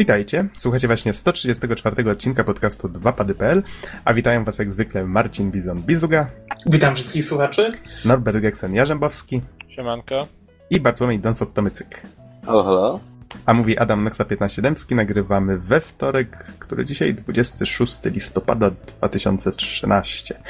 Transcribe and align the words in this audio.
Witajcie, 0.00 0.48
słuchacie 0.56 0.86
właśnie 0.86 1.12
134 1.12 2.10
odcinka 2.10 2.44
podcastu 2.44 2.88
2pady.pl, 2.88 3.62
a 4.04 4.14
witają 4.14 4.44
was 4.44 4.58
jak 4.58 4.70
zwykle 4.70 5.04
Marcin 5.04 5.50
Bizon-Bizuga. 5.50 6.26
Witam 6.66 6.94
wszystkich 6.94 7.24
słuchaczy. 7.24 7.72
Norbert 8.04 8.38
Geksen-Jarzębowski. 8.38 9.40
Siemanko. 9.68 10.26
I 10.70 10.80
Bartłomiej 10.80 11.20
Donsot-Tomycyk. 11.20 12.02
Halo, 12.46 12.62
halo. 12.62 13.00
A 13.46 13.54
mówi 13.54 13.78
Adam 13.78 14.04
Noxa 14.04 14.24
15 14.24 14.62
Dębski, 14.62 14.94
nagrywamy 14.94 15.58
we 15.58 15.80
wtorek, 15.80 16.36
który 16.58 16.84
dzisiaj 16.84 17.14
26 17.14 18.04
listopada 18.04 18.70
2013. 18.70 20.40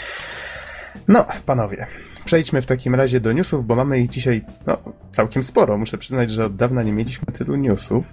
No, 1.09 1.27
panowie, 1.47 1.87
przejdźmy 2.25 2.63
w 2.63 2.67
takim 2.67 2.95
razie 2.95 3.21
do 3.21 3.33
newsów, 3.33 3.67
bo 3.67 3.75
mamy 3.75 4.01
ich 4.01 4.09
dzisiaj 4.09 4.43
no, 4.67 4.79
całkiem 5.13 5.45
sporo. 5.45 5.79
Muszę 5.79 5.99
przyznać, 5.99 6.31
że 6.31 6.45
od 6.45 6.57
dawna 6.57 6.83
nie 6.83 6.93
mieliśmy 6.93 7.33
tylu 7.33 7.57
newsów. 7.57 8.05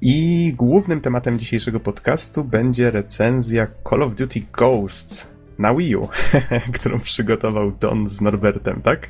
I 0.00 0.54
głównym 0.56 1.00
tematem 1.00 1.38
dzisiejszego 1.38 1.80
podcastu 1.80 2.44
będzie 2.44 2.90
recenzja 2.90 3.66
Call 3.90 4.02
of 4.02 4.14
Duty 4.14 4.42
Ghosts 4.52 5.26
na 5.58 5.74
Wii 5.74 5.96
U, 5.96 6.08
którą 6.74 7.00
przygotował 7.00 7.72
Don 7.80 8.08
z 8.08 8.20
Norbertem, 8.20 8.82
tak? 8.82 9.08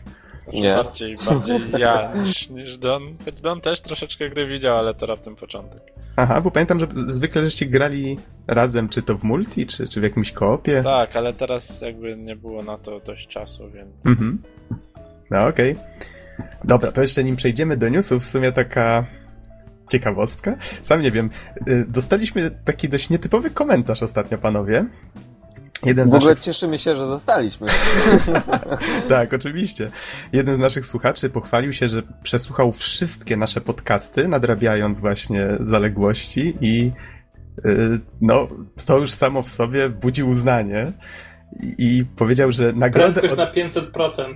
Nie. 0.52 0.74
Bardziej, 0.74 1.16
bardziej 1.26 1.60
ja 1.78 2.12
niż, 2.24 2.48
niż 2.48 2.78
Don. 2.78 3.02
Choć 3.24 3.40
Don 3.40 3.60
też 3.60 3.80
troszeczkę 3.80 4.30
gry 4.30 4.46
widział, 4.46 4.78
ale 4.78 4.94
to 4.94 5.06
raptem 5.06 5.36
początek. 5.36 5.82
Aha, 6.16 6.40
bo 6.40 6.50
pamiętam, 6.50 6.80
że 6.80 6.86
zwykle 6.92 7.42
żeście 7.42 7.66
grali 7.66 8.18
razem, 8.46 8.88
czy 8.88 9.02
to 9.02 9.18
w 9.18 9.24
multi, 9.24 9.66
czy, 9.66 9.88
czy 9.88 10.00
w 10.00 10.02
jakimś 10.02 10.32
koopie. 10.32 10.82
Tak, 10.82 11.16
ale 11.16 11.32
teraz 11.32 11.80
jakby 11.80 12.16
nie 12.16 12.36
było 12.36 12.62
na 12.62 12.78
to 12.78 13.00
dość 13.00 13.28
czasu, 13.28 13.70
więc... 13.70 14.06
Mhm. 14.06 14.42
No 15.30 15.46
okej. 15.46 15.72
Okay. 15.72 15.84
Dobra, 16.64 16.92
to 16.92 17.00
jeszcze 17.00 17.24
nim 17.24 17.36
przejdziemy 17.36 17.76
do 17.76 17.88
newsów, 17.88 18.22
w 18.22 18.28
sumie 18.28 18.52
taka 18.52 19.06
ciekawostka. 19.90 20.56
Sam 20.80 21.02
nie 21.02 21.10
wiem, 21.10 21.30
y, 21.68 21.84
dostaliśmy 21.88 22.50
taki 22.64 22.88
dość 22.88 23.10
nietypowy 23.10 23.50
komentarz 23.50 24.02
ostatnio, 24.02 24.38
panowie. 24.38 24.84
Jeden 25.84 26.10
w 26.10 26.14
ogóle 26.14 26.30
naszych... 26.30 26.44
cieszymy 26.44 26.78
się, 26.78 26.96
że 26.96 27.06
dostaliśmy. 27.06 27.66
tak, 29.08 29.32
oczywiście. 29.32 29.90
Jeden 30.32 30.56
z 30.56 30.58
naszych 30.58 30.86
słuchaczy 30.86 31.30
pochwalił 31.30 31.72
się, 31.72 31.88
że 31.88 32.02
przesłuchał 32.22 32.72
wszystkie 32.72 33.36
nasze 33.36 33.60
podcasty, 33.60 34.28
nadrabiając 34.28 35.00
właśnie 35.00 35.48
zaległości 35.60 36.56
i 36.60 36.92
yy, 37.64 38.00
no, 38.20 38.48
to 38.86 38.98
już 38.98 39.10
samo 39.10 39.42
w 39.42 39.48
sobie 39.48 39.88
budzi 39.88 40.22
uznanie 40.22 40.92
i, 41.60 41.74
i 41.78 42.04
powiedział, 42.04 42.52
że 42.52 42.72
nagrodę... 42.72 43.20
Prędkość 43.20 43.32
od... 43.32 43.38
na 43.38 43.80
500%. 43.80 44.34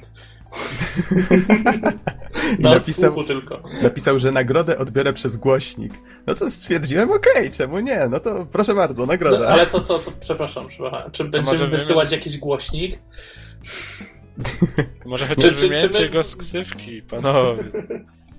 I 2.58 2.62
napisał, 2.62 3.24
tylko. 3.24 3.62
napisał, 3.82 4.18
że 4.18 4.32
nagrodę 4.32 4.78
odbiorę 4.78 5.12
przez 5.12 5.36
głośnik. 5.36 5.92
No 6.26 6.34
co 6.34 6.50
stwierdziłem, 6.50 7.10
okej, 7.10 7.32
okay, 7.32 7.50
czemu 7.50 7.80
nie? 7.80 8.06
No 8.10 8.20
to 8.20 8.46
proszę 8.52 8.74
bardzo, 8.74 9.06
nagroda. 9.06 9.38
No, 9.38 9.46
ale 9.46 9.66
to 9.66 9.80
co, 9.80 9.98
co 9.98 10.12
przepraszam, 10.20 10.68
przepraszam. 10.68 11.10
Czy 11.10 11.24
będziemy 11.24 11.68
wysyłać 11.68 12.12
jakiś 12.12 12.38
głośnik? 12.38 12.98
Może 15.06 15.26
chociaż 15.26 15.54
czy, 15.54 15.78
czy, 15.78 15.88
czy 15.88 16.02
my... 16.02 16.08
go 16.08 16.22
z 16.22 16.36
ksywki, 16.36 17.02
panowie. 17.02 17.64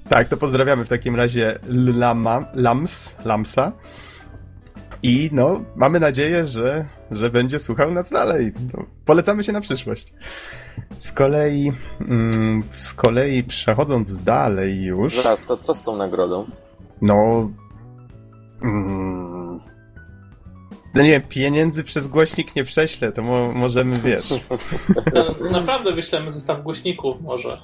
Tak, 0.09 0.27
to 0.27 0.37
pozdrawiamy 0.37 0.85
w 0.85 0.89
takim 0.89 1.15
razie 1.15 1.59
Lama, 1.69 2.45
Lams, 2.53 3.15
Lamsa. 3.25 3.71
I 5.03 5.29
no, 5.31 5.61
mamy 5.75 5.99
nadzieję, 5.99 6.45
że, 6.45 6.85
że 7.11 7.29
będzie 7.29 7.59
słuchał 7.59 7.91
nas 7.91 8.09
dalej. 8.09 8.53
No, 8.73 8.85
polecamy 9.05 9.43
się 9.43 9.51
na 9.51 9.61
przyszłość. 9.61 10.13
Z 10.97 11.11
kolei, 11.11 11.71
mm, 11.99 12.63
z 12.71 12.93
kolei 12.93 13.43
przechodząc 13.43 14.23
dalej 14.23 14.83
już... 14.83 15.23
Zaraz, 15.23 15.43
to 15.43 15.57
co 15.57 15.73
z 15.73 15.83
tą 15.83 15.97
nagrodą? 15.97 16.45
No... 17.01 17.49
Mm, 18.61 19.06
no 20.97 21.03
nie 21.03 21.09
wiem, 21.09 21.21
pieniędzy 21.29 21.83
przez 21.83 22.07
głośnik 22.07 22.55
nie 22.55 22.63
prześlę, 22.63 23.11
to 23.11 23.21
mo 23.21 23.53
możemy, 23.53 23.99
wiesz. 23.99 24.33
No, 25.13 25.49
naprawdę 25.51 25.93
wyślemy 25.93 26.31
zestaw 26.31 26.63
głośników 26.63 27.21
może. 27.21 27.57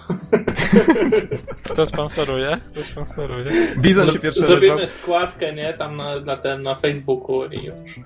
Kto 1.64 1.86
sponsoruje? 1.86 2.58
Kto 2.72 2.84
sponsoruje? 2.84 3.76
Bizon 3.78 4.12
się 4.12 4.20
pierwszy 4.20 4.46
Zrobimy 4.46 4.88
składkę, 4.88 5.54
nie? 5.54 5.74
Tam 5.74 5.98
na, 5.98 6.20
na, 6.20 6.38
ten, 6.38 6.64
na 6.64 6.76
Facebooku 6.76 7.46
i 7.46 7.66
już. 7.66 8.00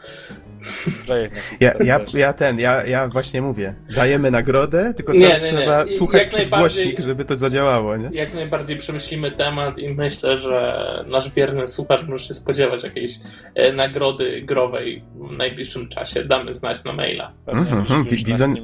Ja, 1.60 1.74
ja, 1.80 2.00
ja 2.14 2.34
ten, 2.34 2.60
ja, 2.60 2.86
ja 2.86 3.08
właśnie 3.08 3.42
mówię, 3.42 3.76
dajemy 3.96 4.32
nagrodę, 4.32 4.94
tylko 4.94 5.14
nie, 5.14 5.20
nie. 5.20 5.36
trzeba 5.36 5.88
słuchać 5.88 6.22
jak 6.22 6.30
przez 6.30 6.50
głośnik, 6.50 7.00
żeby 7.00 7.26
to 7.26 7.36
zadziałało, 7.36 7.98
nie? 7.98 8.10
Jak 8.12 8.34
najbardziej 8.34 8.78
przemyślimy 8.78 9.32
temat 9.32 9.78
i 9.80 9.90
myślę, 9.90 10.38
że 10.38 10.84
nasz 11.08 11.32
wierny 11.32 11.68
słuchacz 11.68 12.04
może 12.04 12.26
się 12.28 12.34
spodziewać 12.34 12.84
jakiejś 12.84 13.20
e, 13.56 13.74
nagrody 13.74 14.42
growej 14.42 15.04
w 15.18 15.38
najbliższym 15.38 15.88
czasie. 15.88 16.26
Damy 16.26 16.54
znać 16.54 16.84
na 16.84 16.94
maila. 16.94 17.32
Mm 17.48 17.66
-hmm. 17.66 18.24
Bizon, 18.24 18.56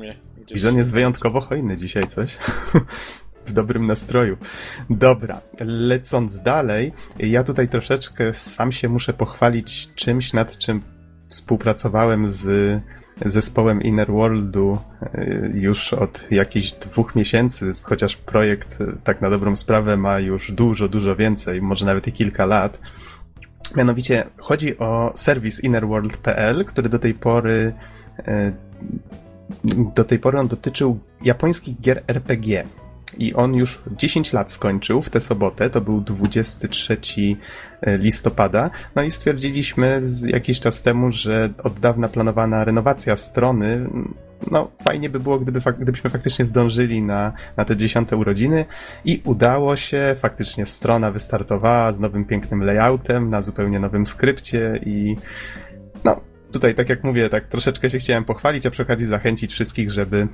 Bizon 0.54 0.78
jest 0.78 0.94
wyjątkowo 0.94 1.42
hojny 1.42 1.78
dzisiaj, 1.78 2.04
coś? 2.04 2.38
w 3.48 3.54
dobrym 3.54 3.88
nastroju. 3.88 4.38
Dobra, 4.90 5.42
lecąc 5.66 6.42
dalej, 6.42 6.94
ja 7.20 7.44
tutaj 7.44 7.68
troszeczkę 7.68 8.34
sam 8.34 8.72
się 8.72 8.90
muszę 8.90 9.14
pochwalić 9.14 9.94
czymś, 9.96 10.34
nad 10.34 10.58
czym 10.58 10.82
współpracowałem 11.28 12.30
z 12.30 12.82
zespołem 13.26 13.82
Inner 13.82 14.12
Worldu 14.12 14.78
y, 15.16 15.52
już 15.54 15.94
od 15.94 16.32
jakichś 16.32 16.72
dwóch 16.72 17.16
miesięcy, 17.16 17.72
chociaż 17.84 18.18
projekt 18.18 18.82
y, 18.82 18.98
tak 19.04 19.22
na 19.22 19.30
dobrą 19.30 19.56
sprawę 19.56 19.98
ma 19.98 20.20
już 20.20 20.52
dużo, 20.52 20.88
dużo 20.88 21.16
więcej, 21.16 21.62
może 21.62 21.86
nawet 21.86 22.08
i 22.08 22.12
kilka 22.12 22.46
lat. 22.46 22.80
Mianowicie 23.76 24.24
chodzi 24.38 24.78
o 24.78 25.12
serwis 25.16 25.64
innerworld.pl, 25.64 26.66
który 26.66 26.90
do 26.90 27.00
tej 27.00 27.14
pory 27.14 27.74
y, 28.20 28.54
do 29.96 30.04
tej 30.04 30.20
pory 30.20 30.40
on 30.40 30.48
dotyczył 30.48 31.00
japońskich 31.22 31.82
gier 31.82 32.04
RPG. 32.08 32.64
I 33.18 33.34
on 33.34 33.56
już 33.56 33.84
10 33.98 34.34
lat 34.34 34.52
skończył 34.52 35.02
w 35.02 35.10
tę 35.10 35.20
sobotę, 35.20 35.70
to 35.70 35.82
był 35.82 36.02
23 36.02 36.98
e, 37.82 37.98
listopada. 37.98 38.70
No 38.96 39.04
i 39.04 39.12
stwierdziliśmy 39.12 40.02
jakiś 40.28 40.60
czas 40.60 40.82
temu, 40.82 41.12
że 41.12 41.50
od 41.64 41.80
dawna 41.80 42.08
planowana 42.08 42.66
renowacja 42.66 43.16
strony, 43.16 43.90
no 44.52 44.72
fajnie 44.84 45.10
by 45.10 45.20
było, 45.20 45.40
gdyby, 45.40 45.60
gdybyśmy 45.80 46.10
faktycznie 46.10 46.46
zdążyli 46.46 47.02
na, 47.02 47.34
na 47.58 47.66
te 47.66 47.78
dziesiąte 47.78 48.18
urodziny 48.18 48.66
i 49.06 49.22
udało 49.26 49.76
się, 49.76 50.16
faktycznie 50.20 50.66
strona 50.66 51.12
wystartowała 51.12 51.92
z 51.92 52.00
nowym 52.00 52.26
pięknym 52.26 52.64
layoutem, 52.64 53.30
na 53.30 53.42
zupełnie 53.42 53.80
nowym 53.80 54.06
skrypcie 54.06 54.80
i 54.86 55.16
no 56.04 56.22
tutaj 56.52 56.76
tak 56.76 56.90
jak 56.90 57.04
mówię, 57.04 57.30
tak 57.30 57.48
troszeczkę 57.48 57.90
się 57.90 57.98
chciałem 57.98 58.26
pochwalić, 58.26 58.66
a 58.66 58.72
przy 58.72 58.84
okazji 58.84 59.08
zachęcić 59.08 59.52
wszystkich, 59.52 59.92
żeby 59.92 60.28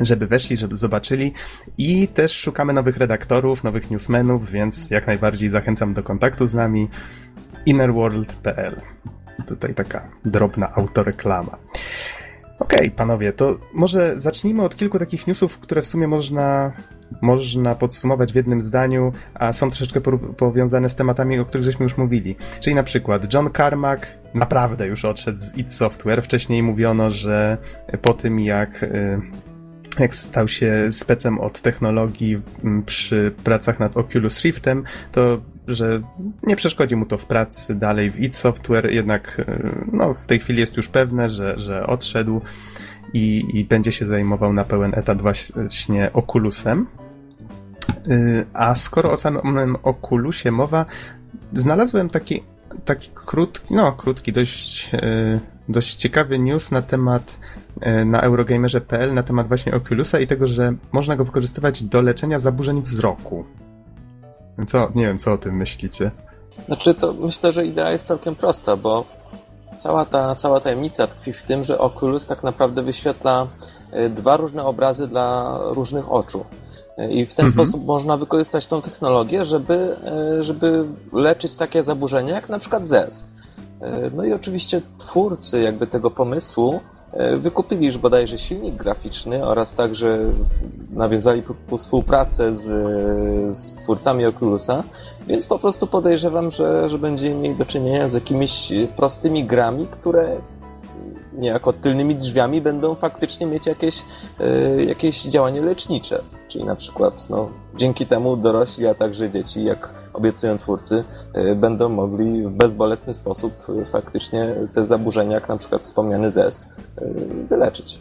żeby 0.00 0.26
weszli, 0.26 0.56
żeby 0.56 0.76
zobaczyli. 0.76 1.32
I 1.78 2.08
też 2.08 2.38
szukamy 2.38 2.72
nowych 2.72 2.96
redaktorów, 2.96 3.64
nowych 3.64 3.90
newsmenów, 3.90 4.50
więc 4.50 4.90
jak 4.90 5.06
najbardziej 5.06 5.48
zachęcam 5.48 5.94
do 5.94 6.02
kontaktu 6.02 6.46
z 6.46 6.54
nami. 6.54 6.88
Innerworld.pl 7.66 8.80
Tutaj 9.46 9.74
taka 9.74 10.08
drobna 10.24 10.74
autoreklama. 10.74 11.56
Okej, 12.60 12.80
okay, 12.80 12.90
panowie, 12.90 13.32
to 13.32 13.58
może 13.74 14.20
zacznijmy 14.20 14.62
od 14.62 14.76
kilku 14.76 14.98
takich 14.98 15.26
newsów, 15.26 15.58
które 15.58 15.82
w 15.82 15.86
sumie 15.86 16.08
można, 16.08 16.72
można 17.22 17.74
podsumować 17.74 18.32
w 18.32 18.36
jednym 18.36 18.62
zdaniu, 18.62 19.12
a 19.34 19.52
są 19.52 19.70
troszeczkę 19.70 20.00
powiązane 20.36 20.90
z 20.90 20.94
tematami, 20.94 21.38
o 21.38 21.44
których 21.44 21.64
żeśmy 21.64 21.82
już 21.82 21.96
mówili. 21.96 22.36
Czyli 22.60 22.76
na 22.76 22.82
przykład 22.82 23.34
John 23.34 23.50
Carmack 23.56 24.06
naprawdę 24.34 24.86
już 24.86 25.04
odszedł 25.04 25.38
z 25.38 25.56
id 25.56 25.72
Software. 25.72 26.22
Wcześniej 26.22 26.62
mówiono, 26.62 27.10
że 27.10 27.58
po 28.02 28.14
tym 28.14 28.40
jak 28.40 28.82
y, 28.82 29.20
jak 29.98 30.14
stał 30.14 30.48
się 30.48 30.86
specem 30.90 31.38
od 31.38 31.60
technologii 31.60 32.42
przy 32.86 33.34
pracach 33.44 33.80
nad 33.80 33.96
Oculus 33.96 34.42
Riftem, 34.44 34.84
to 35.12 35.40
że 35.74 36.02
nie 36.42 36.56
przeszkodzi 36.56 36.96
mu 36.96 37.06
to 37.06 37.18
w 37.18 37.26
pracy 37.26 37.74
dalej 37.74 38.10
w 38.10 38.20
id 38.20 38.36
Software, 38.36 38.90
jednak 38.90 39.38
y, 39.38 39.86
no, 39.92 40.14
w 40.14 40.26
tej 40.26 40.38
chwili 40.38 40.60
jest 40.60 40.76
już 40.76 40.88
pewne, 40.88 41.30
że, 41.30 41.58
że 41.58 41.86
odszedł 41.86 42.40
i, 43.12 43.44
i 43.54 43.64
będzie 43.64 43.92
się 43.92 44.06
zajmował 44.06 44.52
na 44.52 44.64
pełen 44.64 44.92
etat 44.94 45.22
właśnie 45.22 46.12
Oculusem. 46.12 46.86
Y, 48.08 48.46
a 48.52 48.74
skoro 48.74 49.12
o 49.12 49.16
samym 49.16 49.76
Oculusie 49.82 50.50
mowa, 50.50 50.86
znalazłem 51.52 52.10
taki, 52.10 52.42
taki 52.84 53.10
krótki, 53.14 53.74
no 53.74 53.92
krótki, 53.92 54.32
dość, 54.32 54.90
y, 54.94 55.40
dość 55.68 55.94
ciekawy 55.94 56.38
news 56.38 56.70
na 56.70 56.82
temat 56.82 57.36
E, 57.80 58.04
na 58.04 58.20
Eurogamerze.pl 58.20 59.14
na 59.14 59.22
temat 59.22 59.48
właśnie 59.48 59.74
Oculusa 59.74 60.20
i 60.20 60.26
tego, 60.26 60.46
że 60.46 60.74
można 60.92 61.16
go 61.16 61.24
wykorzystywać 61.24 61.82
do 61.82 62.02
leczenia 62.02 62.38
zaburzeń 62.38 62.82
wzroku. 62.82 63.44
Co, 64.66 64.88
nie 64.94 65.06
wiem, 65.06 65.18
co 65.18 65.32
o 65.32 65.38
tym 65.38 65.56
myślicie? 65.56 66.10
Znaczy, 66.66 66.94
to 66.94 67.12
myślę, 67.12 67.52
że 67.52 67.66
idea 67.66 67.90
jest 67.90 68.06
całkiem 68.06 68.34
prosta, 68.34 68.76
bo 68.76 69.04
cała 69.78 70.04
ta, 70.04 70.34
cała 70.34 70.60
tajemnica 70.60 71.06
tkwi 71.06 71.32
w 71.32 71.42
tym, 71.42 71.62
że 71.62 71.78
Oculus 71.78 72.26
tak 72.26 72.42
naprawdę 72.42 72.82
wyświetla 72.82 73.46
e, 73.90 74.08
dwa 74.08 74.36
różne 74.36 74.64
obrazy 74.64 75.08
dla 75.08 75.58
różnych 75.62 76.12
oczu. 76.12 76.44
E, 76.98 77.12
I 77.12 77.26
w 77.26 77.34
ten 77.34 77.46
mhm. 77.46 77.66
sposób 77.66 77.86
można 77.86 78.16
wykorzystać 78.16 78.66
tą 78.66 78.82
technologię, 78.82 79.44
żeby, 79.44 79.96
żeby 80.40 80.84
leczyć 81.12 81.56
takie 81.56 81.82
zaburzenia 81.82 82.34
jak 82.34 82.48
na 82.48 82.58
przykład 82.58 82.88
ZES. 82.88 83.26
No 84.14 84.24
i 84.24 84.32
oczywiście 84.32 84.80
twórcy 84.98 85.60
jakby 85.60 85.86
tego 85.86 86.10
pomysłu 86.10 86.80
wykupili 87.38 87.86
już 87.86 87.98
bodajże 87.98 88.38
silnik 88.38 88.74
graficzny 88.74 89.46
oraz 89.46 89.74
także 89.74 90.18
nawiązali 90.90 91.42
współpracę 91.78 92.54
z, 92.54 92.66
z 93.56 93.76
twórcami 93.76 94.26
Oculusa, 94.26 94.84
więc 95.26 95.46
po 95.46 95.58
prostu 95.58 95.86
podejrzewam, 95.86 96.50
że, 96.50 96.88
że 96.88 96.98
będziemy 96.98 97.34
mieli 97.34 97.56
do 97.56 97.66
czynienia 97.66 98.08
z 98.08 98.14
jakimiś 98.14 98.72
prostymi 98.96 99.44
grami, 99.44 99.86
które 99.86 100.36
niejako 101.32 101.72
tylnymi 101.72 102.16
drzwiami 102.16 102.60
będą 102.60 102.94
faktycznie 102.94 103.46
mieć 103.46 103.66
jakieś, 103.66 104.04
e, 104.40 104.84
jakieś 104.84 105.22
działanie 105.22 105.60
lecznicze. 105.60 106.22
Czyli 106.48 106.64
na 106.64 106.76
przykład 106.76 107.30
no, 107.30 107.50
dzięki 107.76 108.06
temu 108.06 108.36
dorośli, 108.36 108.86
a 108.86 108.94
także 108.94 109.30
dzieci, 109.30 109.64
jak 109.64 110.10
obiecują 110.12 110.58
twórcy, 110.58 111.04
e, 111.32 111.54
będą 111.54 111.88
mogli 111.88 112.42
w 112.42 112.50
bezbolesny 112.50 113.14
sposób 113.14 113.52
e, 113.82 113.84
faktycznie 113.84 114.54
te 114.74 114.84
zaburzenia, 114.84 115.34
jak 115.34 115.48
na 115.48 115.56
przykład 115.56 115.82
wspomniany 115.82 116.30
ZES, 116.30 116.68
wyleczyć. 117.48 117.98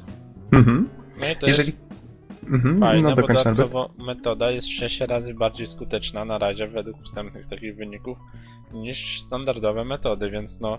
Mhm. 0.51 0.89
No 1.21 1.27
i 1.29 1.35
to 1.35 1.47
Jeżeli... 1.47 1.67
jest 1.67 2.53
mhm. 2.53 2.79
fajne, 2.79 3.09
no, 3.09 3.15
dodatkowo 3.15 3.89
metoda 3.97 4.51
jest 4.51 4.67
6 4.67 5.01
razy 5.01 5.33
bardziej 5.33 5.67
skuteczna 5.67 6.25
na 6.25 6.37
razie 6.37 6.67
według 6.67 6.97
wstępnych 7.03 7.47
takich 7.47 7.75
wyników 7.75 8.17
niż 8.73 9.21
standardowe 9.21 9.85
metody, 9.85 10.29
więc 10.29 10.59
no 10.59 10.77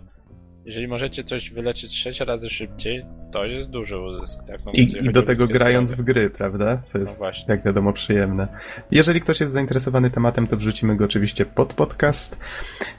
jeżeli 0.64 0.88
możecie 0.88 1.24
coś 1.24 1.50
wyleczyć 1.50 1.98
6 1.98 2.20
razy 2.20 2.50
szybciej, 2.50 3.06
to 3.32 3.44
jest 3.44 3.70
duży 3.70 3.98
uzysk. 3.98 4.38
Tak? 4.46 4.64
No, 4.64 4.72
I, 4.72 5.06
I 5.06 5.12
do 5.12 5.22
tego 5.22 5.46
grając 5.46 5.92
w 5.92 6.02
gry, 6.02 6.30
prawda? 6.30 6.82
Co 6.84 6.98
jest, 6.98 7.20
no 7.20 7.26
jak 7.48 7.64
wiadomo, 7.64 7.92
przyjemne. 7.92 8.48
Jeżeli 8.90 9.20
ktoś 9.20 9.40
jest 9.40 9.52
zainteresowany 9.52 10.10
tematem, 10.10 10.46
to 10.46 10.56
wrzucimy 10.56 10.96
go 10.96 11.04
oczywiście 11.04 11.46
pod 11.46 11.74
podcast. 11.74 12.38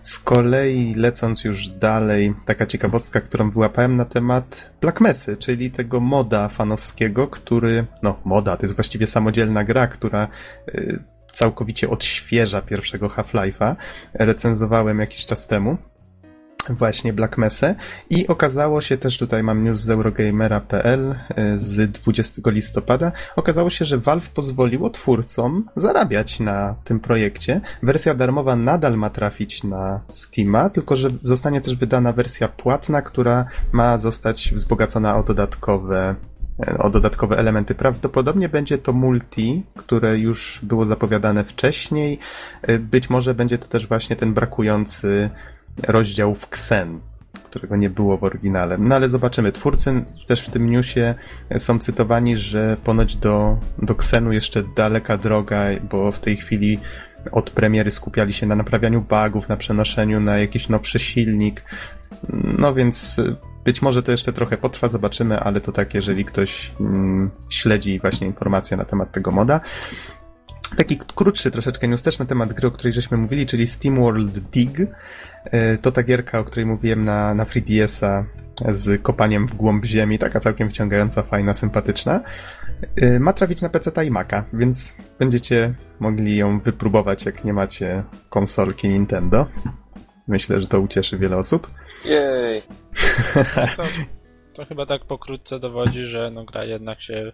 Z 0.02 0.19
kolei, 0.19 0.94
lecąc 0.94 1.44
już 1.44 1.68
dalej, 1.68 2.34
taka 2.46 2.66
ciekawostka, 2.66 3.22
którą 3.22 3.52
wyłapałem 3.52 3.98
na 3.98 4.06
temat 4.06 4.72
Black 4.81 5.02
Messy, 5.02 5.38
czyli 5.38 5.72
tego 5.72 6.00
moda 6.00 6.50
fanowskiego, 6.50 7.28
który, 7.28 7.86
no 8.04 8.19
moda, 8.25 8.58
to 8.58 8.63
jest 8.63 8.75
właściwie 8.75 9.08
samodzielna 9.08 9.63
gra, 9.63 9.88
która 9.88 10.28
y, 10.68 11.00
całkowicie 11.31 11.90
odświeża 11.90 12.62
pierwszego 12.62 13.08
Half-Life'a. 13.08 13.75
Recenzowałem 14.13 15.00
jakiś 15.00 15.25
czas 15.25 15.48
temu 15.48 15.78
właśnie 16.69 17.13
Black 17.13 17.38
Mesa 17.38 17.75
i 18.10 18.28
okazało 18.28 18.81
się 18.81 18.98
też, 18.98 19.18
tutaj 19.18 19.44
mam 19.44 19.63
news 19.63 19.80
z 19.80 19.90
Eurogamera.pl 19.90 21.16
e, 21.36 21.58
z 21.58 21.92
20 21.92 22.42
listopada, 22.46 23.12
okazało 23.36 23.69
się, 23.69 23.86
że 23.86 23.98
Valve 23.98 24.30
pozwoliło 24.30 24.90
twórcom 24.90 25.69
zarabiać 25.75 26.40
na 26.40 26.75
tym 26.84 27.00
projekcie. 27.00 27.62
Wersja 27.84 28.13
darmowa 28.13 28.56
nadal 28.56 28.98
ma 28.98 29.10
trafić 29.10 29.63
na 29.63 30.02
Steama, 30.08 30.69
tylko 30.69 30.96
że 30.96 31.10
zostanie 31.22 31.62
też 31.62 31.75
wydana 31.75 32.13
wersja 32.13 32.48
płatna, 32.48 33.02
która 33.02 33.46
ma 33.72 33.98
zostać 33.98 34.54
wzbogacona 34.56 35.18
o 35.18 35.24
dodatkowe 35.24 36.16
o 36.80 36.90
dodatkowe 36.90 37.38
elementy. 37.38 37.75
Prawdopodobnie 37.75 38.50
będzie 38.50 38.78
to 38.78 38.94
multi, 38.94 39.63
które 39.75 40.19
już 40.19 40.60
było 40.63 40.86
zapowiadane 40.86 41.44
wcześniej. 41.44 42.19
E, 42.62 42.80
być 42.80 43.10
może 43.10 43.34
będzie 43.34 43.58
to 43.58 43.68
też 43.68 43.88
właśnie 43.88 44.16
ten 44.16 44.34
brakujący 44.34 45.30
rozdział 45.88 46.36
w 46.36 46.44
Xen, 46.44 47.00
którego 47.44 47.76
nie 47.76 47.90
było 47.90 48.18
w 48.18 48.24
oryginale. 48.24 48.78
No 48.78 48.96
ale 48.96 49.10
zobaczymy. 49.10 49.52
Twórcy 49.52 50.04
też 50.28 50.42
w 50.42 50.50
tym 50.50 50.70
newsie 50.70 51.16
są 51.58 51.80
cytowani, 51.80 52.38
że 52.38 52.78
ponoć 52.84 53.16
do, 53.16 53.58
do 53.78 53.94
Xenu 53.94 54.32
jeszcze 54.32 54.64
daleka 54.76 55.18
droga, 55.18 55.66
bo 55.90 56.12
w 56.12 56.20
tej 56.20 56.38
chwili 56.38 56.80
od 57.32 57.50
premiery 57.50 57.92
skupiali 57.92 58.34
się 58.34 58.48
na 58.48 58.56
naprawianiu 58.56 59.02
bugów, 59.02 59.50
na 59.50 59.58
przenoszeniu 59.58 60.20
na 60.20 60.38
jakiś 60.38 60.70
nowszy 60.70 61.00
silnik. 61.00 61.64
No 62.34 62.74
więc 62.74 63.22
być 63.66 63.82
może 63.82 64.04
to 64.04 64.12
jeszcze 64.12 64.34
trochę 64.34 64.58
potrwa, 64.58 64.88
zobaczymy, 64.88 65.40
ale 65.40 65.62
to 65.62 65.72
tak, 65.72 65.94
jeżeli 65.94 66.26
ktoś 66.26 66.72
mm, 66.80 67.32
śledzi 67.50 68.00
właśnie 68.00 68.28
informacje 68.28 68.78
na 68.78 68.86
temat 68.86 69.12
tego 69.12 69.32
moda. 69.32 69.62
Taki 70.78 70.98
krótszy 71.16 71.52
troszeczkę 71.52 71.88
news 71.88 72.02
też 72.02 72.20
na 72.20 72.26
temat 72.26 72.54
gry, 72.54 72.68
o 72.68 72.72
której 72.72 72.94
żeśmy 72.94 73.18
mówili, 73.18 73.46
czyli 73.46 73.68
SteamWorld 73.68 74.40
Dig. 74.40 74.78
E, 75.46 75.78
to 75.78 75.92
ta 75.92 76.04
gierka, 76.04 76.40
o 76.40 76.44
której 76.44 76.66
mówiłem 76.66 77.06
na, 77.06 77.34
na 77.34 77.46
3DS-a 77.46 78.26
z 78.70 79.02
kopaniem 79.02 79.48
w 79.48 79.56
głąb 79.56 79.86
ziemi, 79.86 80.20
taka 80.20 80.40
całkiem 80.40 80.70
wciągająca, 80.70 81.24
fajna, 81.24 81.54
sympatyczna. 81.54 82.22
E, 82.96 83.20
ma 83.20 83.34
trafić 83.34 83.62
na 83.62 83.70
PC 83.70 84.06
i 84.06 84.12
Maca, 84.12 84.46
więc 84.54 84.98
będziecie 85.20 85.74
mogli 86.00 86.38
ją 86.38 86.60
wypróbować, 86.60 87.26
jak 87.26 87.44
nie 87.44 87.54
macie 87.54 88.04
konsolki 88.30 88.90
Nintendo. 88.90 89.48
Myślę, 90.28 90.60
że 90.60 90.68
to 90.68 90.80
ucieszy 90.80 91.18
wiele 91.18 91.38
osób. 91.38 91.72
Jej! 92.06 92.62
To, 93.78 93.84
to 94.54 94.66
chyba 94.66 94.86
tak 94.86 95.06
pokrótce 95.06 95.60
dowodzi, 95.60 96.06
że 96.06 96.32
no, 96.34 96.46
gra 96.46 96.66
jednak 96.66 97.02
się 97.02 97.32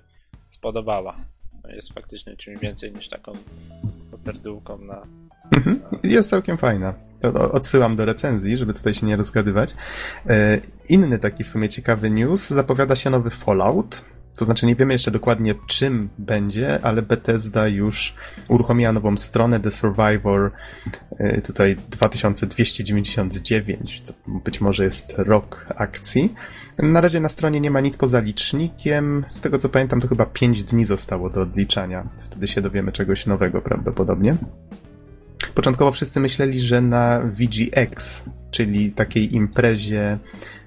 spodobała. 0.49 1.17
Jest 1.69 1.93
faktycznie 1.93 2.37
czymś 2.37 2.59
więcej 2.59 2.93
niż 2.93 3.09
taką 3.09 3.33
popierdółką 4.11 4.77
na 4.77 5.01
Mhm. 5.51 5.79
Jest 6.03 6.29
całkiem 6.29 6.57
fajna. 6.57 6.93
Odsyłam 7.51 7.95
do 7.95 8.05
recenzji, 8.05 8.57
żeby 8.57 8.73
tutaj 8.73 8.93
się 8.93 9.05
nie 9.05 9.15
rozgadywać. 9.15 9.75
E, 10.29 10.57
inny 10.89 11.19
taki 11.19 11.43
w 11.43 11.49
sumie 11.49 11.69
ciekawy 11.69 12.09
news. 12.09 12.49
Zapowiada 12.49 12.95
się 12.95 13.09
nowy 13.09 13.29
Fallout. 13.29 14.01
To 14.37 14.45
znaczy 14.45 14.65
nie 14.65 14.75
wiemy 14.75 14.93
jeszcze 14.93 15.11
dokładnie 15.11 15.55
czym 15.67 16.09
będzie, 16.17 16.85
ale 16.85 17.01
Bethesda 17.01 17.67
już 17.67 18.15
uruchomiła 18.47 18.91
nową 18.91 19.17
stronę 19.17 19.59
The 19.59 19.71
Survivor 19.71 20.51
e, 21.17 21.41
tutaj 21.41 21.77
2299, 21.89 24.01
to 24.01 24.13
być 24.43 24.61
może 24.61 24.83
jest 24.83 25.13
rok 25.17 25.65
akcji. 25.75 26.33
Na 26.77 27.01
razie 27.01 27.19
na 27.19 27.29
stronie 27.29 27.59
nie 27.59 27.71
ma 27.71 27.81
nic 27.81 27.97
poza 27.97 28.19
licznikiem. 28.19 29.25
Z 29.29 29.41
tego 29.41 29.57
co 29.57 29.69
pamiętam 29.69 30.01
to 30.01 30.07
chyba 30.07 30.25
5 30.25 30.63
dni 30.63 30.85
zostało 30.85 31.29
do 31.29 31.41
odliczania. 31.41 32.07
Wtedy 32.23 32.47
się 32.47 32.61
dowiemy 32.61 32.91
czegoś 32.91 33.25
nowego 33.25 33.61
prawdopodobnie. 33.61 34.35
Początkowo 35.55 35.91
wszyscy 35.91 36.19
myśleli, 36.19 36.59
że 36.59 36.81
na 36.81 37.19
VGX, 37.19 38.23
czyli 38.51 38.91
takiej 38.91 39.35
imprezie, 39.35 40.17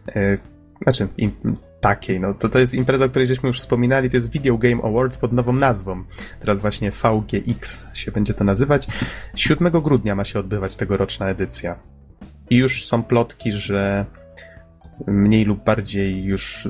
e, 0.08 0.36
znaczy 0.82 1.08
im, 1.18 1.32
takiej, 1.80 2.20
no 2.20 2.34
to, 2.34 2.48
to 2.48 2.58
jest 2.58 2.74
impreza, 2.74 3.04
o 3.04 3.08
której 3.08 3.28
żeśmy 3.28 3.46
już 3.46 3.58
wspominali, 3.58 4.10
to 4.10 4.16
jest 4.16 4.30
Video 4.30 4.58
Game 4.58 4.82
Awards 4.82 5.18
pod 5.18 5.32
nową 5.32 5.52
nazwą. 5.52 6.04
Teraz 6.40 6.60
właśnie 6.60 6.90
VGX 6.90 7.86
się 7.94 8.12
będzie 8.12 8.34
to 8.34 8.44
nazywać. 8.44 8.86
7 9.34 9.72
grudnia 9.72 10.14
ma 10.14 10.24
się 10.24 10.38
odbywać 10.38 10.76
tegoroczna 10.76 11.28
edycja. 11.28 11.78
I 12.50 12.56
już 12.56 12.84
są 12.84 13.02
plotki, 13.02 13.52
że 13.52 14.06
mniej 15.06 15.44
lub 15.44 15.64
bardziej 15.64 16.24
już 16.24 16.68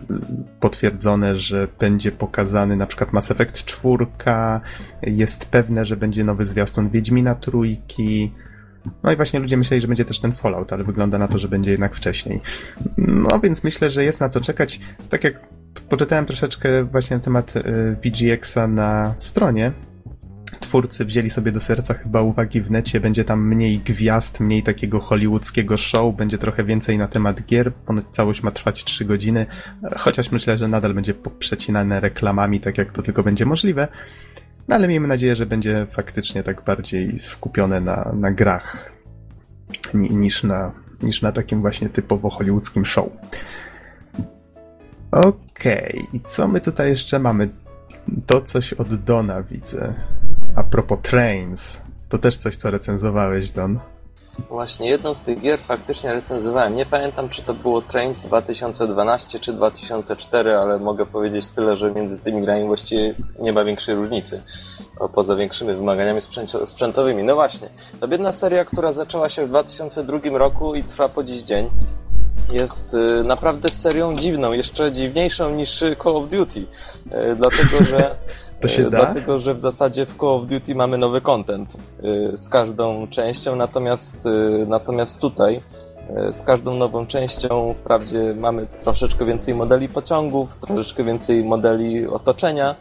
potwierdzone, 0.61 1.37
że 1.37 1.69
będzie 1.79 2.13
pokazany 2.13 2.77
na 2.77 2.87
przykład 2.87 3.13
Mass 3.13 3.31
Effect 3.31 3.65
4, 3.65 4.07
jest 5.03 5.51
pewne, 5.51 5.85
że 5.85 5.97
będzie 5.97 6.25
nowy 6.25 6.45
zwiastun 6.45 6.91
Wiedźmina 6.91 7.35
trójki, 7.35 8.33
no 9.03 9.13
i 9.13 9.17
właśnie 9.17 9.41
ludzie 9.41 9.57
myśleli, 9.57 9.81
że 9.81 9.89
będzie 9.89 10.05
też 10.05 10.21
ten 10.21 10.33
Fallout, 10.33 10.73
ale 10.73 10.85
wygląda 10.85 11.19
na 11.19 11.29
to, 11.29 11.39
że 11.39 11.49
będzie 11.49 11.71
jednak 11.71 11.97
wcześniej. 11.97 12.41
No 12.99 13.41
więc 13.41 13.65
myślę, 13.65 13.91
że 13.91 14.05
jest 14.05 14.21
na 14.21 14.29
co 14.29 14.41
czekać. 14.41 14.81
Tak 15.09 15.25
jak 15.25 15.41
poczytałem 15.89 16.27
troszeczkę 16.27 16.85
właśnie 16.85 17.17
na 17.17 17.23
temat 17.23 17.57
y, 17.57 17.63
VGX-a 18.05 18.67
na 18.67 19.15
stronie, 19.17 19.73
twórcy 20.71 21.05
wzięli 21.05 21.31
sobie 21.31 21.53
do 21.53 21.61
serca 21.61 21.95
chyba 21.95 22.23
uwagi 22.23 22.61
w 22.61 22.71
necie, 22.71 23.01
będzie 23.01 23.25
tam 23.25 23.49
mniej 23.49 23.79
gwiazd, 23.79 24.41
mniej 24.41 24.63
takiego 24.63 25.01
hollywoodzkiego 25.01 25.77
show, 25.77 26.17
będzie 26.17 26.39
trochę 26.39 26.65
więcej 26.65 26.99
na 26.99 27.09
temat 27.09 27.43
gier, 27.45 27.75
ponoć 27.75 28.05
całość 28.11 28.43
ma 28.43 28.51
trwać 28.51 28.85
3 28.85 29.05
godziny, 29.05 29.47
chociaż 29.97 30.31
myślę, 30.31 30.59
że 30.59 30.69
nadal 30.69 30.95
będzie 30.95 31.15
przecinane 31.39 32.01
reklamami, 32.01 32.61
tak 32.61 32.79
jak 32.79 32.93
to 32.93 33.03
tylko 33.03 33.23
będzie 33.23 33.47
możliwe. 33.47 33.89
No 34.69 34.77
ale 34.77 34.89
miejmy 34.89 35.09
nadzieję, 35.09 35.37
że 35.37 35.47
będzie 35.47 35.87
faktycznie 35.91 36.43
tak 36.43 36.65
bardziej 36.65 37.19
skupione 37.19 37.81
na, 37.81 38.13
na 38.15 38.31
grach 38.31 38.93
niż 39.95 40.45
na, 40.45 40.73
niż 41.03 41.23
na 41.23 41.33
takim 41.33 41.61
właśnie 41.61 41.89
typowo 41.89 42.31
hollywoodzkim 42.31 42.87
show. 42.87 43.07
Okej, 45.11 45.39
okay. 45.93 46.07
i 46.13 46.21
co 46.21 46.49
my 46.49 46.61
tutaj 46.61 46.89
jeszcze 46.89 47.19
mamy? 47.19 47.49
To 48.27 48.41
coś 48.41 48.73
od 48.73 48.95
Dona 48.95 49.43
widzę. 49.43 49.95
A 50.57 50.63
propos 50.63 50.99
Trains, 51.03 51.81
to 52.09 52.19
też 52.19 52.37
coś, 52.37 52.57
co 52.57 52.71
recenzowałeś, 52.71 53.51
Don. 53.51 53.81
Właśnie, 54.49 54.89
jedną 54.89 55.15
z 55.15 55.23
tych 55.23 55.41
gier 55.41 55.59
faktycznie 55.59 56.13
recenzowałem. 56.13 56.77
Nie 56.77 56.87
pamiętam, 56.87 57.29
czy 57.29 57.43
to 57.43 57.55
było 57.55 57.83
Trains 57.83 58.21
2012 58.21 59.41
czy 59.41 59.53
2004, 59.53 60.57
ale 60.57 60.79
mogę 60.79 61.07
powiedzieć 61.07 61.49
tyle, 61.49 61.77
że 61.77 61.93
między 61.93 62.21
tymi 62.21 62.43
grami 62.43 62.67
właściwie 62.67 63.15
nie 63.39 63.53
ma 63.53 63.65
większej 63.65 63.95
różnicy. 63.95 64.43
Poza 65.15 65.37
większymi 65.37 65.75
wymaganiami 65.75 66.21
sprzętowymi. 66.65 67.23
No 67.23 67.35
właśnie, 67.35 67.69
to 68.01 68.09
biedna 68.09 68.33
seria, 68.33 68.65
która 68.65 68.93
zaczęła 68.93 69.29
się 69.29 69.47
w 69.47 69.49
2002 69.49 70.19
roku 70.39 70.75
i 70.75 70.85
trwa 70.85 71.09
po 71.09 71.25
dziś 71.25 71.43
dzień 71.43 71.71
jest 72.53 72.95
y, 72.95 73.25
naprawdę 73.25 73.69
serią 73.69 74.17
dziwną, 74.17 74.53
jeszcze 74.53 74.93
dziwniejszą 74.93 75.51
niż 75.51 75.85
Call 76.03 76.17
of 76.17 76.29
Duty. 76.29 76.61
Y, 76.61 76.67
dlatego, 77.37 77.85
że 77.85 78.17
to 78.61 78.69
się 78.69 78.87
y, 78.87 78.91
da? 78.91 78.99
Dlatego, 78.99 79.39
że 79.39 79.55
w 79.55 79.59
zasadzie 79.59 80.07
w 80.07 80.17
Call 80.17 80.29
of 80.29 80.47
Duty 80.47 80.75
mamy 80.75 80.99
nowy 80.99 81.21
content 81.21 81.77
z 82.33 82.49
każdą 82.49 83.09
częścią, 83.09 83.57
natomiast, 83.57 84.29
natomiast 84.67 85.21
tutaj 85.21 85.63
z 86.33 86.43
każdą 86.43 86.75
nową 86.75 87.07
częścią 87.07 87.75
wprawdzie 87.75 88.35
mamy 88.39 88.67
troszeczkę 88.81 89.25
więcej 89.25 89.55
modeli 89.55 89.89
pociągów, 89.89 90.57
troszeczkę 90.57 91.05
więcej 91.05 91.45
modeli 91.45 92.07
otoczenia, 92.07 92.75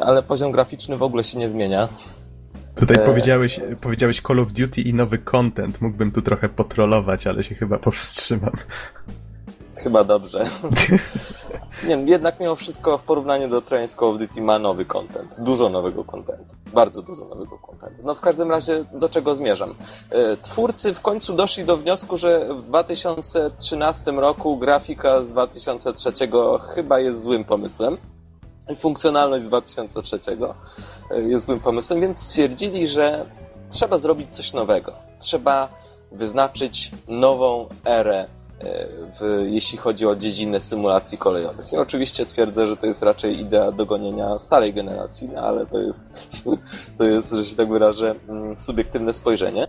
ale 0.00 0.22
poziom 0.22 0.52
graficzny 0.52 0.96
w 0.96 1.02
ogóle 1.02 1.24
się 1.24 1.38
nie 1.38 1.50
zmienia. 1.50 1.88
Tutaj 2.76 2.96
e... 3.02 3.06
powiedziałeś, 3.06 3.60
powiedziałeś 3.80 4.22
Call 4.22 4.40
of 4.40 4.52
Duty 4.52 4.80
i 4.80 4.94
nowy 4.94 5.18
content. 5.18 5.80
Mógłbym 5.80 6.12
tu 6.12 6.22
trochę 6.22 6.48
potrolować, 6.48 7.26
ale 7.26 7.44
się 7.44 7.54
chyba 7.54 7.78
powstrzymam. 7.78 8.52
Chyba 9.76 10.04
dobrze. 10.04 10.44
nie, 11.88 11.94
jednak 11.94 12.40
mimo 12.40 12.56
wszystko 12.56 12.98
w 12.98 13.02
porównaniu 13.02 13.48
do 13.48 13.62
Trains 13.62 13.94
Call 13.94 14.08
of 14.08 14.18
Duty 14.18 14.42
ma 14.42 14.58
nowy 14.58 14.84
content. 14.84 15.36
Dużo 15.40 15.68
nowego 15.68 16.04
contentu. 16.04 16.56
Bardzo 16.74 17.02
dużo 17.02 17.24
nowego 17.24 17.58
contentu. 17.58 18.02
No 18.04 18.14
w 18.14 18.20
każdym 18.20 18.50
razie 18.50 18.84
do 18.92 19.08
czego 19.08 19.34
zmierzam? 19.34 19.74
E, 20.10 20.36
twórcy 20.36 20.94
w 20.94 21.00
końcu 21.00 21.32
doszli 21.32 21.64
do 21.64 21.76
wniosku, 21.76 22.16
że 22.16 22.54
w 22.54 22.62
2013 22.62 24.12
roku 24.12 24.58
grafika 24.58 25.22
z 25.22 25.30
2003 25.30 26.12
chyba 26.74 27.00
jest 27.00 27.22
złym 27.22 27.44
pomysłem. 27.44 27.96
Funkcjonalność 28.78 29.44
z 29.44 29.48
2003 29.48 30.18
e, 31.10 31.20
jest 31.20 31.46
złym 31.46 31.60
pomysłem, 31.60 32.00
więc 32.00 32.20
stwierdzili, 32.20 32.88
że 32.88 33.26
trzeba 33.70 33.98
zrobić 33.98 34.34
coś 34.34 34.52
nowego. 34.52 34.92
Trzeba 35.18 35.68
wyznaczyć 36.12 36.90
nową 37.08 37.68
erę 37.84 38.26
w, 39.20 39.46
jeśli 39.50 39.78
chodzi 39.78 40.06
o 40.06 40.16
dziedzinę 40.16 40.60
symulacji 40.60 41.18
kolejowych. 41.18 41.72
I 41.72 41.76
oczywiście 41.76 42.26
twierdzę, 42.26 42.66
że 42.66 42.76
to 42.76 42.86
jest 42.86 43.02
raczej 43.02 43.40
idea 43.40 43.72
dogonienia 43.72 44.38
starej 44.38 44.74
generacji, 44.74 45.28
no 45.34 45.40
ale 45.40 45.66
to 45.66 45.80
jest, 45.80 46.30
to 46.98 47.04
jest, 47.04 47.32
że 47.32 47.44
się 47.44 47.56
tak 47.56 47.68
wyrażę, 47.68 48.14
mm, 48.28 48.58
subiektywne 48.58 49.12
spojrzenie. 49.12 49.68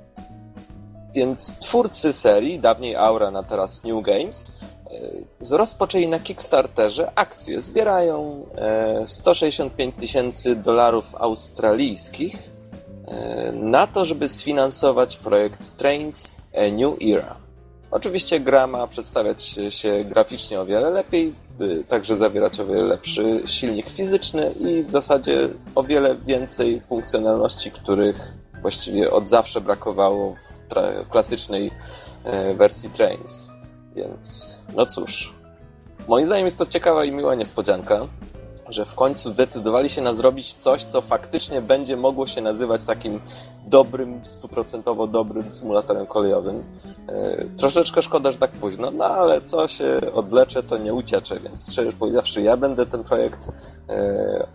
Więc 1.14 1.58
twórcy 1.58 2.14
serii, 2.14 2.60
dawniej 2.60 2.96
Aura, 2.96 3.32
na 3.32 3.44
teraz 3.44 3.84
New 3.84 4.06
Games, 4.06 4.54
e, 4.62 4.75
rozpoczęli 5.52 6.08
na 6.08 6.20
Kickstarterze 6.20 7.12
akcję. 7.16 7.62
Zbierają 7.62 8.46
165 9.06 9.96
e, 9.96 10.02
tysięcy 10.02 10.56
dolarów 10.56 11.16
australijskich 11.16 12.50
e, 13.08 13.52
na 13.52 13.88
to, 13.88 14.06
żeby 14.06 14.30
sfinansować 14.30 15.18
projekt 15.18 15.78
Trains 15.78 16.36
A 16.54 16.72
New 16.72 16.96
Era. 17.02 17.36
Oczywiście 17.92 18.40
gra 18.40 18.68
ma 18.68 18.88
przedstawiać 18.88 19.56
się 19.70 20.04
graficznie 20.04 20.62
o 20.62 20.66
wiele 20.66 20.90
lepiej, 20.90 21.34
także 21.90 22.18
zawierać 22.18 22.60
o 22.60 22.66
wiele 22.66 22.84
lepszy 22.84 23.44
silnik 23.46 23.90
fizyczny 23.90 24.52
i 24.52 24.84
w 24.84 24.90
zasadzie 24.90 25.50
o 25.76 25.84
wiele 25.84 26.16
więcej 26.16 26.82
funkcjonalności, 26.90 27.72
których 27.72 28.34
właściwie 28.62 29.12
od 29.12 29.28
zawsze 29.28 29.62
brakowało 29.62 30.36
w 30.36 31.10
klasycznej 31.10 31.72
e, 32.24 32.54
wersji 32.54 32.90
Trains. 32.90 33.55
Więc 33.96 34.60
no 34.76 34.86
cóż, 34.86 35.34
moim 36.08 36.26
zdaniem 36.26 36.46
jest 36.46 36.58
to 36.58 36.66
ciekawa 36.66 37.06
i 37.06 37.12
miła 37.12 37.36
niespodzianka 37.36 38.08
że 38.70 38.86
w 38.86 38.96
końcu 38.96 39.30
zdecydowali 39.30 39.90
się 39.90 40.02
na 40.02 40.14
zrobić 40.14 40.54
coś, 40.54 40.84
co 40.84 41.02
faktycznie 41.02 41.62
będzie 41.62 41.98
mogło 41.98 42.28
się 42.28 42.42
nazywać 42.42 42.86
takim 42.86 43.22
dobrym, 43.68 44.26
stuprocentowo 44.26 45.08
dobrym 45.08 45.52
symulatorem 45.52 46.06
kolejowym. 46.06 46.64
E, 47.08 47.46
troszeczkę 47.58 48.02
szkoda, 48.02 48.32
że 48.32 48.38
tak 48.38 48.52
późno, 48.52 48.92
no 48.92 49.06
ale 49.06 49.42
co 49.42 49.68
się 49.68 50.02
odlecze, 50.14 50.64
to 50.64 50.78
nie 50.78 50.94
uciecze, 50.94 51.40
więc 51.40 51.72
szczerze 51.72 51.92
powiedziawszy, 51.92 52.42
ja 52.42 52.58
będę 52.58 52.86
ten 52.86 53.04
projekt 53.04 53.52
e, 53.90 54.48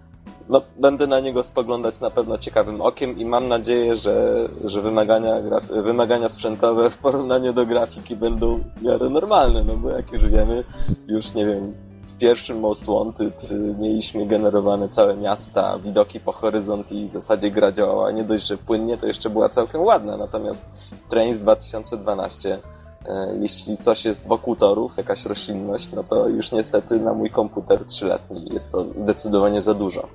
no, 0.50 0.62
będę 0.76 1.06
na 1.06 1.20
niego 1.20 1.42
spoglądać 1.42 2.00
na 2.00 2.10
pewno 2.10 2.38
ciekawym 2.38 2.80
okiem 2.80 3.18
i 3.18 3.24
mam 3.24 3.48
nadzieję, 3.48 3.96
że, 3.96 4.48
że 4.64 4.82
wymagania, 4.82 5.34
wymagania 5.84 6.28
sprzętowe 6.28 6.90
w 6.90 6.98
porównaniu 6.98 7.52
do 7.52 7.66
grafiki 7.66 8.16
będą 8.16 8.60
w 8.76 8.82
miarę 8.82 9.08
normalne, 9.08 9.64
no 9.64 9.76
bo 9.76 9.90
jak 9.90 10.12
już 10.12 10.26
wiemy, 10.26 10.64
już 11.08 11.34
nie 11.34 11.46
wiem, 11.46 11.74
w 12.06 12.18
pierwszym 12.18 12.60
Most 12.60 12.86
Wanted 12.86 13.50
y, 13.50 13.74
mieliśmy 13.78 14.26
generowane 14.26 14.88
całe 14.88 15.16
miasta, 15.16 15.78
widoki 15.78 16.20
po 16.20 16.32
horyzont 16.32 16.92
i 16.92 17.08
w 17.08 17.12
zasadzie 17.12 17.50
gra 17.50 17.72
działała 17.72 18.10
nie 18.12 18.24
dość, 18.24 18.46
że 18.46 18.56
płynnie, 18.56 18.98
to 18.98 19.06
jeszcze 19.06 19.30
była 19.30 19.48
całkiem 19.48 19.80
ładna. 19.80 20.16
Natomiast 20.16 20.70
Trains 21.08 21.38
2012 21.38 22.54
y, 22.54 22.79
jeśli 23.40 23.76
coś 23.76 24.04
jest 24.04 24.28
wokół 24.28 24.56
torów, 24.56 24.96
jakaś 24.96 25.26
roślinność, 25.26 25.92
no 25.92 26.04
to 26.04 26.28
już 26.28 26.52
niestety 26.52 27.00
na 27.00 27.14
mój 27.14 27.30
komputer 27.30 27.84
trzyletni 27.84 28.48
jest 28.52 28.72
to 28.72 28.84
zdecydowanie 28.84 29.62
za 29.62 29.74
dużo. 29.74 30.08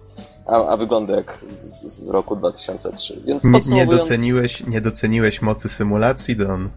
A, 0.45 0.67
a 0.67 0.77
wygląda 0.77 1.15
jak 1.15 1.39
z, 1.51 2.05
z 2.05 2.09
roku 2.09 2.35
2003. 2.35 3.21
Więc 3.25 3.43
podsumowując... 3.51 3.91
Nie 3.91 3.97
doceniłeś, 3.97 4.67
nie 4.67 4.81
doceniłeś 4.81 5.41
mocy 5.41 5.69
symulacji, 5.69 6.35
Don. 6.35 6.69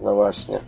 No 0.00 0.14
właśnie. 0.14 0.58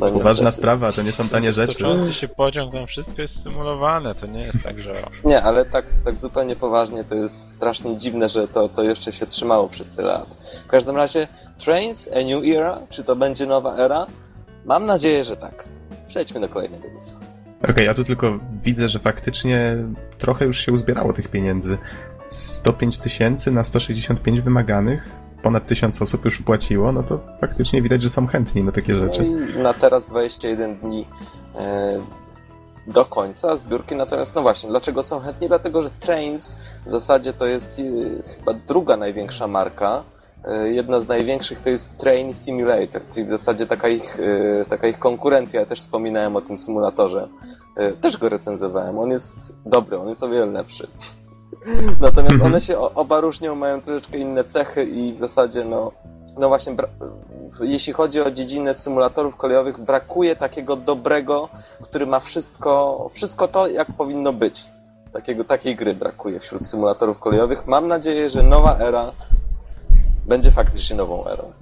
No, 0.00 0.10
Poważna 0.10 0.50
sprawa, 0.50 0.92
to 0.92 1.02
nie 1.02 1.12
są 1.12 1.28
tanie 1.28 1.52
rzeczy. 1.52 1.78
Toczący 1.78 2.14
się 2.14 2.28
pociąg, 2.28 2.72
tam 2.72 2.86
wszystko 2.86 3.22
jest 3.22 3.42
symulowane, 3.42 4.14
to 4.14 4.26
nie 4.26 4.40
jest 4.40 4.62
tak, 4.62 4.78
że... 4.78 4.94
Nie, 5.24 5.42
ale 5.42 5.64
tak, 5.64 5.86
tak 6.04 6.20
zupełnie 6.20 6.56
poważnie 6.56 7.04
to 7.04 7.14
jest 7.14 7.52
strasznie 7.52 7.96
dziwne, 7.96 8.28
że 8.28 8.48
to, 8.48 8.68
to 8.68 8.82
jeszcze 8.82 9.12
się 9.12 9.26
trzymało 9.26 9.68
przez 9.68 9.90
tyle 9.90 10.08
lat. 10.08 10.28
W 10.64 10.70
każdym 10.70 10.96
razie 10.96 11.28
Trains, 11.64 12.10
A 12.16 12.16
New 12.16 12.56
Era, 12.56 12.80
czy 12.90 13.04
to 13.04 13.16
będzie 13.16 13.46
nowa 13.46 13.76
era? 13.76 14.06
Mam 14.64 14.86
nadzieję, 14.86 15.24
że 15.24 15.36
tak. 15.36 15.64
Przejdźmy 16.08 16.40
do 16.40 16.48
kolejnego 16.48 16.88
newsa. 16.94 17.16
Okej, 17.58 17.70
okay, 17.70 17.84
ja 17.84 17.94
tu 17.94 18.04
tylko 18.04 18.38
widzę, 18.62 18.88
że 18.88 18.98
faktycznie 18.98 19.76
trochę 20.18 20.44
już 20.44 20.60
się 20.60 20.72
uzbierało 20.72 21.12
tych 21.12 21.28
pieniędzy. 21.28 21.78
105 22.28 22.98
tysięcy 22.98 23.50
na 23.50 23.64
165 23.64 24.40
wymaganych 24.40 25.27
ponad 25.42 25.66
tysiąc 25.66 26.02
osób 26.02 26.24
już 26.24 26.38
wpłaciło, 26.38 26.92
no 26.92 27.02
to 27.02 27.18
faktycznie 27.40 27.82
widać, 27.82 28.02
że 28.02 28.10
są 28.10 28.26
chętni 28.26 28.64
na 28.64 28.72
takie 28.72 28.94
rzeczy. 28.94 29.24
No 29.56 29.62
na 29.62 29.74
teraz 29.74 30.06
21 30.06 30.76
dni 30.76 31.06
e, 31.58 32.00
do 32.86 33.04
końca 33.04 33.56
zbiórki, 33.56 33.96
natomiast 33.96 34.34
no 34.34 34.42
właśnie, 34.42 34.70
dlaczego 34.70 35.02
są 35.02 35.20
chętni? 35.20 35.48
Dlatego, 35.48 35.82
że 35.82 35.90
Trains 36.00 36.56
w 36.86 36.90
zasadzie 36.90 37.32
to 37.32 37.46
jest 37.46 37.78
e, 37.78 37.82
chyba 38.22 38.54
druga 38.54 38.96
największa 38.96 39.48
marka, 39.48 40.02
e, 40.44 40.70
jedna 40.70 41.00
z 41.00 41.08
największych 41.08 41.60
to 41.60 41.70
jest 41.70 41.98
Train 41.98 42.34
Simulator, 42.34 43.02
czyli 43.14 43.26
w 43.26 43.28
zasadzie 43.28 43.66
taka 43.66 43.88
ich, 43.88 44.18
taka 44.68 44.88
ich 44.88 44.98
konkurencja. 44.98 45.60
Ja 45.60 45.66
też 45.66 45.80
wspominałem 45.80 46.36
o 46.36 46.40
tym 46.40 46.58
symulatorze. 46.58 47.28
Też 48.00 48.16
go 48.16 48.28
recenzowałem. 48.28 48.98
On 48.98 49.10
jest 49.10 49.56
dobry, 49.66 49.98
on 49.98 50.08
jest 50.08 50.22
o 50.22 50.28
wiele 50.28 50.46
lepszy. 50.46 50.88
Natomiast 52.00 52.34
mhm. 52.34 52.52
one 52.52 52.60
się 52.60 52.78
oba 52.78 53.20
różnią, 53.20 53.54
mają 53.54 53.80
troszeczkę 53.80 54.18
inne 54.18 54.44
cechy 54.44 54.84
i 54.84 55.12
w 55.12 55.18
zasadzie, 55.18 55.64
no, 55.64 55.92
no 56.38 56.48
właśnie, 56.48 56.74
jeśli 57.60 57.92
chodzi 57.92 58.20
o 58.20 58.30
dziedzinę 58.30 58.74
symulatorów 58.74 59.36
kolejowych, 59.36 59.80
brakuje 59.80 60.36
takiego 60.36 60.76
dobrego, 60.76 61.48
który 61.82 62.06
ma 62.06 62.20
wszystko, 62.20 63.08
wszystko 63.14 63.48
to, 63.48 63.68
jak 63.68 63.92
powinno 63.92 64.32
być. 64.32 64.66
Takiego, 65.12 65.44
takiej 65.44 65.76
gry 65.76 65.94
brakuje 65.94 66.40
wśród 66.40 66.66
symulatorów 66.66 67.18
kolejowych. 67.18 67.66
Mam 67.66 67.88
nadzieję, 67.88 68.30
że 68.30 68.42
nowa 68.42 68.78
era 68.78 69.12
będzie 70.26 70.50
faktycznie 70.50 70.96
nową 70.96 71.26
erą. 71.26 71.52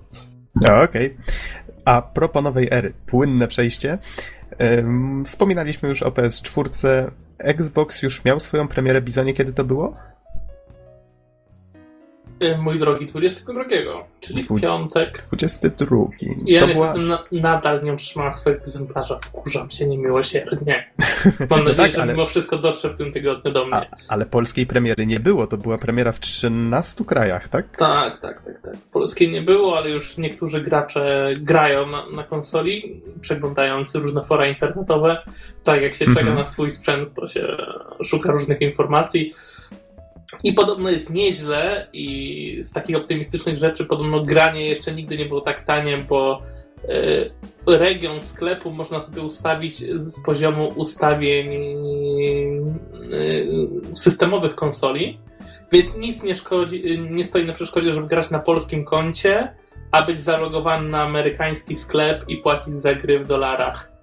Okej. 0.56 0.84
Okay. 0.84 1.16
A 1.84 2.02
propos 2.02 2.42
nowej 2.42 2.68
ery, 2.70 2.92
płynne 3.06 3.48
przejście. 3.48 3.98
Wspominaliśmy 5.24 5.88
już 5.88 6.02
o 6.02 6.10
PS4. 6.10 7.10
Xbox 7.38 8.02
już 8.02 8.24
miał 8.24 8.40
swoją 8.40 8.68
premierę 8.68 9.02
Bizonie, 9.02 9.34
kiedy 9.34 9.52
to 9.52 9.64
było? 9.64 9.96
E, 12.40 12.58
mój 12.58 12.78
drogi, 12.78 13.06
22, 13.06 13.64
czyli 14.20 14.42
w 14.42 14.60
piątek. 14.60 15.24
22. 15.26 15.96
Ja 16.46 16.60
to 16.60 16.66
niestety 16.66 16.74
była... 16.74 16.94
na, 16.94 17.24
nadal 17.32 17.82
nie 17.82 17.92
otrzymałem 17.92 18.32
swojego 18.32 18.62
egzemplarza. 18.62 19.18
Wkurzam 19.18 19.70
się 19.70 19.86
niemiłosiernie. 19.86 20.90
Mam 21.50 21.58
no 21.58 21.64
nadzieję, 21.64 21.64
no 21.64 21.74
tak, 21.74 21.92
że 21.92 22.02
ale... 22.02 22.12
mimo 22.12 22.26
wszystko 22.26 22.58
dotrze 22.58 22.90
w 22.90 22.98
tym 22.98 23.12
tygodniu 23.12 23.52
do 23.52 23.66
mnie. 23.66 23.74
A, 23.74 23.86
ale 24.08 24.26
polskiej 24.26 24.66
premiery 24.66 25.06
nie 25.06 25.20
było. 25.20 25.46
To 25.46 25.56
była 25.56 25.78
premiera 25.78 26.12
w 26.12 26.20
13 26.20 27.04
krajach, 27.04 27.48
tak? 27.48 27.76
Tak, 27.76 28.20
tak, 28.20 28.42
tak. 28.42 28.60
tak. 28.62 28.74
Polskiej 28.92 29.32
nie 29.32 29.42
było, 29.42 29.78
ale 29.78 29.90
już 29.90 30.18
niektórzy 30.18 30.60
gracze 30.60 31.34
grają 31.40 31.86
na, 31.86 32.10
na 32.10 32.22
konsoli, 32.22 33.02
przeglądając 33.20 33.94
różne 33.94 34.24
fora 34.24 34.48
internetowe. 34.48 35.22
Tak, 35.64 35.82
jak 35.82 35.92
się 35.92 36.06
czeka 36.06 36.20
mm 36.20 36.34
-hmm. 36.34 36.38
na 36.38 36.44
swój 36.44 36.70
sprzęt, 36.70 37.14
to 37.14 37.28
się 37.28 37.56
szuka 38.04 38.30
różnych 38.30 38.60
informacji. 38.60 39.34
I 40.44 40.52
podobno 40.52 40.90
jest 40.90 41.12
nieźle 41.12 41.86
i 41.92 42.58
z 42.60 42.72
takich 42.72 42.96
optymistycznych 42.96 43.58
rzeczy 43.58 43.84
podobno 43.84 44.22
granie 44.22 44.68
jeszcze 44.68 44.94
nigdy 44.94 45.18
nie 45.18 45.26
było 45.26 45.40
tak 45.40 45.62
tanie, 45.62 45.98
bo 46.08 46.42
e, 47.66 47.78
region 47.78 48.20
sklepu 48.20 48.70
można 48.70 49.00
sobie 49.00 49.22
ustawić 49.22 49.76
z 49.94 50.24
poziomu 50.24 50.68
ustawień 50.76 51.52
e, 51.52 51.66
systemowych 53.94 54.54
konsoli, 54.54 55.18
więc 55.72 55.96
nic 55.96 56.22
nie, 56.22 56.34
szkodzi, 56.34 57.00
nie 57.10 57.24
stoi 57.24 57.44
na 57.44 57.52
przeszkodzie, 57.52 57.92
żeby 57.92 58.06
grać 58.06 58.30
na 58.30 58.38
polskim 58.38 58.84
koncie, 58.84 59.54
a 59.92 60.02
być 60.02 60.22
zalogowany 60.22 60.88
na 60.88 61.02
amerykański 61.02 61.76
sklep 61.76 62.24
i 62.28 62.36
płacić 62.36 62.74
za 62.74 62.94
gry 62.94 63.18
w 63.18 63.28
dolarach. 63.28 63.95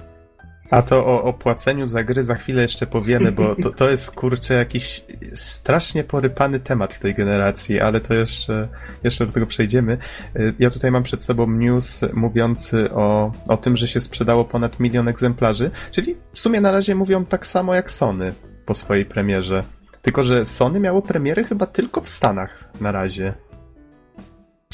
A 0.70 0.82
to 0.82 1.06
o 1.06 1.24
opłaceniu 1.24 1.88
za 1.88 2.04
gry 2.04 2.24
za 2.24 2.36
chwilę 2.36 2.62
jeszcze 2.62 2.88
powiemy, 2.88 3.32
bo 3.32 3.56
to, 3.56 3.72
to 3.72 3.90
jest 3.90 4.16
kurczę 4.16 4.54
jakiś 4.54 5.04
strasznie 5.34 6.04
porypany 6.04 6.60
temat 6.60 6.94
w 6.94 7.00
tej 7.00 7.14
generacji, 7.16 7.80
ale 7.80 8.02
to 8.02 8.14
jeszcze, 8.14 8.68
jeszcze 9.04 9.26
do 9.26 9.32
tego 9.32 9.46
przejdziemy. 9.46 9.98
Y, 10.36 10.54
ja 10.60 10.70
tutaj 10.70 10.92
mam 10.92 11.04
przed 11.04 11.24
sobą 11.24 11.52
news 11.52 12.02
mówiący 12.14 12.92
o, 12.92 13.32
o 13.48 13.58
tym, 13.58 13.78
że 13.78 13.88
się 13.88 14.02
sprzedało 14.02 14.46
ponad 14.46 14.80
milion 14.80 15.08
egzemplarzy, 15.08 15.72
czyli 15.92 16.16
w 16.34 16.40
sumie 16.40 16.62
na 16.62 16.72
razie 16.72 16.96
mówią 16.96 17.26
tak 17.26 17.48
samo 17.48 17.76
jak 17.76 17.92
Sony 17.92 18.34
po 18.66 18.74
swojej 18.74 19.06
premierze. 19.06 19.64
Tylko, 20.02 20.24
że 20.24 20.46
Sony 20.46 20.80
miało 20.80 21.02
premiery 21.02 21.44
chyba 21.44 21.66
tylko 21.66 22.02
w 22.02 22.10
Stanach 22.10 22.70
na 22.82 22.92
razie. 22.92 23.34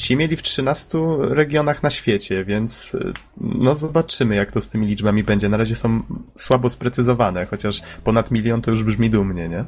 Ci 0.00 0.16
mieli 0.16 0.36
w 0.36 0.42
13 0.42 0.98
regionach 1.20 1.82
na 1.82 1.90
świecie, 1.90 2.44
więc 2.44 2.94
y, 2.94 3.12
no 3.40 3.74
zobaczymy, 3.74 4.34
jak 4.34 4.52
to 4.52 4.60
z 4.60 4.68
tymi 4.68 4.86
liczbami 4.86 5.24
będzie. 5.24 5.48
Na 5.48 5.56
razie 5.56 5.76
są 5.76 6.02
słabo 6.34 6.68
sprecyzowane, 6.68 7.46
chociaż 7.46 7.82
ponad 8.04 8.30
milion 8.30 8.62
to 8.62 8.70
już 8.70 8.84
brzmi 8.84 9.10
dumnie, 9.10 9.48
nie? 9.48 9.64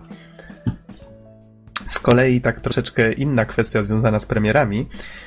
Z 1.84 1.98
kolei 1.98 2.40
tak 2.40 2.60
troszeczkę 2.60 3.12
inna 3.12 3.44
kwestia 3.44 3.82
związana 3.82 4.20
z 4.20 4.26
premierami, 4.26 4.86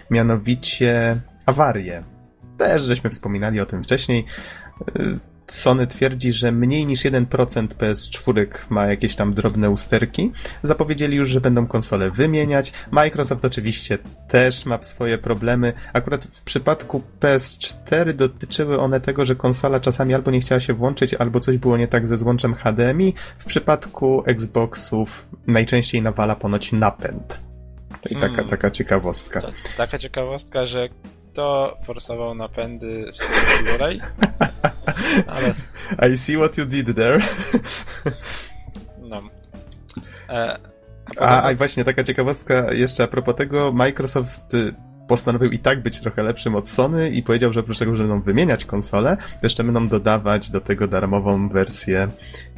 mianowicie 0.10 1.22
awarie. 1.46 2.04
Też 2.58 2.82
żeśmy 2.82 3.10
wspominali 3.10 3.60
o 3.60 3.66
tym 3.66 3.84
wcześniej. 3.84 4.26
Sony 5.48 5.88
twierdzi, 5.88 6.34
że 6.34 6.52
mniej 6.52 6.86
niż 6.86 7.06
1% 7.06 7.68
PS4 7.68 8.48
ma 8.70 8.86
jakieś 8.86 9.16
tam 9.16 9.34
drobne 9.34 9.70
usterki. 9.70 10.32
Zapowiedzieli 10.64 11.18
już, 11.18 11.30
że 11.30 11.42
będą 11.42 11.68
konsole 11.68 12.12
wymieniać. 12.12 12.74
Microsoft 12.92 13.46
oczywiście 13.46 13.98
też 14.28 14.66
ma 14.66 14.84
swoje 14.84 15.18
problemy. 15.18 15.74
Akurat 15.94 16.25
w 16.25 16.44
przypadku 16.44 17.04
PS4 17.20 18.14
dotyczyły 18.14 18.80
one 18.80 19.00
tego, 19.02 19.25
że 19.25 19.36
konsola 19.36 19.80
czasami 19.80 20.14
albo 20.14 20.32
nie 20.32 20.40
chciała 20.40 20.60
się 20.60 20.74
włączyć, 20.74 21.14
albo 21.14 21.40
coś 21.40 21.58
było 21.58 21.78
nie 21.78 21.88
tak 21.88 22.08
ze 22.08 22.18
złączem 22.18 22.56
HDMI. 22.56 23.14
W 23.38 23.46
przypadku 23.46 24.24
Xboxów 24.25 25.28
najczęściej 25.48 26.02
nawala 26.02 26.36
ponoć 26.36 26.72
napęd. 26.72 27.46
I 28.10 28.16
taka, 28.16 28.28
hmm. 28.28 28.48
taka 28.48 28.72
ciekawostka. 28.72 29.42
taka 29.78 29.98
ciekawostka, 29.98 30.66
że 30.66 30.90
kto 31.36 31.78
forsował 31.86 32.36
napędy 32.36 33.12
w 33.14 33.64
Blu-ray. 33.64 34.00
Ale... 35.27 35.56
I 36.13 36.18
see 36.18 36.38
what 36.38 36.58
you 36.58 36.65
did 36.65 36.96
there. 36.96 37.24
No. 39.10 39.22
E, 40.30 40.60
a, 41.20 41.42
a, 41.42 41.56
właśnie 41.56 41.86
taka 41.86 42.04
ciekawostka 42.04 42.74
jeszcze 42.74 43.04
a 43.04 43.08
propos 43.08 43.36
tego, 43.36 43.72
Microsoft 43.72 44.54
y, 44.54 44.74
postanowił 45.08 45.51
i 45.51 45.60
tak 45.60 45.82
być 45.82 46.00
trochę 46.00 46.24
lepszym 46.24 46.56
od 46.56 46.70
Sony 46.70 47.10
i 47.10 47.24
powiedział, 47.24 47.54
że 47.54 47.60
oprócz 47.60 47.80
tego, 47.80 47.96
że 47.96 48.04
będą 48.04 48.22
wymieniać 48.22 48.65
konsole, 48.65 49.18
to 49.18 49.39
jeszcze 49.44 49.63
będą 49.63 49.88
dodawać 49.88 50.50
do 50.50 50.62
tego 50.62 50.88
darmową 50.88 51.50
wersję 51.50 52.08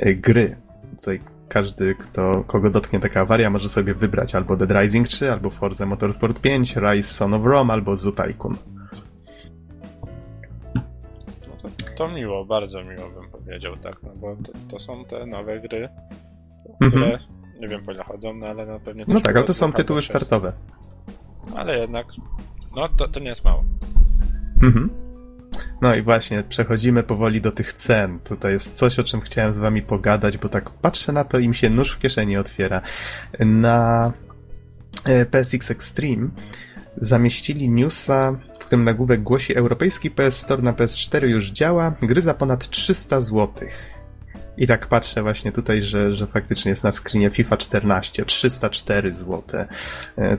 y, 0.05 0.15
gry. 0.15 0.55
Tutaj 0.97 1.19
każdy, 1.49 1.95
kto, 1.95 2.43
kogo 2.47 2.69
dotknie 2.69 2.99
taka 2.99 3.21
awaria, 3.21 3.49
może 3.49 3.69
sobie 3.69 3.93
wybrać 3.93 4.35
albo 4.35 4.57
Dead 4.57 4.71
Rising 4.71 5.07
3, 5.07 5.31
albo 5.31 5.49
Forza 5.49 5.85
Motorsport 5.85 6.39
5, 6.39 6.75
Rise 6.75 7.13
Son 7.13 7.33
of 7.33 7.45
Rome, 7.45 7.73
albo 7.73 7.97
Zoo 7.97 8.11
Tycoon. 8.11 8.57
To, 11.97 12.07
miło, 12.07 12.45
bardzo 12.45 12.83
miło 12.83 13.09
bym 13.09 13.31
powiedział, 13.31 13.77
tak, 13.77 14.03
no 14.03 14.09
bo 14.15 14.35
to, 14.35 14.51
to 14.69 14.79
są 14.79 15.05
te 15.05 15.25
nowe 15.25 15.59
gry, 15.59 15.89
które 16.75 16.93
mhm. 16.93 17.19
nie 17.59 17.67
wiem 17.67 17.85
po 17.85 17.91
ile 17.91 18.03
chodzą, 18.03 18.33
no 18.33 18.47
ale 18.47 18.65
na 18.65 18.79
pewnie... 18.79 19.05
No 19.07 19.21
tak, 19.21 19.35
ale 19.35 19.45
to 19.45 19.53
są 19.53 19.73
tytuły 19.73 20.01
startowe. 20.01 20.53
Ale 21.55 21.77
jednak, 21.77 22.07
no 22.75 22.89
to, 22.89 23.07
to 23.07 23.19
nie 23.19 23.29
jest 23.29 23.43
mało. 23.43 23.63
Mhm. 24.63 24.89
No 25.81 25.95
i 25.95 26.01
właśnie, 26.01 26.43
przechodzimy 26.43 27.03
powoli 27.03 27.41
do 27.41 27.51
tych 27.51 27.73
cen. 27.73 28.19
Tutaj 28.19 28.53
jest 28.53 28.73
coś, 28.73 28.99
o 28.99 29.03
czym 29.03 29.21
chciałem 29.21 29.53
z 29.53 29.57
wami 29.57 29.81
pogadać, 29.81 30.37
bo 30.37 30.49
tak 30.49 30.69
patrzę 30.69 31.11
na 31.11 31.23
to 31.23 31.39
i 31.39 31.47
mi 31.47 31.55
się 31.55 31.69
nóż 31.69 31.91
w 31.91 31.99
kieszeni 31.99 32.37
otwiera. 32.37 32.81
Na 33.39 34.11
e, 35.05 35.25
PSX 35.25 35.71
Extreme 35.71 36.29
zamieścili 36.97 37.69
newsa, 37.69 38.39
którym 38.67 38.83
nagłówek 38.83 39.23
głosi 39.23 39.55
Europejski 39.55 40.11
PS 40.11 40.37
Store 40.37 40.61
na 40.61 40.73
PS4 40.73 41.25
już 41.25 41.51
działa, 41.51 41.93
gry 42.01 42.21
za 42.21 42.33
ponad 42.33 42.69
300 42.69 43.21
złotych. 43.21 43.96
I 44.57 44.67
tak 44.67 44.87
patrzę 44.87 45.21
właśnie 45.21 45.51
tutaj, 45.51 45.81
że, 45.81 46.13
że 46.13 46.27
faktycznie 46.27 46.69
jest 46.69 46.83
na 46.83 46.91
screenie 46.91 47.29
FIFA 47.29 47.57
14, 47.57 48.25
304 48.25 49.13
zł. 49.13 49.41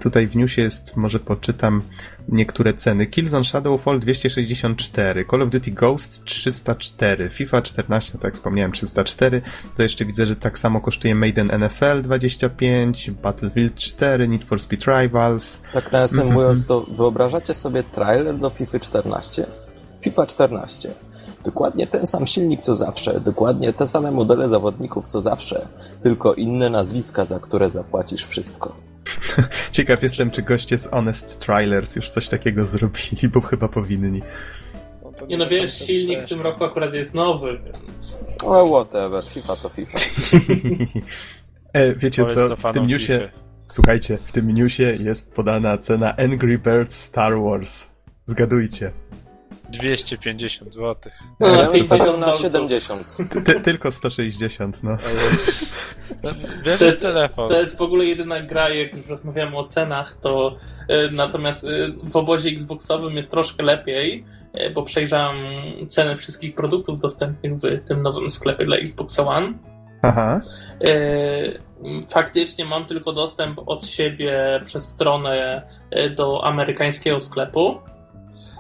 Tutaj 0.01 0.27
w 0.27 0.37
newsie 0.37 0.63
jest, 0.63 0.97
może 0.97 1.21
poczytam 1.21 1.83
niektóre 2.29 2.75
ceny. 2.75 3.07
Killzone 3.07 3.45
Shadowfall 3.45 4.01
264, 4.01 5.25
Call 5.31 5.43
of 5.43 5.51
Duty 5.51 5.71
Ghost 5.71 6.25
304, 6.25 7.31
FIFA 7.31 7.63
14, 7.63 8.11
no 8.15 8.21
tak 8.21 8.25
jak 8.25 8.35
wspomniałem, 8.35 8.73
304. 8.73 9.43
Tutaj 9.71 9.85
jeszcze 9.85 10.05
widzę, 10.05 10.27
że 10.27 10.37
tak 10.37 10.59
samo 10.59 10.81
kosztuje 10.81 11.15
Maiden 11.15 11.51
NFL 11.59 12.03
25, 12.03 13.11
Battlefield 13.11 13.75
4, 13.75 14.29
Need 14.29 14.45
for 14.45 14.61
Speed 14.61 14.87
Rivals. 14.87 15.63
Tak 15.73 15.93
nawiasem 15.93 16.33
mówiąc, 16.33 16.67
to 16.67 16.81
wyobrażacie 16.81 17.55
sobie 17.55 17.83
trailer 17.83 18.39
do 18.39 18.51
FIFA 18.51 18.79
14? 18.79 19.47
FIFA 20.03 20.27
14 20.27 20.91
Dokładnie 21.45 21.87
ten 21.87 22.07
sam 22.07 22.27
silnik 22.27 22.61
co 22.61 22.77
zawsze, 22.77 23.21
dokładnie 23.21 23.73
te 23.73 23.87
same 23.87 24.11
modele 24.11 24.49
zawodników 24.49 25.07
co 25.07 25.21
zawsze, 25.21 25.67
tylko 26.03 26.35
inne 26.35 26.71
nazwiska, 26.71 27.25
za 27.25 27.41
które 27.41 27.71
zapłacisz 27.71 28.27
wszystko. 28.27 28.77
Ciekaw 29.73 30.03
jestem, 30.03 30.31
czy 30.31 30.43
goście 30.43 30.79
z 30.79 30.91
Honest 30.91 31.39
Trailers 31.39 31.97
już 31.97 32.09
coś 32.09 32.29
takiego 32.29 32.67
zrobili, 32.67 33.29
bo 33.35 33.41
chyba 33.41 33.69
powinni. 33.69 34.23
No 35.03 35.27
nie 35.27 35.39
no 35.39 35.49
wiesz, 35.49 35.79
silnik 35.79 36.23
w 36.23 36.29
tym 36.29 36.41
roku 36.41 36.65
akurat 36.65 36.95
jest 36.95 37.15
nowy, 37.15 37.61
więc... 37.65 38.19
Well, 38.47 38.69
whatever, 38.69 39.25
FIFA 39.25 39.57
to 39.57 39.69
FIFA. 39.69 39.99
e, 41.73 41.95
wiecie 41.95 42.25
co, 42.25 42.57
w 42.57 42.73
tym 42.73 42.87
newsie... 42.87 43.31
Słuchajcie, 43.67 44.19
w 44.25 44.33
tym 44.33 44.51
newsie 44.55 44.97
jest 45.01 45.33
podana 45.33 45.79
cena 45.79 46.17
Angry 46.17 46.59
Birds 46.59 47.01
Star 47.01 47.41
Wars. 47.41 47.89
Zgadujcie. 48.25 48.93
250 49.69 50.75
zł. 50.75 51.13
No, 51.41 51.47
ja 51.49 51.67
bym 52.13 52.21
na 52.21 52.35
70. 52.35 53.17
Ty, 53.45 53.61
tylko 53.61 53.91
160, 53.91 54.83
no. 54.83 54.97
to, 56.79 56.85
jest, 56.85 57.03
telefon. 57.03 57.49
to 57.49 57.61
jest 57.61 57.79
w 57.79 57.83
ogóle 57.83 58.05
jedyna 58.05 58.41
gra, 58.41 58.71
jak 58.71 58.97
już 58.97 59.07
rozmawiamy 59.07 59.57
o 59.57 59.65
cenach, 59.65 60.13
to 60.13 60.57
y, 60.91 61.11
natomiast 61.13 61.65
y, 61.65 61.93
w 62.03 62.17
obozie 62.17 62.51
Xboxowym 62.51 63.17
jest 63.17 63.31
troszkę 63.31 63.63
lepiej, 63.63 64.25
y, 64.61 64.71
bo 64.71 64.83
przejrzałem 64.83 65.37
ceny 65.89 66.17
wszystkich 66.17 66.55
produktów 66.55 67.01
dostępnych 67.01 67.53
w 67.53 67.85
tym 67.89 68.03
nowym 68.03 68.31
sklepie 68.31 68.65
dla 68.65 68.77
Xbox 68.77 69.19
One. 69.19 69.53
Aha. 70.03 70.41
Faktycznie 72.11 72.65
mam 72.65 72.87
tylko 72.87 73.13
dostęp 73.13 73.61
od 73.67 73.87
siebie 73.87 74.61
przez 74.65 74.85
stronę 74.85 75.63
do 76.17 76.45
amerykańskiego 76.45 77.21
sklepu 77.21 77.79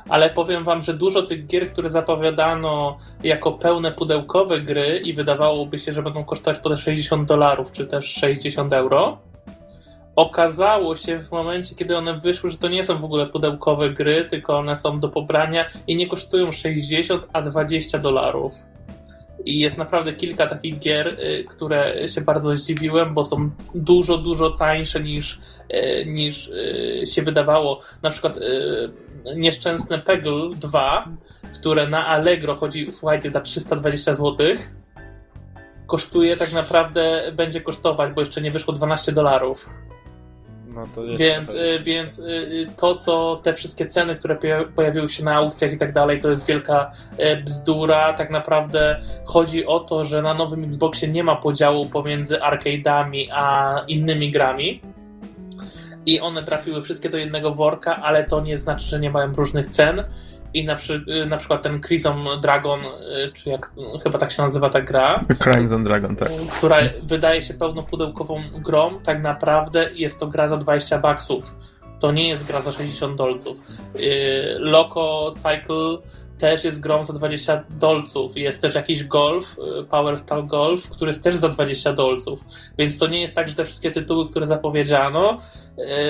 ale 0.09 0.31
powiem 0.31 0.65
wam, 0.65 0.83
że 0.83 0.95
dużo 0.95 1.23
tych 1.23 1.47
gier, 1.47 1.73
które 1.73 1.91
zapowiadano 1.91 2.99
jako 3.23 3.53
pełne 3.53 3.93
pudełkowe 3.93 4.61
gry 4.61 5.01
i 5.05 5.15
wydawałoby 5.15 5.79
się, 5.79 5.93
że 5.93 6.03
będą 6.03 6.25
kosztować 6.25 6.59
po 6.59 6.77
60 6.77 7.29
dolarów, 7.29 7.73
czy 7.73 7.87
też 7.87 8.07
60 8.07 8.73
euro, 8.73 9.19
okazało 10.17 10.97
się 10.97 11.23
w 11.23 11.31
momencie, 11.31 11.75
kiedy 11.75 11.97
one 11.97 12.21
wyszły, 12.21 12.51
że 12.51 12.59
to 12.59 12.69
nie 12.69 12.85
są 12.85 12.99
w 12.99 13.05
ogóle 13.05 13.27
pudełkowe 13.27 13.91
gry, 13.91 14.25
tylko 14.25 14.59
one 14.59 14.77
są 14.77 15.01
do 15.01 15.09
pobrania 15.09 15.65
i 15.87 15.97
nie 15.97 16.07
kosztują 16.09 16.53
60, 16.53 17.29
a 17.33 17.43
20 17.43 17.99
dolarów. 17.99 18.55
I 19.45 19.59
jest 19.59 19.79
naprawdę 19.79 20.13
kilka 20.13 20.47
takich 20.47 20.79
gier, 20.79 21.09
y, 21.09 21.45
które 21.49 22.09
się 22.09 22.21
bardzo 22.21 22.57
zdziwiłem, 22.57 23.15
bo 23.15 23.25
są 23.25 23.51
dużo, 23.75 24.19
dużo 24.19 24.51
tańsze 24.51 25.01
niż, 25.01 25.39
y, 25.73 26.07
niż 26.07 26.49
y, 26.49 27.03
się 27.07 27.23
wydawało. 27.23 27.81
Na 28.03 28.11
przykład 28.11 28.39
nieszczęsne 29.37 29.99
Peggle 29.99 30.51
2, 30.55 31.09
które 31.55 31.89
na 31.89 32.07
Allegro 32.07 32.55
chodzi, 32.55 32.87
słuchajcie, 32.91 33.31
za 33.31 33.41
320 33.41 34.15
zł, 34.15 34.47
kosztuje 35.87 36.37
tak 36.37 36.53
naprawdę, 36.53 37.33
będzie 37.33 37.61
kosztować, 37.61 38.13
bo 38.13 38.21
jeszcze 38.21 38.41
nie 38.41 38.51
wyszło 38.51 38.75
12 38.75 39.13
dolarów. 39.13 39.69
No 40.79 41.17
więc, 41.17 41.55
y, 41.55 41.81
więc 41.85 42.19
y, 42.19 42.67
to, 42.77 42.95
co 42.95 43.41
te 43.43 43.55
wszystkie 43.55 43.87
ceny, 43.87 44.17
które 44.17 44.39
pojawiły 44.77 45.09
się 45.09 45.25
na 45.25 45.35
aukcjach 45.35 45.73
i 45.73 45.79
tak 45.79 45.93
dalej, 45.93 46.21
to 46.21 46.31
jest 46.31 46.47
wielka 46.47 46.91
y, 47.19 47.43
bzdura. 47.45 48.13
Tak 48.13 48.31
naprawdę 48.31 49.01
chodzi 49.25 49.67
o 49.67 49.81
to, 49.81 50.05
że 50.05 50.23
na 50.23 50.35
nowym 50.35 50.65
Xboxie 50.65 51.09
nie 51.09 51.25
ma 51.25 51.37
podziału 51.37 51.87
pomiędzy 51.87 52.37
arcade'ami 52.37 53.29
a 53.33 53.75
innymi 53.89 54.33
grami 54.33 54.81
i 56.07 56.21
one 56.21 56.43
trafiły 56.43 56.83
wszystkie 56.83 57.11
do 57.11 57.19
jednego 57.19 57.55
worka, 57.55 57.97
ale 57.97 58.25
to 58.25 58.41
nie 58.41 58.59
znaczy, 58.59 58.87
że 58.87 59.01
nie 59.01 59.11
mają 59.11 59.35
różnych 59.35 59.67
cen. 59.67 60.05
I 60.55 60.65
na, 60.65 60.77
przy, 60.77 61.05
na 61.27 61.37
przykład 61.37 61.63
ten 61.63 61.81
Crimson 61.81 62.41
Dragon, 62.41 62.81
y, 62.81 63.33
czy 63.33 63.51
jak 63.51 63.73
chyba 64.03 64.19
tak 64.19 64.33
się 64.33 64.43
nazywa 64.43 64.71
ta 64.71 64.81
gra. 64.81 65.21
Crimson 65.43 65.85
Dragon, 65.85 66.17
tak. 66.17 66.29
Która 66.59 66.77
wydaje 67.03 67.43
się 67.43 67.55
pełnopudełkową 67.55 68.43
grą, 68.55 68.91
tak 69.05 69.23
naprawdę 69.23 69.91
jest 69.95 70.21
to 70.21 70.27
gra 70.27 70.49
za 70.49 70.57
20 70.57 70.99
baksów. 70.99 71.55
To 72.01 72.13
nie 72.13 72.29
jest 72.29 72.47
gra 72.47 72.61
za 72.61 72.73
60 72.73 73.17
dolców. 73.17 73.59
Y, 73.97 74.57
Loco 74.59 75.35
Cycle 75.37 75.99
też 76.39 76.65
jest 76.65 76.81
grą 76.81 77.05
za 77.05 77.13
20 77.13 77.65
dolców. 77.71 78.37
Jest 78.37 78.63
też 78.63 78.75
jakiś 78.75 79.05
Golf, 79.05 79.57
y, 79.81 79.85
Power 79.85 80.19
Style 80.19 80.43
Golf, 80.43 80.91
który 80.91 81.11
jest 81.11 81.25
też 81.25 81.37
za 81.37 81.49
20 81.49 81.93
dolców. 81.93 82.45
Więc 82.79 82.99
to 82.99 83.07
nie 83.07 83.21
jest 83.21 83.35
tak, 83.35 83.49
że 83.49 83.55
te 83.55 83.65
wszystkie 83.65 83.91
tytuły, 83.91 84.31
które 84.31 84.47
zapowiedziano, 84.47 85.39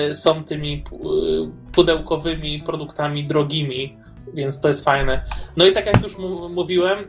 y, 0.09 0.13
są 0.13 0.43
tymi 0.43 0.73
y, 0.73 1.71
pudełkowymi 1.71 2.63
produktami 2.65 3.27
drogimi. 3.27 3.97
Więc 4.33 4.59
to 4.59 4.67
jest 4.67 4.85
fajne. 4.85 5.23
No 5.57 5.65
i 5.65 5.73
tak 5.73 5.85
jak 5.85 6.03
już 6.03 6.17
mówiłem, 6.49 6.99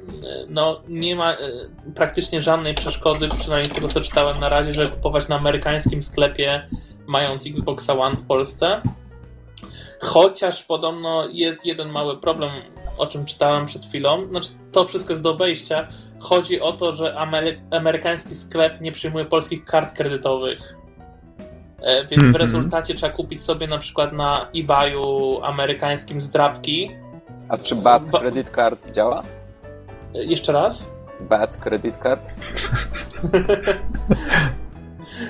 no 0.48 0.80
nie 0.88 1.16
ma 1.16 1.36
praktycznie 1.94 2.40
żadnej 2.40 2.74
przeszkody, 2.74 3.28
przynajmniej 3.40 3.70
z 3.70 3.74
tego 3.74 3.88
co 3.88 4.00
czytałem 4.00 4.40
na 4.40 4.48
razie, 4.48 4.74
żeby 4.74 4.88
kupować 4.88 5.28
na 5.28 5.38
amerykańskim 5.38 6.02
sklepie, 6.02 6.68
mając 7.06 7.46
Xboxa 7.46 7.94
One 7.94 8.16
w 8.16 8.26
Polsce. 8.26 8.82
Chociaż 10.00 10.62
podobno 10.62 11.28
jest 11.28 11.66
jeden 11.66 11.88
mały 11.88 12.20
problem, 12.20 12.50
o 12.98 13.06
czym 13.06 13.24
czytałem 13.24 13.66
przed 13.66 13.84
chwilą. 13.84 14.28
Znaczy, 14.28 14.48
to 14.72 14.84
wszystko 14.84 15.12
jest 15.12 15.22
do 15.22 15.30
obejścia. 15.30 15.88
Chodzi 16.18 16.60
o 16.60 16.72
to, 16.72 16.92
że 16.92 17.16
amerykański 17.70 18.34
sklep 18.34 18.80
nie 18.80 18.92
przyjmuje 18.92 19.24
polskich 19.24 19.64
kart 19.64 19.96
kredytowych. 19.96 20.74
E, 21.82 22.06
więc 22.06 22.12
mm 22.12 22.28
-hmm. 22.28 22.32
w 22.32 22.36
mhm. 22.36 22.36
rezultacie 22.36 22.94
trzeba 22.94 23.12
kupić 23.12 23.42
sobie 23.42 23.66
na 23.66 23.78
przykład 23.78 24.12
na 24.12 24.46
eBayu 24.56 25.40
amerykańskim 25.42 26.20
zdrabki. 26.20 26.90
A 27.50 27.58
czy 27.58 27.76
BAT 27.76 28.10
ba 28.10 28.20
Credit 28.20 28.50
Card 28.50 28.90
działa? 28.90 29.22
Jeszcze 30.14 30.52
raz? 30.52 30.86
BAT 31.20 31.56
Credit 31.56 31.96
Card? 31.96 32.30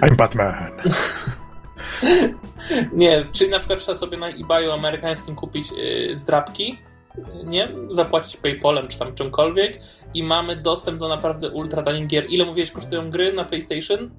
I'm 0.03 0.17
Batman. 0.17 0.71
Nie, 2.93 3.27
czyli 3.33 3.51
na 3.51 3.59
przykład 3.59 3.79
trzeba 3.79 3.99
sobie 3.99 4.17
na 4.17 4.29
eBayu 4.29 4.73
amerykańskim 4.73 5.37
kupić 5.37 5.71
yy, 5.71 6.17
zdrabki, 6.17 6.79
nie? 7.45 7.69
Zapłacić 7.91 8.37
PayPalem 8.37 8.89
czy 8.89 8.99
tam 8.99 9.15
czymkolwiek 9.15 9.81
i 10.15 10.23
mamy 10.23 10.57
dostęp 10.57 10.99
do 10.99 11.09
naprawdę 11.09 11.51
ultra 11.51 11.83
tanich 11.83 12.07
gier. 12.07 12.27
Ile 12.29 12.45
mówiłeś 12.45 12.71
kosztują 12.71 13.11
gry 13.11 13.33
na 13.33 13.45
PlayStation? 13.45 14.11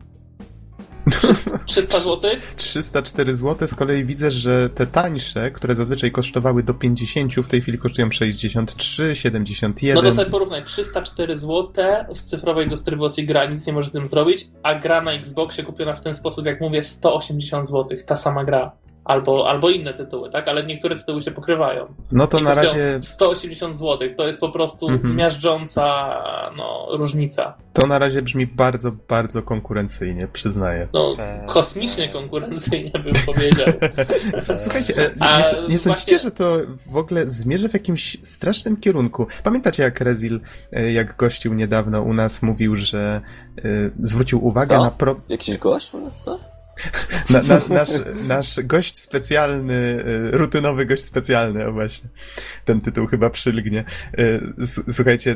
300 1.65 1.99
zł? 1.99 2.19
304 2.55 3.35
zł. 3.35 3.67
Z 3.67 3.75
kolei 3.75 4.05
widzę, 4.05 4.31
że 4.31 4.69
te 4.69 4.87
tańsze, 4.87 5.51
które 5.51 5.75
zazwyczaj 5.75 6.11
kosztowały 6.11 6.63
do 6.63 6.73
50, 6.73 7.33
w 7.33 7.47
tej 7.47 7.61
chwili 7.61 7.77
kosztują 7.77 8.11
63, 8.11 9.15
71. 9.15 10.03
No 10.03 10.09
to 10.09 10.15
sobie 10.15 10.31
porównaj. 10.31 10.65
304 10.65 11.35
zł 11.35 11.73
w 12.15 12.21
cyfrowej 12.21 12.67
dystrybucji 12.67 13.25
gra, 13.25 13.45
nic 13.45 13.67
nie 13.67 13.73
możesz 13.73 13.89
z 13.89 13.93
tym 13.93 14.07
zrobić, 14.07 14.47
a 14.63 14.75
gra 14.75 15.01
na 15.01 15.11
Xboxie 15.11 15.63
kupiona 15.63 15.93
w 15.93 16.01
ten 16.01 16.15
sposób, 16.15 16.45
jak 16.45 16.61
mówię, 16.61 16.83
180 16.83 17.67
zł. 17.67 17.97
Ta 18.05 18.15
sama 18.15 18.43
gra. 18.43 18.71
Albo, 19.05 19.49
albo 19.49 19.69
inne 19.69 19.93
tytuły, 19.93 20.29
tak? 20.29 20.47
Ale 20.47 20.63
niektóre 20.63 20.95
tytuły 20.95 21.21
się 21.21 21.31
pokrywają. 21.31 21.93
No 22.11 22.27
to 22.27 22.39
na 22.39 22.53
razie. 22.53 22.99
180 23.01 23.75
zł 23.75 24.09
to 24.17 24.27
jest 24.27 24.39
po 24.39 24.49
prostu 24.49 24.87
mhm. 24.89 25.15
miażdżąca 25.15 26.13
no, 26.57 26.87
różnica. 26.91 27.57
To 27.73 27.87
na 27.87 27.99
razie 27.99 28.21
brzmi 28.21 28.47
bardzo, 28.47 28.91
bardzo 29.07 29.41
konkurencyjnie, 29.41 30.27
przyznaję. 30.33 30.87
No, 30.93 31.15
kosmicznie 31.47 32.09
konkurencyjnie 32.09 32.91
bym 32.91 33.13
powiedział. 33.25 33.67
Słuchajcie, 34.63 34.93
e, 34.97 35.09
nie, 35.61 35.67
nie 35.69 35.79
sądzicie, 35.79 36.19
że 36.19 36.31
to 36.31 36.57
w 36.91 36.97
ogóle 36.97 37.27
zmierzy 37.27 37.69
w 37.69 37.73
jakimś 37.73 38.17
strasznym 38.21 38.77
kierunku? 38.77 39.27
Pamiętacie, 39.43 39.83
jak 39.83 40.01
Rezil, 40.01 40.39
e, 40.71 40.91
jak 40.91 41.15
gościł 41.15 41.53
niedawno 41.53 42.01
u 42.01 42.13
nas, 42.13 42.41
mówił, 42.41 42.75
że 42.75 43.21
y, 43.65 43.91
zwrócił 44.03 44.45
uwagę 44.45 44.77
co? 44.77 44.83
na. 44.83 44.91
Pro... 44.91 45.15
Jakiś 45.29 45.57
gość 45.57 45.93
u 45.93 46.01
nas, 46.01 46.23
co? 46.23 46.50
Na, 47.29 47.41
na, 47.41 47.61
nasz, 47.69 47.89
nasz 48.27 48.59
gość 48.63 48.99
specjalny, 48.99 49.73
y, 49.73 50.31
rutynowy 50.31 50.85
gość 50.85 51.03
specjalny, 51.03 51.67
o 51.67 51.73
właśnie. 51.73 52.09
Ten 52.65 52.81
tytuł 52.81 53.07
chyba 53.07 53.29
przylgnie. 53.29 53.83
Y, 54.19 54.41
słuchajcie, 54.91 55.35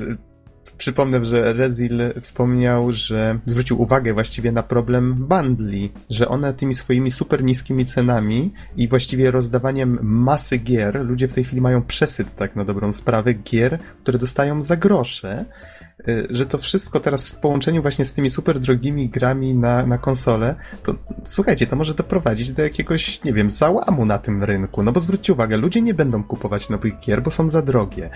przypomnę, 0.77 1.25
że 1.25 1.53
Rezil 1.53 2.01
wspomniał, 2.21 2.93
że 2.93 3.39
zwrócił 3.45 3.81
uwagę 3.81 4.13
właściwie 4.13 4.51
na 4.51 4.63
problem 4.63 5.13
bundli, 5.13 5.91
że 6.09 6.27
one 6.27 6.53
tymi 6.53 6.73
swoimi 6.73 7.11
super 7.11 7.43
niskimi 7.43 7.85
cenami 7.85 8.53
i 8.77 8.87
właściwie 8.87 9.31
rozdawaniem 9.31 9.99
masy 10.01 10.57
gier, 10.57 11.05
ludzie 11.05 11.27
w 11.27 11.33
tej 11.33 11.43
chwili 11.43 11.61
mają 11.61 11.81
przesyt 11.81 12.35
tak 12.35 12.55
na 12.55 12.65
dobrą 12.65 12.93
sprawę 12.93 13.33
gier, 13.33 13.79
które 14.03 14.17
dostają 14.17 14.63
za 14.63 14.75
grosze, 14.75 15.45
że 16.29 16.45
to 16.45 16.57
wszystko 16.57 16.99
teraz 16.99 17.29
w 17.29 17.35
połączeniu 17.35 17.81
właśnie 17.81 18.05
z 18.05 18.13
tymi 18.13 18.29
super 18.29 18.59
drogimi 18.59 19.09
grami 19.09 19.55
na, 19.55 19.85
na 19.85 19.97
konsolę, 19.97 20.55
to 20.83 20.95
słuchajcie, 21.23 21.67
to 21.67 21.75
może 21.75 21.93
doprowadzić 21.93 22.51
do 22.51 22.61
jakiegoś, 22.61 23.23
nie 23.23 23.33
wiem, 23.33 23.49
załamu 23.49 24.05
na 24.05 24.17
tym 24.17 24.43
rynku. 24.43 24.83
No 24.83 24.91
bo 24.91 24.99
zwróćcie 24.99 25.33
uwagę, 25.33 25.57
ludzie 25.57 25.81
nie 25.81 25.93
będą 25.93 26.23
kupować 26.23 26.69
nowych 26.69 26.99
gier, 26.99 27.23
bo 27.23 27.31
są 27.31 27.49
za 27.49 27.61
drogie. 27.61 28.09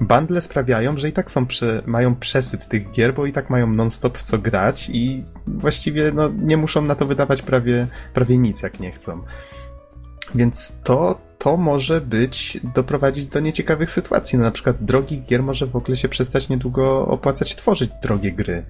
Bundle 0.00 0.40
sprawiają, 0.40 0.98
że 0.98 1.08
i 1.08 1.12
tak 1.12 1.30
są 1.30 1.46
prze, 1.46 1.82
mają 1.86 2.16
przesyt 2.16 2.68
tych 2.68 2.90
gier, 2.90 3.14
bo 3.14 3.26
i 3.26 3.32
tak 3.32 3.50
mają 3.50 3.66
non-stop 3.66 4.18
w 4.18 4.22
co 4.22 4.38
grać 4.38 4.88
i 4.92 5.24
właściwie 5.46 6.12
no, 6.12 6.28
nie 6.28 6.56
muszą 6.56 6.82
na 6.82 6.94
to 6.94 7.06
wydawać 7.06 7.42
prawie, 7.42 7.86
prawie 8.14 8.38
nic, 8.38 8.62
jak 8.62 8.80
nie 8.80 8.92
chcą. 8.92 9.22
Więc 10.34 10.76
to, 10.84 11.25
to 11.38 11.56
może 11.56 12.00
być, 12.00 12.60
doprowadzić 12.74 13.26
do 13.26 13.40
nieciekawych 13.40 13.90
sytuacji. 13.90 14.38
No, 14.38 14.44
na 14.44 14.50
przykład 14.50 14.84
drogich 14.84 15.24
gier 15.24 15.42
może 15.42 15.66
w 15.66 15.76
ogóle 15.76 15.96
się 15.96 16.08
przestać 16.08 16.48
niedługo 16.48 17.06
opłacać 17.06 17.54
tworzyć 17.54 17.90
drogie 18.02 18.32
gry. 18.32 18.64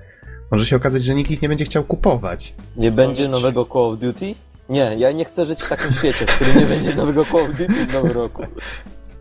Może 0.50 0.66
się 0.66 0.76
okazać, 0.76 1.04
że 1.04 1.14
nikt 1.14 1.30
ich 1.30 1.42
nie 1.42 1.48
będzie 1.48 1.64
chciał 1.64 1.84
kupować. 1.84 2.54
Nie 2.76 2.90
będzie 2.90 3.28
nowego 3.28 3.64
Call 3.64 3.82
of 3.82 3.98
Duty? 3.98 4.34
Nie, 4.68 4.94
ja 4.98 5.12
nie 5.12 5.24
chcę 5.24 5.46
żyć 5.46 5.62
w 5.62 5.68
takim 5.68 5.92
świecie, 5.92 6.26
w 6.26 6.36
którym 6.36 6.58
nie 6.58 6.66
będzie 6.66 6.94
nowego 6.94 7.24
Call 7.24 7.40
of 7.40 7.58
Duty 7.58 7.86
w 7.86 7.92
nowym 7.92 8.12
roku. 8.12 8.42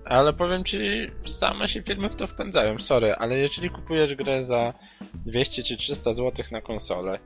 Ale 0.06 0.34
powiem 0.34 0.64
ci, 0.64 0.78
same 1.26 1.68
się 1.68 1.82
firmy 1.82 2.10
w 2.10 2.16
to 2.16 2.28
wpędzają, 2.28 2.80
sorry, 2.80 3.14
ale 3.14 3.38
jeżeli 3.38 3.70
kupujesz 3.70 4.16
grę 4.16 4.44
za 4.44 4.74
200 5.14 5.64
czy 5.64 5.78
300 5.78 6.14
zł 6.14 6.46
na 6.52 6.62
konsolę, 6.62 7.20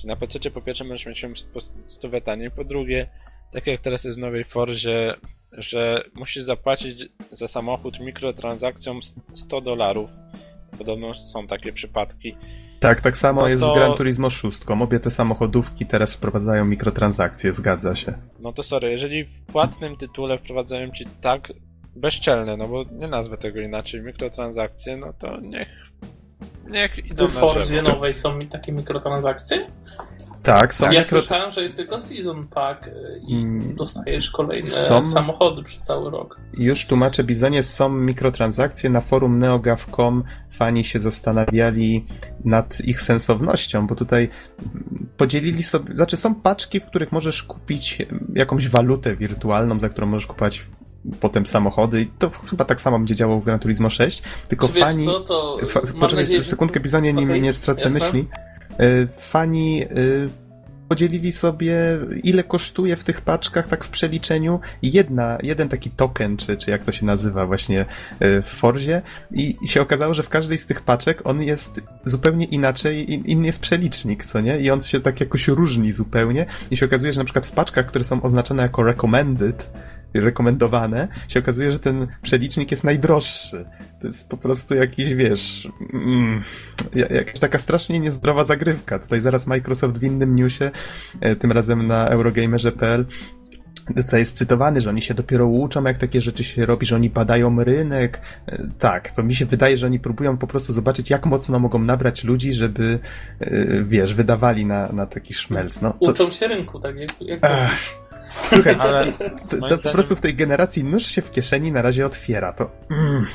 czy 0.00 0.06
na 0.06 0.16
PC 0.16 0.50
po 0.50 0.62
pierwsze 0.62 0.84
możesz 0.84 1.06
mieć 1.06 1.22
ją 1.22 1.32
po 1.54 1.60
100 1.86 2.20
taniej, 2.20 2.50
po 2.50 2.64
drugie 2.64 3.08
tak 3.52 3.66
jak 3.66 3.80
teraz 3.80 4.04
jest 4.04 4.18
w 4.18 4.20
nowej 4.20 4.44
Forzie, 4.44 5.16
że 5.52 6.04
musisz 6.14 6.42
zapłacić 6.42 7.08
za 7.32 7.48
samochód 7.48 8.00
mikrotransakcją 8.00 9.00
100 9.34 9.60
dolarów. 9.60 10.10
Podobno 10.78 11.14
są 11.14 11.46
takie 11.46 11.72
przypadki. 11.72 12.36
Tak, 12.80 13.00
tak 13.00 13.16
samo 13.16 13.40
no 13.40 13.48
jest 13.48 13.62
to... 13.62 13.74
z 13.74 13.76
Gran 13.76 13.94
Turismo 13.94 14.30
6. 14.30 14.62
Obie 14.80 15.00
te 15.00 15.10
samochodówki 15.10 15.86
teraz 15.86 16.14
wprowadzają 16.14 16.64
mikrotransakcje, 16.64 17.52
zgadza 17.52 17.94
się. 17.94 18.12
No 18.42 18.52
to 18.52 18.62
sorry, 18.62 18.90
jeżeli 18.90 19.24
w 19.24 19.40
płatnym 19.46 19.96
tytule 19.96 20.38
wprowadzają 20.38 20.90
ci 20.90 21.04
tak 21.20 21.52
bezczelne, 21.96 22.56
no 22.56 22.68
bo 22.68 22.84
nie 22.92 23.08
nazwę 23.08 23.36
tego 23.36 23.60
inaczej, 23.60 24.02
mikrotransakcje, 24.02 24.96
no 24.96 25.12
to 25.12 25.40
niech 25.40 25.68
niech 26.70 26.98
idą 26.98 27.28
W 27.28 27.32
Forzie 27.32 27.82
nowej 27.82 28.14
są 28.14 28.36
mi 28.36 28.46
takie 28.48 28.72
mikrotransakcje? 28.72 29.66
Tak, 30.42 30.74
są. 30.74 30.84
Ja 30.84 31.00
mikro... 31.00 31.20
słyszałem, 31.20 31.50
że 31.50 31.62
jest 31.62 31.76
tylko 31.76 31.98
season 31.98 32.48
pack 32.48 32.86
y, 32.86 33.20
i 33.28 33.34
mm, 33.34 33.76
dostajesz 33.76 34.30
kolejne 34.30 34.62
są... 34.62 35.04
samochody 35.04 35.62
przez 35.62 35.82
cały 35.82 36.10
rok. 36.10 36.40
Już 36.54 36.86
tłumaczę 36.86 37.24
Bizonie, 37.24 37.62
są 37.62 37.88
mikrotransakcje. 37.88 38.90
Na 38.90 39.00
forum 39.00 39.38
neogaf.com 39.38 40.24
fani 40.50 40.84
się 40.84 41.00
zastanawiali 41.00 42.06
nad 42.44 42.80
ich 42.84 43.00
sensownością, 43.00 43.86
bo 43.86 43.94
tutaj 43.94 44.28
podzielili 45.16 45.62
sobie, 45.62 45.96
znaczy 45.96 46.16
są 46.16 46.34
paczki, 46.34 46.80
w 46.80 46.86
których 46.86 47.12
możesz 47.12 47.42
kupić 47.42 47.98
jakąś 48.34 48.68
walutę 48.68 49.16
wirtualną, 49.16 49.80
za 49.80 49.88
którą 49.88 50.06
możesz 50.06 50.26
kupować 50.26 50.66
potem 51.20 51.46
samochody. 51.46 52.06
To 52.18 52.30
chyba 52.30 52.64
tak 52.64 52.80
samo 52.80 52.98
będzie 52.98 53.16
działało 53.16 53.40
w 53.40 53.44
Gran 53.44 53.58
Turismo 53.58 53.90
6, 53.90 54.22
tylko 54.48 54.68
Czy 54.68 54.80
fani... 54.80 55.04
Co, 55.04 55.20
to 55.20 55.58
fa, 55.68 55.80
poczekaj 56.00 56.24
nadzieję, 56.24 56.42
sekundkę, 56.42 56.80
Bizonie, 56.80 57.10
okay, 57.10 57.40
nie, 57.40 57.52
stracę 57.52 57.84
jasne. 57.84 58.00
myśli. 58.00 58.28
E, 58.78 59.06
fani 59.18 59.82
e, 59.82 59.86
podzielili 60.90 61.32
sobie, 61.32 61.76
ile 62.24 62.44
kosztuje 62.44 62.96
w 62.96 63.04
tych 63.04 63.20
paczkach, 63.20 63.68
tak 63.68 63.84
w 63.84 63.90
przeliczeniu, 63.90 64.60
jedna, 64.82 65.38
jeden 65.42 65.68
taki 65.68 65.90
token, 65.90 66.36
czy, 66.36 66.56
czy 66.56 66.70
jak 66.70 66.84
to 66.84 66.92
się 66.92 67.06
nazywa 67.06 67.46
właśnie 67.46 67.86
e, 68.20 68.42
w 68.42 68.48
Forzie 68.48 69.02
i, 69.30 69.56
i 69.62 69.68
się 69.68 69.80
okazało, 69.80 70.14
że 70.14 70.22
w 70.22 70.28
każdej 70.28 70.58
z 70.58 70.66
tych 70.66 70.80
paczek 70.80 71.26
on 71.26 71.42
jest 71.42 71.80
zupełnie 72.04 72.46
inaczej, 72.46 73.12
inny 73.30 73.46
jest 73.46 73.60
przelicznik, 73.60 74.24
co 74.24 74.40
nie? 74.40 74.58
I 74.58 74.70
on 74.70 74.82
się 74.82 75.00
tak 75.00 75.20
jakoś 75.20 75.48
różni 75.48 75.92
zupełnie 75.92 76.46
i 76.70 76.76
się 76.76 76.86
okazuje, 76.86 77.12
że 77.12 77.20
na 77.20 77.24
przykład 77.24 77.46
w 77.46 77.52
paczkach, 77.52 77.86
które 77.86 78.04
są 78.04 78.22
oznaczone 78.22 78.62
jako 78.62 78.82
recommended, 78.82 79.70
rekomendowane, 80.14 81.08
się 81.28 81.40
okazuje, 81.40 81.72
że 81.72 81.78
ten 81.78 82.06
przelicznik 82.22 82.70
jest 82.70 82.84
najdroższy. 82.84 83.64
To 84.00 84.06
jest 84.06 84.28
po 84.28 84.36
prostu 84.36 84.74
jakiś, 84.74 85.14
wiesz, 85.14 85.68
mm, 85.92 86.42
jakaś 86.94 87.38
taka 87.38 87.58
strasznie 87.58 88.00
niezdrowa 88.00 88.44
zagrywka. 88.44 88.98
Tutaj 88.98 89.20
zaraz 89.20 89.46
Microsoft 89.46 89.98
w 89.98 90.02
innym 90.02 90.36
newsie, 90.36 90.70
e, 91.20 91.36
tym 91.36 91.52
razem 91.52 91.86
na 91.86 92.08
Eurogamerze.pl 92.08 93.06
tutaj 93.96 94.20
jest 94.20 94.36
cytowany, 94.36 94.80
że 94.80 94.90
oni 94.90 95.02
się 95.02 95.14
dopiero 95.14 95.46
uczą, 95.46 95.84
jak 95.84 95.98
takie 95.98 96.20
rzeczy 96.20 96.44
się 96.44 96.66
robi, 96.66 96.86
że 96.86 96.96
oni 96.96 97.10
badają 97.10 97.64
rynek. 97.64 98.20
E, 98.46 98.68
tak, 98.78 99.10
to 99.10 99.22
mi 99.22 99.34
się 99.34 99.46
wydaje, 99.46 99.76
że 99.76 99.86
oni 99.86 100.00
próbują 100.00 100.36
po 100.38 100.46
prostu 100.46 100.72
zobaczyć, 100.72 101.10
jak 101.10 101.26
mocno 101.26 101.58
mogą 101.58 101.78
nabrać 101.78 102.24
ludzi, 102.24 102.52
żeby, 102.52 102.98
e, 103.40 103.84
wiesz, 103.84 104.14
wydawali 104.14 104.66
na, 104.66 104.92
na 104.92 105.06
taki 105.06 105.34
szmelc. 105.34 105.82
No, 105.82 105.96
co... 106.04 106.10
Uczą 106.10 106.30
się 106.30 106.48
rynku, 106.48 106.80
tak 106.80 106.96
jak, 106.96 107.10
jak 107.20 107.40
Słuchaj, 108.42 108.76
ale 108.78 109.12
to, 109.48 109.68
to 109.68 109.78
po 109.78 109.90
prostu 109.90 110.16
w 110.16 110.20
tej 110.20 110.34
generacji 110.34 110.84
nóż 110.84 111.06
się 111.06 111.22
w 111.22 111.30
kieszeni 111.30 111.72
na 111.72 111.82
razie 111.82 112.06
otwiera. 112.06 112.52
To. 112.52 112.70
Mm. 112.90 113.26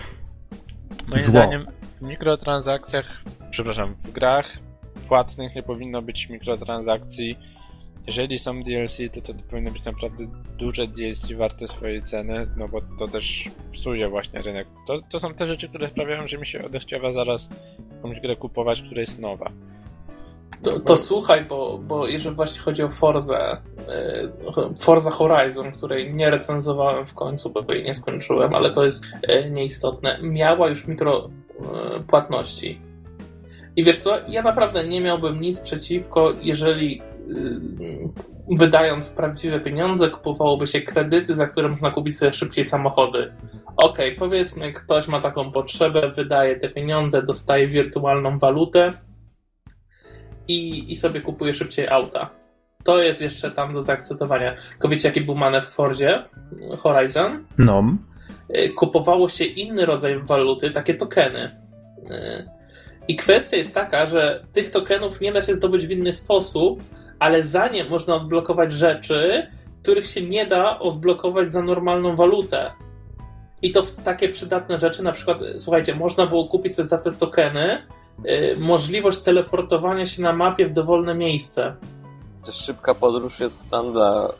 Moim 1.07 1.19
Zło. 1.19 1.29
zdaniem 1.39 1.67
w 1.97 2.01
mikrotransakcjach, 2.01 3.05
przepraszam, 3.51 3.95
w 4.03 4.11
grach 4.11 4.57
płatnych 5.07 5.55
nie 5.55 5.63
powinno 5.63 6.01
być 6.01 6.29
mikrotransakcji. 6.29 7.37
Jeżeli 8.07 8.39
są 8.39 8.61
DLC, 8.61 8.97
to 9.13 9.21
to 9.21 9.33
powinno 9.49 9.71
być 9.71 9.83
naprawdę 9.83 10.27
duże 10.57 10.87
DLC 10.87 11.31
warte 11.31 11.67
swojej 11.67 12.03
ceny, 12.03 12.47
no 12.57 12.67
bo 12.67 12.81
to 12.99 13.07
też 13.07 13.49
psuje 13.71 14.09
właśnie 14.09 14.41
rynek. 14.41 14.67
To, 14.87 15.01
to 15.09 15.19
są 15.19 15.33
te 15.33 15.47
rzeczy, 15.47 15.69
które 15.69 15.87
sprawiają, 15.87 16.27
że 16.27 16.37
mi 16.37 16.45
się 16.45 16.65
odechciewa 16.65 17.11
zaraz 17.11 17.49
jakąś 17.95 18.19
grę 18.19 18.35
kupować, 18.35 18.81
która 18.81 19.01
jest 19.01 19.19
nowa. 19.19 19.51
To, 20.63 20.79
to, 20.79 20.97
słuchaj, 20.97 21.45
bo, 21.45 21.77
bo 21.77 22.07
jeżeli 22.07 22.35
właśnie 22.35 22.61
chodzi 22.61 22.83
o 22.83 22.89
Forza, 22.89 23.61
Forza 24.79 25.09
Horizon, 25.09 25.71
której 25.71 26.13
nie 26.13 26.29
recenzowałem 26.29 27.05
w 27.05 27.13
końcu, 27.13 27.49
bo 27.49 27.73
jej 27.73 27.83
nie 27.83 27.93
skończyłem, 27.93 28.55
ale 28.55 28.71
to 28.71 28.85
jest 28.85 29.05
e, 29.21 29.49
nieistotne, 29.49 30.19
miała 30.21 30.69
już 30.69 30.87
mikro 30.87 31.29
e, 31.59 31.99
płatności. 31.99 32.81
I 33.75 33.83
wiesz 33.83 33.99
co, 33.99 34.17
ja 34.27 34.41
naprawdę 34.41 34.87
nie 34.87 35.01
miałbym 35.01 35.41
nic 35.41 35.59
przeciwko, 35.59 36.31
jeżeli 36.41 37.01
wydając 38.51 39.09
prawdziwe 39.09 39.59
pieniądze, 39.59 40.09
kupowałoby 40.09 40.67
się 40.67 40.81
kredyty, 40.81 41.35
za 41.35 41.47
które 41.47 41.69
można 41.69 41.91
kupić 41.91 42.17
sobie 42.17 42.33
szybciej 42.33 42.63
samochody. 42.63 43.33
Okej, 43.77 44.07
okay, 44.07 44.15
powiedzmy, 44.19 44.73
ktoś 44.73 45.07
ma 45.07 45.21
taką 45.21 45.51
potrzebę, 45.51 46.09
wydaje 46.09 46.59
te 46.59 46.69
pieniądze, 46.69 47.23
dostaje 47.23 47.67
wirtualną 47.67 48.39
walutę 48.39 48.93
i, 50.47 50.91
i 50.91 50.95
sobie 50.95 51.21
kupuje 51.21 51.53
szybciej 51.53 51.87
auta. 51.87 52.29
To 52.83 53.01
jest 53.01 53.21
jeszcze 53.21 53.51
tam 53.51 53.73
do 53.73 53.81
zaakceptowania. 53.81 54.55
Tylko 54.69 54.87
wiecie, 54.89 55.07
jaki 55.07 55.21
był 55.21 55.35
manewr 55.35 55.67
w 55.67 55.69
Fordzie 55.69 56.23
Horizon? 56.79 57.45
No. 57.57 57.83
Y, 58.55 58.69
kupowało 58.69 59.29
się 59.29 59.45
inny 59.45 59.85
rodzaj 59.85 60.19
waluty, 60.19 60.71
takie 60.71 60.93
tokeny. 60.93 61.43
Y, 62.11 62.49
I 63.07 63.15
kwestia 63.15 63.57
jest 63.57 63.73
taka, 63.73 64.05
że 64.05 64.43
tych 64.53 64.69
tokenów 64.69 65.21
nie 65.21 65.31
da 65.31 65.41
się 65.41 65.55
zdobyć 65.55 65.87
w 65.87 65.91
inny 65.91 66.13
sposób, 66.13 66.83
ale 67.19 67.43
za 67.43 67.67
nie 67.67 67.83
można 67.83 68.15
odblokować 68.15 68.73
rzeczy, 68.73 69.47
których 69.83 70.07
się 70.07 70.21
nie 70.21 70.45
da 70.45 70.79
odblokować 70.79 71.51
za 71.51 71.61
normalną 71.61 72.15
walutę. 72.15 72.71
I 73.61 73.71
to 73.71 73.83
takie 74.03 74.29
przydatne 74.29 74.79
rzeczy, 74.79 75.03
na 75.03 75.11
przykład, 75.11 75.39
słuchajcie, 75.57 75.95
można 75.95 76.25
było 76.25 76.47
kupić 76.47 76.75
sobie 76.75 76.87
za 76.87 76.97
te 76.97 77.11
tokeny 77.11 77.81
Y, 77.81 78.04
możliwość 78.57 79.19
teleportowania 79.19 80.05
się 80.05 80.21
na 80.21 80.33
mapie 80.33 80.65
w 80.65 80.73
dowolne 80.73 81.15
miejsce. 81.15 81.75
Szybka 82.51 82.95
podróż 82.95 83.39
jest 83.39 83.61
standard. 83.61 84.39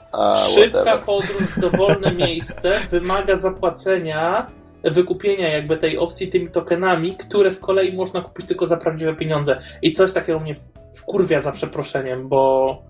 Szybka 0.56 0.80
whatever. 0.80 1.04
podróż 1.06 1.42
w 1.42 1.60
dowolne 1.60 2.12
miejsce 2.26 2.70
wymaga 2.92 3.36
zapłacenia, 3.36 4.48
wykupienia 4.84 5.50
jakby 5.50 5.78
tej 5.78 5.98
opcji 5.98 6.28
tymi 6.28 6.50
tokenami, 6.50 7.16
które 7.16 7.52
z 7.52 7.60
kolei 7.60 7.96
można 7.96 8.22
kupić 8.22 8.48
tylko 8.48 8.68
za 8.68 8.78
prawdziwe 8.78 9.16
pieniądze. 9.16 9.60
I 9.82 9.92
coś 9.92 10.12
takiego 10.12 10.40
mnie 10.40 10.56
wkurwia 10.94 11.40
za 11.40 11.52
przeproszeniem, 11.52 12.28
bo 12.28 12.82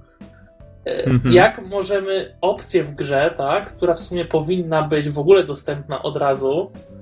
y, 0.87 0.91
mhm. 0.91 1.33
jak 1.33 1.67
możemy 1.67 2.35
opcję 2.41 2.83
w 2.83 2.91
grze, 2.91 3.33
tak, 3.37 3.65
która 3.65 3.93
w 3.93 3.99
sumie 3.99 4.25
powinna 4.25 4.83
być 4.83 5.09
w 5.09 5.19
ogóle 5.19 5.43
dostępna 5.43 6.03
od 6.03 6.17
razu, 6.17 6.71
Y, 6.71 6.94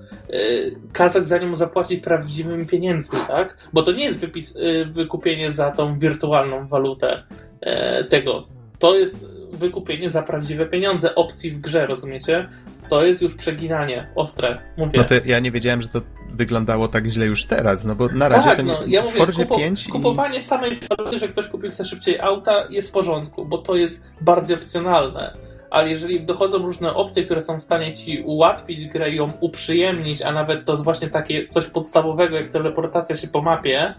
kazać 0.94 1.28
za 1.28 1.38
nią 1.38 1.56
zapłacić 1.56 2.04
prawdziwymi 2.04 2.66
pieniędzmi, 2.66 3.20
tak? 3.28 3.58
Bo 3.74 3.82
to 3.82 3.92
nie 3.92 4.06
jest 4.06 4.20
wypis, 4.20 4.56
y, 4.56 4.86
wykupienie 4.86 5.52
za 5.52 5.72
tą 5.72 6.00
wirtualną 6.00 6.68
walutę 6.68 7.24
e, 7.62 8.04
tego. 8.04 8.48
To 8.80 8.96
jest 8.96 9.26
wykupienie 9.54 10.10
za 10.10 10.22
prawdziwe 10.22 10.66
pieniądze 10.66 11.16
opcji 11.16 11.52
w 11.52 11.60
grze, 11.60 11.88
rozumiecie? 11.88 12.50
To 12.90 13.06
jest 13.06 13.22
już 13.22 13.36
przeginanie, 13.36 14.08
ostre, 14.16 14.60
mówię. 14.78 15.00
No 15.00 15.04
to 15.04 15.16
ja 15.26 15.40
nie 15.40 15.52
wiedziałem, 15.52 15.82
że 15.82 15.88
to 15.88 16.02
wyglądało 16.34 16.88
tak 16.88 17.08
źle 17.08 17.26
już 17.26 17.46
teraz, 17.46 17.86
no 17.86 17.96
bo 17.96 18.08
na 18.08 18.30
razie 18.30 18.46
tak, 18.46 18.58
to 18.58 18.64
no, 18.64 18.80
ja 18.88 19.02
mówię, 19.02 19.14
Forzie 19.14 19.44
kupo, 19.44 19.58
5 19.58 19.88
kupowanie 19.88 20.38
i... 20.38 20.42
samej 20.42 20.78
waluty, 20.98 21.18
że 21.18 21.28
ktoś 21.28 21.48
kupił 21.48 21.70
sobie 21.70 21.90
szybciej 21.90 22.20
auta 22.20 22.68
jest 22.70 22.90
w 22.90 22.92
porządku, 22.92 23.46
bo 23.46 23.58
to 23.58 23.76
jest 23.76 24.04
bardzo 24.22 24.54
opcjonalne 24.54 25.34
ale 25.74 25.90
jeżeli 25.90 26.22
dochodzą 26.22 26.58
różne 26.58 26.94
opcje, 26.94 27.24
które 27.24 27.42
są 27.42 27.60
w 27.60 27.64
stanie 27.64 27.94
ci 27.94 28.22
ułatwić 28.22 28.88
grę 28.88 29.12
ją 29.16 29.32
uprzyjemnić, 29.40 30.22
a 30.22 30.32
nawet 30.32 30.66
to 30.66 30.72
jest 30.72 30.84
właśnie 30.84 31.08
takie 31.08 31.48
coś 31.48 31.68
podstawowego, 31.68 32.36
jak 32.36 32.48
teleportacja 32.48 33.18
się 33.18 33.28
po 33.28 33.42
mapie, 33.42 33.94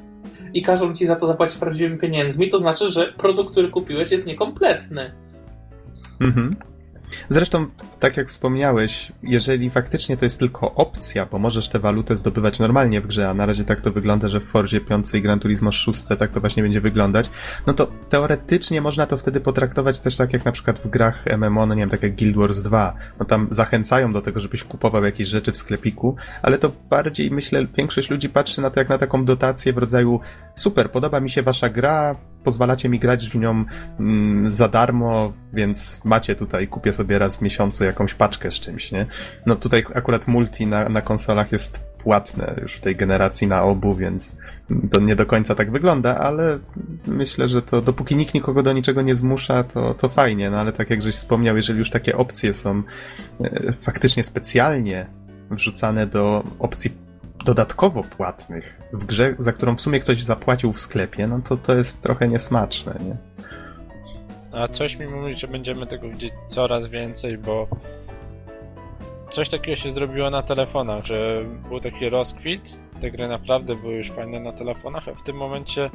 i 0.55 0.63
każą 0.63 0.95
ci 0.95 1.07
za 1.07 1.17
to 1.17 1.27
zapłacić 1.27 1.59
prawdziwymi 1.59 1.99
pieniędzmi, 1.99 2.49
to 2.49 2.59
znaczy, 2.59 2.89
że 2.89 3.13
produkt, 3.13 3.51
który 3.51 3.69
kupiłeś, 3.69 4.11
jest 4.11 4.27
niekompletny. 4.27 5.15
Mhm. 6.21 6.57
Zresztą, 7.29 7.67
tak 8.01 8.17
jak 8.17 8.29
wspomniałeś, 8.29 9.13
jeżeli 9.23 9.71
faktycznie 9.71 10.17
to 10.17 10.25
jest 10.25 10.39
tylko 10.39 10.75
opcja, 10.75 11.27
bo 11.27 11.39
możesz 11.39 11.69
tę 11.69 11.79
walutę 11.79 12.17
zdobywać 12.17 12.59
normalnie 12.59 13.01
w 13.01 13.07
grze, 13.07 13.31
a 13.31 13.35
na 13.35 13.47
razie 13.47 13.65
tak 13.65 13.81
to 13.81 13.93
wygląda, 13.93 14.29
że 14.29 14.41
w 14.41 14.45
Forzie 14.45 14.81
5 14.81 15.15
i 15.15 15.23
Gran 15.23 15.41
Turismo 15.41 15.73
6 15.73 16.05
tak 16.19 16.33
to 16.33 16.41
właśnie 16.41 16.63
będzie 16.63 16.81
wyglądać, 16.81 17.31
no 17.67 17.75
to 17.75 17.87
teoretycznie 17.87 18.81
można 18.81 19.07
to 19.07 19.17
wtedy 19.17 19.41
potraktować 19.41 20.01
też 20.01 20.17
tak 20.17 20.33
jak 20.33 20.45
na 20.45 20.53
przykład 20.53 20.79
w 20.79 20.89
grach 20.89 21.25
MMO, 21.39 21.67
no 21.67 21.75
nie 21.75 21.83
wiem, 21.83 21.91
tak 21.91 22.03
jak 22.03 22.17
Guild 22.17 22.37
Wars 22.37 22.63
2. 22.63 22.95
No 23.19 23.25
tam 23.25 23.49
zachęcają 23.51 24.13
do 24.13 24.23
tego, 24.23 24.41
żebyś 24.41 24.65
kupował 24.65 25.05
jakieś 25.05 25.29
rzeczy 25.29 25.53
w 25.53 25.57
sklepiku, 25.57 26.17
ale 26.43 26.59
to 26.59 26.73
bardziej, 26.91 27.31
myślę, 27.31 27.67
większość 27.77 28.11
ludzi 28.11 28.29
patrzy 28.29 28.63
na 28.63 28.71
to 28.71 28.81
jak 28.81 28.89
na 28.89 28.99
taką 28.99 29.25
dotację 29.25 29.73
w 29.73 29.79
rodzaju 29.79 30.21
super, 30.55 30.91
podoba 30.91 31.21
mi 31.21 31.31
się 31.31 31.43
wasza 31.43 31.69
gra, 31.69 32.17
pozwalacie 32.45 32.89
mi 32.89 32.99
grać 32.99 33.29
w 33.29 33.35
nią 33.35 33.65
mm, 34.01 34.51
za 34.51 34.69
darmo, 34.69 35.33
więc 35.53 36.01
macie 36.05 36.35
tutaj, 36.35 36.69
kupię 36.69 36.93
sobie 36.93 37.19
raz 37.19 37.37
w 37.37 37.43
miesiącu 37.43 37.85
jakąś 37.85 38.15
paczkę 38.15 38.51
z 38.51 38.55
czymś, 38.55 38.93
nie? 38.93 39.07
No 39.47 39.57
tutaj 39.57 39.85
akurat 39.95 40.29
multi 40.29 40.67
na, 40.67 40.89
na 40.89 41.03
konsolach 41.03 41.53
jest 41.53 41.95
płatne 41.99 42.55
już 42.63 42.75
w 42.75 42.81
tej 42.81 42.97
generacji 42.97 43.47
na 43.47 43.63
obu, 43.63 43.95
więc 43.95 44.39
to 44.91 45.01
nie 45.01 45.17
do 45.17 45.27
końca 45.27 45.55
tak 45.55 45.71
wygląda, 45.71 46.19
ale 46.19 46.59
myślę, 47.07 47.49
że 47.49 47.63
to 47.63 47.81
dopóki 47.81 48.17
nikt 48.17 48.35
nikogo 48.35 48.63
do 48.63 48.73
niczego 48.73 49.03
nie 49.03 49.15
zmusza, 49.15 49.65
to, 49.65 49.95
to 49.95 50.09
fajnie, 50.09 50.51
no 50.51 50.57
ale 50.61 50.73
tak 50.73 50.91
jak 50.91 51.03
żeś 51.03 51.15
wspomniał, 51.15 51.57
jeżeli 51.57 51.79
już 51.79 51.91
takie 51.91 52.17
opcje 52.17 52.53
są 52.53 52.83
e, 53.41 53.73
faktycznie 53.81 54.25
specjalnie 54.25 55.07
wrzucane 55.51 56.07
do 56.07 56.45
opcji 56.59 57.04
dodatkowo 57.45 58.03
płatnych 58.03 58.81
w 58.93 59.05
grze, 59.05 59.35
za 59.39 59.53
którą 59.53 59.77
w 59.77 59.81
sumie 59.81 60.01
ktoś 60.01 60.23
zapłacił 60.23 60.73
w 60.73 60.81
sklepie, 60.81 61.27
no 61.27 61.41
to 61.49 61.57
to 61.57 61.75
jest 61.75 62.03
trochę 62.03 62.29
niesmaczne, 62.29 62.99
nie? 63.05 63.17
A 64.53 64.69
coś 64.69 64.97
mi 64.97 65.07
mówi, 65.07 65.37
że 65.37 65.49
będziemy 65.49 65.87
tego 65.87 66.09
widzieć 66.09 66.33
coraz 66.47 66.87
więcej, 66.87 67.39
bo 67.39 67.69
coś 69.31 69.49
takiego 69.49 69.77
się 69.77 69.93
zrobiło 69.93 70.31
na 70.31 70.43
telefonach, 70.43 71.07
że 71.07 71.45
był 71.69 71.81
taki 71.81 72.09
rozkwit, 72.09 72.81
te 73.01 73.11
gry 73.11 73.29
naprawdę 73.29 73.75
były 73.75 73.95
już 73.95 74.11
fajne 74.11 74.41
na 74.41 74.53
telefonach, 74.53 75.09
a 75.09 75.15
w 75.15 75.23
tym 75.23 75.37
momencie 75.37 75.91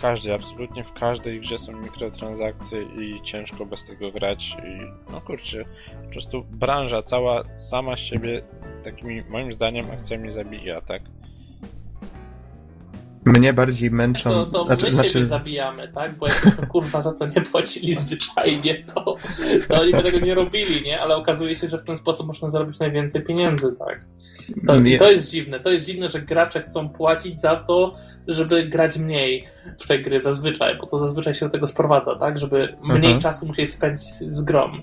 każdej, 0.00 0.32
absolutnie 0.32 0.84
w 0.84 0.92
każdej 0.92 1.40
grze 1.40 1.58
są 1.58 1.72
mikrotransakcje 1.72 2.82
i 2.82 3.22
ciężko 3.24 3.66
bez 3.66 3.84
tego 3.84 4.12
grać 4.12 4.56
i 4.64 5.10
no 5.12 5.20
kurczę, 5.20 5.64
po 6.04 6.10
prostu 6.10 6.44
branża 6.44 7.02
cała 7.02 7.58
sama 7.58 7.96
z 7.96 8.00
siebie 8.00 8.42
takimi 8.84 9.22
moim 9.22 9.52
zdaniem 9.52 9.90
akcjami 9.90 10.32
zabija, 10.32 10.80
tak? 10.80 11.02
Mnie 13.28 13.52
bardziej 13.52 13.90
męczą... 13.90 14.30
To, 14.30 14.46
to 14.46 14.66
znaczy, 14.66 14.86
my 14.86 14.92
znaczy... 14.92 15.08
siebie 15.08 15.24
zabijamy, 15.24 15.88
tak? 15.88 16.12
Bo 16.12 16.26
jakbyśmy 16.26 16.66
kurwa 16.66 17.02
za 17.02 17.12
to 17.12 17.26
nie 17.26 17.42
płacili 17.42 17.94
zwyczajnie, 17.94 18.84
to, 18.94 19.16
to 19.68 19.80
oni 19.80 19.92
by 19.92 20.02
tego 20.02 20.18
nie 20.18 20.34
robili, 20.34 20.82
nie? 20.82 21.00
Ale 21.00 21.16
okazuje 21.16 21.56
się, 21.56 21.68
że 21.68 21.78
w 21.78 21.84
ten 21.84 21.96
sposób 21.96 22.26
można 22.26 22.48
zarobić 22.48 22.78
najwięcej 22.78 23.22
pieniędzy, 23.22 23.76
tak? 23.78 24.06
To, 24.66 24.72
to 24.98 25.10
jest 25.10 25.30
dziwne. 25.30 25.60
To 25.60 25.70
jest 25.70 25.86
dziwne, 25.86 26.08
że 26.08 26.22
gracze 26.22 26.60
chcą 26.60 26.88
płacić 26.88 27.40
za 27.40 27.56
to, 27.56 27.94
żeby 28.28 28.68
grać 28.68 28.98
mniej 28.98 29.48
w 29.80 29.88
te 29.88 29.98
gry 29.98 30.20
zazwyczaj, 30.20 30.78
bo 30.78 30.86
to 30.86 30.98
zazwyczaj 30.98 31.34
się 31.34 31.46
do 31.46 31.52
tego 31.52 31.66
sprowadza, 31.66 32.16
tak? 32.16 32.38
Żeby 32.38 32.76
mniej 32.82 32.96
mhm. 32.96 33.20
czasu 33.20 33.46
musieć 33.46 33.74
spędzić 33.74 34.08
z 34.08 34.42
grom. 34.42 34.82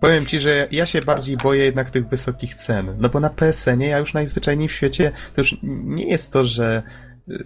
Powiem 0.00 0.26
ci, 0.26 0.40
że 0.40 0.68
ja 0.70 0.86
się 0.86 1.00
bardziej 1.00 1.36
boję 1.36 1.64
jednak 1.64 1.90
tych 1.90 2.08
wysokich 2.08 2.54
cen. 2.54 2.96
No 2.98 3.08
bo 3.08 3.20
na 3.20 3.30
PSN-ie 3.30 3.88
ja 3.88 3.98
już 3.98 4.14
najzwyczajniej 4.14 4.68
w 4.68 4.72
świecie 4.72 5.12
to 5.34 5.40
już 5.40 5.56
nie 5.62 6.06
jest 6.06 6.32
to, 6.32 6.44
że 6.44 6.82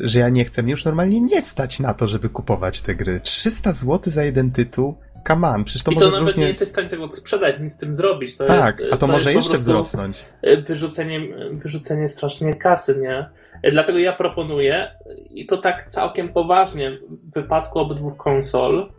że 0.01 0.19
ja 0.19 0.29
nie 0.29 0.45
chcę. 0.45 0.63
Mnie 0.63 0.71
już 0.71 0.85
normalnie 0.85 1.21
nie 1.21 1.43
stać 1.43 1.81
na 1.81 1.95
to, 1.95 2.09
żeby 2.09 2.29
kupować 2.29 2.81
te 2.81 2.95
gry. 2.95 3.21
300 3.21 3.73
zł 3.73 4.01
za 4.07 4.25
jeden 4.25 4.51
tytuł? 4.51 4.95
Come 5.27 5.49
on, 5.49 5.65
przecież 5.65 5.83
to 5.83 5.91
I 5.93 5.97
to 5.97 6.05
nawet 6.05 6.21
równie... 6.21 6.35
nie 6.43 6.49
jesteś 6.49 6.69
w 6.69 6.73
stanie 6.73 6.89
tego 6.89 7.13
sprzedać, 7.13 7.61
nic 7.61 7.73
z 7.73 7.77
tym 7.77 7.95
zrobić. 7.95 8.37
To 8.37 8.45
tak, 8.45 8.79
jest, 8.79 8.93
a 8.93 8.97
to, 8.97 9.07
to 9.07 9.13
może 9.13 9.33
jeszcze 9.33 9.57
wzrosnąć. 9.57 10.25
Wyrzucenie, 10.67 11.21
wyrzucenie 11.53 12.09
strasznie 12.09 12.55
kasy, 12.55 12.99
nie? 13.01 13.27
Dlatego 13.73 13.99
ja 13.99 14.13
proponuję, 14.13 14.91
i 15.31 15.47
to 15.47 15.57
tak 15.57 15.83
całkiem 15.83 16.29
poważnie, 16.29 16.99
w 17.31 17.35
wypadku 17.35 17.79
obydwu 17.79 18.11
konsol, 18.11 18.93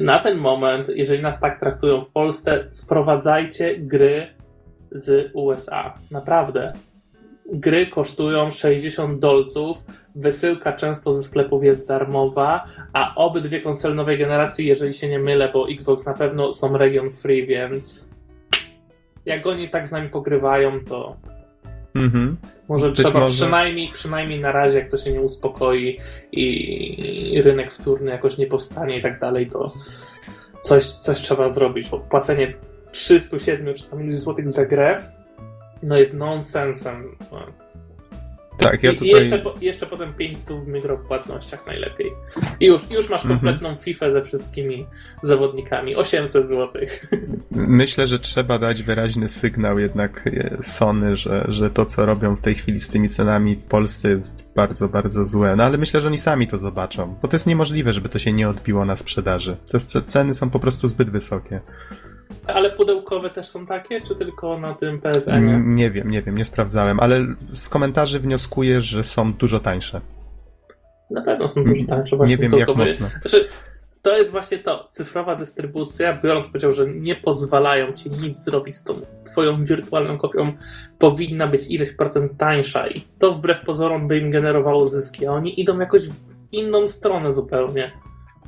na 0.00 0.18
ten 0.18 0.38
moment, 0.38 0.88
jeżeli 0.88 1.22
nas 1.22 1.40
tak 1.40 1.58
traktują 1.58 2.00
w 2.00 2.10
Polsce, 2.10 2.66
sprowadzajcie 2.70 3.78
gry 3.78 4.26
z 4.90 5.30
USA. 5.34 5.94
Naprawdę 6.10 6.72
gry 7.52 7.86
kosztują 7.86 8.50
60 8.50 9.18
dolców, 9.18 9.84
wysyłka 10.14 10.72
często 10.72 11.12
ze 11.12 11.22
sklepów 11.22 11.64
jest 11.64 11.88
darmowa, 11.88 12.64
a 12.92 13.14
obydwie 13.14 13.60
konsole 13.60 13.94
nowej 13.94 14.18
generacji, 14.18 14.66
jeżeli 14.66 14.94
się 14.94 15.08
nie 15.08 15.18
mylę, 15.18 15.50
bo 15.52 15.70
Xbox 15.70 16.06
na 16.06 16.14
pewno 16.14 16.52
są 16.52 16.76
region 16.76 17.10
free, 17.10 17.46
więc 17.46 18.10
jak 19.26 19.46
oni 19.46 19.68
tak 19.68 19.86
z 19.86 19.90
nami 19.90 20.08
pogrywają, 20.08 20.84
to 20.84 21.16
Mhm. 21.94 22.36
Może 22.68 22.88
Być 22.88 22.96
trzeba 22.96 23.20
może... 23.20 23.34
Przynajmniej, 23.34 23.92
przynajmniej 23.92 24.40
na 24.40 24.52
razie, 24.52 24.78
jak 24.78 24.90
to 24.90 24.96
się 24.96 25.12
nie 25.12 25.20
uspokoi 25.20 25.98
i, 26.32 27.34
i 27.34 27.42
rynek 27.42 27.72
wtórny 27.72 28.10
jakoś 28.10 28.38
nie 28.38 28.46
powstanie 28.46 28.98
i 28.98 29.02
tak 29.02 29.18
dalej, 29.18 29.48
to 29.48 29.72
coś, 30.60 30.86
coś 30.86 31.20
trzeba 31.20 31.48
zrobić, 31.48 31.88
bo 31.88 31.98
płacenie 31.98 32.54
307 32.92 33.74
czy 33.74 33.90
tam 33.90 34.12
złotych 34.12 34.50
za 34.50 34.66
grę 34.66 35.02
no 35.82 35.96
jest 35.96 36.14
nonsensem. 36.14 37.16
Tak, 38.58 38.82
ja 38.82 38.92
tutaj... 38.92 39.08
I 39.08 39.10
jeszcze, 39.10 39.42
jeszcze 39.60 39.86
potem 39.86 40.14
500 40.14 40.56
w 40.56 40.66
mikropłatnościach 40.66 41.66
najlepiej. 41.66 42.12
I 42.60 42.66
już, 42.66 42.90
już 42.90 43.08
masz 43.08 43.22
mhm. 43.22 43.40
kompletną 43.40 43.74
-hmm. 43.74 43.82
FIFA 43.82 44.10
ze 44.10 44.22
wszystkimi 44.22 44.86
zawodnikami. 45.22 45.96
800 45.96 46.48
zł. 46.48 46.82
Myślę, 47.50 48.06
że 48.06 48.18
trzeba 48.18 48.58
dać 48.58 48.82
wyraźny 48.82 49.28
sygnał 49.28 49.78
jednak 49.78 50.26
e, 50.26 50.62
Sony, 50.62 51.16
że, 51.16 51.44
że 51.48 51.70
to, 51.70 51.86
co 51.86 52.06
robią 52.06 52.36
w 52.36 52.40
tej 52.40 52.54
chwili 52.54 52.80
z 52.80 52.88
tymi 52.88 53.08
cenami 53.08 53.56
w 53.56 53.64
Polsce 53.64 54.08
jest 54.08 54.52
bardzo, 54.56 54.88
bardzo 54.88 55.26
złe. 55.26 55.56
No 55.56 55.64
ale 55.64 55.78
myślę, 55.78 56.00
że 56.00 56.08
oni 56.08 56.18
sami 56.18 56.46
to 56.46 56.58
zobaczą, 56.58 57.16
bo 57.22 57.28
to 57.28 57.34
jest 57.34 57.46
niemożliwe, 57.46 57.92
żeby 57.92 58.08
to 58.08 58.18
się 58.18 58.32
nie 58.32 58.48
odbiło 58.48 58.84
na 58.84 58.96
sprzedaży. 58.96 59.56
Te 59.72 60.02
ceny 60.02 60.34
są 60.34 60.50
po 60.50 60.58
prostu 60.58 60.88
zbyt 60.88 61.10
wysokie. 61.10 61.60
Ale 62.46 62.70
pudełkowe 62.70 63.30
też 63.30 63.48
są 63.48 63.66
takie, 63.66 64.00
czy 64.00 64.14
tylko 64.14 64.58
na 64.58 64.74
tym 64.74 65.00
PSN? 65.00 65.44
Nie, 65.44 65.60
nie 65.74 65.90
wiem, 65.90 66.10
nie 66.10 66.22
wiem, 66.22 66.38
nie 66.38 66.44
sprawdzałem, 66.44 67.00
ale 67.00 67.26
z 67.54 67.68
komentarzy 67.68 68.20
wnioskuję, 68.20 68.80
że 68.80 69.04
są 69.04 69.32
dużo 69.32 69.60
tańsze. 69.60 70.00
Na 71.10 71.22
pewno 71.22 71.48
są 71.48 71.64
dużo 71.64 71.84
tańsze. 71.84 72.16
Właśnie 72.16 72.36
nie 72.36 72.42
wiem, 72.42 72.52
jak 72.52 72.76
mocno. 72.76 73.08
Znaczy, 73.20 73.48
to 74.02 74.16
jest 74.16 74.32
właśnie 74.32 74.58
to. 74.58 74.86
Cyfrowa 74.90 75.36
dystrybucja, 75.36 76.20
biorąc 76.24 76.46
powiedział, 76.46 76.72
że 76.72 76.86
nie 76.86 77.16
pozwalają 77.16 77.92
ci 77.92 78.10
nic 78.10 78.44
zrobić 78.44 78.76
z 78.76 78.84
tą 78.84 78.94
twoją 79.24 79.64
wirtualną 79.64 80.18
kopią, 80.18 80.52
powinna 80.98 81.46
być 81.46 81.66
ileś 81.66 81.92
procent 81.92 82.32
tańsza 82.38 82.88
i 82.88 83.00
to 83.18 83.34
wbrew 83.34 83.60
pozorom 83.60 84.08
by 84.08 84.18
im 84.18 84.30
generowało 84.30 84.86
zyski, 84.86 85.26
a 85.26 85.32
oni 85.32 85.60
idą 85.60 85.78
jakoś 85.78 86.08
w 86.08 86.14
inną 86.52 86.88
stronę 86.88 87.32
zupełnie. 87.32 87.92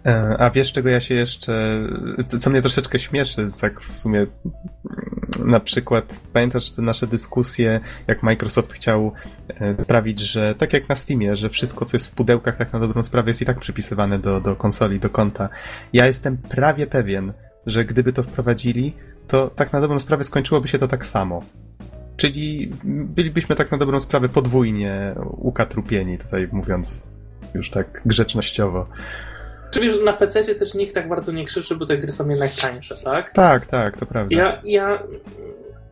E, 0.06 0.36
a 0.38 0.50
wiesz, 0.50 0.72
czego 0.72 0.88
ja 0.88 1.00
się 1.00 1.14
jeszcze. 1.14 1.82
Co 2.26 2.50
mnie 2.50 2.60
troszeczkę 2.60 2.98
śmieszy, 2.98 3.50
tak 3.60 3.80
w 3.80 3.86
sumie. 3.86 4.18
Mm, 4.18 5.50
na 5.50 5.60
przykład, 5.60 6.20
pamiętasz 6.32 6.70
te 6.70 6.82
nasze 6.82 7.06
dyskusje, 7.06 7.80
jak 8.06 8.22
Microsoft 8.22 8.72
chciał 8.72 9.12
e, 9.48 9.84
sprawić, 9.84 10.20
że 10.20 10.54
tak 10.54 10.72
jak 10.72 10.88
na 10.88 10.94
Steamie, 10.94 11.36
że 11.36 11.50
wszystko, 11.50 11.84
co 11.84 11.96
jest 11.96 12.06
w 12.06 12.14
pudełkach, 12.14 12.56
tak 12.56 12.72
na 12.72 12.80
dobrą 12.80 13.02
sprawę, 13.02 13.30
jest 13.30 13.42
i 13.42 13.44
tak 13.44 13.58
przypisywane 13.58 14.18
do, 14.18 14.40
do 14.40 14.56
konsoli, 14.56 15.00
do 15.00 15.10
konta. 15.10 15.48
Ja 15.92 16.06
jestem 16.06 16.36
prawie 16.36 16.86
pewien, 16.86 17.32
że 17.66 17.84
gdyby 17.84 18.12
to 18.12 18.22
wprowadzili, 18.22 18.96
to 19.28 19.50
tak 19.50 19.72
na 19.72 19.80
dobrą 19.80 19.98
sprawę 19.98 20.24
skończyłoby 20.24 20.68
się 20.68 20.78
to 20.78 20.88
tak 20.88 21.06
samo. 21.06 21.42
Czyli 22.16 22.70
bylibyśmy 22.84 23.56
tak 23.56 23.70
na 23.70 23.78
dobrą 23.78 24.00
sprawę 24.00 24.28
podwójnie 24.28 25.14
ukatrupieni, 25.26 26.18
tutaj 26.18 26.48
mówiąc 26.52 27.00
już 27.54 27.70
tak 27.70 28.02
grzecznościowo. 28.06 28.86
Czyli 29.74 30.04
na 30.04 30.12
PC 30.12 30.54
też 30.54 30.74
nikt 30.74 30.94
tak 30.94 31.08
bardzo 31.08 31.32
nie 31.32 31.44
krzyczy, 31.44 31.76
bo 31.76 31.86
te 31.86 31.98
gry 31.98 32.12
są 32.12 32.28
jednak 32.28 32.50
tańsze, 32.62 32.96
tak? 33.04 33.30
Tak, 33.30 33.66
tak, 33.66 33.96
to 33.96 34.06
prawda. 34.06 34.36
Ja, 34.36 34.60
ja, 34.64 35.02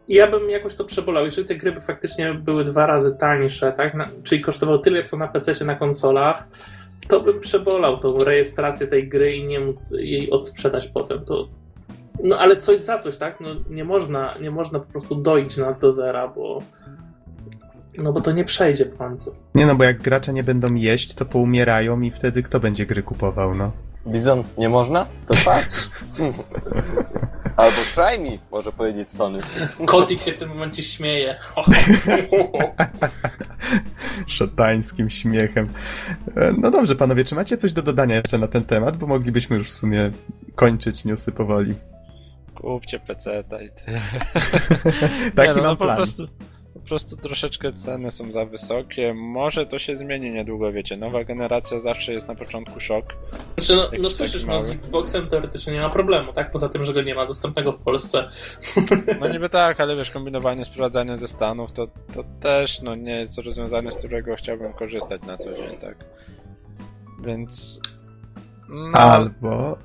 ja 0.08 0.30
bym 0.30 0.50
jakoś 0.50 0.74
to 0.74 0.84
przebolał. 0.84 1.24
Jeżeli 1.24 1.48
te 1.48 1.54
gry 1.54 1.72
by 1.72 1.80
faktycznie 1.80 2.34
były 2.34 2.64
dwa 2.64 2.86
razy 2.86 3.16
tańsze, 3.18 3.72
tak? 3.72 3.94
Na, 3.94 4.08
czyli 4.24 4.40
kosztowały 4.40 4.78
tyle, 4.78 5.04
co 5.04 5.16
na 5.16 5.28
PC 5.28 5.64
na 5.64 5.74
konsolach, 5.74 6.48
to 7.08 7.20
bym 7.20 7.40
przebolał 7.40 7.98
tą 7.98 8.18
rejestrację 8.18 8.86
tej 8.86 9.08
gry 9.08 9.32
i 9.32 9.44
nie 9.44 9.60
móc 9.60 9.90
jej 9.90 10.30
odsprzedać 10.30 10.88
potem. 10.88 11.24
To, 11.24 11.48
no 12.22 12.38
ale 12.38 12.56
coś 12.56 12.80
za 12.80 12.98
coś, 12.98 13.16
tak? 13.16 13.40
No, 13.40 13.48
nie, 13.70 13.84
można, 13.84 14.34
nie 14.40 14.50
można 14.50 14.78
po 14.78 14.92
prostu 14.92 15.14
dojść 15.14 15.56
nas 15.56 15.78
do 15.78 15.92
zera, 15.92 16.28
bo 16.28 16.62
no 17.98 18.12
bo 18.12 18.20
to 18.20 18.32
nie 18.32 18.44
przejdzie 18.44 18.84
w 18.84 18.96
końcu. 18.96 19.34
Nie 19.54 19.66
no, 19.66 19.74
bo 19.74 19.84
jak 19.84 20.02
gracze 20.02 20.32
nie 20.32 20.42
będą 20.42 20.74
jeść, 20.74 21.14
to 21.14 21.24
poumierają 21.24 22.00
i 22.00 22.10
wtedy 22.10 22.42
kto 22.42 22.60
będzie 22.60 22.86
gry 22.86 23.02
kupował, 23.02 23.54
no? 23.54 23.72
Bizon, 24.06 24.44
nie 24.58 24.68
można? 24.68 25.06
To 25.26 25.34
patrz. 25.44 25.90
Albo 27.56 27.76
try 27.94 28.18
me, 28.18 28.38
może 28.50 28.72
powiedzieć 28.72 29.10
Sony. 29.10 29.40
Kotik 29.86 30.20
się 30.20 30.32
w 30.32 30.36
tym 30.36 30.48
momencie 30.48 30.82
śmieje. 30.82 31.38
Szatańskim 34.26 35.10
śmiechem. 35.10 35.68
E, 36.36 36.52
no 36.58 36.70
dobrze, 36.70 36.96
panowie, 36.96 37.24
czy 37.24 37.34
macie 37.34 37.56
coś 37.56 37.72
do 37.72 37.82
dodania 37.82 38.16
jeszcze 38.16 38.38
na 38.38 38.48
ten 38.48 38.64
temat? 38.64 38.96
Bo 38.96 39.06
moglibyśmy 39.06 39.56
już 39.56 39.68
w 39.68 39.72
sumie 39.72 40.10
kończyć 40.54 41.04
newsy 41.04 41.32
powoli. 41.32 41.74
Kupcie 42.54 43.00
PC, 43.00 43.44
daj 43.44 43.70
ty. 43.70 44.00
Taki 45.34 45.48
nie, 45.48 45.56
no, 45.56 45.62
mam 45.62 45.70
no, 45.70 45.76
plan. 45.76 45.88
Po 45.88 45.96
prostu, 45.96 46.26
po 46.74 46.80
prostu 46.80 47.16
troszeczkę 47.16 47.72
ceny 47.72 48.10
są 48.10 48.32
za 48.32 48.44
wysokie. 48.44 49.14
Może 49.14 49.66
to 49.66 49.78
się 49.78 49.96
zmieni 49.96 50.30
niedługo, 50.30 50.72
wiecie. 50.72 50.96
Nowa 50.96 51.24
generacja 51.24 51.80
zawsze 51.80 52.12
jest 52.12 52.28
na 52.28 52.34
początku 52.34 52.80
szok. 52.80 53.04
Znaczy, 53.58 53.76
no, 53.76 53.90
no 54.02 54.10
słyszysz, 54.10 54.44
no, 54.44 54.60
z 54.60 54.70
Xboxem 54.70 55.28
teoretycznie 55.28 55.72
nie 55.72 55.80
ma 55.80 55.90
problemu, 55.90 56.32
tak? 56.32 56.50
Poza 56.50 56.68
tym, 56.68 56.84
że 56.84 56.92
go 56.92 57.02
nie 57.02 57.14
ma 57.14 57.26
dostępnego 57.26 57.72
w 57.72 57.78
Polsce. 57.78 58.28
No 59.20 59.28
niby 59.28 59.48
tak, 59.48 59.80
ale 59.80 59.96
wiesz, 59.96 60.10
kombinowanie, 60.10 60.64
sprowadzanie 60.64 61.16
ze 61.16 61.28
Stanów 61.28 61.72
to, 61.72 61.86
to 61.86 62.24
też 62.40 62.82
no, 62.82 62.94
nie 62.94 63.20
jest 63.20 63.38
rozwiązanie, 63.38 63.92
z 63.92 63.96
którego 63.96 64.36
chciałbym 64.36 64.72
korzystać 64.72 65.22
na 65.22 65.36
co 65.36 65.54
dzień, 65.54 65.76
tak? 65.80 65.96
Więc 67.24 67.80
no. 68.72 68.98
Albo, 68.98 69.78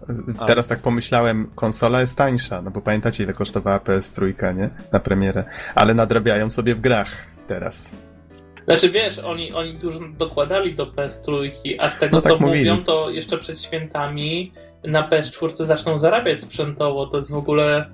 teraz 0.47 0.67
tak 0.67 0.80
pomyślałem, 0.80 1.47
konsola 1.56 2.02
jest 2.02 2.17
tańsza, 2.17 2.62
no 2.62 2.71
bo 2.71 2.82
pamiętacie 2.82 3.23
ile 3.23 3.34
kosztowała 3.34 3.78
PS3, 3.78 4.56
nie? 4.56 4.69
Na 4.91 5.00
premierę. 5.00 5.43
Ale 5.76 5.93
nadrabiają 5.93 6.50
sobie 6.50 6.76
w 6.76 6.80
grach 6.80 7.12
teraz. 7.47 7.91
Znaczy 8.65 8.89
wiesz, 8.89 9.19
oni, 9.19 9.54
oni 9.54 9.73
dużo 9.73 10.00
dokładali 10.17 10.76
do 10.76 10.86
PS3, 10.86 11.52
a 11.80 11.89
z 11.89 12.00
tego 12.00 12.17
no, 12.17 12.21
co 12.21 12.30
tak 12.30 12.39
mówią, 12.39 12.84
to 12.84 13.10
jeszcze 13.10 13.38
przed 13.38 13.62
świętami 13.62 14.52
na 14.84 15.10
PS4 15.10 15.65
zaczną 15.65 15.97
zarabiać 15.97 16.39
sprzętowo. 16.39 17.08
To 17.08 17.17
jest 17.17 17.32
w 17.32 17.36
ogóle 17.36 17.89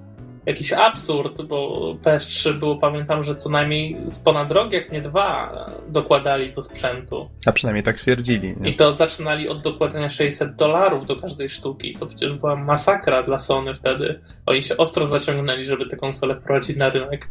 jakiś 0.45 0.73
absurd, 0.73 1.41
bo 1.41 1.79
PS3 2.03 2.59
było, 2.59 2.77
pamiętam, 2.77 3.23
że 3.23 3.35
co 3.35 3.49
najmniej 3.49 3.97
z 4.05 4.19
ponad 4.19 4.51
rok, 4.51 4.73
jak 4.73 4.91
nie 4.91 5.01
dwa, 5.01 5.55
dokładali 5.87 6.51
do 6.51 6.61
sprzętu. 6.61 7.29
A 7.45 7.51
przynajmniej 7.51 7.83
tak 7.83 7.95
twierdzili. 7.95 8.55
Nie? 8.59 8.69
I 8.69 8.75
to 8.75 8.91
zaczynali 8.91 9.49
od 9.49 9.61
dokładania 9.61 10.09
600 10.09 10.55
dolarów 10.55 11.07
do 11.07 11.15
każdej 11.15 11.49
sztuki. 11.49 11.97
To 11.99 12.05
przecież 12.05 12.33
była 12.33 12.55
masakra 12.55 13.23
dla 13.23 13.39
Sony 13.39 13.75
wtedy. 13.75 14.19
Oni 14.45 14.61
się 14.61 14.77
ostro 14.77 15.07
zaciągnęli, 15.07 15.65
żeby 15.65 15.85
te 15.85 15.97
konsole 15.97 16.35
wprowadzić 16.35 16.77
na 16.77 16.89
rynek. 16.89 17.27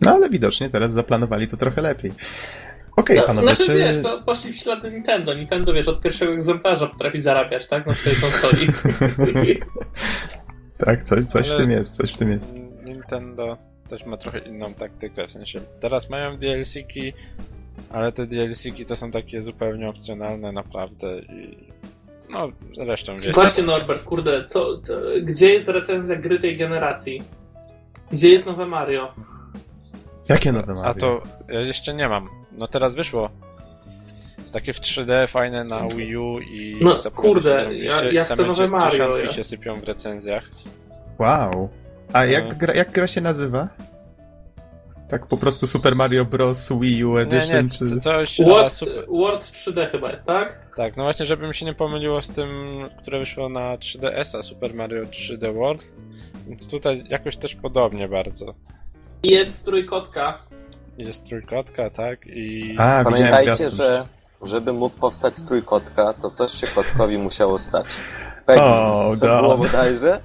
No 0.00 0.10
ale 0.10 0.30
widocznie 0.30 0.70
teraz 0.70 0.92
zaplanowali 0.92 1.48
to 1.48 1.56
trochę 1.56 1.82
lepiej. 1.82 2.12
Okej, 2.96 3.16
okay, 3.16 3.16
no, 3.16 3.26
panowie, 3.26 3.48
znaczy, 3.48 3.72
czy... 3.72 3.78
wiesz, 3.78 4.02
to 4.02 4.22
poszli 4.22 4.52
w 4.52 4.56
ślady 4.56 4.90
Nintendo. 4.90 5.34
Nintendo, 5.34 5.72
wiesz, 5.72 5.88
od 5.88 6.00
pierwszego 6.00 6.32
egzemplarza 6.32 6.86
potrafi 6.86 7.20
zarabiać, 7.20 7.66
tak? 7.66 7.86
Na 7.86 7.94
swojej 7.94 8.18
konsoli. 8.20 8.66
Tak, 10.78 11.04
coś, 11.04 11.24
coś 11.24 11.48
w 11.48 11.56
tym 11.56 11.70
jest, 11.70 11.96
coś 11.96 12.12
w 12.12 12.16
tym 12.16 12.30
jest. 12.30 12.54
Nintendo 12.84 13.56
też 13.88 14.06
ma 14.06 14.16
trochę 14.16 14.38
inną 14.38 14.74
taktykę, 14.74 15.26
w 15.26 15.32
sensie 15.32 15.60
teraz 15.80 16.10
mają 16.10 16.36
DLC-ki, 16.36 17.12
ale 17.92 18.12
te 18.12 18.26
DLC-ki 18.26 18.86
to 18.86 18.96
są 18.96 19.10
takie 19.10 19.42
zupełnie 19.42 19.88
opcjonalne 19.88 20.52
naprawdę 20.52 21.18
i 21.18 21.68
no 22.30 22.48
zresztą 22.84 23.16
wiecie. 23.16 23.32
Właśnie 23.32 23.64
Norbert, 23.64 24.04
kurde, 24.04 24.44
co, 24.44 24.80
co, 24.80 24.94
gdzie 25.22 25.52
jest 25.52 25.68
recenzja 25.68 26.16
gry 26.16 26.38
tej 26.38 26.56
generacji? 26.56 27.22
Gdzie 28.12 28.28
jest 28.28 28.46
nowe 28.46 28.66
Mario? 28.66 29.14
Jakie 30.28 30.52
nowe 30.52 30.74
Mario? 30.74 30.90
A 30.90 30.94
to 30.94 31.22
ja 31.48 31.60
jeszcze 31.60 31.94
nie 31.94 32.08
mam. 32.08 32.28
No 32.52 32.68
teraz 32.68 32.94
wyszło 32.94 33.30
takie 34.52 34.72
w 34.72 34.80
3D 34.80 35.28
fajne 35.28 35.64
na 35.64 35.88
Wii 35.88 36.16
U 36.16 36.38
i 36.38 36.78
no, 36.80 36.96
kurde, 37.16 37.74
ja, 37.74 38.12
ja 38.12 38.24
chcę 38.24 38.46
nowe 38.46 38.68
Mario. 38.68 39.18
Ja. 39.18 39.32
się 39.32 39.44
sypią 39.44 39.74
w 39.74 39.84
recenzjach. 39.84 40.44
Wow. 41.18 41.68
A 42.12 42.24
jak, 42.24 42.44
no. 42.44 42.54
gra, 42.58 42.74
jak 42.74 42.92
gra 42.92 43.06
się 43.06 43.20
nazywa? 43.20 43.68
Tak 45.08 45.26
po 45.26 45.36
prostu 45.36 45.66
Super 45.66 45.96
Mario 45.96 46.24
Bros. 46.24 46.72
Wii 46.80 47.04
U 47.04 47.16
Edition? 47.16 47.56
Nie, 47.56 47.62
nie, 47.62 47.68
czy... 47.68 48.00
coś... 48.00 48.40
World, 48.40 48.72
super... 48.72 49.06
World 49.08 49.40
3D 49.40 49.90
chyba 49.90 50.10
jest, 50.10 50.26
tak? 50.26 50.74
Tak, 50.76 50.96
no 50.96 51.04
właśnie, 51.04 51.26
żeby 51.26 51.48
mi 51.48 51.54
się 51.54 51.66
nie 51.66 51.74
pomyliło 51.74 52.22
z 52.22 52.30
tym, 52.30 52.48
które 52.98 53.18
wyszło 53.18 53.48
na 53.48 53.76
3DS-a, 53.76 54.42
Super 54.42 54.74
Mario 54.74 55.02
3D 55.02 55.54
World. 55.54 55.84
Więc 56.48 56.68
tutaj 56.68 57.04
jakoś 57.08 57.36
też 57.36 57.54
podobnie 57.54 58.08
bardzo. 58.08 58.54
Jest 59.22 59.64
trójkotka. 59.64 60.42
Jest 60.98 61.26
trójkotka, 61.26 61.90
tak? 61.90 62.26
I... 62.26 62.74
A, 62.78 63.04
Pamiętajcie, 63.04 63.70
że 63.70 64.06
żeby 64.42 64.72
mógł 64.72 64.96
powstać 64.96 65.36
strój 65.36 65.62
kotka, 65.62 66.12
to 66.12 66.30
coś 66.30 66.52
się 66.52 66.66
kotkowi 66.66 67.18
musiało 67.18 67.58
stać. 67.58 67.86
Peggy, 68.46 68.62
oh, 68.62 69.16
to 69.20 69.26
no. 69.26 69.42
było 69.42 69.58
bodajże? 69.58 70.20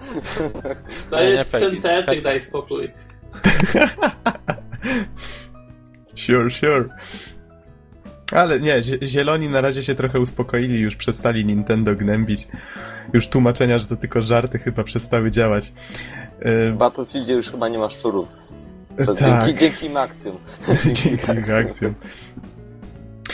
To 1.10 1.22
jest 1.22 1.52
syntetyk, 1.52 2.24
daj 2.24 2.42
spokój. 2.42 2.92
sure, 6.26 6.52
sure. 6.52 6.90
Ale 8.32 8.60
nie, 8.60 8.82
zieloni 9.04 9.50
na 9.50 9.62
razie 9.62 9.84
się 9.84 9.96
trochę 9.96 10.20
uspokoili, 10.20 10.80
już 10.80 10.96
przestali 10.96 11.46
Nintendo 11.46 11.96
gnębić. 11.96 12.48
Już 13.14 13.28
tłumaczenia, 13.28 13.78
że 13.78 13.86
to 13.86 13.98
tylko 13.98 14.22
żarty 14.22 14.60
chyba 14.60 14.84
przestały 14.84 15.32
działać. 15.32 15.74
W 16.42 16.74
Battlefieldzie 16.78 17.34
już 17.34 17.52
chyba 17.52 17.70
nie 17.70 17.78
ma 17.78 17.90
szczurów. 17.90 18.28
Tak. 19.06 19.18
Dzięki, 19.18 19.60
dzięki 19.60 19.86
im 19.86 19.98
akcjom. 19.98 20.38
dzięki 20.94 21.32
im 21.32 21.56
akcjom. 21.60 21.94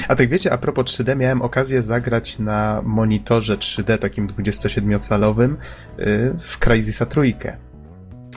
A 0.10 0.16
tak 0.16 0.30
wiecie, 0.30 0.54
a 0.54 0.58
propos 0.58 0.86
3D, 0.86 1.18
miałem 1.18 1.42
okazję 1.42 1.82
zagrać 1.82 2.40
na 2.40 2.82
monitorze 2.86 3.58
3D, 3.58 3.98
takim 3.98 4.28
27-calowym, 4.28 5.56
y, 6.00 6.36
w 6.40 6.58
Crysisa 6.60 7.06
trójkę. 7.06 7.58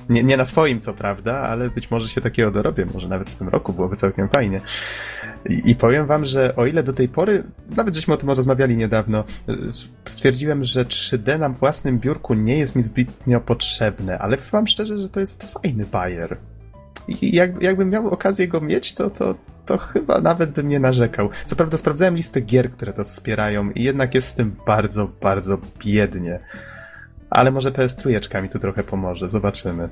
Nie, 0.08 0.24
nie 0.24 0.36
na 0.36 0.44
swoim, 0.44 0.80
co 0.80 0.94
prawda, 0.94 1.38
ale 1.38 1.70
być 1.70 1.90
może 1.90 2.08
się 2.08 2.20
takiego 2.20 2.50
dorobię, 2.50 2.86
może 2.94 3.08
nawet 3.08 3.30
w 3.30 3.36
tym 3.36 3.48
roku 3.48 3.72
byłoby 3.72 3.96
całkiem 3.96 4.28
fajnie. 4.28 4.60
I, 5.48 5.70
I, 5.70 5.74
powiem 5.74 6.06
wam, 6.06 6.24
że 6.24 6.56
o 6.56 6.66
ile 6.66 6.82
do 6.82 6.92
tej 6.92 7.08
pory, 7.08 7.42
nawet 7.76 7.94
żeśmy 7.94 8.14
o 8.14 8.16
tym 8.16 8.30
rozmawiali 8.30 8.76
niedawno, 8.76 9.24
y, 9.48 9.54
stwierdziłem, 10.04 10.64
że 10.64 10.84
3D 10.84 11.38
na 11.38 11.48
własnym 11.48 11.98
biurku 11.98 12.34
nie 12.34 12.58
jest 12.58 12.76
mi 12.76 12.82
zbytnio 12.82 13.40
potrzebne, 13.40 14.18
ale 14.18 14.36
powiem 14.36 14.50
wam 14.52 14.66
szczerze, 14.66 15.00
że 15.00 15.08
to 15.08 15.20
jest 15.20 15.42
fajny 15.42 15.86
bajer. 15.86 16.36
I 17.08 17.36
jak, 17.36 17.62
jakbym 17.62 17.90
miał 17.90 18.08
okazję 18.08 18.48
go 18.48 18.60
mieć, 18.60 18.94
to, 18.94 19.10
to, 19.10 19.34
to 19.66 19.78
chyba 19.78 20.20
nawet 20.20 20.52
bym 20.52 20.68
nie 20.68 20.80
narzekał. 20.80 21.30
Co 21.46 21.56
prawda 21.56 21.76
sprawdzałem 21.76 22.16
listę 22.16 22.40
gier, 22.40 22.70
które 22.70 22.92
to 22.92 23.04
wspierają 23.04 23.70
i 23.70 23.82
jednak 23.82 24.14
jest 24.14 24.28
z 24.28 24.34
tym 24.34 24.56
bardzo, 24.66 25.10
bardzo 25.20 25.58
biednie. 25.84 26.40
Ale 27.30 27.50
może 27.50 27.72
PS 27.72 27.96
trójeczka 27.96 28.42
mi 28.42 28.48
tu 28.48 28.58
trochę 28.58 28.82
pomoże, 28.82 29.30
zobaczymy. 29.30 29.88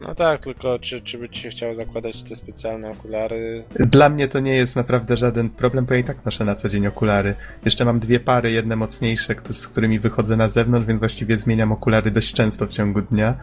No 0.00 0.14
tak, 0.14 0.44
tylko 0.44 0.78
czy, 0.78 1.02
czy 1.02 1.18
by 1.18 1.28
ci 1.28 1.42
się 1.42 1.50
chciało 1.50 1.74
zakładać 1.74 2.22
te 2.22 2.36
specjalne 2.36 2.90
okulary? 2.90 3.64
Dla 3.74 4.08
mnie 4.08 4.28
to 4.28 4.40
nie 4.40 4.54
jest 4.54 4.76
naprawdę 4.76 5.16
żaden 5.16 5.50
problem, 5.50 5.86
bo 5.86 5.94
ja 5.94 6.00
i 6.00 6.04
tak 6.04 6.24
noszę 6.24 6.44
na 6.44 6.54
co 6.54 6.68
dzień 6.68 6.86
okulary. 6.86 7.34
Jeszcze 7.64 7.84
mam 7.84 7.98
dwie 7.98 8.20
pary, 8.20 8.50
jedne 8.50 8.76
mocniejsze, 8.76 9.34
z 9.50 9.68
którymi 9.68 9.98
wychodzę 9.98 10.36
na 10.36 10.48
zewnątrz, 10.48 10.86
więc 10.86 10.98
właściwie 10.98 11.36
zmieniam 11.36 11.72
okulary 11.72 12.10
dość 12.10 12.34
często 12.34 12.66
w 12.66 12.70
ciągu 12.70 13.02
dnia. 13.02 13.36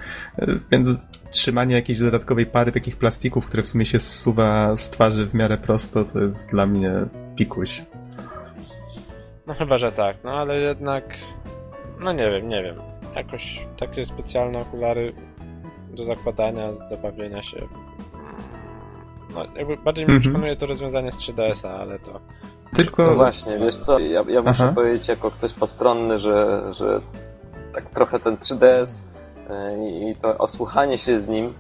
Więc 0.72 1.08
trzymanie 1.32 1.76
jakiejś 1.76 2.00
dodatkowej 2.00 2.46
pary 2.46 2.72
takich 2.72 2.98
plastików, 2.98 3.46
które 3.46 3.64
w 3.64 3.68
sumie 3.68 3.86
się 3.86 4.00
zsuwa 4.00 4.76
z 4.76 4.90
twarzy 4.90 5.26
w 5.26 5.34
miarę 5.34 5.58
prosto, 5.58 6.06
to 6.06 6.20
jest 6.20 6.52
dla 6.52 6.66
mnie 6.66 6.94
pikuś. 7.36 7.82
No 9.48 9.54
chyba, 9.54 9.78
że 9.78 9.92
tak, 9.92 10.18
no 10.24 10.32
ale 10.32 10.60
jednak 10.60 11.18
no 12.00 12.14
nie 12.14 12.32
wiem, 12.32 12.50
nie 12.50 12.64
wiem. 12.64 12.76
Jakoś 13.16 13.60
takie 13.80 14.06
specjalne 14.06 14.60
okulary 14.60 15.14
do 15.94 16.06
zakładania, 16.06 16.74
z 16.74 16.90
dobawienia 16.90 17.44
się. 17.44 17.68
No, 19.36 19.46
jakby 19.56 19.78
bardziej 19.78 20.06
mi 20.06 20.14
mhm. 20.14 20.22
przekonuje 20.22 20.56
to 20.56 20.66
rozwiązanie 20.66 21.12
z 21.12 21.16
3DS-a, 21.16 21.70
ale 21.70 22.00
to. 22.00 22.20
Tylko. 22.76 23.06
No 23.06 23.16
właśnie, 23.16 23.58
wiesz 23.58 23.78
co, 23.78 24.00
ja, 24.00 24.24
ja 24.28 24.42
muszę 24.42 24.64
Aha. 24.64 24.74
powiedzieć 24.76 25.08
jako 25.08 25.32
ktoś 25.32 25.54
postronny, 25.54 26.20
że, 26.20 26.64
że 26.74 27.02
tak 27.74 27.84
trochę 27.84 28.20
ten 28.20 28.36
3DS 28.36 29.06
e, 29.50 30.10
i 30.10 30.16
to 30.16 30.38
osłuchanie 30.38 30.98
się 30.98 31.20
z 31.20 31.28
nim, 31.28 31.54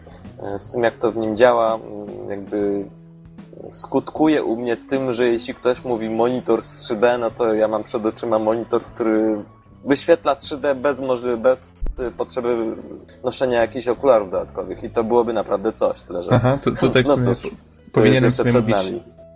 e, 0.44 0.60
z 0.60 0.72
tym 0.72 0.84
jak 0.84 0.98
to 0.98 1.12
w 1.12 1.18
nim 1.18 1.36
działa, 1.36 1.76
mm, 1.76 2.30
jakby 2.30 2.86
skutkuje 3.72 4.44
u 4.44 4.56
mnie 4.58 4.78
tym, 4.78 5.14
że 5.14 5.28
jeśli 5.28 5.54
ktoś 5.54 5.86
mówi 5.86 6.10
monitor 6.10 6.62
z 6.62 6.74
3D, 6.74 7.20
no 7.20 7.32
to 7.32 7.54
ja 7.54 7.68
mam 7.68 7.84
przed 7.84 8.06
oczyma 8.06 8.40
monitor, 8.40 8.82
który 8.84 9.44
wyświetla 9.86 10.36
3D 10.36 10.76
bez, 10.76 11.02
może, 11.02 11.38
bez 11.38 11.84
potrzeby 12.18 12.76
noszenia 13.24 13.62
jakichś 13.62 13.88
okularów 13.88 14.32
dodatkowych 14.32 14.84
i 14.84 14.90
to 14.90 15.04
byłoby 15.04 15.34
naprawdę 15.34 15.74
coś. 15.74 16.02
Tyle, 16.02 16.24
że... 16.24 16.32
Aha, 16.32 16.60
to, 16.62 16.72
tutaj 16.72 17.04
w 17.04 17.08
no 17.08 17.14
sumie 17.14 17.26
no 17.26 17.36
cóż, 17.36 17.52
powinienem 17.92 18.32
sobie 18.32 18.54
mówić, 18.54 18.78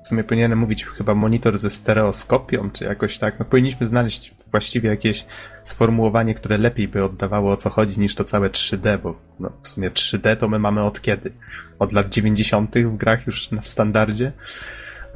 w 0.03 0.07
sumie 0.07 0.23
powinienem 0.23 0.59
mówić 0.59 0.85
chyba 0.85 1.15
monitor 1.15 1.57
ze 1.57 1.69
stereoskopią, 1.69 2.69
czy 2.71 2.85
jakoś 2.85 3.17
tak. 3.17 3.39
No 3.39 3.45
powinniśmy 3.45 3.85
znaleźć 3.85 4.35
właściwie 4.51 4.89
jakieś 4.89 5.25
sformułowanie, 5.63 6.33
które 6.33 6.57
lepiej 6.57 6.87
by 6.87 7.03
oddawało 7.03 7.51
o 7.51 7.57
co 7.57 7.69
chodzi 7.69 7.99
niż 7.99 8.15
to 8.15 8.23
całe 8.23 8.49
3D, 8.49 8.97
bo 8.97 9.15
no, 9.39 9.51
w 9.61 9.67
sumie 9.67 9.89
3D 9.89 10.37
to 10.37 10.47
my 10.47 10.59
mamy 10.59 10.83
od 10.83 11.01
kiedy? 11.01 11.33
Od 11.79 11.93
lat 11.93 12.09
90. 12.09 12.77
w 12.77 12.97
grach 12.97 13.27
już 13.27 13.49
w 13.61 13.69
standardzie? 13.69 14.31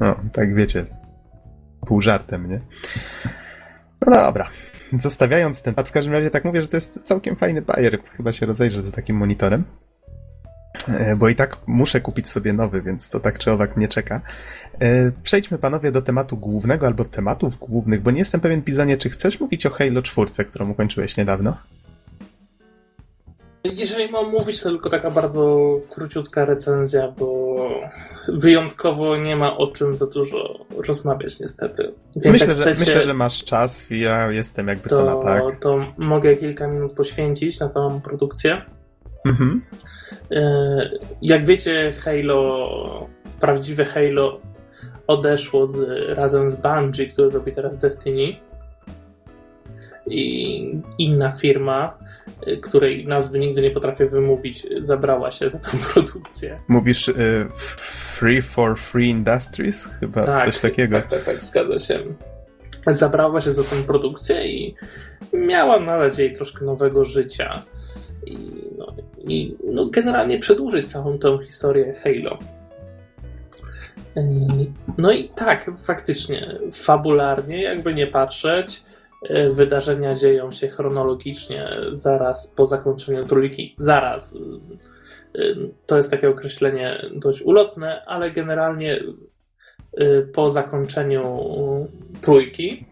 No, 0.00 0.16
tak 0.32 0.54
wiecie, 0.54 0.86
pół 1.86 2.02
żartem, 2.02 2.50
nie? 2.50 2.60
No 4.06 4.10
dobra, 4.10 4.50
zostawiając 5.00 5.62
ten, 5.62 5.74
a 5.76 5.82
w 5.82 5.92
każdym 5.92 6.12
razie 6.12 6.30
tak 6.30 6.44
mówię, 6.44 6.62
że 6.62 6.68
to 6.68 6.76
jest 6.76 7.00
całkiem 7.04 7.36
fajny 7.36 7.62
bajer. 7.62 8.02
Chyba 8.02 8.32
się 8.32 8.46
rozejrzę 8.46 8.82
za 8.82 8.92
takim 8.92 9.16
monitorem. 9.16 9.64
E, 10.88 11.16
bo 11.16 11.28
i 11.28 11.34
tak 11.34 11.56
muszę 11.66 12.00
kupić 12.00 12.28
sobie 12.28 12.52
nowy, 12.52 12.82
więc 12.82 13.08
to 13.08 13.20
tak 13.20 13.38
czy 13.38 13.52
owak 13.52 13.76
mnie 13.76 13.88
czeka. 13.88 14.20
E, 14.80 15.12
przejdźmy 15.22 15.58
panowie 15.58 15.92
do 15.92 16.02
tematu 16.02 16.36
głównego 16.36 16.86
albo 16.86 17.04
tematów 17.04 17.58
głównych, 17.58 18.02
bo 18.02 18.10
nie 18.10 18.18
jestem 18.18 18.40
pewien, 18.40 18.62
Pizanie, 18.62 18.96
czy 18.96 19.10
chcesz 19.10 19.40
mówić 19.40 19.66
o 19.66 19.70
Halo 19.70 20.02
4, 20.02 20.44
którą 20.44 20.70
ukończyłeś 20.70 21.16
niedawno? 21.16 21.56
Jeżeli 23.64 24.10
mam 24.10 24.30
mówić, 24.30 24.62
to 24.62 24.70
tylko 24.70 24.90
taka 24.90 25.10
bardzo 25.10 25.70
króciutka 25.90 26.44
recenzja, 26.44 27.12
bo 27.18 27.56
wyjątkowo 28.28 29.16
nie 29.16 29.36
ma 29.36 29.56
o 29.56 29.66
czym 29.66 29.96
za 29.96 30.06
dużo 30.06 30.66
rozmawiać 30.86 31.40
niestety. 31.40 31.92
Więc 32.16 32.40
myślę, 32.40 32.54
chcecie, 32.54 32.74
że, 32.74 32.80
myślę, 32.80 33.02
że 33.02 33.14
masz 33.14 33.44
czas 33.44 33.90
i 33.90 34.00
ja 34.00 34.32
jestem 34.32 34.68
jakby 34.68 34.88
to, 34.88 34.96
co 34.96 35.04
na 35.04 35.16
tak. 35.16 35.60
To 35.60 35.86
mogę 35.98 36.36
kilka 36.36 36.68
minut 36.68 36.92
poświęcić 36.92 37.60
na 37.60 37.68
tą 37.68 38.00
produkcję. 38.00 38.62
Mhm. 39.24 39.62
E, 40.30 40.90
jak 41.22 41.46
wiecie, 41.46 41.92
Halo, 41.92 43.08
prawdziwe 43.40 43.84
Halo 43.84 44.40
odeszło 45.06 45.66
z, 45.66 46.08
razem 46.08 46.50
z 46.50 46.56
Bungie, 46.56 47.06
który 47.06 47.30
robi 47.30 47.52
teraz 47.52 47.78
Destiny. 47.78 48.36
I 50.06 50.80
inna 50.98 51.32
firma 51.32 52.01
której 52.62 53.06
nazwy 53.06 53.38
nigdy 53.38 53.62
nie 53.62 53.70
potrafię 53.70 54.06
wymówić, 54.06 54.66
zabrała 54.80 55.30
się 55.30 55.50
za 55.50 55.58
tą 55.58 55.78
produkcję. 55.92 56.60
Mówisz 56.68 57.08
y, 57.08 57.48
Free 58.16 58.42
for 58.42 58.78
Free 58.78 59.08
Industries? 59.08 59.90
Chyba 60.00 60.24
tak, 60.24 60.44
coś 60.44 60.60
takiego. 60.60 60.96
Tak, 60.96 61.10
tak, 61.10 61.24
tak, 61.24 61.42
zgadza 61.42 61.78
się. 61.78 61.98
Zabrała 62.86 63.40
się 63.40 63.52
za 63.52 63.62
tę 63.62 63.82
produkcję 63.86 64.46
i 64.46 64.74
miała 65.32 65.80
nadać 65.80 66.18
jej 66.18 66.32
troszkę 66.32 66.64
nowego 66.64 67.04
życia. 67.04 67.62
I, 68.26 68.36
no, 68.78 68.94
i 69.18 69.56
no, 69.64 69.86
generalnie 69.86 70.38
przedłużyć 70.38 70.90
całą 70.90 71.18
tą 71.18 71.38
historię 71.38 71.94
Halo. 72.02 72.38
No 74.98 75.12
i 75.12 75.28
tak, 75.28 75.70
faktycznie, 75.82 76.58
fabularnie, 76.72 77.62
jakby 77.62 77.94
nie 77.94 78.06
patrzeć, 78.06 78.82
wydarzenia 79.50 80.14
dzieją 80.14 80.50
się 80.50 80.68
chronologicznie 80.68 81.68
zaraz 81.90 82.54
po 82.56 82.66
zakończeniu 82.66 83.24
trójki. 83.24 83.74
Zaraz. 83.76 84.36
E, 85.34 85.40
to 85.86 85.96
jest 85.96 86.10
takie 86.10 86.28
określenie 86.28 87.02
dość 87.14 87.42
ulotne, 87.42 88.02
ale 88.06 88.30
generalnie 88.30 89.00
e, 89.96 90.22
po 90.22 90.50
zakończeniu 90.50 91.40
trójki, 92.22 92.86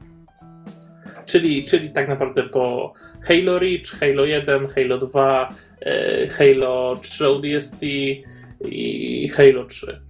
czyli, 1.26 1.64
czyli 1.64 1.90
tak 1.90 2.08
naprawdę 2.08 2.42
po 2.42 2.92
Halo 3.22 3.58
Reach, 3.58 3.86
Halo 4.00 4.24
1, 4.24 4.68
Halo 4.68 4.98
2, 4.98 5.48
Halo 6.30 6.96
3 7.02 7.28
ODST 7.28 7.82
i 8.64 9.28
Halo 9.28 9.64
3. 9.64 10.00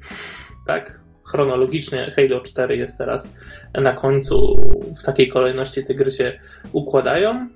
Tak? 0.67 1.01
chronologicznie 1.31 2.13
Halo 2.17 2.41
4 2.41 2.77
jest 2.77 2.99
teraz 2.99 3.37
na 3.75 3.93
końcu, 3.93 4.57
w 4.99 5.03
takiej 5.03 5.29
kolejności 5.29 5.85
te 5.85 5.95
gry 5.95 6.11
się 6.11 6.39
układają. 6.73 7.49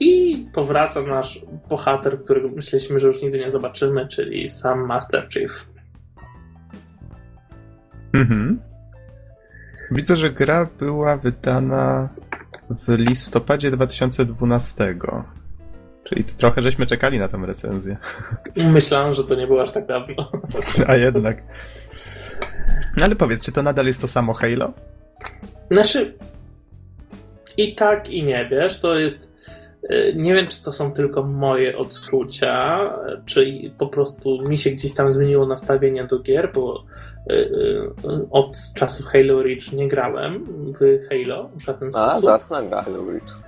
I 0.00 0.46
powraca 0.52 1.02
nasz 1.02 1.40
bohater, 1.68 2.24
którego 2.24 2.48
myśleliśmy, 2.48 3.00
że 3.00 3.06
już 3.06 3.22
nigdy 3.22 3.38
nie 3.38 3.50
zobaczymy, 3.50 4.08
czyli 4.08 4.48
sam 4.48 4.86
Master 4.86 5.28
Chief. 5.32 5.68
Mhm. 8.14 8.60
Widzę, 9.90 10.16
że 10.16 10.30
gra 10.30 10.68
była 10.78 11.16
wydana 11.16 12.08
w 12.70 12.88
listopadzie 12.88 13.70
2012. 13.70 14.96
Czyli 16.04 16.24
trochę 16.24 16.62
żeśmy 16.62 16.86
czekali 16.86 17.18
na 17.18 17.28
tę 17.28 17.38
recenzję. 17.46 17.96
Myślałem, 18.56 19.14
że 19.14 19.24
to 19.24 19.34
nie 19.34 19.46
było 19.46 19.62
aż 19.62 19.70
tak 19.70 19.86
dawno. 19.86 20.30
A 20.88 20.96
jednak. 20.96 21.42
No 22.96 23.04
ale 23.04 23.16
powiedz, 23.16 23.42
czy 23.42 23.52
to 23.52 23.62
nadal 23.62 23.86
jest 23.86 24.00
to 24.00 24.08
samo 24.08 24.32
Halo? 24.32 24.72
Znaczy, 25.70 26.14
i 27.56 27.74
tak, 27.74 28.10
i 28.10 28.24
nie, 28.24 28.48
wiesz, 28.50 28.80
to 28.80 28.98
jest. 28.98 29.34
Y, 29.90 30.14
nie 30.16 30.34
wiem, 30.34 30.46
czy 30.46 30.62
to 30.62 30.72
są 30.72 30.92
tylko 30.92 31.22
moje 31.22 31.78
odczucia, 31.78 32.80
czy 33.26 33.70
po 33.78 33.86
prostu 33.86 34.48
mi 34.48 34.58
się 34.58 34.70
gdzieś 34.70 34.94
tam 34.94 35.10
zmieniło 35.10 35.46
nastawienie 35.46 36.04
do 36.04 36.18
gier, 36.18 36.52
bo 36.54 36.84
y, 37.30 37.34
y, 37.34 37.90
od 38.30 38.56
czasów 38.76 39.06
Halo 39.06 39.42
Reach 39.42 39.72
nie 39.72 39.88
grałem 39.88 40.44
w 40.80 41.08
Halo 41.08 41.50
w 41.56 41.62
żaden 41.62 41.92
sposób. 41.92 42.16
A, 42.16 42.20
zasna 42.20 42.62
gra 42.62 42.82
Halo 42.82 43.10
Reach. 43.10 43.38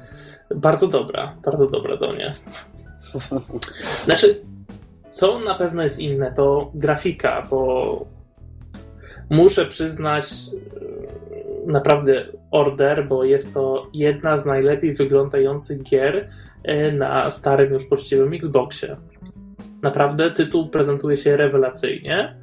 Bardzo 0.54 0.88
dobra, 0.88 1.36
bardzo 1.44 1.70
dobra 1.70 1.96
do 1.96 2.12
mnie. 2.12 2.32
Znaczy, 4.04 4.40
co 5.08 5.38
na 5.38 5.54
pewno 5.54 5.82
jest 5.82 5.98
inne, 5.98 6.32
to 6.32 6.70
grafika, 6.74 7.42
bo 7.50 8.06
muszę 9.30 9.66
przyznać 9.66 10.24
e, 10.26 10.85
naprawdę 11.66 12.24
order, 12.50 13.08
bo 13.08 13.24
jest 13.24 13.54
to 13.54 13.86
jedna 13.92 14.36
z 14.36 14.46
najlepiej 14.46 14.94
wyglądających 14.94 15.82
gier 15.82 16.28
e, 16.64 16.92
na 16.92 17.30
starym 17.30 17.72
już 17.72 17.84
poczciwym 17.84 18.32
Xboxie. 18.32 18.96
Naprawdę 19.82 20.30
tytuł 20.30 20.68
prezentuje 20.68 21.16
się 21.16 21.36
rewelacyjnie. 21.36 22.36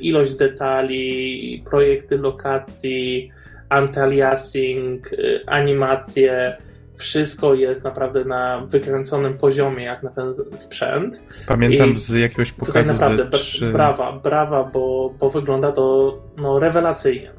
Ilość 0.00 0.34
detali, 0.34 1.62
projekty 1.70 2.18
lokacji, 2.18 3.30
anti-aliasing, 3.70 5.00
animacje, 5.46 6.56
wszystko 6.96 7.54
jest 7.54 7.84
naprawdę 7.84 8.24
na 8.24 8.66
wykręconym 8.66 9.38
poziomie, 9.38 9.84
jak 9.84 10.02
na 10.02 10.10
ten 10.10 10.34
sprzęt. 10.54 11.22
Pamiętam 11.46 11.90
I 11.90 11.96
z 11.96 12.10
jakiegoś 12.10 12.52
pokazu 12.52 12.92
naprawdę 12.92 13.28
z 13.36 13.72
brawa, 13.72 14.12
brawa, 14.12 14.64
bo, 14.64 15.14
bo 15.20 15.30
wygląda 15.30 15.72
to 15.72 16.18
no, 16.36 16.58
rewelacyjnie. 16.58 17.30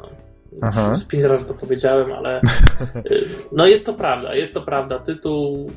Aha. 0.62 0.95
Z 0.95 1.06
pięć 1.06 1.24
razy 1.24 1.47
to 1.47 1.53
powiedziałem, 1.53 2.12
ale 2.12 2.41
y, 3.12 3.26
no 3.51 3.68
jest 3.68 3.86
to 3.86 3.93
prawda, 3.93 4.36
jest 4.36 4.53
to 4.53 4.62
prawda. 4.62 4.99
Tytuł 4.99 5.72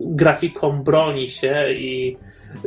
grafiką 0.00 0.82
broni 0.82 1.28
się 1.28 1.72
i 1.72 2.16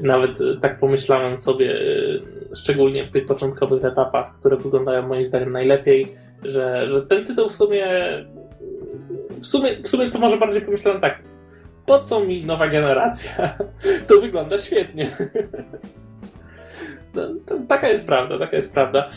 nawet 0.01 0.39
tak 0.61 0.77
pomyślałem 0.77 1.37
sobie, 1.37 1.75
y, 1.75 2.21
szczególnie 2.55 3.05
w 3.05 3.11
tych 3.11 3.25
początkowych 3.25 3.85
etapach, 3.85 4.35
które 4.35 4.57
wyglądają 4.57 5.07
moim 5.07 5.23
zdaniem 5.23 5.51
najlepiej, 5.51 6.07
że, 6.43 6.89
że 6.89 7.01
ten 7.01 7.25
tytuł 7.25 7.49
w 7.49 7.53
sumie 7.53 7.85
w 9.41 9.47
sumie, 9.47 9.81
w 9.83 9.89
sumie 9.89 10.09
to 10.09 10.19
może 10.19 10.37
bardziej 10.37 10.61
pomyślałem 10.61 11.01
tak, 11.01 11.19
po 11.85 11.99
co 11.99 12.19
mi 12.25 12.45
nowa 12.45 12.67
generacja? 12.67 13.57
To 14.07 14.21
wygląda 14.21 14.57
świetnie. 14.57 15.07
No, 17.15 17.23
taka 17.67 17.89
jest 17.89 18.07
prawda, 18.07 18.39
taka 18.39 18.55
jest 18.55 18.73
prawda. 18.73 19.09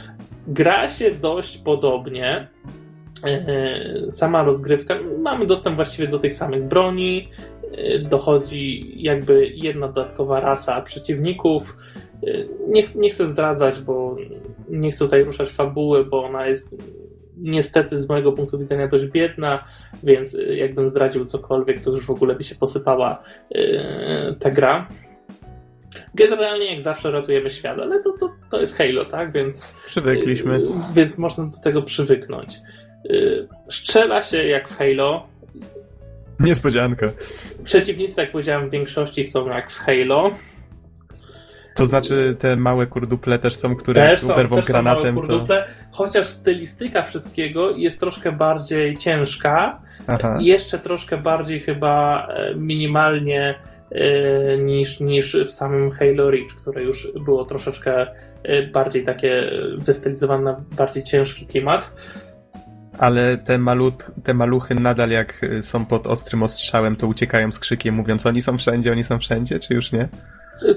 Gra 0.48 0.88
się 0.88 1.10
dość 1.10 1.58
podobnie. 1.58 2.48
E, 3.26 4.10
sama 4.10 4.42
rozgrywka, 4.42 4.94
mamy 5.18 5.46
dostęp 5.46 5.76
właściwie 5.76 6.08
do 6.08 6.18
tych 6.18 6.34
samych 6.34 6.64
broni. 6.64 7.28
E, 7.72 7.98
dochodzi 7.98 8.92
jakby 9.02 9.46
jedna 9.46 9.88
dodatkowa 9.88 10.40
rasa 10.40 10.82
przeciwników. 10.82 11.76
E, 12.26 12.32
nie, 12.68 12.82
nie 12.94 13.10
chcę 13.10 13.26
zdradzać, 13.26 13.80
bo 13.80 14.16
nie 14.68 14.90
chcę 14.90 15.04
tutaj 15.04 15.24
ruszać 15.24 15.50
fabuły, 15.50 16.04
bo 16.04 16.24
ona 16.24 16.46
jest 16.46 16.76
niestety 17.36 17.98
z 17.98 18.08
mojego 18.08 18.32
punktu 18.32 18.58
widzenia 18.58 18.88
dość 18.88 19.06
biedna, 19.06 19.64
więc 20.02 20.36
jakbym 20.50 20.88
zdradził 20.88 21.24
cokolwiek, 21.24 21.80
to 21.80 21.90
już 21.90 22.06
w 22.06 22.10
ogóle 22.10 22.34
by 22.34 22.44
się 22.44 22.54
posypała 22.54 23.22
ta 24.38 24.50
gra. 24.50 24.88
Generalnie 26.14 26.72
jak 26.72 26.80
zawsze 26.80 27.10
ratujemy 27.10 27.50
świat, 27.50 27.80
ale 27.80 28.02
to, 28.02 28.12
to, 28.20 28.32
to 28.50 28.60
jest 28.60 28.78
Halo, 28.78 29.04
tak? 29.04 29.32
Więc. 29.32 29.74
Przywykliśmy. 29.86 30.60
Yy, 30.60 30.68
więc 30.94 31.18
można 31.18 31.44
do 31.44 31.58
tego 31.58 31.82
przywyknąć. 31.82 32.56
Yy, 33.04 33.48
strzela 33.70 34.22
się 34.22 34.44
jak 34.44 34.68
w 34.68 34.78
Halo. 34.78 35.26
Niespodzianka. 36.40 37.06
Przeciwnicy, 37.64 38.20
jak 38.20 38.32
powiedziałem, 38.32 38.68
w 38.68 38.72
większości 38.72 39.24
są 39.24 39.48
jak 39.48 39.70
w 39.70 39.78
Halo. 39.78 40.30
To 41.74 41.86
znaczy 41.86 42.36
te 42.38 42.56
małe 42.56 42.86
kurduple 42.86 43.38
też 43.38 43.54
są, 43.54 43.76
które 43.76 44.08
też 44.08 44.20
są, 44.20 44.32
uderwą 44.32 44.56
też 44.56 44.66
granatem. 44.66 45.02
Są 45.04 45.12
małe 45.12 45.26
kurduple, 45.26 45.62
to... 45.62 45.96
chociaż 45.96 46.26
stylistyka 46.26 47.02
wszystkiego 47.02 47.70
jest 47.70 48.00
troszkę 48.00 48.32
bardziej 48.32 48.96
ciężka. 48.96 49.80
Aha. 50.06 50.38
Jeszcze 50.40 50.78
troszkę 50.78 51.16
bardziej 51.16 51.60
chyba 51.60 52.26
e, 52.26 52.54
minimalnie 52.54 53.54
niż, 54.58 55.00
niż 55.00 55.36
w 55.46 55.50
samym 55.50 55.90
Halo 55.90 56.30
Reach, 56.30 56.54
które 56.56 56.82
już 56.82 57.12
było 57.24 57.44
troszeczkę 57.44 58.06
e, 58.42 58.66
bardziej 58.66 59.04
takie 59.04 59.50
wystylizowane 59.78 60.44
na 60.44 60.60
bardziej 60.76 61.04
ciężki 61.04 61.46
klimat. 61.46 61.92
Ale 62.98 63.36
te, 63.36 63.58
malut, 63.58 64.04
te 64.24 64.34
maluchy 64.34 64.74
nadal 64.74 65.10
jak 65.10 65.40
są 65.60 65.86
pod 65.86 66.06
ostrym 66.06 66.42
ostrzałem, 66.42 66.96
to 66.96 67.06
uciekają 67.06 67.52
z 67.52 67.58
krzykiem 67.58 67.94
mówiąc 67.94 68.26
oni 68.26 68.42
są 68.42 68.58
wszędzie, 68.58 68.92
oni 68.92 69.04
są 69.04 69.18
wszędzie, 69.18 69.58
czy 69.58 69.74
już 69.74 69.92
nie? 69.92 70.08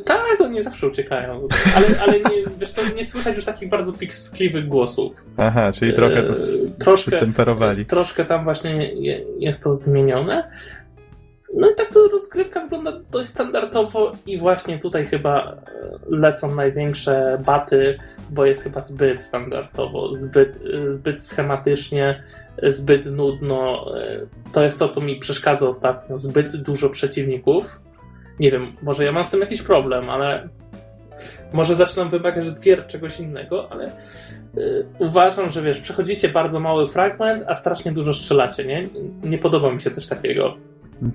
Tak, 0.05 0.41
oni 0.41 0.63
zawsze 0.63 0.87
uciekają. 0.87 1.47
Ale, 1.75 1.85
ale 2.01 2.19
nie, 2.19 2.43
wiesz 2.59 2.71
co, 2.71 2.81
nie 2.95 3.05
słychać 3.05 3.35
już 3.35 3.45
takich 3.45 3.69
bardzo 3.69 3.93
piskliwych 3.93 4.67
głosów. 4.67 5.25
Aha, 5.37 5.71
czyli 5.71 5.93
trochę 5.93 6.23
to 6.23 6.33
troszkę, 6.79 7.19
temperowali. 7.19 7.85
Troszkę 7.85 8.25
tam 8.25 8.43
właśnie 8.43 8.93
jest 9.39 9.63
to 9.63 9.75
zmienione. 9.75 10.51
No 11.53 11.69
i 11.69 11.75
tak 11.75 11.93
to 11.93 12.07
rozgrywka 12.07 12.61
wygląda 12.61 12.91
dość 13.11 13.29
standardowo 13.29 14.11
i 14.25 14.37
właśnie 14.37 14.79
tutaj 14.79 15.05
chyba 15.05 15.51
e, 15.51 15.55
lecą 16.09 16.55
największe 16.55 17.37
baty, 17.45 17.97
bo 18.29 18.45
jest 18.45 18.63
chyba 18.63 18.81
zbyt 18.81 19.23
standardowo, 19.23 20.15
zbyt, 20.15 20.59
zbyt 20.89 21.25
schematycznie, 21.25 22.23
zbyt 22.63 23.05
nudno. 23.05 23.85
E, 23.97 24.19
to 24.53 24.63
jest 24.63 24.79
to, 24.79 24.87
co 24.87 25.01
mi 25.01 25.19
przeszkadza 25.19 25.67
ostatnio. 25.67 26.17
Zbyt 26.17 26.55
dużo 26.55 26.89
przeciwników 26.89 27.79
nie 28.41 28.51
wiem, 28.51 28.75
może 28.83 29.05
ja 29.05 29.11
mam 29.11 29.23
z 29.23 29.29
tym 29.29 29.39
jakiś 29.39 29.61
problem, 29.61 30.09
ale 30.09 30.49
może 31.53 31.75
zaczynam 31.75 32.09
wymagać 32.09 32.47
od 32.47 32.59
gier 32.59 32.87
czegoś 32.87 33.19
innego, 33.19 33.71
ale 33.71 33.91
uważam, 34.99 35.51
że 35.51 35.61
wiesz, 35.61 35.79
przechodzicie 35.79 36.29
bardzo 36.29 36.59
mały 36.59 36.87
fragment, 36.87 37.43
a 37.47 37.55
strasznie 37.55 37.91
dużo 37.91 38.13
strzelacie, 38.13 38.65
nie? 38.65 38.83
Nie 39.23 39.37
podoba 39.37 39.71
mi 39.71 39.81
się 39.81 39.89
coś 39.89 40.07
takiego. 40.07 40.57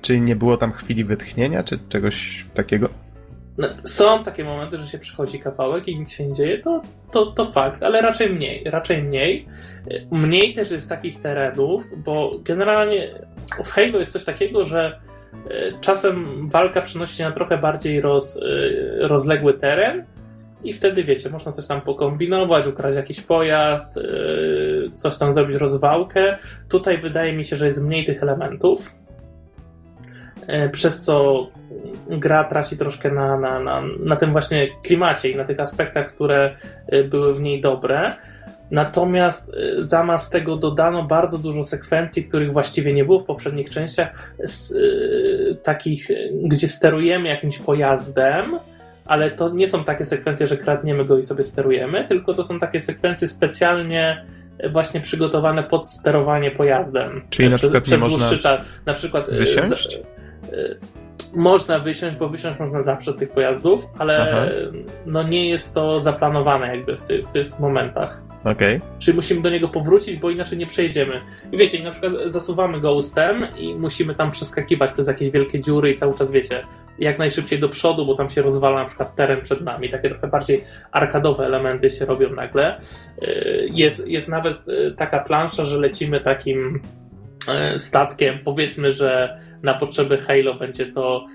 Czyli 0.03 0.21
nie 0.21 0.37
było 0.37 0.57
tam 0.57 0.73
chwili 0.73 1.05
wytchnienia, 1.05 1.63
czy 1.63 1.79
czegoś 1.89 2.47
takiego? 2.55 2.89
No, 3.59 3.69
są 3.85 4.23
takie 4.23 4.45
momenty, 4.45 4.79
że 4.79 4.87
się 4.87 4.99
przychodzi 4.99 5.39
kawałek 5.39 5.89
i 5.89 5.99
nic 5.99 6.13
się 6.13 6.27
nie 6.27 6.33
dzieje, 6.33 6.59
to, 6.59 6.83
to, 7.13 7.27
to 7.27 7.53
fakt, 7.53 7.83
ale 7.83 8.01
raczej 8.01 8.31
mniej, 8.31 8.65
raczej 8.65 9.03
mniej. 9.03 9.47
Mniej 10.11 10.55
też 10.55 10.71
jest 10.71 10.89
takich 10.89 11.19
terenów, 11.19 11.85
bo 12.05 12.39
generalnie 12.45 13.09
w 13.65 13.71
Halo 13.71 13.99
jest 13.99 14.13
coś 14.13 14.25
takiego, 14.25 14.65
że 14.65 15.01
E, 15.51 15.73
czasem 15.81 16.49
walka 16.49 16.83
przenosi 16.83 17.17
się 17.17 17.25
na 17.25 17.33
trochę 17.33 17.59
bardziej 17.59 18.01
roz, 18.01 18.37
e, 18.37 19.09
rozległy 19.09 19.55
teren 19.55 20.05
i 20.65 20.73
wtedy 20.73 21.05
wiecie, 21.05 21.31
można 21.31 21.53
coś 21.53 21.67
tam 21.67 21.81
pokombinować, 21.81 22.67
ukraść 22.67 22.97
jakiś 22.97 23.21
pojazd, 23.21 23.99
e, 23.99 24.03
coś 24.95 25.17
tam 25.17 25.33
zrobić 25.33 25.57
rozwałkę. 25.57 26.39
Tutaj 26.69 26.99
wydaje 26.99 27.33
mi 27.33 27.45
się, 27.45 27.57
że 27.57 27.67
jest 27.67 27.83
mniej 27.83 28.05
tych 28.05 28.23
elementów, 28.23 28.95
przez 30.73 31.01
co 31.01 31.47
gra 32.09 32.45
traci 32.45 32.77
troszkę 32.77 33.11
na, 33.11 33.39
na, 33.39 33.61
na, 33.61 33.83
na 34.01 34.17
tym 34.17 34.33
właśnie 34.33 34.69
klimacie 34.83 35.31
i 35.31 35.37
na 35.37 35.45
tych 35.45 35.61
aspektach, 35.61 36.15
które 36.15 36.57
były 37.11 37.35
w 37.35 37.41
niej 37.41 37.61
dobre. 37.61 38.13
Natomiast 38.71 39.55
y, 39.55 39.85
zamiast 39.85 40.33
tego 40.33 40.57
dodano 40.57 41.03
bardzo 41.03 41.39
dużo 41.39 41.65
sekwencji, 41.65 42.25
których 42.25 42.53
właściwie 42.53 42.93
nie 42.93 43.05
było 43.05 43.21
w 43.21 43.25
poprzednich 43.25 43.71
częściach, 43.71 44.35
z, 44.45 44.71
y, 44.71 45.57
takich, 45.63 46.09
gdzie 46.45 46.69
sterujemy 46.69 47.29
jakimś 47.29 47.59
pojazdem, 47.59 48.59
ale 49.05 49.31
to 49.31 49.49
nie 49.49 49.69
są 49.69 49.85
takie 49.85 50.05
sekwencje, 50.05 50.47
że 50.47 50.57
kradniemy 50.57 51.05
go 51.05 51.19
i 51.19 51.23
sobie 51.23 51.45
sterujemy, 51.45 52.05
tylko 52.05 52.35
to 52.35 52.45
są 52.45 52.59
takie 52.59 52.81
sekwencje 52.81 53.29
specjalnie 53.29 54.25
właśnie 54.73 55.01
przygotowane 55.01 55.63
pod 55.63 55.91
sterowanie 55.91 56.51
pojazdem. 56.51 57.23
Czyli 57.31 57.51
na 57.51 57.57
przykład 57.57 57.89
nie 57.89 57.99
można 57.99 58.39
czas. 58.39 58.67
Na 58.87 58.95
przykład 58.95 59.31
wysiąść? 59.31 59.93
Z, 59.93 60.07
można 61.35 61.79
wysiąść, 61.79 62.17
bo 62.17 62.29
wysiąść 62.29 62.61
można 62.61 62.83
zawsze 62.83 63.13
z 63.13 63.17
tych 63.17 63.31
pojazdów, 63.31 63.87
ale 63.99 64.29
Aha. 64.33 64.47
no 65.07 65.23
nie 65.23 65.49
jest 65.49 65.75
to 65.75 65.99
zaplanowane 65.99 66.77
jakby 66.77 66.97
w, 66.97 67.03
ty, 67.03 67.23
w 67.23 67.33
tych 67.33 67.61
momentach. 67.61 68.27
Okay. 68.47 68.81
Czyli 68.99 69.15
musimy 69.15 69.43
do 69.43 69.51
niego 69.51 69.69
powrócić, 69.69 70.17
bo 70.17 70.31
inaczej 70.31 70.59
nie 70.59 70.67
przejdziemy. 70.67 71.21
I 71.53 71.57
wiecie, 71.57 71.85
na 71.85 71.91
przykład 71.91 72.13
zasuwamy 72.27 72.81
go 72.81 72.95
ustem 72.95 73.47
i 73.59 73.75
musimy 73.75 74.15
tam 74.15 74.31
przeskakiwać 74.31 74.93
przez 74.93 75.07
jakieś 75.07 75.31
wielkie 75.31 75.61
dziury 75.61 75.91
i 75.91 75.95
cały 75.95 76.15
czas, 76.15 76.31
wiecie, 76.31 76.63
jak 76.99 77.19
najszybciej 77.19 77.61
do 77.61 77.69
przodu, 77.69 78.07
bo 78.07 78.15
tam 78.15 78.31
się 78.31 78.43
rozwala 78.43 78.83
na 78.83 78.85
przykład 78.85 79.15
teren 79.15 79.41
przed 79.41 79.61
nami. 79.61 79.89
Takie 79.89 80.09
trochę 80.09 80.29
bardziej 80.29 80.65
arkadowe 80.93 81.45
elementy 81.45 81.91
się 81.91 82.05
robią 82.05 82.31
nagle. 82.31 82.81
Y, 83.23 83.69
jest, 83.73 84.07
jest 84.07 84.29
nawet 84.29 84.69
y, 84.69 84.95
taka 84.97 85.21
plansza, 85.21 85.65
że 85.65 85.79
lecimy 85.79 86.21
takim 86.21 86.81
y, 87.75 87.79
statkiem. 87.79 88.39
Powiedzmy, 88.45 88.93
że 88.93 89.39
na 89.67 89.75
potrzeby 89.75 90.19
Halo 90.19 90.55
będzie 90.55 90.87
to 90.87 91.27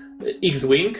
X-Wing, 0.44 0.98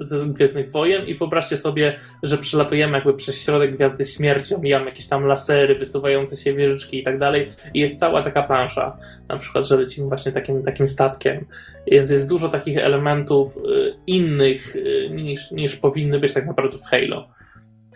z 0.00 0.32
Gwiezdnych 0.32 0.70
Wojen 0.70 1.06
i 1.06 1.14
wyobraźcie 1.14 1.56
sobie, 1.56 1.96
że 2.22 2.38
przelatujemy 2.38 2.92
jakby 2.92 3.14
przez 3.14 3.44
środek 3.44 3.76
Gwiazdy 3.76 4.04
Śmierci, 4.04 4.54
omijamy 4.54 4.84
jakieś 4.84 5.08
tam 5.08 5.26
lasery, 5.26 5.74
wysuwające 5.74 6.36
się 6.36 6.54
wieżyczki 6.54 6.98
i 6.98 7.02
tak 7.02 7.18
dalej 7.18 7.48
i 7.74 7.80
jest 7.80 7.98
cała 7.98 8.22
taka 8.22 8.42
plansza, 8.42 8.96
na 9.28 9.38
przykład, 9.38 9.68
że 9.68 9.76
lecimy 9.76 10.08
właśnie 10.08 10.32
takim, 10.32 10.62
takim 10.62 10.88
statkiem, 10.88 11.46
więc 11.86 12.10
jest 12.10 12.28
dużo 12.28 12.48
takich 12.48 12.78
elementów 12.78 13.56
y, 13.56 13.94
innych 14.06 14.76
y, 14.76 15.10
niż, 15.10 15.50
niż 15.50 15.76
powinny 15.76 16.20
być 16.20 16.32
tak 16.32 16.46
naprawdę 16.46 16.78
w 16.78 16.84
Halo. 16.84 17.28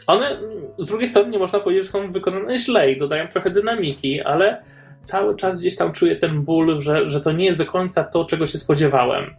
One, 0.07 0.37
z 0.79 0.89
drugiej 0.89 1.09
strony, 1.09 1.31
nie 1.31 1.39
można 1.39 1.61
powiedzieć, 1.61 1.85
że 1.85 1.91
są 1.91 2.13
wykonane 2.13 2.59
źle 2.59 2.93
i 2.93 2.99
dodają 2.99 3.29
trochę 3.29 3.51
dynamiki, 3.51 4.21
ale 4.21 4.63
cały 5.05 5.37
czas 5.37 5.61
gdzieś 5.61 5.77
tam 5.77 5.93
czuję 5.93 6.17
ten 6.17 6.43
ból, 6.43 6.81
że, 6.81 7.09
że 7.09 7.21
to 7.21 7.33
nie 7.33 7.45
jest 7.45 7.59
do 7.59 7.67
końca 7.67 8.05
to, 8.05 8.25
czego 8.25 8.47
się 8.47 8.59
spodziewałem. 8.59 9.35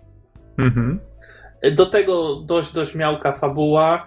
Mhm. 0.57 0.99
Do 1.75 1.85
tego 1.85 2.35
dość, 2.35 2.73
dość 2.73 2.95
miałka 2.95 3.31
fabuła 3.31 4.05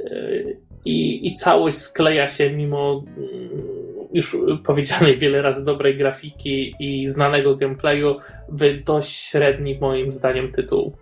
yy, 0.00 0.60
i, 0.84 1.28
i 1.28 1.34
całość 1.34 1.76
skleja 1.76 2.28
się 2.28 2.50
mimo 2.50 3.04
mm, 3.16 3.84
już 4.12 4.36
powiedzianej 4.64 5.18
wiele 5.18 5.42
razy 5.42 5.64
dobrej 5.64 5.96
grafiki 5.96 6.74
i 6.78 7.08
znanego 7.08 7.56
gameplayu 7.56 8.16
w 8.48 8.82
dość 8.84 9.10
średni 9.10 9.78
moim 9.80 10.12
zdaniem 10.12 10.52
tytuł. 10.52 10.96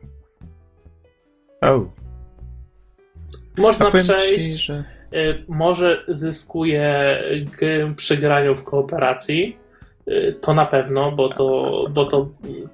Oh. 1.60 1.90
Można 3.58 3.90
przejść. 3.90 4.56
Ci, 4.56 4.62
że... 4.62 4.84
Y, 5.14 5.44
może 5.48 6.04
zyskuje 6.08 7.16
przy 7.96 8.16
graniu 8.16 8.56
w 8.56 8.64
kooperacji. 8.64 9.56
Y, 10.08 10.36
to 10.40 10.54
na 10.54 10.66
pewno, 10.66 11.12
bo 11.12 11.28
to, 11.28 11.72
bo 11.90 12.04
to, 12.04 12.28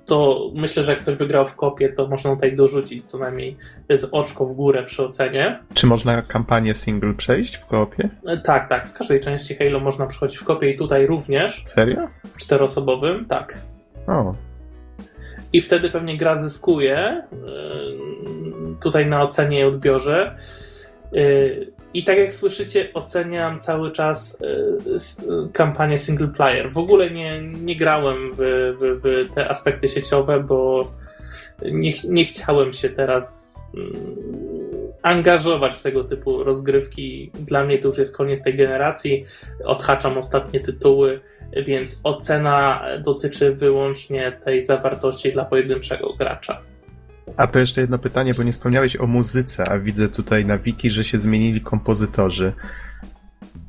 to 0.06 0.50
myślę, 0.54 0.82
że 0.82 0.92
jak 0.92 1.00
ktoś 1.00 1.16
by 1.16 1.26
grał 1.26 1.46
w 1.46 1.56
kopie, 1.56 1.92
to 1.92 2.08
można 2.08 2.34
tutaj 2.34 2.56
dorzucić 2.56 3.10
co 3.10 3.18
najmniej 3.18 3.56
z 3.90 4.04
oczko 4.04 4.46
w 4.46 4.54
górę 4.54 4.82
przy 4.82 5.04
ocenie. 5.04 5.58
Czy 5.74 5.86
można 5.86 6.22
kampanię 6.22 6.74
single 6.74 7.14
przejść 7.14 7.56
w 7.56 7.66
kopie? 7.66 8.08
Y, 8.28 8.40
tak, 8.44 8.68
tak. 8.68 8.88
W 8.88 8.92
każdej 8.92 9.20
części 9.20 9.56
Halo 9.56 9.80
można 9.80 10.06
przechodzić 10.06 10.38
w 10.38 10.44
kopie 10.44 10.70
i 10.70 10.76
tutaj 10.76 11.06
również. 11.06 11.62
Serio? 11.64 12.08
W 12.24 12.36
czteroosobowym, 12.36 13.24
tak. 13.24 13.58
O. 14.06 14.34
I 15.52 15.60
wtedy 15.60 15.90
pewnie 15.90 16.16
gra 16.16 16.36
zyskuje 16.36 17.22
tutaj 18.80 19.06
na 19.06 19.22
ocenie 19.22 19.60
i 19.60 19.64
odbiorze. 19.64 20.36
I 21.98 22.04
tak 22.04 22.18
jak 22.18 22.34
słyszycie, 22.34 22.88
oceniam 22.94 23.60
cały 23.60 23.92
czas 23.92 24.40
y, 24.40 25.52
kampanię 25.52 25.98
single 25.98 26.28
player. 26.28 26.72
W 26.72 26.78
ogóle 26.78 27.10
nie, 27.10 27.42
nie 27.42 27.76
grałem 27.76 28.30
w, 28.32 28.36
w, 28.80 29.00
w 29.02 29.34
te 29.34 29.48
aspekty 29.48 29.88
sieciowe, 29.88 30.40
bo 30.40 30.90
nie, 31.62 31.92
nie 32.08 32.24
chciałem 32.24 32.72
się 32.72 32.88
teraz 32.88 33.56
mm, 33.74 33.94
angażować 35.02 35.74
w 35.74 35.82
tego 35.82 36.04
typu 36.04 36.44
rozgrywki. 36.44 37.30
Dla 37.34 37.64
mnie 37.64 37.78
to 37.78 37.88
już 37.88 37.98
jest 37.98 38.16
koniec 38.16 38.42
tej 38.42 38.56
generacji. 38.56 39.24
Odhaczam 39.64 40.18
ostatnie 40.18 40.60
tytuły, 40.60 41.20
więc 41.66 42.00
ocena 42.04 42.84
dotyczy 43.04 43.54
wyłącznie 43.54 44.32
tej 44.44 44.62
zawartości 44.62 45.32
dla 45.32 45.44
pojedynczego 45.44 46.12
gracza. 46.12 46.62
A 47.38 47.46
to 47.46 47.58
jeszcze 47.58 47.80
jedno 47.80 47.98
pytanie, 47.98 48.32
bo 48.36 48.42
nie 48.42 48.52
wspomniałeś 48.52 48.96
o 48.96 49.06
muzyce, 49.06 49.64
a 49.68 49.78
widzę 49.78 50.08
tutaj 50.08 50.44
na 50.44 50.58
wiki, 50.58 50.90
że 50.90 51.04
się 51.04 51.18
zmienili 51.18 51.60
kompozytorzy. 51.60 52.52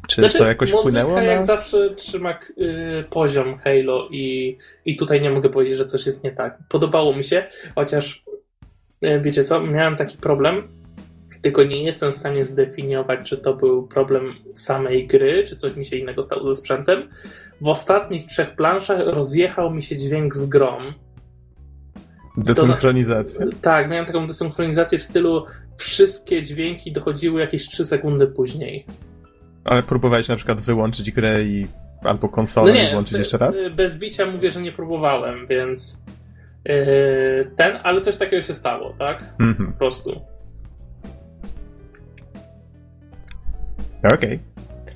Czy 0.08 0.22
znaczy, 0.22 0.38
to 0.38 0.48
jakoś 0.48 0.72
wpłynęło 0.72 1.16
na... 1.16 1.24
jak 1.24 1.46
zawsze 1.46 1.96
trzyma 1.96 2.40
y, 2.58 3.04
poziom 3.10 3.58
Halo 3.58 4.08
i, 4.12 4.58
i 4.86 4.98
tutaj 4.98 5.22
nie 5.22 5.30
mogę 5.30 5.50
powiedzieć, 5.50 5.78
że 5.78 5.86
coś 5.86 6.06
jest 6.06 6.24
nie 6.24 6.32
tak. 6.32 6.58
Podobało 6.70 7.16
mi 7.16 7.24
się, 7.24 7.44
chociaż 7.76 8.24
y, 9.04 9.22
wiecie 9.22 9.44
co, 9.44 9.62
miałem 9.62 9.96
taki 9.96 10.18
problem, 10.18 10.68
tylko 11.42 11.64
nie 11.64 11.84
jestem 11.84 12.14
w 12.14 12.18
stanie 12.18 12.44
zdefiniować, 12.44 13.30
czy 13.30 13.38
to 13.38 13.54
był 13.54 13.88
problem 13.88 14.34
samej 14.54 15.08
gry, 15.08 15.44
czy 15.48 15.56
coś 15.56 15.76
mi 15.76 15.86
się 15.86 15.98
innego 15.98 16.24
stało 16.24 16.46
ze 16.46 16.56
sprzętem. 16.56 17.10
W 17.62 17.68
ostatnich 17.68 18.28
trzech 18.28 18.56
planszach 18.56 19.00
rozjechał 19.06 19.72
mi 19.72 19.82
się 19.82 19.98
dźwięk 19.98 20.36
z 20.36 20.46
grom, 20.46 20.94
Desynchronizacja. 22.44 23.46
tak, 23.62 23.90
miałem 23.90 24.06
taką 24.06 24.28
desynchronizację 24.28 25.00
w 25.00 25.04
stylu 25.04 25.46
wszystkie 25.78 26.44
dźwięki 26.44 26.92
dochodziły 26.92 27.42
jakieś 27.42 27.68
3 27.68 27.86
sekundy 27.86 28.28
później. 28.28 28.86
Ale 29.64 29.84
próbowałeś 29.84 30.28
na 30.28 30.36
przykład 30.36 30.62
wyłączyć 30.62 31.12
grę 31.12 31.44
i 31.44 31.68
albo 32.04 32.30
konsolę 32.30 32.72
no 32.72 32.78
nie, 32.78 32.90
i 32.90 32.94
włączyć 32.94 33.18
jeszcze 33.18 33.38
raz? 33.38 33.64
Bez 33.76 33.98
bicia 33.98 34.26
mówię, 34.26 34.52
że 34.52 34.62
nie 34.62 34.72
próbowałem, 34.72 35.48
więc 35.48 36.02
yy, 36.66 37.52
ten, 37.56 37.80
ale 37.84 38.02
coś 38.02 38.18
takiego 38.18 38.44
się 38.44 38.54
stało, 38.54 38.94
tak? 38.98 39.34
Mhm. 39.40 39.72
Po 39.72 39.78
prostu. 39.78 40.22
Okej. 44.04 44.16
Okay. 44.16 44.40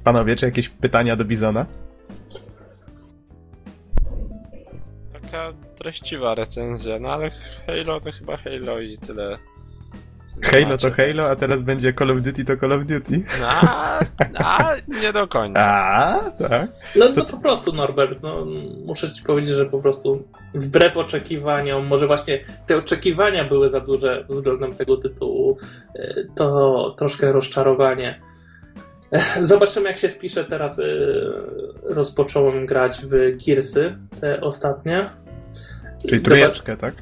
Panowie, 0.03 0.35
czy 0.35 0.45
jakieś 0.45 0.69
pytania 0.69 1.15
do 1.15 1.25
Bizona? 1.25 1.65
taka 5.33 5.53
treściwa 5.83 6.35
recenzja, 6.35 6.99
no 6.99 7.09
ale 7.09 7.31
Halo 7.67 7.99
to 7.99 8.11
chyba 8.11 8.37
Halo 8.37 8.79
i 8.79 8.97
tyle. 8.97 9.37
Halo 10.43 10.77
to 10.77 10.91
Halo, 10.91 11.29
a 11.29 11.35
teraz 11.35 11.61
będzie 11.61 11.93
Call 11.93 12.11
of 12.11 12.21
Duty 12.21 12.45
to 12.45 12.57
Call 12.57 12.73
of 12.73 12.85
Duty. 12.85 13.23
A, 13.43 13.99
a 14.35 14.75
nie 15.01 15.13
do 15.13 15.27
końca. 15.27 15.71
A, 15.71 16.31
tak. 16.31 16.71
No, 16.95 17.09
no 17.15 17.23
po 17.31 17.37
prostu, 17.37 17.73
Norbert, 17.73 18.21
no, 18.23 18.45
muszę 18.85 19.11
ci 19.11 19.23
powiedzieć, 19.23 19.55
że 19.55 19.65
po 19.65 19.79
prostu 19.79 20.27
wbrew 20.53 20.97
oczekiwaniom, 20.97 21.87
może 21.87 22.07
właśnie 22.07 22.39
te 22.67 22.77
oczekiwania 22.77 23.43
były 23.43 23.69
za 23.69 23.79
duże 23.79 24.25
względem 24.29 24.75
tego 24.75 24.97
tytułu, 24.97 25.57
e, 25.95 26.23
to 26.35 26.95
troszkę 26.97 27.31
rozczarowanie. 27.31 28.21
E, 29.11 29.43
zobaczymy, 29.43 29.89
jak 29.89 29.97
się 29.97 30.09
spisze. 30.09 30.45
Teraz 30.45 30.79
e, 30.79 30.85
rozpocząłem 31.89 32.65
grać 32.65 33.01
w 33.05 33.37
Gearsy, 33.45 33.97
te 34.21 34.41
ostatnie. 34.41 35.09
Czyli 36.09 36.21
trójeczkę, 36.21 36.77
tak? 36.77 36.93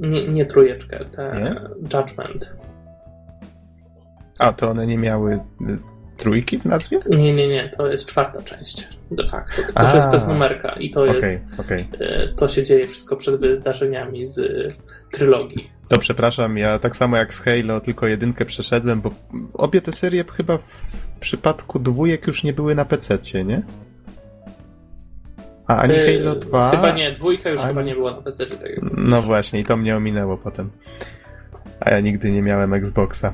Nie, 0.00 0.28
nie 0.28 0.46
trójeczkę, 0.46 1.04
te 1.04 1.40
nie? 1.40 1.60
Judgment. 1.98 2.52
A, 4.38 4.52
to 4.52 4.70
one 4.70 4.86
nie 4.86 4.98
miały 4.98 5.34
y, 5.34 5.40
trójki 6.16 6.58
w 6.58 6.64
nazwie? 6.64 6.98
Nie, 7.10 7.34
nie, 7.34 7.48
nie, 7.48 7.70
to 7.76 7.86
jest 7.86 8.06
czwarta 8.06 8.42
część 8.42 8.88
de 9.10 9.28
facto. 9.28 9.62
To 9.74 9.82
już 9.82 9.94
jest 9.94 10.10
bez 10.10 10.26
numerka 10.26 10.72
i 10.72 10.90
to 10.90 11.02
okay, 11.02 11.14
jest. 11.14 11.60
Okay. 11.60 11.84
To 12.36 12.48
się 12.48 12.62
dzieje 12.62 12.86
wszystko 12.86 13.16
przed 13.16 13.40
wydarzeniami 13.40 14.26
z 14.26 14.38
y, 14.38 14.68
trylogii. 15.12 15.70
To 15.90 15.98
przepraszam, 15.98 16.58
ja 16.58 16.78
tak 16.78 16.96
samo 16.96 17.16
jak 17.16 17.34
z 17.34 17.40
Halo, 17.40 17.80
tylko 17.80 18.06
jedynkę 18.06 18.44
przeszedłem, 18.44 19.00
bo 19.00 19.10
obie 19.52 19.80
te 19.80 19.92
serie 19.92 20.24
chyba 20.36 20.58
w 20.58 21.18
przypadku 21.20 21.78
dwójek 21.78 22.26
już 22.26 22.44
nie 22.44 22.52
były 22.52 22.74
na 22.74 22.84
PC, 22.84 23.18
nie? 23.44 23.62
A 25.66 25.76
ani 25.76 25.94
yy, 25.94 26.18
Halo 26.18 26.34
2. 26.34 26.70
Chyba 26.70 26.92
nie, 26.92 27.12
dwójka 27.12 27.50
już 27.50 27.60
ani... 27.60 27.68
chyba 27.68 27.82
nie 27.82 27.94
była 27.94 28.10
na 28.10 28.22
PC. 28.22 28.46
Tak 28.46 28.58
no 28.96 29.22
właśnie, 29.22 29.60
i 29.60 29.64
to 29.64 29.76
mnie 29.76 29.96
ominęło 29.96 30.36
potem. 30.36 30.70
A 31.80 31.90
ja 31.90 32.00
nigdy 32.00 32.30
nie 32.30 32.42
miałem 32.42 32.74
Xboxa. 32.74 33.32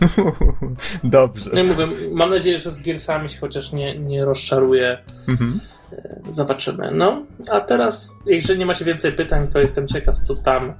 Dobrze. 1.04 1.50
Nie 1.54 1.64
mówię, 1.64 1.86
mam 2.12 2.30
nadzieję, 2.30 2.58
że 2.58 2.70
z 2.70 2.80
Gearsami 2.80 3.28
się 3.28 3.38
chociaż 3.38 3.72
nie, 3.72 3.98
nie 3.98 4.24
rozczaruje. 4.24 4.98
Mhm. 5.28 5.60
E, 5.92 6.20
zobaczymy. 6.30 6.90
No, 6.94 7.22
a 7.50 7.60
teraz, 7.60 8.18
jeżeli 8.26 8.58
nie 8.58 8.66
macie 8.66 8.84
więcej 8.84 9.12
pytań, 9.12 9.48
to 9.48 9.60
jestem 9.60 9.88
ciekaw, 9.88 10.18
co 10.18 10.36
tam 10.36 10.70
e, 10.70 10.74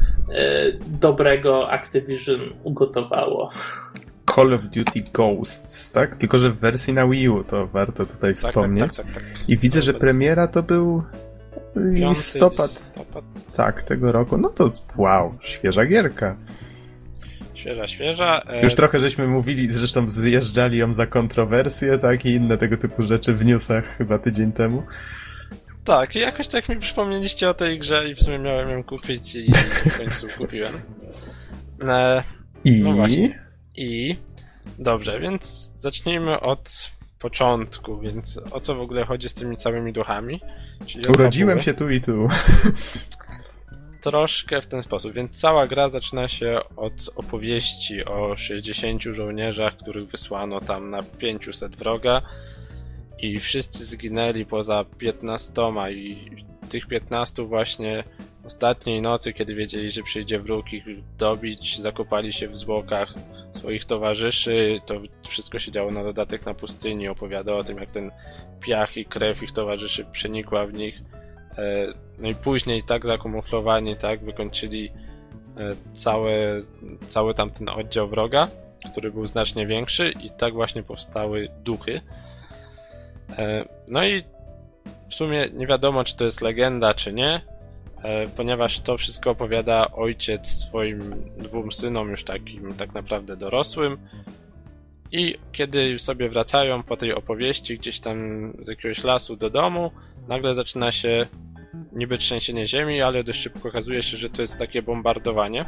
dobrego 1.01 1.71
Activision 1.71 2.41
ugotowało. 2.63 3.51
Call 4.35 4.55
of 4.55 4.63
Duty 4.63 5.03
Ghosts, 5.13 5.91
tak? 5.91 6.17
Tylko, 6.17 6.39
że 6.39 6.51
w 6.51 6.59
wersji 6.59 6.93
na 6.93 7.07
Wii 7.07 7.29
U, 7.29 7.45
to 7.45 7.67
warto 7.67 8.07
tutaj 8.07 8.35
tak, 8.35 8.43
tak 8.43 8.51
wspomnieć. 8.53 8.97
Tak, 8.97 9.07
tak, 9.07 9.15
tak, 9.15 9.49
I 9.49 9.59
widzę, 9.59 9.83
że 9.83 9.95
premiera 9.95 10.47
to 10.47 10.63
był 10.63 11.03
listopad. 11.77 12.71
listopad. 12.71 13.25
Tak, 13.57 13.83
tego 13.83 14.13
roku. 14.13 14.39
No 14.39 14.49
to 14.49 14.73
wow, 14.97 15.35
świeża 15.41 15.87
gierka. 15.87 16.37
Świeża, 17.55 17.89
świeża. 17.89 18.43
E... 18.47 18.63
Już 18.63 18.75
trochę 18.75 19.01
żeśmy 19.01 19.29
mówili, 19.29 19.73
zresztą 19.73 20.11
zjeżdżali 20.11 20.79
ją 20.79 20.95
za 20.95 21.07
kontrowersje, 21.07 21.99
tak? 21.99 22.25
I 22.25 22.31
inne 22.31 22.59
tego 22.59 22.77
typu 22.77 23.03
rzeczy 23.03 23.35
w 23.35 23.45
newsach 23.45 23.97
chyba 23.97 24.19
tydzień 24.19 24.53
temu. 24.53 24.83
Tak, 25.85 26.17
i 26.17 26.19
jakoś 26.19 26.49
tak 26.49 26.69
mi 26.69 26.77
przypomnieliście 26.77 27.49
o 27.49 27.55
tej 27.55 27.79
grze 27.79 28.09
i 28.09 28.15
w 28.15 28.23
sumie 28.23 28.39
miałem 28.39 28.71
ją 28.71 28.85
kupić 28.85 29.35
i 29.35 29.47
w 29.55 29.99
końcu 29.99 30.27
kupiłem. 30.39 30.73
E... 31.89 32.23
I? 32.65 32.83
No 32.83 32.93
właśnie. 32.93 33.52
I 33.77 34.17
dobrze, 34.79 35.21
więc 35.21 35.71
zacznijmy 35.79 36.41
od 36.41 36.91
początku, 37.19 38.01
więc 38.01 38.41
o 38.51 38.61
co 38.61 38.75
w 38.75 38.81
ogóle 38.81 39.05
chodzi 39.05 39.29
z 39.29 39.35
tymi 39.35 39.57
całymi 39.57 39.93
duchami? 39.93 40.41
Czyli 40.87 41.07
Urodziłem 41.09 41.61
się 41.61 41.75
tu 41.75 41.91
i 41.91 42.01
tu. 42.01 42.29
Troszkę 44.01 44.63
w 44.63 44.67
ten 44.67 44.83
sposób, 44.83 45.13
więc 45.13 45.41
cała 45.41 45.67
gra 45.67 45.89
zaczyna 45.89 46.29
się 46.29 46.61
od 46.77 47.11
opowieści 47.17 48.05
o 48.05 48.37
60 48.37 49.03
żołnierzach, 49.03 49.77
których 49.77 50.09
wysłano 50.09 50.61
tam 50.61 50.91
na 50.91 51.03
500 51.03 51.77
wroga 51.77 52.23
i 53.23 53.41
wszyscy 53.41 53.85
zginęli 53.85 54.47
poza 54.47 54.85
15 54.99 55.53
i 55.91 56.31
tych 56.71 56.87
15 56.87 57.43
właśnie 57.43 58.05
ostatniej 58.45 59.03
nocy, 59.03 59.33
kiedy 59.33 59.55
wiedzieli, 59.55 59.91
że 59.91 60.03
przyjdzie 60.03 60.39
wróg 60.39 60.73
ich 60.73 60.85
dobić, 61.19 61.81
zakopali 61.81 62.33
się 62.33 62.49
w 62.49 62.57
zwłokach 62.57 63.15
swoich 63.53 63.85
towarzyszy. 63.85 64.81
To 64.87 65.01
wszystko 65.29 65.59
się 65.59 65.73
działo 65.73 65.91
na 65.91 66.03
dodatek 66.03 66.47
na 66.47 66.55
pustyni. 66.55 67.09
Opowiada 67.09 67.55
o 67.55 67.65
tym, 67.65 67.79
jak 67.79 67.91
ten 67.91 68.11
piach 68.61 68.97
i 68.97 69.05
krew 69.05 69.43
ich 69.43 69.53
towarzyszy 69.53 70.05
przenikła 70.05 70.67
w 70.67 70.73
nich. 70.73 71.01
E, 71.59 71.87
no 72.19 72.29
i 72.29 72.35
później 72.35 72.83
tak 72.83 73.07
zakamuflowani, 73.07 73.97
tak 73.97 74.25
wykończyli 74.25 74.91
e, 75.57 75.71
całe, 75.95 76.63
cały 77.09 77.35
tamten 77.35 77.69
oddział 77.69 78.09
wroga, 78.09 78.49
który 78.93 79.11
był 79.11 79.27
znacznie 79.27 79.67
większy 79.67 80.13
i 80.23 80.31
tak 80.31 80.55
właśnie 80.55 80.83
powstały 80.83 81.49
duchy. 81.65 82.01
E, 83.39 83.65
no 83.89 84.05
i 84.05 84.25
w 85.11 85.15
sumie 85.15 85.49
nie 85.53 85.67
wiadomo, 85.67 86.05
czy 86.05 86.17
to 86.17 86.25
jest 86.25 86.41
legenda, 86.41 86.95
czy 86.95 87.13
nie, 87.13 87.41
E, 88.03 88.29
ponieważ 88.29 88.81
to 88.81 88.99
wszystko 88.99 89.31
opowiada 89.31 89.93
ojciec 89.93 90.49
swoim 90.49 91.01
dwóm 91.39 91.73
synom, 91.73 92.11
już 92.11 92.25
takim 92.25 92.75
tak 92.75 92.95
naprawdę 92.95 93.37
dorosłym. 93.37 93.99
I 95.13 95.39
kiedy 95.53 95.99
sobie 95.99 96.29
wracają 96.29 96.83
po 96.83 96.97
tej 96.97 97.15
opowieści 97.15 97.79
gdzieś 97.79 98.01
tam 98.01 98.17
z 98.63 98.69
jakiegoś 98.69 99.05
lasu 99.05 99.37
do 99.37 99.51
domu, 99.51 99.91
nagle 100.29 100.55
zaczyna 100.55 100.93
się 100.93 101.27
niby 101.93 102.19
trzęsienie 102.19 102.67
ziemi, 102.67 103.03
ale 103.03 103.25
dość 103.25 103.41
szybko 103.41 103.69
okazuje 103.69 104.03
się, 104.03 104.17
że 104.17 104.31
to 104.31 104.43
jest 104.43 104.59
takie 104.59 104.83
bombardowanie. 104.83 105.65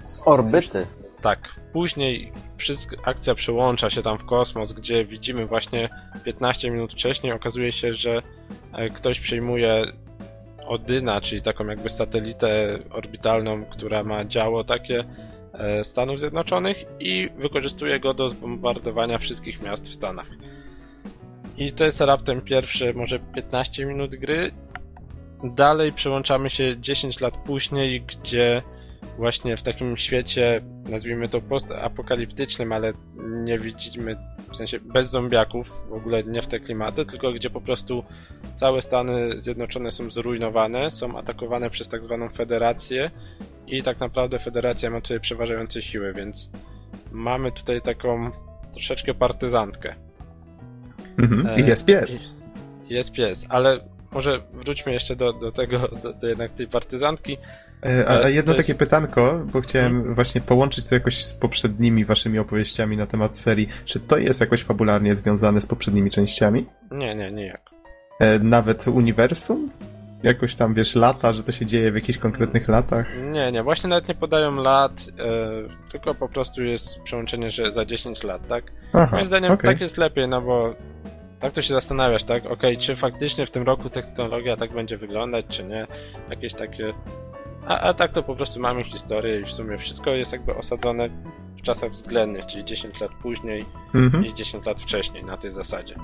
Z 0.00 0.22
orbyty. 0.26 0.86
Tak. 1.22 1.60
Później 1.72 2.32
wszystko, 2.56 2.96
akcja 3.04 3.34
przełącza 3.34 3.90
się 3.90 4.02
tam 4.02 4.18
w 4.18 4.24
kosmos, 4.24 4.72
gdzie 4.72 5.04
widzimy 5.04 5.46
właśnie 5.46 5.88
15 6.24 6.70
minut 6.70 6.92
wcześniej 6.92 7.32
okazuje 7.32 7.72
się, 7.72 7.94
że 7.94 8.22
e, 8.72 8.88
ktoś 8.88 9.20
przejmuje 9.20 9.84
Odyna, 10.66 11.20
czyli 11.20 11.42
taką 11.42 11.66
jakby 11.66 11.90
satelitę 11.90 12.78
orbitalną, 12.90 13.64
która 13.64 14.04
ma 14.04 14.24
działo 14.24 14.64
takie 14.64 15.04
e, 15.52 15.84
Stanów 15.84 16.20
Zjednoczonych 16.20 16.76
i 17.00 17.28
wykorzystuje 17.38 18.00
go 18.00 18.14
do 18.14 18.28
zbombardowania 18.28 19.18
wszystkich 19.18 19.62
miast 19.62 19.88
w 19.88 19.94
Stanach. 19.94 20.26
I 21.56 21.72
to 21.72 21.84
jest 21.84 22.00
raptem 22.00 22.40
pierwsze 22.40 22.92
może 22.92 23.18
15 23.18 23.86
minut 23.86 24.16
gry. 24.16 24.52
Dalej 25.44 25.92
przełączamy 25.92 26.50
się 26.50 26.76
10 26.80 27.20
lat 27.20 27.34
później, 27.36 28.00
gdzie 28.00 28.62
właśnie 29.16 29.56
w 29.56 29.62
takim 29.62 29.96
świecie, 29.96 30.62
nazwijmy 30.88 31.28
to 31.28 31.40
postapokaliptycznym, 31.40 32.72
ale 32.72 32.92
nie 33.44 33.58
widzimy, 33.58 34.16
w 34.52 34.56
sensie 34.56 34.80
bez 34.80 35.10
zombiaków, 35.10 35.72
w 35.88 35.92
ogóle 35.92 36.24
nie 36.24 36.42
w 36.42 36.46
te 36.46 36.60
klimaty, 36.60 37.06
tylko 37.06 37.32
gdzie 37.32 37.50
po 37.50 37.60
prostu 37.60 38.04
całe 38.56 38.82
Stany 38.82 39.38
Zjednoczone 39.38 39.90
są 39.90 40.10
zrujnowane, 40.10 40.90
są 40.90 41.18
atakowane 41.18 41.70
przez 41.70 41.88
tak 41.88 42.04
zwaną 42.04 42.28
Federację 42.28 43.10
i 43.66 43.82
tak 43.82 44.00
naprawdę 44.00 44.38
Federacja 44.38 44.90
ma 44.90 45.00
tutaj 45.00 45.20
przeważające 45.20 45.82
siły, 45.82 46.12
więc 46.12 46.50
mamy 47.12 47.52
tutaj 47.52 47.80
taką 47.80 48.30
troszeczkę 48.72 49.14
partyzantkę. 49.14 49.94
Mhm. 51.18 51.56
I 51.56 51.68
jest 51.68 51.86
pies. 51.86 52.30
Jest 52.88 53.12
pies, 53.12 53.46
ale 53.48 53.80
może 54.12 54.42
wróćmy 54.52 54.92
jeszcze 54.92 55.16
do, 55.16 55.32
do 55.32 55.52
tego, 55.52 55.88
do, 56.02 56.12
do 56.12 56.28
jednak 56.28 56.50
tej 56.50 56.66
partyzantki. 56.66 57.38
E, 57.86 58.08
a 58.08 58.28
jedno 58.28 58.52
jest... 58.52 58.66
takie 58.66 58.78
pytanko, 58.78 59.42
bo 59.52 59.60
chciałem 59.60 59.92
hmm. 59.92 60.14
właśnie 60.14 60.40
połączyć 60.40 60.88
to 60.88 60.94
jakoś 60.94 61.24
z 61.24 61.34
poprzednimi 61.34 62.04
waszymi 62.04 62.38
opowieściami 62.38 62.96
na 62.96 63.06
temat 63.06 63.36
serii. 63.36 63.68
Czy 63.84 64.00
to 64.00 64.18
jest 64.18 64.40
jakoś 64.40 64.62
fabularnie 64.62 65.16
związane 65.16 65.60
z 65.60 65.66
poprzednimi 65.66 66.10
częściami? 66.10 66.66
Nie, 66.90 67.14
nie, 67.14 67.32
nie 67.32 67.46
jak. 67.46 67.60
E, 68.20 68.38
nawet 68.38 68.88
uniwersum? 68.88 69.70
Jakoś 70.22 70.54
tam, 70.54 70.74
wiesz, 70.74 70.94
lata, 70.94 71.32
że 71.32 71.42
to 71.42 71.52
się 71.52 71.66
dzieje 71.66 71.92
w 71.92 71.94
jakichś 71.94 72.18
konkretnych 72.18 72.68
latach? 72.68 73.08
Nie, 73.32 73.52
nie, 73.52 73.62
właśnie 73.62 73.90
nawet 73.90 74.08
nie 74.08 74.14
podają 74.14 74.62
lat, 74.62 74.92
e, 74.92 75.90
tylko 75.92 76.14
po 76.14 76.28
prostu 76.28 76.62
jest 76.62 77.00
przełączenie, 77.00 77.50
że 77.50 77.72
za 77.72 77.84
10 77.84 78.22
lat, 78.22 78.46
tak? 78.46 78.72
Aha, 78.92 79.08
Moim 79.12 79.26
zdaniem 79.26 79.52
okay. 79.52 79.70
tak 79.70 79.80
jest 79.80 79.98
lepiej, 79.98 80.28
no 80.28 80.42
bo 80.42 80.74
tak 81.40 81.52
to 81.52 81.62
się 81.62 81.74
zastanawiasz, 81.74 82.24
tak? 82.24 82.46
Okej, 82.46 82.52
okay, 82.52 82.76
czy 82.76 82.96
faktycznie 82.96 83.46
w 83.46 83.50
tym 83.50 83.62
roku 83.62 83.90
technologia 83.90 84.56
tak 84.56 84.72
będzie 84.72 84.96
wyglądać, 84.96 85.46
czy 85.48 85.64
nie? 85.64 85.86
Jakieś 86.30 86.54
takie 86.54 86.92
a, 87.66 87.80
a 87.80 87.94
tak 87.94 88.12
to 88.12 88.22
po 88.22 88.36
prostu 88.36 88.60
mamy 88.60 88.84
historię 88.84 89.40
i 89.40 89.44
w 89.44 89.52
sumie 89.52 89.78
wszystko 89.78 90.10
jest 90.10 90.32
jakby 90.32 90.54
osadzone 90.54 91.08
w 91.56 91.62
czasach 91.62 91.90
względnych, 91.90 92.46
czyli 92.46 92.64
10 92.64 93.00
lat 93.00 93.10
później 93.22 93.64
mhm. 93.94 94.26
i 94.26 94.34
10 94.34 94.66
lat 94.66 94.82
wcześniej 94.82 95.24
na 95.24 95.36
tej 95.36 95.50
zasadzie. 95.50 95.94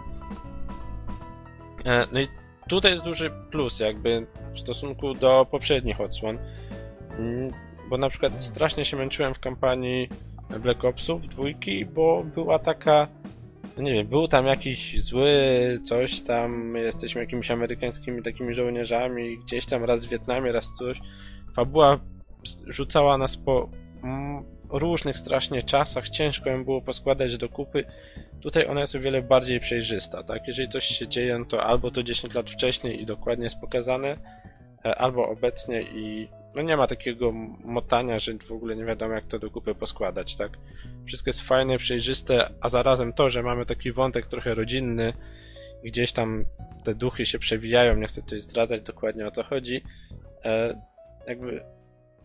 E, 1.84 2.06
no 2.12 2.20
i 2.20 2.28
tutaj 2.68 2.92
jest 2.92 3.04
duży 3.04 3.30
plus 3.50 3.80
jakby 3.80 4.26
w 4.54 4.61
stosunku 4.61 5.14
do 5.14 5.46
poprzednich 5.50 6.00
odsłon, 6.00 6.38
mm, 7.18 7.52
bo 7.90 7.98
na 7.98 8.11
przykład 8.11 8.40
strasznie 8.40 8.84
się 8.84 8.96
męczyłem 8.96 9.34
w 9.34 9.40
kampanii 9.40 10.09
Black 10.61 10.84
Opsów 10.84 11.28
dwójki, 11.28 11.86
bo 11.86 12.24
była 12.34 12.59
taka 12.59 13.09
no 13.76 13.84
nie 13.84 13.92
wiem, 13.92 14.06
był 14.06 14.28
tam 14.28 14.46
jakiś 14.46 15.02
zły 15.02 15.30
coś 15.84 16.20
tam, 16.20 16.76
jesteśmy 16.76 17.20
jakimiś 17.20 17.50
amerykańskimi 17.50 18.22
takimi 18.22 18.54
żołnierzami, 18.54 19.38
gdzieś 19.38 19.66
tam 19.66 19.84
raz 19.84 20.06
w 20.06 20.09
Wietnamie, 20.09 20.52
raz 20.52 20.74
coś 20.74 21.00
Fabuła 21.59 22.00
rzucała 22.66 23.18
nas 23.18 23.36
po 23.36 23.68
mm, 24.04 24.44
różnych 24.70 25.18
strasznie 25.18 25.62
czasach, 25.62 26.09
ciężko 26.09 26.50
ją 26.50 26.64
było 26.64 26.80
poskładać 26.80 27.36
do 27.36 27.48
kupy. 27.48 27.84
Tutaj 28.40 28.66
ona 28.66 28.80
jest 28.80 28.94
o 28.94 29.00
wiele 29.00 29.22
bardziej 29.22 29.61
przejrzysta, 29.61 30.22
tak? 30.22 30.48
Jeżeli 30.48 30.68
coś 30.68 30.84
się 30.84 31.09
dzieje, 31.09 31.38
no 31.38 31.44
to 31.44 31.62
albo 31.62 31.90
to 31.90 32.02
10 32.02 32.34
lat 32.34 32.50
wcześniej 32.50 33.02
i 33.02 33.06
dokładnie 33.06 33.44
jest 33.44 33.61
pokazane, 33.61 34.16
e, 34.84 34.94
albo 34.94 35.28
obecnie 35.28 35.82
i 35.82 36.28
no 36.54 36.62
nie 36.62 36.76
ma 36.76 36.86
takiego 36.86 37.32
motania, 37.64 38.18
że 38.18 38.32
w 38.48 38.52
ogóle 38.52 38.76
nie 38.76 38.84
wiadomo 38.84 39.14
jak 39.14 39.24
to 39.24 39.38
do 39.38 39.50
kupy 39.50 39.74
poskładać, 39.74 40.36
tak? 40.36 40.50
Wszystko 41.06 41.28
jest 41.28 41.42
fajne, 41.42 41.78
przejrzyste, 41.78 42.50
a 42.61 42.68
zarazem 42.68 43.12
to, 43.12 43.30
że 43.30 43.42
mamy 43.42 43.66
taki 43.66 43.92
wątek 43.92 44.26
trochę 44.26 44.54
rodzinny, 44.54 45.12
gdzieś 45.84 46.12
tam 46.12 46.44
te 46.84 46.94
duchy 46.94 47.26
się 47.26 47.38
przewijają, 47.38 47.96
nie 47.96 48.06
chcę 48.06 48.22
tutaj 48.22 48.40
zdradzać 48.40 48.82
dokładnie 48.82 49.26
o 49.26 49.30
co 49.30 49.42
chodzi, 49.42 49.82
e, 50.44 50.88
jakby 51.28 51.64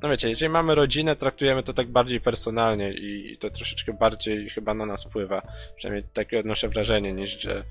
no 0.04 0.10
wiecie, 0.10 0.30
jeżeli 0.30 0.50
mamy 0.50 0.76
rodzinę, 0.76 1.16
traktujemy 1.16 1.64
to 1.64 1.74
tak 1.74 1.88
bardziej 1.88 2.22
personalnie 2.22 2.94
i 2.94 3.38
to 3.38 3.50
troszeczkę 3.50 3.94
bardziej 3.94 4.50
chyba 4.50 4.74
na 4.74 4.86
nas 4.86 5.04
wpływa. 5.04 5.42
Przynajmniej 5.76 6.10
takie 6.14 6.40
odnoszę 6.40 6.70
wrażenie, 6.70 7.14
niż 7.14 7.42
że 7.42 7.64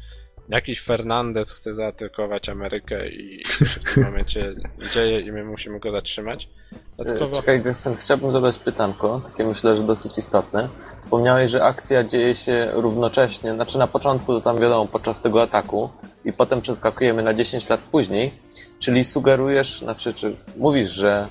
jakiś 0.48 0.80
Fernandez 0.80 1.52
chce 1.52 1.74
zaatakować 1.74 2.48
Amerykę 2.48 3.08
i 3.08 3.44
w 3.44 3.94
tym 3.94 4.04
momencie 4.08 4.54
dzieje 4.94 5.20
i 5.20 5.32
my 5.32 5.44
musimy 5.44 5.80
go 5.80 5.92
zatrzymać. 5.92 6.48
Dodatkowo... 6.96 7.36
Czekaj, 7.36 7.62
Vincent, 7.62 7.98
chciałbym 7.98 8.32
zadać 8.32 8.58
pytanko, 8.58 9.20
takie 9.24 9.44
myślę, 9.44 9.76
że 9.76 9.82
dosyć 9.82 10.18
istotne. 10.18 10.68
Wspomniałeś, 11.00 11.50
że 11.50 11.64
akcja 11.64 12.04
dzieje 12.04 12.36
się 12.36 12.70
równocześnie, 12.74 13.54
znaczy 13.54 13.78
na 13.78 13.86
początku 13.86 14.32
to 14.32 14.40
tam 14.40 14.60
wiadomo, 14.60 14.86
podczas 14.86 15.22
tego 15.22 15.42
ataku 15.42 15.90
i 16.24 16.32
potem 16.32 16.60
przeskakujemy 16.60 17.22
na 17.22 17.34
10 17.34 17.68
lat 17.68 17.80
później, 17.80 18.32
czyli 18.82 19.04
sugerujesz, 19.04 19.78
znaczy, 19.78 20.14
czy 20.14 20.36
mówisz, 20.56 20.90
że 20.90 21.28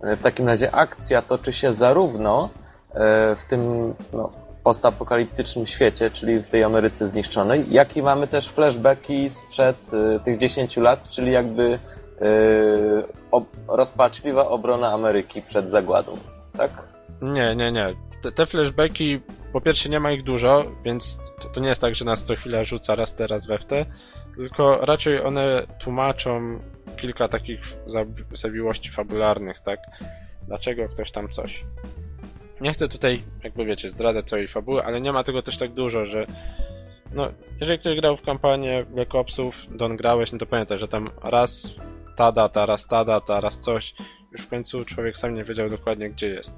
e, 0.00 0.16
w 0.16 0.22
takim 0.22 0.46
razie 0.46 0.74
akcja 0.74 1.22
toczy 1.22 1.52
się 1.52 1.72
zarówno 1.72 2.50
e, 2.94 3.36
w 3.36 3.44
tym 3.44 3.94
no, 4.12 4.32
postapokaliptycznym 4.64 5.66
świecie, 5.66 6.10
czyli 6.10 6.38
w 6.38 6.48
tej 6.48 6.64
Ameryce 6.64 7.08
zniszczonej, 7.08 7.66
jak 7.70 7.96
i 7.96 8.02
mamy 8.02 8.26
też 8.26 8.48
flashbacki 8.48 9.28
sprzed 9.28 9.76
e, 9.94 10.20
tych 10.20 10.38
10 10.38 10.76
lat, 10.76 11.08
czyli 11.08 11.32
jakby 11.32 11.78
rozpaczliwa 13.68 14.48
obrona 14.48 14.92
Ameryki 14.92 15.42
przed 15.42 15.70
zagładą, 15.70 16.16
tak? 16.56 16.70
Nie, 17.22 17.56
nie, 17.56 17.72
nie. 17.72 17.94
Te, 18.22 18.32
te 18.32 18.46
flashbacki, 18.46 19.20
po 19.52 19.60
pierwsze 19.60 19.88
nie 19.88 20.00
ma 20.00 20.10
ich 20.10 20.22
dużo, 20.22 20.64
więc 20.84 21.18
to, 21.42 21.48
to 21.48 21.60
nie 21.60 21.68
jest 21.68 21.80
tak, 21.80 21.94
że 21.94 22.04
nas 22.04 22.24
co 22.24 22.36
chwilę 22.36 22.64
rzuca 22.64 22.94
raz 22.94 23.14
teraz 23.14 23.46
we 23.46 23.58
w 23.58 23.64
te, 23.64 23.86
tylko 24.38 24.78
raczej 24.86 25.22
one 25.22 25.66
tłumaczą 25.78 26.60
kilka 27.00 27.28
takich 27.28 27.60
zawiłości 28.32 28.90
fabularnych, 28.90 29.60
tak? 29.60 29.80
Dlaczego 30.46 30.88
ktoś 30.88 31.10
tam 31.10 31.28
coś. 31.28 31.64
Nie 32.60 32.72
chcę 32.72 32.88
tutaj, 32.88 33.22
jakby 33.44 33.64
wiecie, 33.64 33.90
zdradzać 33.90 34.28
całej 34.28 34.48
fabuły, 34.48 34.84
ale 34.84 35.00
nie 35.00 35.12
ma 35.12 35.24
tego 35.24 35.42
też 35.42 35.56
tak 35.56 35.72
dużo, 35.72 36.06
że 36.06 36.26
no, 37.14 37.28
jeżeli 37.60 37.78
ktoś 37.78 37.96
grał 37.96 38.16
w 38.16 38.22
kampanię 38.22 38.84
Black 38.90 39.14
Opsów, 39.14 39.54
Don 39.70 39.96
grałeś, 39.96 40.32
no 40.32 40.38
to 40.38 40.46
pamiętaj, 40.46 40.78
że 40.78 40.88
tam 40.88 41.10
raz 41.22 41.74
ta 42.16 42.32
data, 42.32 42.66
raz 42.66 42.86
ta 42.86 43.04
data, 43.04 43.40
raz 43.40 43.58
coś. 43.58 43.94
Już 44.32 44.42
w 44.42 44.48
końcu 44.48 44.84
człowiek 44.84 45.18
sam 45.18 45.34
nie 45.34 45.44
wiedział 45.44 45.70
dokładnie, 45.70 46.10
gdzie 46.10 46.28
jest. 46.28 46.54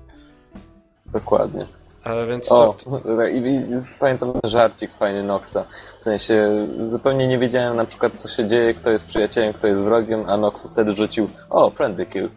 Dokładnie. 1.07 1.67
Ale 2.05 2.27
więc 2.27 2.53
o, 2.53 2.77
to... 2.85 3.27
i, 3.27 3.39
i, 3.39 3.65
pamiętam 3.99 4.33
żarcik 4.45 4.91
fajny 4.99 5.23
Noxa. 5.23 5.65
W 5.99 6.03
sensie 6.03 6.67
zupełnie 6.85 7.29
nie 7.29 7.39
wiedziałem 7.39 7.77
na 7.77 7.85
przykład 7.85 8.13
co 8.17 8.29
się 8.29 8.49
dzieje, 8.49 8.75
kto 8.75 8.91
jest 8.91 9.09
przyjacielem, 9.09 9.53
kto 9.53 9.67
jest 9.67 9.83
wrogiem, 9.83 10.25
a 10.29 10.37
Noxu 10.37 10.69
wtedy 10.69 10.93
rzucił 10.97 11.31
o, 11.51 11.71
friendly 11.71 12.07
kill. 12.07 12.29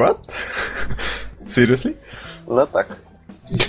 What? 0.00 0.44
Seriously? 1.46 1.94
No 2.48 2.66
tak. 2.66 2.96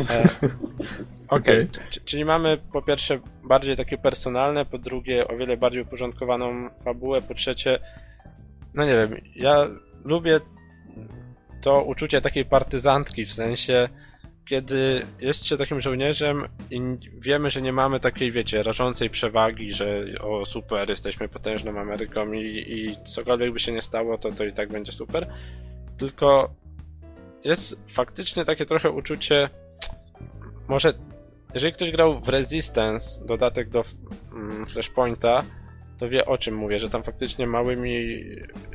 E, 0.09 0.23
Okej, 1.27 1.69
okay. 1.71 2.01
czyli 2.05 2.25
mamy 2.25 2.57
po 2.73 2.81
pierwsze 2.81 3.19
bardziej 3.43 3.77
takie 3.77 3.97
personalne, 3.97 4.65
po 4.65 4.77
drugie 4.77 5.27
o 5.27 5.37
wiele 5.37 5.57
bardziej 5.57 5.81
uporządkowaną 5.81 6.69
fabułę, 6.83 7.21
po 7.21 7.33
trzecie, 7.33 7.79
no 8.73 8.85
nie 8.85 8.97
wiem, 8.97 9.15
ja 9.35 9.67
lubię 10.03 10.39
to 11.61 11.83
uczucie 11.83 12.21
takiej 12.21 12.45
partyzantki, 12.45 13.25
w 13.25 13.33
sensie 13.33 13.89
kiedy 14.45 15.05
jest 15.19 15.45
się 15.45 15.57
takim 15.57 15.81
żołnierzem 15.81 16.43
i 16.71 16.81
wiemy, 17.19 17.51
że 17.51 17.61
nie 17.61 17.73
mamy 17.73 17.99
takiej, 17.99 18.31
wiecie, 18.31 18.63
rażącej 18.63 19.09
przewagi, 19.09 19.73
że 19.73 20.05
o 20.21 20.45
super, 20.45 20.89
jesteśmy 20.89 21.27
potężną 21.27 21.79
Ameryką 21.79 22.31
i, 22.31 22.65
i 22.67 22.97
cokolwiek 23.05 23.53
by 23.53 23.59
się 23.59 23.71
nie 23.71 23.81
stało, 23.81 24.17
to, 24.17 24.31
to 24.31 24.43
i 24.45 24.53
tak 24.53 24.69
będzie 24.69 24.91
super. 24.91 25.27
Tylko 25.97 26.53
jest 27.43 27.79
faktycznie 27.87 28.45
takie 28.45 28.65
trochę 28.65 28.91
uczucie, 28.91 29.49
może 30.67 30.93
jeżeli 31.53 31.73
ktoś 31.73 31.91
grał 31.91 32.19
w 32.21 32.29
Resistance, 32.29 33.25
dodatek 33.25 33.69
do 33.69 33.83
mm, 34.33 34.65
Flashpointa, 34.65 35.43
to 35.97 36.09
wie 36.09 36.25
o 36.25 36.37
czym 36.37 36.55
mówię, 36.55 36.79
że 36.79 36.89
tam 36.89 37.03
faktycznie 37.03 37.47
małymi 37.47 38.23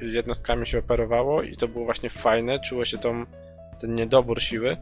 jednostkami 0.02 0.66
się 0.66 0.78
operowało 0.78 1.42
i 1.42 1.56
to 1.56 1.68
było 1.68 1.84
właśnie 1.84 2.10
fajne, 2.10 2.60
czuło 2.60 2.84
się 2.84 2.98
tą, 2.98 3.24
ten 3.80 3.94
niedobór 3.94 4.42
siły. 4.42 4.76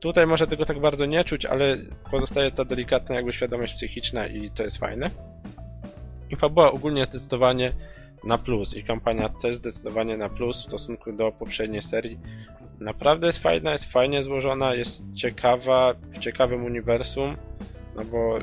Tutaj 0.00 0.26
może 0.26 0.46
tego 0.46 0.64
tak 0.64 0.80
bardzo 0.80 1.06
nie 1.06 1.24
czuć, 1.24 1.46
ale 1.46 1.76
pozostaje 2.10 2.50
ta 2.50 2.64
delikatna 2.64 3.14
jakby 3.14 3.32
świadomość 3.32 3.74
psychiczna 3.74 4.26
i 4.26 4.50
to 4.50 4.62
jest 4.62 4.78
fajne. 4.78 5.10
I 6.30 6.36
fabuła 6.36 6.72
ogólnie 6.72 7.04
zdecydowanie 7.04 7.72
na 8.24 8.38
plus 8.38 8.76
i 8.76 8.84
kampania 8.84 9.28
też 9.28 9.56
zdecydowanie 9.56 10.16
na 10.16 10.28
plus 10.28 10.62
w 10.62 10.64
stosunku 10.64 11.12
do 11.12 11.32
poprzedniej 11.32 11.82
serii, 11.82 12.18
naprawdę 12.80 13.26
jest 13.26 13.38
fajna, 13.38 13.72
jest 13.72 13.92
fajnie 13.92 14.22
złożona, 14.22 14.74
jest 14.74 15.02
ciekawa, 15.14 15.94
w 16.12 16.18
ciekawym 16.18 16.64
uniwersum, 16.64 17.36
no 17.96 18.04
bo 18.04 18.38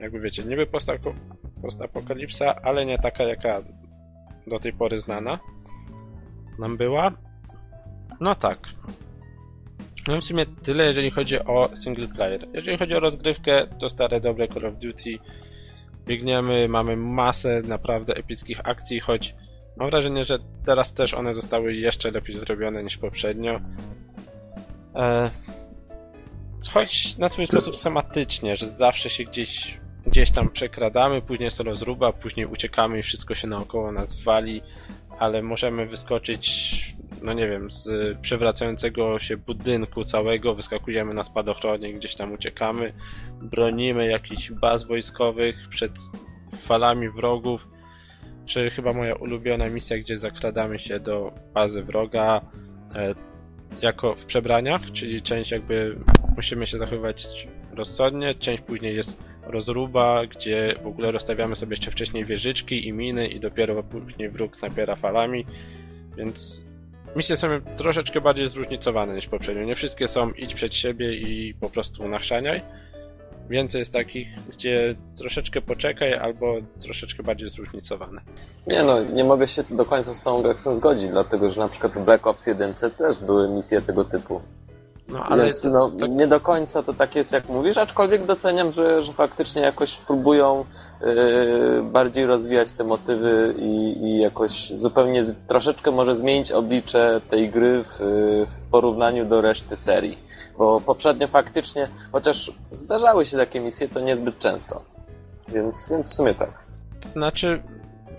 jakby 0.00 0.20
wiecie, 0.20 0.42
niby 0.42 0.66
postapokalipsa, 1.62 2.54
ale 2.62 2.86
nie 2.86 2.98
taka 2.98 3.24
jaka 3.24 3.62
do 4.46 4.58
tej 4.58 4.72
pory 4.72 5.00
znana 5.00 5.38
nam 6.58 6.76
była. 6.76 7.12
No 8.20 8.34
tak. 8.34 8.58
No 10.08 10.20
w 10.20 10.24
sumie 10.24 10.46
tyle, 10.46 10.84
jeżeli 10.84 11.10
chodzi 11.10 11.38
o 11.38 11.70
single 11.76 12.08
player. 12.08 12.48
Jeżeli 12.54 12.78
chodzi 12.78 12.94
o 12.94 13.00
rozgrywkę, 13.00 13.66
to 13.80 13.88
stare 13.88 14.20
dobre 14.20 14.48
Call 14.48 14.66
of 14.66 14.74
Duty. 14.74 15.18
Biegniemy, 16.06 16.68
mamy 16.68 16.96
masę 16.96 17.62
naprawdę 17.62 18.14
epickich 18.14 18.60
akcji, 18.64 19.00
choć 19.00 19.34
mam 19.76 19.90
wrażenie, 19.90 20.24
że 20.24 20.38
teraz 20.64 20.92
też 20.92 21.14
one 21.14 21.34
zostały 21.34 21.74
jeszcze 21.74 22.10
lepiej 22.10 22.36
zrobione 22.36 22.84
niż 22.84 22.98
poprzednio. 22.98 23.60
E... 24.94 25.30
Choć 26.70 27.18
na 27.18 27.28
swój 27.28 27.46
sposób 27.46 27.76
schematycznie, 27.76 28.56
że 28.56 28.66
zawsze 28.66 29.10
się 29.10 29.24
gdzieś, 29.24 29.80
gdzieś 30.10 30.30
tam 30.30 30.50
przekradamy, 30.50 31.22
później 31.22 31.44
jest 31.44 31.60
rozruba, 31.60 32.12
później 32.12 32.46
uciekamy 32.46 32.98
i 32.98 33.02
wszystko 33.02 33.34
się 33.34 33.48
naokoło 33.48 33.92
nas 33.92 34.22
wali, 34.22 34.62
ale 35.18 35.42
możemy 35.42 35.86
wyskoczyć 35.86 36.98
no 37.22 37.32
nie 37.32 37.48
wiem, 37.48 37.70
z 37.70 38.18
przewracającego 38.18 39.18
się 39.18 39.36
budynku 39.36 40.04
całego 40.04 40.54
wyskakujemy 40.54 41.14
na 41.14 41.24
spadochronie, 41.24 41.94
gdzieś 41.94 42.14
tam 42.14 42.32
uciekamy, 42.32 42.92
bronimy 43.42 44.06
jakichś 44.06 44.50
baz 44.50 44.84
wojskowych 44.84 45.56
przed 45.70 45.92
falami 46.56 47.10
wrogów, 47.10 47.68
czy 48.46 48.70
chyba 48.70 48.92
moja 48.92 49.14
ulubiona 49.14 49.68
misja, 49.68 49.98
gdzie 49.98 50.18
zakradamy 50.18 50.78
się 50.78 51.00
do 51.00 51.32
bazy 51.54 51.82
wroga 51.82 52.40
e, 52.94 53.14
jako 53.82 54.14
w 54.14 54.24
przebraniach, 54.24 54.82
czyli 54.92 55.22
część 55.22 55.50
jakby 55.50 55.98
musimy 56.36 56.66
się 56.66 56.78
zachowywać 56.78 57.48
rozsądnie, 57.72 58.34
część 58.34 58.62
później 58.62 58.96
jest 58.96 59.22
rozruba, 59.48 60.26
gdzie 60.26 60.74
w 60.82 60.86
ogóle 60.86 61.12
rozstawiamy 61.12 61.56
sobie 61.56 61.72
jeszcze 61.72 61.90
wcześniej 61.90 62.24
wieżyczki 62.24 62.88
i 62.88 62.92
miny 62.92 63.28
i 63.28 63.40
dopiero 63.40 63.82
później 63.82 64.30
wróg 64.30 64.62
napiera 64.62 64.96
falami, 64.96 65.46
więc 66.16 66.64
misje 67.16 67.36
są 67.36 67.48
troszeczkę 67.76 68.20
bardziej 68.20 68.48
zróżnicowane 68.48 69.14
niż 69.14 69.26
poprzednio. 69.26 69.64
Nie 69.64 69.74
wszystkie 69.74 70.08
są 70.08 70.30
idź 70.30 70.54
przed 70.54 70.74
siebie 70.74 71.16
i 71.16 71.54
po 71.54 71.70
prostu 71.70 72.08
nachrzaniaj. 72.08 72.60
Więcej 73.48 73.78
jest 73.78 73.92
takich, 73.92 74.28
gdzie 74.48 74.94
troszeczkę 75.16 75.60
poczekaj 75.60 76.14
albo 76.14 76.56
troszeczkę 76.80 77.22
bardziej 77.22 77.48
zróżnicowane. 77.48 78.20
Nie 78.66 78.82
no, 78.82 79.02
nie 79.04 79.24
mogę 79.24 79.46
się 79.46 79.64
do 79.70 79.84
końca 79.84 80.14
z 80.14 80.22
tą 80.22 80.42
Gaksem 80.42 80.74
zgodzić, 80.74 81.08
dlatego 81.08 81.52
że 81.52 81.60
na 81.60 81.68
przykład 81.68 81.92
w 81.92 82.04
Black 82.04 82.26
Ops 82.26 82.46
1 82.46 82.72
też 82.98 83.24
były 83.24 83.48
misje 83.48 83.82
tego 83.82 84.04
typu. 84.04 84.40
No, 85.08 85.24
ale 85.24 85.44
Więc 85.44 85.64
no, 85.64 85.90
to... 85.90 86.06
nie 86.06 86.26
do 86.26 86.40
końca 86.40 86.82
to 86.82 86.94
tak 86.94 87.14
jest, 87.14 87.32
jak 87.32 87.48
mówisz, 87.48 87.78
aczkolwiek 87.78 88.26
doceniam, 88.26 88.72
że, 88.72 89.02
że 89.02 89.12
faktycznie 89.12 89.62
jakoś 89.62 89.96
próbują 89.96 90.64
yy, 91.00 91.82
bardziej 91.82 92.26
rozwijać 92.26 92.72
te 92.72 92.84
motywy 92.84 93.54
i, 93.58 93.98
i 94.02 94.20
jakoś 94.20 94.70
zupełnie 94.70 95.22
troszeczkę 95.46 95.90
może 95.90 96.16
zmienić 96.16 96.52
oblicze 96.52 97.20
tej 97.30 97.50
gry 97.50 97.84
w, 97.84 97.98
w 98.48 98.70
porównaniu 98.70 99.24
do 99.24 99.40
reszty 99.40 99.76
serii. 99.76 100.18
Bo 100.58 100.80
poprzednio 100.80 101.28
faktycznie, 101.28 101.88
chociaż 102.12 102.52
zdarzały 102.70 103.26
się 103.26 103.36
takie 103.36 103.60
misje, 103.60 103.88
to 103.88 104.00
niezbyt 104.00 104.38
często. 104.38 104.82
Więc, 105.48 105.88
więc 105.90 106.12
w 106.12 106.14
sumie 106.14 106.34
tak. 106.34 106.50
Znaczy, 107.12 107.62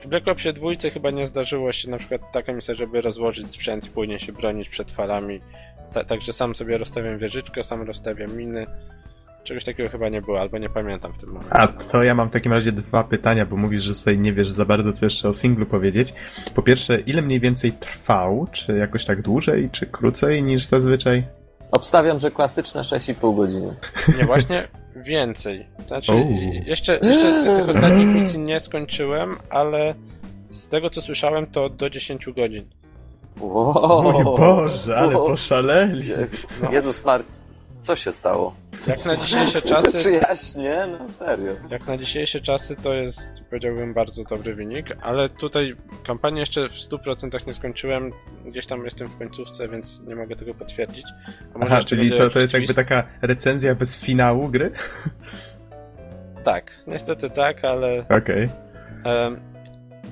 w 0.01 0.07
Black 0.07 0.27
Opsie 0.27 0.53
dwójce 0.53 0.91
chyba 0.91 1.11
nie 1.11 1.27
zdarzyło 1.27 1.71
się 1.71 1.89
na 1.89 1.97
przykład 1.97 2.21
taka 2.31 2.53
misja, 2.53 2.75
żeby 2.75 3.01
rozłożyć 3.01 3.53
sprzęt 3.53 3.85
i 3.85 3.89
później 3.89 4.19
się 4.19 4.33
bronić 4.33 4.69
przed 4.69 4.91
falami 4.91 5.41
ta, 5.93 6.03
także 6.03 6.33
sam 6.33 6.55
sobie 6.55 6.77
rozstawiam 6.77 7.17
wieżyczkę, 7.17 7.63
sam 7.63 7.81
rozstawiam 7.81 8.37
miny. 8.37 8.67
Czegoś 9.43 9.63
takiego 9.63 9.89
chyba 9.89 10.09
nie 10.09 10.21
było, 10.21 10.41
albo 10.41 10.57
nie 10.57 10.69
pamiętam 10.69 11.13
w 11.13 11.17
tym 11.17 11.29
momencie. 11.29 11.53
A 11.53 11.67
to 11.67 12.03
ja 12.03 12.15
mam 12.15 12.29
w 12.29 12.31
takim 12.31 12.53
razie 12.53 12.71
dwa 12.71 13.03
pytania, 13.03 13.45
bo 13.45 13.57
mówisz, 13.57 13.83
że 13.83 13.95
tutaj 13.95 14.17
nie 14.17 14.33
wiesz 14.33 14.49
za 14.49 14.65
bardzo, 14.65 14.93
co 14.93 15.05
jeszcze 15.05 15.29
o 15.29 15.33
singlu 15.33 15.65
powiedzieć. 15.65 16.13
Po 16.55 16.61
pierwsze, 16.61 16.99
ile 16.99 17.21
mniej 17.21 17.39
więcej 17.39 17.71
trwał? 17.71 18.47
Czy 18.51 18.77
jakoś 18.77 19.05
tak 19.05 19.21
dłużej, 19.21 19.69
czy 19.71 19.85
krócej 19.85 20.43
niż 20.43 20.65
zazwyczaj? 20.65 21.38
Obstawiam, 21.71 22.19
że 22.19 22.31
klasyczne 22.31 22.81
6,5 22.81 23.35
godziny. 23.35 23.75
Nie, 24.17 24.25
właśnie 24.25 24.67
więcej. 24.95 25.67
Znaczy, 25.87 26.13
jeszcze, 26.65 26.99
jeszcze 27.03 27.55
tych 27.57 27.69
ostatnich 27.69 28.07
misji 28.07 28.39
nie 28.39 28.59
skończyłem, 28.59 29.37
ale 29.49 29.95
z 30.51 30.67
tego 30.67 30.89
co 30.89 31.01
słyszałem, 31.01 31.47
to 31.47 31.69
do 31.69 31.89
10 31.89 32.25
godzin. 32.35 32.65
Wow. 33.39 34.03
Mój 34.03 34.23
Boże, 34.23 34.97
ale 34.97 35.13
poszaleli. 35.13 36.07
No. 36.61 36.71
Jezus 36.71 37.05
Mart, 37.05 37.27
co 37.79 37.95
się 37.95 38.11
stało? 38.11 38.53
Jak 38.87 39.05
na 39.05 39.15
dzisiejsze 39.15 39.61
czasy... 39.61 39.97
Czy 39.97 40.11
jaśnie? 40.11 40.87
No 40.91 41.09
serio. 41.09 41.51
Jak 41.69 41.87
na 41.87 41.97
dzisiejsze 41.97 42.41
czasy 42.41 42.75
to 42.75 42.93
jest, 42.93 43.43
powiedziałbym, 43.49 43.93
bardzo 43.93 44.23
dobry 44.23 44.55
wynik, 44.55 44.85
ale 45.01 45.29
tutaj 45.29 45.75
kampanię 46.03 46.39
jeszcze 46.39 46.69
w 46.69 46.73
100% 46.73 47.47
nie 47.47 47.53
skończyłem. 47.53 48.11
Gdzieś 48.45 48.65
tam 48.65 48.85
jestem 48.85 49.07
w 49.07 49.17
końcówce, 49.17 49.67
więc 49.67 50.01
nie 50.01 50.15
mogę 50.15 50.35
tego 50.35 50.53
potwierdzić. 50.53 51.05
Aha, 51.61 51.83
czyli 51.83 52.11
to, 52.11 52.29
to 52.29 52.39
jest 52.39 52.53
jakby 52.53 52.73
taka 52.73 53.03
recenzja 53.21 53.75
bez 53.75 54.05
finału 54.05 54.49
gry? 54.49 54.71
Tak, 56.43 56.71
niestety 56.87 57.29
tak, 57.29 57.65
ale... 57.65 57.99
Okej. 57.99 58.49
Okay. 59.01 59.49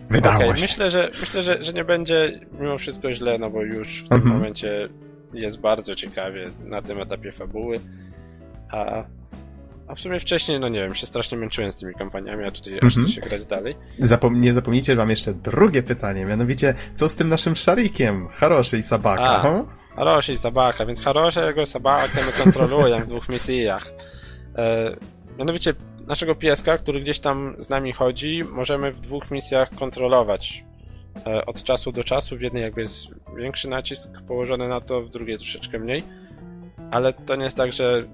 Wydało 0.09 0.35
okay, 0.35 0.57
się. 0.57 0.61
Myślę, 0.61 0.91
że, 0.91 1.09
myślę 1.19 1.43
że, 1.43 1.63
że 1.63 1.73
nie 1.73 1.83
będzie 1.83 2.39
mimo 2.59 2.77
wszystko 2.77 3.13
źle, 3.13 3.37
no 3.37 3.49
bo 3.49 3.61
już 3.61 4.03
w 4.03 4.09
tym 4.09 4.17
mhm. 4.17 4.35
momencie 4.35 4.89
jest 5.33 5.59
bardzo 5.59 5.95
ciekawie 5.95 6.45
na 6.65 6.81
tym 6.81 7.01
etapie 7.01 7.31
fabuły. 7.31 7.79
A, 8.71 9.03
a 9.87 9.95
w 9.95 9.99
sumie 9.99 10.19
wcześniej, 10.19 10.59
no 10.59 10.69
nie 10.69 10.79
wiem, 10.79 10.95
się 10.95 11.07
strasznie 11.07 11.37
męczyłem 11.37 11.71
z 11.71 11.75
tymi 11.75 11.93
kampaniami, 11.93 12.45
a 12.45 12.51
tutaj 12.51 12.79
aż 12.83 12.93
chce 12.93 13.09
się 13.09 13.21
grać 13.21 13.45
dalej. 13.45 13.75
Zapom 13.99 14.41
nie 14.41 14.53
zapomnijcie, 14.53 14.95
mam 14.95 15.09
jeszcze 15.09 15.33
drugie 15.33 15.83
pytanie, 15.83 16.25
mianowicie, 16.25 16.73
co 16.95 17.09
z 17.09 17.15
tym 17.15 17.29
naszym 17.29 17.55
szarikiem? 17.55 18.27
Haroszy 18.27 18.77
i 18.77 18.83
Sabaka, 18.83 19.23
a? 19.23 19.65
Haroshi 19.95 20.33
i 20.33 20.37
Sabaka, 20.37 20.85
więc 20.85 21.03
Haroszego 21.03 21.61
i 21.61 21.65
Sabakę 21.65 22.19
my 22.25 22.43
kontroluję 22.43 23.01
w 23.01 23.07
dwóch 23.07 23.29
misjach. 23.29 23.93
E, 24.55 24.95
mianowicie 25.37 25.73
naszego 26.07 26.35
pieska, 26.35 26.77
który 26.77 27.01
gdzieś 27.01 27.19
tam 27.19 27.55
z 27.59 27.69
nami 27.69 27.93
chodzi, 27.93 28.41
możemy 28.51 28.91
w 28.91 28.99
dwóch 28.99 29.31
misjach 29.31 29.69
kontrolować 29.69 30.63
e, 31.27 31.45
od 31.45 31.63
czasu 31.63 31.91
do 31.91 32.03
czasu. 32.03 32.37
W 32.37 32.41
jednej 32.41 32.63
jakby 32.63 32.81
jest 32.81 33.07
większy 33.37 33.69
nacisk 33.69 34.21
położony 34.27 34.67
na 34.67 34.81
to, 34.81 35.01
w 35.01 35.09
drugiej 35.09 35.37
troszeczkę 35.37 35.79
mniej. 35.79 36.03
Ale 36.91 37.13
to 37.13 37.35
nie 37.35 37.43
jest 37.43 37.57
tak, 37.57 37.73
że 37.73 38.07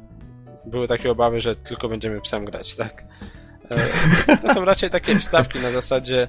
były 0.65 0.87
takie 0.87 1.11
obawy, 1.11 1.41
że 1.41 1.55
tylko 1.55 1.89
będziemy 1.89 2.21
psem 2.21 2.45
grać, 2.45 2.75
tak? 2.75 3.03
E, 4.27 4.37
to 4.37 4.53
są 4.53 4.65
raczej 4.65 4.89
takie 4.89 5.19
wstawki 5.19 5.59
na 5.59 5.71
zasadzie 5.71 6.27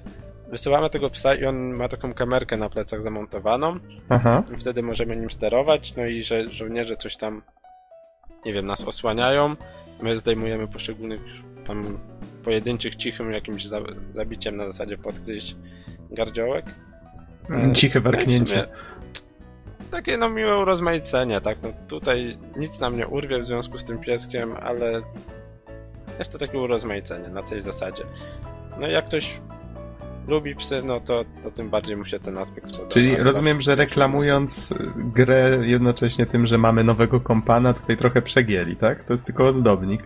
wysyłamy 0.51 0.91
tego 0.91 1.11
psa 1.11 1.35
i 1.35 1.45
on 1.45 1.57
ma 1.57 1.89
taką 1.89 2.15
kamerkę 2.15 2.57
na 2.57 2.69
plecach 2.69 3.03
zamontowaną. 3.03 3.79
Aha. 4.09 4.43
Wtedy 4.59 4.83
możemy 4.83 5.17
nim 5.17 5.31
sterować, 5.31 5.97
no 5.97 6.07
i 6.07 6.25
że 6.25 6.49
żołnierze 6.49 6.97
coś 6.97 7.17
tam, 7.17 7.43
nie 8.45 8.53
wiem, 8.53 8.67
nas 8.67 8.85
osłaniają. 8.85 9.57
My 10.03 10.17
zdejmujemy 10.17 10.69
poszczególnych 10.69 11.21
tam 11.67 11.99
pojedynczych, 12.45 12.97
cichym 12.97 13.33
jakimś 13.33 13.67
za, 13.67 13.81
zabiciem 14.13 14.57
na 14.57 14.67
zasadzie 14.67 14.99
podgryźć 14.99 15.57
gardziołek. 16.11 16.65
Mm, 17.51 17.75
ciche 17.75 18.01
no 18.01 18.05
warknięcie. 18.11 18.67
Takie 19.95 20.17
no 20.19 20.31
miłe 20.31 20.59
urozmaicenie, 20.59 21.41
tak? 21.41 21.59
No 21.63 21.69
tutaj 21.89 22.39
nic 22.57 22.81
nam 22.81 22.97
nie 22.97 23.07
urwie 23.07 23.39
w 23.39 23.47
związku 23.47 23.79
z 23.79 23.85
tym 23.85 23.99
pieskiem, 23.99 24.55
ale 24.63 25.03
jest 26.19 26.33
to 26.33 26.39
takie 26.39 26.59
urozmaicenie 26.59 27.29
na 27.29 27.43
tej 27.43 27.63
zasadzie. 27.63 28.05
No 28.81 28.87
jak 28.87 29.07
ktoś 29.07 29.41
lubi 30.29 30.57
psy, 30.57 30.83
no 30.85 31.01
to, 31.01 31.25
to 31.43 31.51
tym 31.51 31.71
bardziej 31.71 31.97
mu 31.97 32.05
się 32.05 32.21
ten 32.21 32.39
aspekt 32.39 32.69
spodoba. 32.69 32.91
Czyli 32.91 33.17
rozumiem, 33.17 33.61
że 33.61 33.75
reklamując 33.75 34.75
grę 34.97 35.59
jednocześnie 35.63 36.27
tym, 36.27 36.47
że 36.47 36.59
mamy 36.59 36.85
nowego 36.85 37.21
kompana, 37.21 37.75
tutaj 37.75 37.97
trochę 37.97 38.23
przegięli, 38.23 38.77
tak? 38.77 39.05
To 39.05 39.13
jest 39.13 39.27
tylko 39.27 39.47
ozdobnik. 39.47 40.03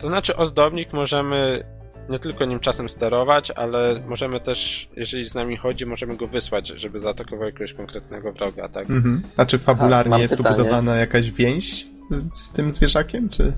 To 0.00 0.08
znaczy 0.08 0.36
ozdobnik 0.36 0.92
możemy 0.92 1.64
nie 2.08 2.18
tylko 2.18 2.44
nim 2.44 2.60
czasem 2.60 2.88
sterować, 2.88 3.50
ale 3.50 4.00
możemy 4.06 4.40
też, 4.40 4.88
jeżeli 4.96 5.28
z 5.28 5.34
nami 5.34 5.56
chodzi, 5.56 5.86
możemy 5.86 6.16
go 6.16 6.26
wysłać, 6.26 6.68
żeby 6.68 7.00
zaatakował 7.00 7.46
jakiegoś 7.46 7.72
konkretnego 7.72 8.32
wroga, 8.32 8.68
tak? 8.68 8.90
Mhm. 8.90 9.22
A 9.36 9.46
czy 9.46 9.58
fabularnie 9.58 10.14
Aha, 10.14 10.22
jest 10.22 10.36
tu 10.36 10.42
budowana 10.42 10.96
jakaś 10.96 11.30
więź 11.30 11.86
z, 12.10 12.38
z, 12.38 12.52
tym 12.52 12.72
zwierzakiem, 12.72 13.28
czy... 13.28 13.52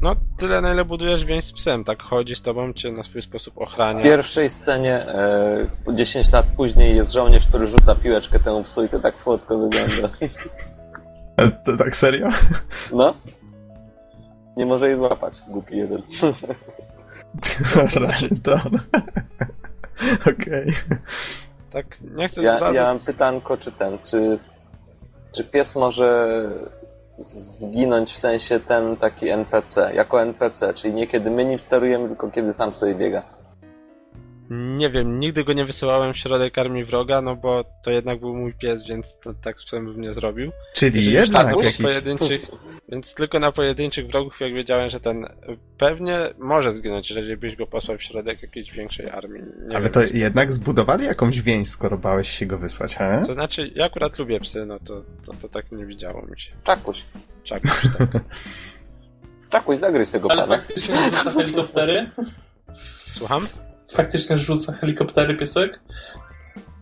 No, 0.00 0.16
tyle 0.36 0.60
na 0.60 0.72
ile 0.72 0.84
budujesz 0.84 1.24
więź 1.24 1.44
z 1.44 1.52
psem, 1.52 1.84
tak? 1.84 2.02
Chodzi 2.02 2.34
z 2.34 2.42
tobą, 2.42 2.72
cię 2.72 2.92
na 2.92 3.02
swój 3.02 3.22
sposób 3.22 3.58
ochrania. 3.58 4.00
W 4.00 4.02
pierwszej 4.02 4.50
scenie, 4.50 4.94
e, 4.94 5.66
10 5.94 6.32
lat 6.32 6.46
później 6.56 6.96
jest 6.96 7.12
żołnierz, 7.12 7.48
który 7.48 7.68
rzuca 7.68 7.94
piłeczkę 7.94 8.38
temu 8.38 8.62
psu 8.62 8.84
i 8.84 8.88
to 8.88 9.00
tak 9.00 9.20
słodko 9.20 9.58
wygląda. 9.58 10.08
to 11.64 11.76
tak 11.76 11.96
serio? 11.96 12.28
No. 12.92 13.14
Nie 14.56 14.66
może 14.66 14.88
jej 14.88 14.98
złapać, 14.98 15.42
głupi 15.48 15.76
jeden. 15.76 16.02
Random. 17.94 18.60
Okej. 20.20 20.62
Okay. 20.62 20.98
Tak, 21.72 21.86
nie 22.16 22.28
chcę 22.28 22.42
ja, 22.42 22.72
ja 22.72 22.84
mam 22.84 23.00
pytanko, 23.00 23.56
czy 23.56 23.72
ten, 23.72 23.98
czy 23.98 24.38
czy 25.32 25.44
pies 25.44 25.76
może 25.76 26.42
zginąć 27.18 28.12
w 28.12 28.18
sensie 28.18 28.60
ten 28.60 28.96
taki 28.96 29.28
NPC, 29.28 29.94
jako 29.94 30.22
NPC, 30.22 30.74
czyli 30.74 30.94
nie 30.94 31.06
kiedy 31.06 31.30
my 31.30 31.44
nim 31.44 31.58
sterujemy, 31.58 32.08
tylko 32.08 32.30
kiedy 32.30 32.52
sam 32.52 32.72
sobie 32.72 32.94
biega. 32.94 33.22
Nie 34.50 34.90
wiem, 34.90 35.20
nigdy 35.20 35.44
go 35.44 35.52
nie 35.52 35.64
wysyłałem 35.64 36.14
w 36.14 36.16
środek 36.16 36.58
armii 36.58 36.84
wroga, 36.84 37.22
no 37.22 37.36
bo 37.36 37.64
to 37.84 37.90
jednak 37.90 38.20
był 38.20 38.36
mój 38.36 38.54
pies, 38.54 38.86
więc 38.86 39.18
to 39.24 39.34
tak 39.34 39.56
bym 39.72 40.00
nie 40.00 40.12
zrobił. 40.12 40.52
Czyli 40.74 41.04
Jeżeli 41.04 41.16
jednak 41.16 41.46
tak, 41.46 41.64
jakiś... 41.64 41.82
pojedynczych, 41.82 42.46
Więc 42.88 43.14
tylko 43.14 43.38
na 43.38 43.52
pojedynczych 43.52 44.06
wrogów, 44.06 44.40
jak 44.40 44.54
wiedziałem, 44.54 44.90
że 44.90 45.00
ten 45.00 45.26
pewnie 45.78 46.18
może 46.38 46.72
zginąć, 46.72 47.10
jeżeli 47.10 47.36
byś 47.36 47.56
go 47.56 47.66
posłał 47.66 47.98
w 47.98 48.02
środek 48.02 48.42
jakiejś 48.42 48.72
większej 48.72 49.10
armii. 49.10 49.42
Nie 49.68 49.76
Ale 49.76 49.84
wiem, 49.84 49.92
to 49.92 50.02
jednak 50.14 50.52
zbudowali 50.52 51.04
jakąś 51.04 51.40
więź, 51.40 51.68
skoro 51.68 51.98
bałeś 51.98 52.28
się 52.28 52.46
go 52.46 52.58
wysłać, 52.58 52.96
he? 52.96 53.22
To 53.26 53.34
znaczy, 53.34 53.70
ja 53.74 53.84
akurat 53.84 54.18
lubię 54.18 54.40
psy, 54.40 54.66
no 54.66 54.78
to, 54.78 55.02
to, 55.26 55.32
to 55.42 55.48
tak 55.48 55.72
nie 55.72 55.86
widziało 55.86 56.26
mi 56.26 56.40
się. 56.40 56.52
Czakuś. 56.64 57.04
Czakuś, 57.44 57.70
tak. 57.98 58.08
Czakuś, 59.52 59.78
zagryź 59.78 60.10
tego 60.10 60.30
Ale 60.30 60.42
pana. 60.42 60.54
Ale 60.54 60.62
faktycznie 60.62 60.94
rzuca 60.94 61.30
helikoptery? 61.30 62.10
Słucham? 63.10 63.40
Faktycznie 63.92 64.38
rzuca 64.38 64.72
helikoptery 64.72 65.36
piesek? 65.36 65.80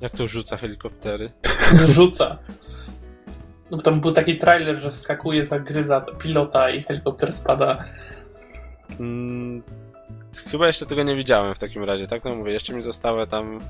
Jak 0.00 0.12
to 0.12 0.28
rzuca 0.28 0.56
helikoptery? 0.56 1.30
Rzuca. 1.94 2.38
No 3.70 3.78
tam 3.78 4.00
był 4.00 4.12
taki 4.12 4.38
trailer, 4.38 4.76
że 4.76 4.90
wskakuje, 4.90 5.46
zagryza 5.46 6.00
pilota 6.00 6.70
i 6.70 6.82
helikopter 6.82 7.32
spada. 7.32 7.84
Hmm, 8.98 9.62
chyba 10.50 10.66
jeszcze 10.66 10.86
tego 10.86 11.02
nie 11.02 11.16
widziałem 11.16 11.54
w 11.54 11.58
takim 11.58 11.84
razie, 11.84 12.06
tak? 12.06 12.24
No 12.24 12.34
mówię, 12.34 12.52
jeszcze 12.52 12.72
mi 12.72 12.82
zostało 12.82 13.26
tam... 13.26 13.60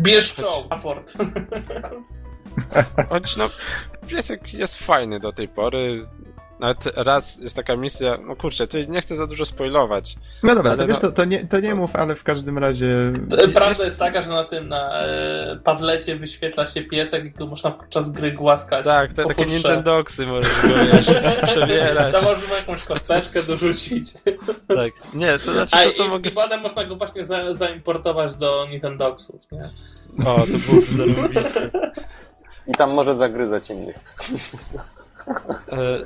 Bierz 0.00 0.34
czoł, 0.34 0.64
aport. 0.70 1.12
Choć 3.08 3.36
no, 3.36 3.48
piesek 4.06 4.54
jest 4.54 4.76
fajny 4.76 5.20
do 5.20 5.32
tej 5.32 5.48
pory, 5.48 6.06
nawet 6.60 6.86
raz 6.96 7.38
jest 7.38 7.56
taka 7.56 7.76
misja, 7.76 8.18
no 8.26 8.36
kurczę, 8.36 8.66
tu 8.66 8.76
nie 8.88 9.00
chcę 9.00 9.16
za 9.16 9.26
dużo 9.26 9.46
spoilować. 9.46 10.16
No 10.42 10.54
dobra, 10.54 10.76
to, 10.76 10.86
wiesz, 10.86 10.96
no- 11.02 11.08
to, 11.08 11.14
to, 11.14 11.24
nie, 11.24 11.46
to 11.46 11.60
nie 11.60 11.74
mów, 11.74 11.96
ale 11.96 12.14
w 12.14 12.24
każdym 12.24 12.58
razie... 12.58 13.12
Prawda 13.54 13.84
jest... 13.84 13.98
taka, 13.98 14.22
że 14.22 14.28
na 14.28 14.44
tym 14.44 14.68
na 14.68 15.00
e, 15.00 15.58
padlecie 15.64 16.16
wyświetla 16.16 16.66
się 16.66 16.82
piesek 16.82 17.24
i 17.24 17.30
go 17.30 17.46
można 17.46 17.70
podczas 17.70 18.12
gry 18.12 18.32
głaskać. 18.32 18.84
Tak, 18.84 19.12
te 19.12 19.24
takie 19.24 19.46
Nintendoxy 19.46 20.26
możesz 20.26 20.62
go 20.62 20.68
wiesz, 20.92 21.06
przebierać. 21.50 22.14
To 22.14 22.34
można 22.34 22.56
jakąś 22.56 22.84
kosteczkę 22.84 23.42
dorzucić. 23.42 24.12
Tak, 24.68 25.14
nie, 25.14 25.38
to 25.38 25.52
znaczy 25.52 25.76
A, 25.76 25.84
to, 25.84 25.92
to 25.92 26.04
i, 26.04 26.08
mogę... 26.08 26.30
i 26.30 26.32
potem 26.32 26.60
można 26.60 26.84
go 26.84 26.96
właśnie 26.96 27.24
za, 27.24 27.54
zaimportować 27.54 28.34
do 28.34 28.66
Nintendoxów, 28.70 29.42
nie? 29.52 29.62
O, 30.26 30.36
to 30.38 30.46
było 30.46 30.82
zarobiste. 31.06 31.70
I 32.66 32.72
tam 32.72 32.90
może 32.90 33.16
zagryzać 33.16 33.70
innych. 33.70 33.98
E, 35.72 35.98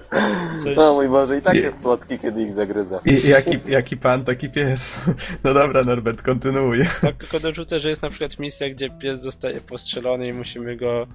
coś... 0.62 0.76
No 0.76 0.94
mój 0.94 1.08
Boże, 1.08 1.38
i 1.38 1.42
tak 1.42 1.54
jest 1.54 1.82
słodki, 1.82 2.18
kiedy 2.18 2.42
ich 2.42 2.54
zagryza. 2.54 3.00
I, 3.04 3.28
jaki, 3.28 3.58
jaki 3.66 3.96
pan, 3.96 4.24
taki 4.24 4.50
pies. 4.50 4.96
No 5.44 5.54
dobra, 5.54 5.84
Norbert, 5.84 6.22
kontynuuj. 6.22 6.78
Tak, 7.00 7.16
tylko 7.16 7.40
dorzucę, 7.40 7.80
że 7.80 7.88
jest 7.88 8.02
na 8.02 8.10
przykład 8.10 8.38
misja, 8.38 8.70
gdzie 8.70 8.90
pies 8.90 9.20
zostaje 9.20 9.60
postrzelony 9.60 10.26
i 10.26 10.32
musimy 10.32 10.76
go 10.76 11.06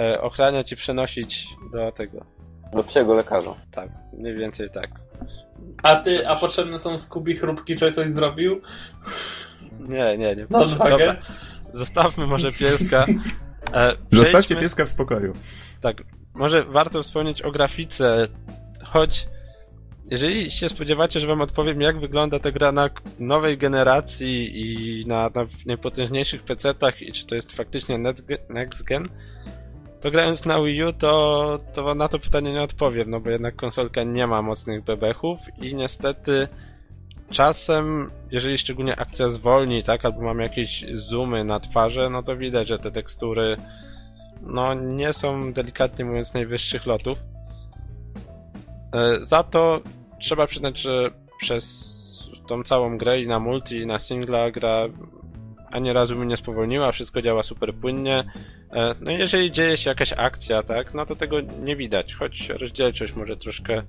e, 0.00 0.20
ochraniać 0.20 0.72
i 0.72 0.76
przenosić 0.76 1.46
do 1.72 1.92
tego. 1.92 2.24
Do 2.72 2.84
psiego 2.84 3.14
lekarza. 3.14 3.54
Tak, 3.70 3.88
mniej 4.18 4.34
więcej 4.34 4.70
tak. 4.70 4.90
A 5.82 5.96
ty, 5.96 6.28
a 6.28 6.36
potrzebne 6.36 6.78
są 6.78 6.98
skubi 6.98 7.36
chrupki, 7.36 7.76
czy 7.76 7.92
coś 7.92 8.10
zrobił? 8.10 8.60
Nie, 9.80 10.18
nie, 10.18 10.36
nie. 10.36 10.46
No, 10.50 10.66
Dobra, 10.66 11.16
zostawmy 11.72 12.26
może 12.26 12.52
pieska. 12.52 13.06
E, 13.72 13.96
Zostawcie 14.12 14.56
pieska 14.56 14.84
w 14.84 14.88
spokoju. 14.88 15.32
Tak, 15.80 15.96
może 16.34 16.64
warto 16.64 17.02
wspomnieć 17.02 17.42
o 17.42 17.50
grafice, 17.50 18.28
choć 18.84 19.26
jeżeli 20.10 20.50
się 20.50 20.68
spodziewacie, 20.68 21.20
że 21.20 21.26
wam 21.26 21.40
odpowiem, 21.40 21.80
jak 21.80 22.00
wygląda 22.00 22.38
ta 22.38 22.50
gra 22.50 22.72
na 22.72 22.90
nowej 23.18 23.58
generacji 23.58 24.60
i 24.60 25.06
na, 25.06 25.30
na 25.34 25.46
najpotężniejszych 25.66 26.44
PC-tach 26.44 27.02
i 27.02 27.12
czy 27.12 27.26
to 27.26 27.34
jest 27.34 27.52
faktycznie 27.52 27.98
next 28.48 28.84
gen, 28.84 29.08
to 30.00 30.10
grając 30.10 30.44
na 30.44 30.62
Wii 30.62 30.84
U, 30.84 30.92
to, 30.92 31.58
to 31.74 31.94
na 31.94 32.08
to 32.08 32.18
pytanie 32.18 32.52
nie 32.52 32.62
odpowiem, 32.62 33.10
no 33.10 33.20
bo 33.20 33.30
jednak 33.30 33.56
konsolka 33.56 34.02
nie 34.02 34.26
ma 34.26 34.42
mocnych 34.42 34.84
bebechów 34.84 35.38
i 35.62 35.74
niestety 35.74 36.48
czasem, 37.30 38.10
jeżeli 38.30 38.58
szczególnie 38.58 38.96
akcja 38.96 39.28
zwolni, 39.30 39.82
tak, 39.82 40.04
albo 40.04 40.20
mam 40.20 40.40
jakieś 40.40 40.84
zoomy 40.94 41.44
na 41.44 41.60
twarze, 41.60 42.10
no 42.10 42.22
to 42.22 42.36
widać, 42.36 42.68
że 42.68 42.78
te 42.78 42.90
tekstury 42.90 43.56
no 44.46 44.74
nie 44.74 45.12
są 45.12 45.52
delikatnie 45.52 46.04
mówiąc 46.04 46.34
najwyższych 46.34 46.86
lotów. 46.86 47.18
E, 48.92 49.24
za 49.24 49.42
to 49.42 49.80
trzeba 50.20 50.46
przyznać, 50.46 50.80
że 50.80 51.10
przez 51.40 51.94
tą 52.48 52.62
całą 52.62 52.98
grę 52.98 53.20
i 53.20 53.26
na 53.26 53.40
multi 53.40 53.76
i 53.76 53.86
na 53.86 53.98
singla 53.98 54.50
gra 54.50 54.88
ani 55.70 55.92
razu 55.92 56.16
mnie 56.16 56.26
nie 56.26 56.36
spowolniła, 56.36 56.92
wszystko 56.92 57.22
działa 57.22 57.42
super 57.42 57.74
płynnie. 57.74 58.24
E, 58.72 58.94
no 59.00 59.10
i 59.10 59.18
jeżeli 59.18 59.52
dzieje 59.52 59.76
się 59.76 59.90
jakaś 59.90 60.12
akcja, 60.12 60.62
tak, 60.62 60.94
no 60.94 61.06
to 61.06 61.16
tego 61.16 61.36
nie 61.40 61.76
widać, 61.76 62.14
choć 62.14 62.48
rozdzielczość 62.48 63.14
może 63.14 63.36
troszkę, 63.36 63.82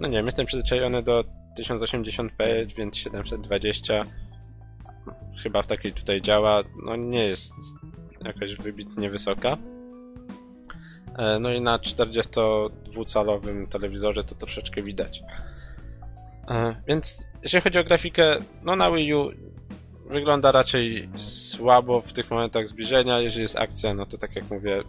no 0.00 0.08
nie 0.08 0.16
wiem, 0.16 0.26
jestem 0.26 0.46
przyzwyczajony 0.46 1.02
do 1.02 1.24
1080p, 1.58 2.66
więc 2.76 2.96
720 2.96 4.02
chyba 5.42 5.62
w 5.62 5.66
takiej 5.66 5.92
tutaj 5.92 6.22
działa, 6.22 6.62
no 6.84 6.96
nie 6.96 7.24
jest 7.24 7.52
jakaś 8.24 8.54
wybitnie 8.54 9.10
wysoka. 9.10 9.56
E, 11.18 11.38
no 11.38 11.52
i 11.52 11.60
na 11.60 11.78
42-calowym 11.78 13.68
telewizorze 13.68 14.24
to 14.24 14.34
troszeczkę 14.34 14.82
widać. 14.82 15.22
E, 16.50 16.74
więc 16.88 17.28
jeśli 17.42 17.60
chodzi 17.60 17.78
o 17.78 17.84
grafikę, 17.84 18.36
no 18.62 18.76
na 18.76 18.92
Wii 18.92 19.14
U 19.14 19.30
wygląda 20.10 20.52
raczej 20.52 21.08
słabo 21.16 22.00
w 22.00 22.12
tych 22.12 22.30
momentach 22.30 22.68
zbliżenia. 22.68 23.20
Jeżeli 23.20 23.42
jest 23.42 23.56
akcja, 23.56 23.94
no 23.94 24.06
to 24.06 24.18
tak 24.18 24.36
jak 24.36 24.50
mówię, 24.50 24.82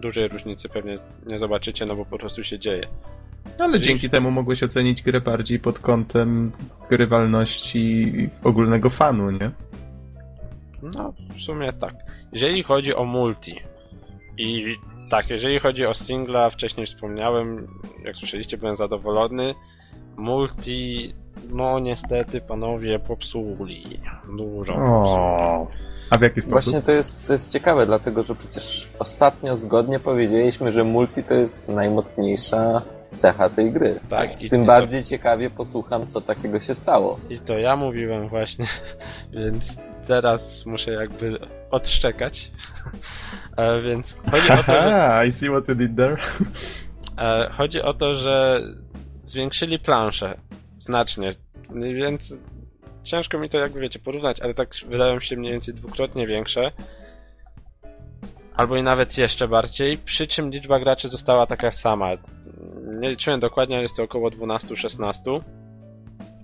dużej 0.00 0.28
różnicy 0.28 0.68
pewnie 0.68 0.98
nie 1.26 1.38
zobaczycie, 1.38 1.86
no 1.86 1.96
bo 1.96 2.04
po 2.04 2.18
prostu 2.18 2.44
się 2.44 2.58
dzieje. 2.58 2.88
Ale 3.58 3.80
dzięki 3.80 4.10
temu 4.10 4.30
mogłeś 4.30 4.62
ocenić 4.62 5.02
grę 5.02 5.20
bardziej 5.20 5.58
pod 5.58 5.78
kątem 5.78 6.52
grywalności 6.90 8.12
ogólnego 8.44 8.90
fanu, 8.90 9.30
nie? 9.30 9.50
No, 10.82 11.12
w 11.36 11.40
sumie 11.40 11.72
tak. 11.72 11.94
Jeżeli 12.32 12.62
chodzi 12.62 12.94
o 12.94 13.04
multi 13.04 13.60
i 14.38 14.76
tak, 15.10 15.30
jeżeli 15.30 15.58
chodzi 15.58 15.86
o 15.86 15.94
singla, 15.94 16.50
wcześniej 16.50 16.86
wspomniałem, 16.86 17.68
jak 18.04 18.16
słyszeliście, 18.16 18.58
byłem 18.58 18.76
zadowolony. 18.76 19.54
Multi, 20.16 21.14
no 21.50 21.78
niestety 21.78 22.40
panowie 22.40 22.98
popsuli. 22.98 24.00
Dużo 24.36 24.72
popsuli. 24.72 25.82
A 26.10 26.18
w 26.18 26.22
jaki 26.22 26.40
sposób? 26.40 26.52
Właśnie 26.52 26.82
to 26.82 26.92
jest, 26.92 27.26
to 27.26 27.32
jest 27.32 27.52
ciekawe, 27.52 27.86
dlatego 27.86 28.22
że 28.22 28.34
przecież 28.34 28.88
ostatnio 28.98 29.56
zgodnie 29.56 30.00
powiedzieliśmy, 30.00 30.72
że 30.72 30.84
multi 30.84 31.22
to 31.24 31.34
jest 31.34 31.68
najmocniejsza 31.68 32.82
cecha 33.14 33.50
tej 33.50 33.72
gry. 33.72 34.00
Tak, 34.08 34.36
Z 34.36 34.48
tym 34.48 34.66
bardziej 34.66 35.02
to... 35.02 35.08
ciekawie 35.08 35.50
posłucham, 35.50 36.06
co 36.06 36.20
takiego 36.20 36.60
się 36.60 36.74
stało. 36.74 37.18
I 37.30 37.38
to 37.38 37.58
ja 37.58 37.76
mówiłem 37.76 38.28
właśnie, 38.28 38.66
więc 39.32 39.76
teraz 40.06 40.66
muszę 40.66 40.92
jakby 40.92 41.38
odszczekać. 41.70 42.50
E, 43.56 43.82
więc 43.82 44.16
chodzi 44.30 44.52
o 44.52 44.56
to, 44.56 44.72
że... 44.72 45.24
I 45.28 45.32
see 45.32 45.48
what 45.48 45.68
you 45.68 45.74
did 45.74 45.96
there. 45.96 46.16
E, 47.18 47.50
chodzi 47.52 47.82
o 47.82 47.94
to, 47.94 48.16
że 48.16 48.62
zwiększyli 49.24 49.78
planszę 49.78 50.38
znacznie, 50.78 51.34
więc 51.74 52.36
ciężko 53.02 53.38
mi 53.38 53.50
to 53.50 53.58
jakby 53.58 53.80
wiecie 53.80 53.98
porównać, 53.98 54.40
ale 54.40 54.54
tak 54.54 54.68
wydają 54.88 55.20
się 55.20 55.36
mniej 55.36 55.52
więcej 55.52 55.74
dwukrotnie 55.74 56.26
większe. 56.26 56.72
Albo 58.56 58.76
i 58.76 58.82
nawet 58.82 59.18
jeszcze 59.18 59.48
bardziej, 59.48 59.98
przy 59.98 60.26
czym 60.26 60.50
liczba 60.50 60.78
graczy 60.78 61.08
została 61.08 61.46
taka 61.46 61.72
sama. 61.72 62.08
Nie 63.00 63.10
liczyłem 63.10 63.40
dokładnie, 63.40 63.76
ale 63.76 63.82
jest 63.82 63.96
to 63.96 64.02
około 64.02 64.30
12-16. 64.30 65.40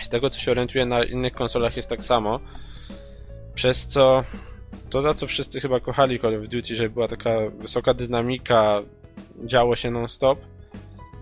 Z 0.02 0.08
tego 0.08 0.30
co 0.30 0.38
się 0.38 0.50
orientuję 0.50 0.86
na 0.86 1.04
innych 1.04 1.32
konsolach 1.32 1.76
jest 1.76 1.88
tak 1.88 2.04
samo. 2.04 2.40
Przez 3.58 3.86
co 3.86 4.24
to, 4.90 5.02
za 5.02 5.14
co 5.14 5.26
wszyscy 5.26 5.60
chyba 5.60 5.80
kochali 5.80 6.20
Call 6.20 6.34
of 6.34 6.48
Duty, 6.48 6.76
że 6.76 6.90
była 6.90 7.08
taka 7.08 7.30
wysoka 7.58 7.94
dynamika, 7.94 8.82
działo 9.44 9.76
się 9.76 9.90
non-stop. 9.90 10.38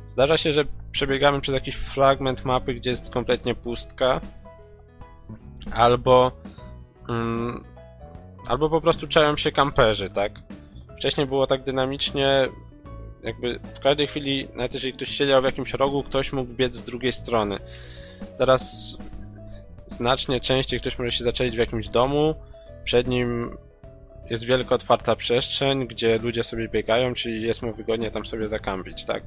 Zdarza 0.06 0.36
się, 0.36 0.52
że 0.52 0.64
przebiegamy 0.92 1.40
przez 1.40 1.54
jakiś 1.54 1.74
fragment 1.74 2.44
mapy, 2.44 2.74
gdzie 2.74 2.90
jest 2.90 3.12
kompletnie 3.12 3.54
pustka, 3.54 4.20
albo 5.72 6.32
mm, 7.08 7.64
albo 8.48 8.70
po 8.70 8.80
prostu 8.80 9.08
czają 9.08 9.36
się 9.36 9.52
kamperzy, 9.52 10.10
tak? 10.10 10.32
Wcześniej 10.98 11.26
było 11.26 11.46
tak 11.46 11.62
dynamicznie, 11.64 12.48
jakby 13.22 13.60
w 13.74 13.80
każdej 13.80 14.06
chwili, 14.06 14.48
nawet 14.54 14.74
jeżeli 14.74 14.92
ktoś 14.92 15.08
siedział 15.08 15.42
w 15.42 15.44
jakimś 15.44 15.74
rogu, 15.74 16.02
ktoś 16.02 16.32
mógł 16.32 16.52
biec 16.52 16.74
z 16.74 16.82
drugiej 16.82 17.12
strony. 17.12 17.58
Teraz 18.38 18.96
znacznie 19.96 20.40
częściej 20.40 20.80
ktoś 20.80 20.98
może 20.98 21.12
się 21.12 21.24
zaczęlić 21.24 21.56
w 21.56 21.58
jakimś 21.58 21.88
domu, 21.88 22.34
przed 22.84 23.08
nim 23.08 23.56
jest 24.30 24.44
wielka 24.44 24.74
otwarta 24.74 25.16
przestrzeń, 25.16 25.86
gdzie 25.86 26.18
ludzie 26.18 26.44
sobie 26.44 26.68
biegają, 26.68 27.14
czyli 27.14 27.42
jest 27.42 27.62
mu 27.62 27.72
wygodnie 27.72 28.10
tam 28.10 28.26
sobie 28.26 28.48
zakampić, 28.48 29.04
tak? 29.04 29.22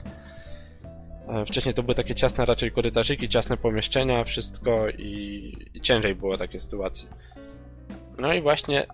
E, 1.28 1.45
wcześniej 1.45 1.76
to 1.76 1.84
były 1.84 1.95
takie 1.95 2.15
ciasne 2.15 2.45
raczej 2.45 2.72
korytarzyki, 2.72 3.30
ciasne 3.30 3.57
pomieszczenia, 3.57 4.24
wszystko 4.24 4.89
i, 4.89 5.53
i 5.74 5.82
ciężej 5.82 6.15
było 6.15 6.38
takie 6.38 6.59
sytuacje. 6.59 7.09
No 8.17 8.34
i 8.34 8.41
właśnie 8.41 8.88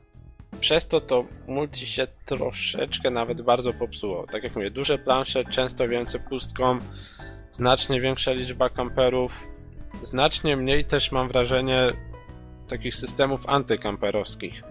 przez 0.59 0.87
to 0.87 1.01
to 1.01 1.25
multi 1.47 1.87
się 1.87 2.07
troszeczkę 2.25 3.09
nawet 3.09 3.41
bardzo 3.41 3.73
popsuło. 3.73 4.27
Tak 4.27 4.43
jak 4.43 4.55
mówię, 4.55 4.71
duże 4.71 4.97
plansze, 4.97 5.43
często 5.43 5.87
więcej 5.87 6.21
pustką, 6.29 6.79
znacznie 7.51 8.01
większa 8.01 8.31
liczba 8.31 8.69
kamperów, 8.69 9.31
znacznie 10.03 10.57
mniej 10.57 10.85
też 10.85 11.11
mam 11.11 11.27
wrażenie 11.27 11.93
takich 12.67 12.95
systemów 12.95 13.41
antykamperowskich. 13.49 14.63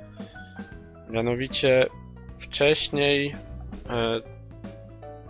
Mianowicie 1.10 1.86
wcześniej 2.38 3.34
e, 3.90 4.20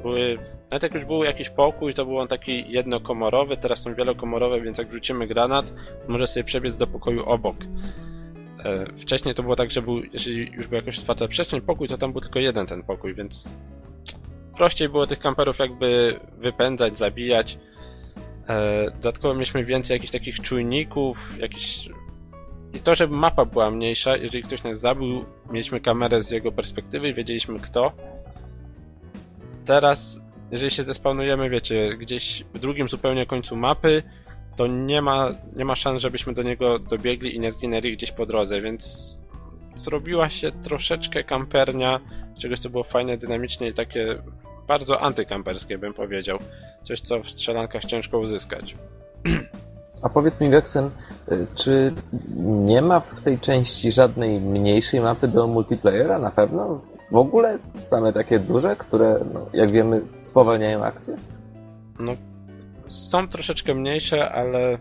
były, 0.02 0.38
nawet 0.70 0.82
jak 0.82 0.94
już 0.94 1.04
był 1.04 1.24
jakiś 1.24 1.50
pokój, 1.50 1.94
to 1.94 2.06
był 2.06 2.18
on 2.18 2.28
taki 2.28 2.72
jednokomorowy, 2.72 3.56
teraz 3.56 3.82
są 3.82 3.94
wielokomorowe, 3.94 4.60
więc 4.60 4.78
jak 4.78 4.88
wrzucimy 4.88 5.26
granat, 5.26 5.72
może 6.08 6.26
sobie 6.26 6.44
przebiec 6.44 6.76
do 6.76 6.86
pokoju 6.86 7.24
obok. 7.24 7.56
E, 8.64 8.86
wcześniej 9.00 9.34
to 9.34 9.42
było 9.42 9.56
tak, 9.56 9.70
że 9.70 9.82
był, 9.82 10.02
jeżeli 10.12 10.52
już 10.52 10.66
był 10.66 10.76
jakoś 10.76 10.98
otwarta 10.98 11.28
przestrzeń, 11.28 11.60
pokój, 11.60 11.88
to 11.88 11.98
tam 11.98 12.12
był 12.12 12.20
tylko 12.20 12.38
jeden 12.38 12.66
ten 12.66 12.82
pokój, 12.82 13.14
więc 13.14 13.56
prościej 14.56 14.88
było 14.88 15.06
tych 15.06 15.18
kamperów 15.18 15.58
jakby 15.58 16.20
wypędzać, 16.38 16.98
zabijać. 16.98 17.58
E, 18.48 18.84
dodatkowo 18.90 19.34
mieliśmy 19.34 19.64
więcej 19.64 19.94
jakichś 19.94 20.12
takich 20.12 20.40
czujników, 20.40 21.18
jakichś... 21.38 21.88
I 22.74 22.80
to, 22.80 22.94
żeby 22.94 23.16
mapa 23.16 23.44
była 23.44 23.70
mniejsza, 23.70 24.16
jeżeli 24.16 24.42
ktoś 24.42 24.62
nas 24.62 24.80
zabił, 24.80 25.24
mieliśmy 25.50 25.80
kamerę 25.80 26.20
z 26.20 26.30
jego 26.30 26.52
perspektywy 26.52 27.08
i 27.08 27.14
wiedzieliśmy 27.14 27.58
kto. 27.60 27.92
Teraz, 29.64 30.20
jeżeli 30.50 30.70
się 30.70 30.82
zespawnujemy, 30.82 31.50
wiecie, 31.50 31.96
gdzieś 31.98 32.44
w 32.54 32.58
drugim 32.58 32.88
zupełnie 32.88 33.26
końcu 33.26 33.56
mapy, 33.56 34.02
to 34.56 34.66
nie 34.66 35.02
ma, 35.02 35.28
nie 35.56 35.64
ma 35.64 35.74
szans, 35.76 36.02
żebyśmy 36.02 36.34
do 36.34 36.42
niego 36.42 36.78
dobiegli 36.78 37.36
i 37.36 37.40
nie 37.40 37.50
zginęli 37.50 37.96
gdzieś 37.96 38.12
po 38.12 38.26
drodze, 38.26 38.60
więc 38.60 39.18
zrobiła 39.74 40.30
się 40.30 40.52
troszeczkę 40.52 41.24
kampernia, 41.24 42.00
czegoś 42.38 42.58
co 42.58 42.70
było 42.70 42.84
fajne, 42.84 43.16
dynamicznie 43.16 43.68
i 43.68 43.74
takie 43.74 44.18
bardzo 44.66 45.00
antykamperskie 45.00 45.78
bym 45.78 45.94
powiedział. 45.94 46.38
Coś 46.82 47.00
co 47.00 47.22
w 47.22 47.30
strzelankach 47.30 47.84
ciężko 47.84 48.18
uzyskać. 48.18 48.74
A 50.02 50.08
powiedz 50.08 50.40
mi, 50.40 50.50
Gexen, 50.50 50.90
y, 51.32 51.46
czy 51.54 51.92
nie 52.36 52.82
ma 52.82 53.00
w 53.00 53.22
tej 53.22 53.38
części 53.38 53.92
żadnej 53.92 54.40
mniejszej 54.40 55.00
mapy 55.00 55.28
do 55.28 55.46
multiplayera 55.46 56.18
na 56.18 56.30
pewno? 56.30 56.80
W 57.10 57.16
ogóle 57.16 57.58
same 57.78 58.12
takie 58.12 58.38
duże, 58.38 58.76
które, 58.76 59.20
no, 59.34 59.46
jak 59.52 59.70
wiemy, 59.70 60.00
spowalniają 60.20 60.84
akcję? 60.84 61.16
No, 61.98 62.12
są 62.88 63.28
troszeczkę 63.28 63.74
mniejsze, 63.74 64.32
ale 64.32 64.78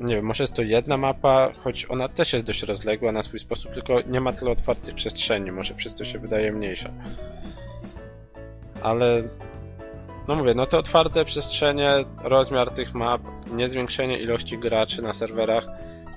nie 0.00 0.14
wiem, 0.16 0.24
może 0.24 0.42
jest 0.42 0.54
to 0.54 0.62
jedna 0.62 0.96
mapa, 0.96 1.52
choć 1.58 1.86
ona 1.90 2.08
też 2.08 2.32
jest 2.32 2.46
dość 2.46 2.62
rozległa 2.62 3.12
na 3.12 3.22
swój 3.22 3.40
sposób, 3.40 3.72
tylko 3.72 4.00
nie 4.00 4.20
ma 4.20 4.32
tyle 4.32 4.50
otwartych 4.50 4.94
przestrzeni, 4.94 5.52
może 5.52 5.74
przez 5.74 5.94
to 5.94 6.04
się 6.04 6.18
wydaje 6.18 6.52
mniejsza. 6.52 6.90
Ale 8.82 9.22
no 10.28 10.34
mówię, 10.34 10.54
no 10.54 10.66
te 10.66 10.78
otwarte 10.78 11.24
przestrzenie, 11.24 11.90
rozmiar 12.22 12.70
tych 12.70 12.94
map, 12.94 13.20
niezwiększenie 13.52 14.18
ilości 14.18 14.58
graczy 14.58 15.02
na 15.02 15.12
serwerach 15.12 15.66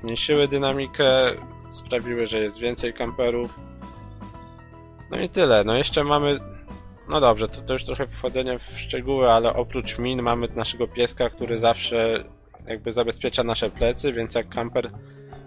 zmniejszyły 0.02 0.48
dynamikę, 0.48 1.32
sprawiły, 1.72 2.28
że 2.28 2.40
jest 2.40 2.60
więcej 2.60 2.94
kamperów. 2.94 3.60
No 5.12 5.20
i 5.20 5.30
tyle. 5.30 5.64
No 5.64 5.76
jeszcze 5.76 6.04
mamy 6.04 6.40
no 7.10 7.20
dobrze, 7.20 7.50
to, 7.50 7.62
to 7.62 7.74
już 7.74 7.84
trochę 7.84 8.08
wchodzenie 8.08 8.60
w 8.60 8.80
szczegóły, 8.80 9.32
ale 9.32 9.54
oprócz 9.54 10.00
min 10.00 10.22
mamy 10.22 10.48
naszego 10.56 10.88
pieska, 10.88 11.30
który 11.30 11.58
zawsze 11.58 12.24
jakby 12.68 12.94
zabezpiecza 12.94 13.44
nasze 13.44 13.70
plecy, 13.70 14.14
więc 14.14 14.36
jak 14.36 14.50
kamper 14.50 14.92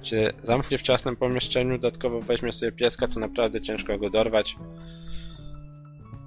się 0.02 0.30
zamknie 0.42 0.78
w 0.78 0.82
ciasnym 0.82 1.16
pomieszczeniu, 1.16 1.78
dodatkowo 1.78 2.20
weźmie 2.20 2.52
sobie 2.52 2.72
pieska, 2.72 3.08
to 3.08 3.20
naprawdę 3.20 3.60
ciężko 3.60 3.98
go 3.98 4.10
dorwać. 4.10 4.56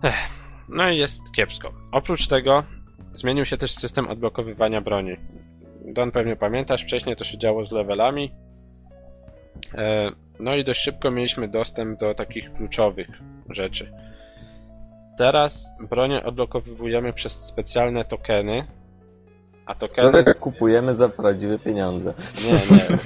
Ech. 0.03 0.44
No 0.69 0.89
i 0.89 0.97
jest 0.97 1.31
kiepsko. 1.31 1.71
Oprócz 1.91 2.27
tego 2.27 2.63
zmienił 3.13 3.45
się 3.45 3.57
też 3.57 3.73
system 3.73 4.07
odblokowywania 4.07 4.81
broni. 4.81 5.15
Don 5.85 6.11
pewnie 6.11 6.35
pamiętasz, 6.35 6.83
wcześniej 6.83 7.15
to 7.15 7.23
się 7.23 7.37
działo 7.37 7.65
z 7.65 7.71
levelami. 7.71 8.31
E, 9.73 10.11
no 10.39 10.55
i 10.55 10.63
dość 10.63 10.81
szybko 10.81 11.11
mieliśmy 11.11 11.47
dostęp 11.47 11.99
do 11.99 12.13
takich 12.13 12.53
kluczowych 12.53 13.07
rzeczy. 13.49 13.91
Teraz 15.17 15.73
bronię 15.89 16.23
odblokowujemy 16.23 17.13
przez 17.13 17.33
specjalne 17.33 18.05
tokeny. 18.05 18.67
A 19.65 19.75
tokeny. 19.75 20.09
Które 20.09 20.33
kupujemy 20.33 20.95
za 20.95 21.09
prawdziwe 21.09 21.59
pieniądze. 21.59 22.13
Nie, 22.45 22.51
nie. 22.51 22.97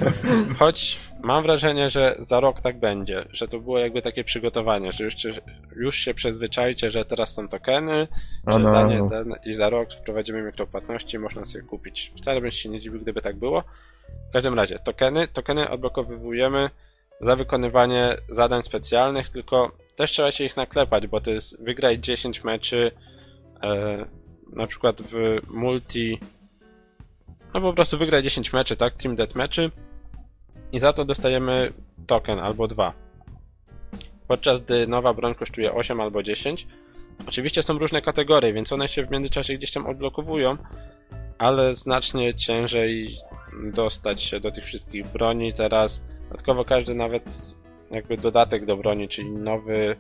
Choć 0.60 1.00
mam 1.22 1.44
wrażenie, 1.44 1.90
że 1.90 2.16
za 2.20 2.40
rok 2.40 2.62
tak 2.62 2.80
będzie, 2.80 3.26
że 3.32 3.48
to 3.48 3.60
było 3.60 3.80
jakby 3.80 4.02
takie 4.02 4.24
przygotowanie, 4.24 4.94
że 4.94 5.04
już, 5.04 5.16
już 5.76 5.96
się 5.96 6.14
przyzwyczajcie, 6.14 6.92
że 6.92 7.06
teraz 7.06 7.34
są 7.34 7.48
tokeny, 7.48 8.08
że 8.48 8.60
no. 8.60 8.72
za 8.72 8.84
nie 8.84 9.10
ten, 9.10 9.36
i 9.46 9.56
za 9.56 9.70
rok 9.70 9.94
wprowadzimy 9.94 10.42
mikropłatności 10.42 11.16
i 11.16 11.20
można 11.20 11.46
sobie 11.46 11.64
kupić. 11.64 12.14
Wcale 12.18 12.42
bym 12.42 12.52
się 12.52 12.70
nie 12.70 12.82
dziwił, 12.82 13.00
gdyby 13.00 13.22
tak 13.22 13.36
było. 13.36 13.64
W 14.30 14.34
każdym 14.34 14.54
razie, 14.54 14.80
tokeny, 14.80 15.28
tokeny 15.28 15.70
odblokowujemy 15.70 16.70
za 17.22 17.36
wykonywanie 17.36 18.18
zadań 18.30 18.64
specjalnych, 18.64 19.30
tylko 19.30 19.72
też 19.96 20.12
trzeba 20.12 20.32
się 20.32 20.44
ich 20.44 20.58
naklepać, 20.58 21.08
bo 21.08 21.22
to 21.22 21.32
jest 21.32 21.64
wygrać 21.64 22.00
10 22.00 22.44
meczy 22.44 22.92
e, 23.64 24.06
na 24.54 24.68
przykład 24.68 25.02
w 25.02 25.40
multi 25.50 26.20
no 27.54 27.62
po 27.62 27.74
prostu 27.74 27.98
wygrać 27.98 28.24
10 28.24 28.54
meczy, 28.54 28.76
tak? 28.76 28.94
Team 28.94 29.16
meczy 29.36 29.72
i 30.72 30.80
za 30.80 30.94
to 30.94 31.06
dostajemy 31.06 31.74
token 32.08 32.40
albo 32.40 32.68
dwa. 32.68 32.94
Podczas 34.28 34.62
gdy 34.62 34.88
nowa 34.88 35.14
broń 35.14 35.36
kosztuje 35.36 35.74
8 35.74 36.02
albo 36.02 36.24
10. 36.24 36.68
Oczywiście 37.28 37.64
są 37.64 37.78
różne 37.78 38.02
kategorie, 38.02 38.54
więc 38.54 38.74
one 38.74 38.90
się 38.90 39.06
w 39.06 39.12
międzyczasie 39.12 39.58
gdzieś 39.58 39.72
tam 39.72 39.88
odblokowują, 39.88 40.58
ale 41.38 41.76
znacznie 41.76 42.34
ciężej 42.34 43.18
dostać 43.74 44.24
się 44.24 44.40
do 44.40 44.52
tych 44.52 44.66
wszystkich 44.66 45.08
broni 45.08 45.54
teraz. 45.54 46.04
Dodatkowo 46.24 46.66
każdy 46.66 46.96
nawet 46.96 47.56
jakby 47.92 48.18
dodatek 48.18 48.66
do 48.66 48.78
broni, 48.78 49.08
czyli 49.08 49.32
nowy, 49.32 49.96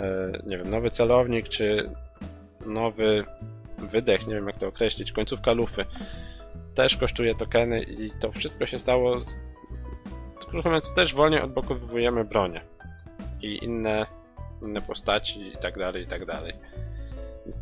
e, 0.00 0.32
nie 0.46 0.58
wiem, 0.58 0.70
nowy 0.70 0.90
celownik, 0.90 1.48
czy 1.48 1.90
nowy 2.66 3.24
wydech, 3.78 4.26
nie 4.26 4.34
wiem 4.34 4.46
jak 4.46 4.58
to 4.58 4.68
określić, 4.68 5.12
końcówka 5.12 5.52
lufy, 5.52 5.84
też 6.74 6.96
kosztuje 6.96 7.34
tokeny 7.34 7.82
i 7.82 8.10
to 8.20 8.32
wszystko 8.32 8.66
się 8.66 8.78
stało, 8.78 9.16
krótko 10.34 10.68
mówiąc, 10.68 10.94
też 10.94 11.14
wolniej 11.14 11.40
odblokowujemy 11.40 12.24
bronię 12.24 12.60
i 13.42 13.64
inne, 13.64 14.06
inne 14.62 14.80
postaci 14.80 15.48
i 15.48 15.56
tak 15.56 15.78
dalej, 15.78 16.02
i 16.02 16.06
tak 16.06 16.26
dalej. 16.26 16.52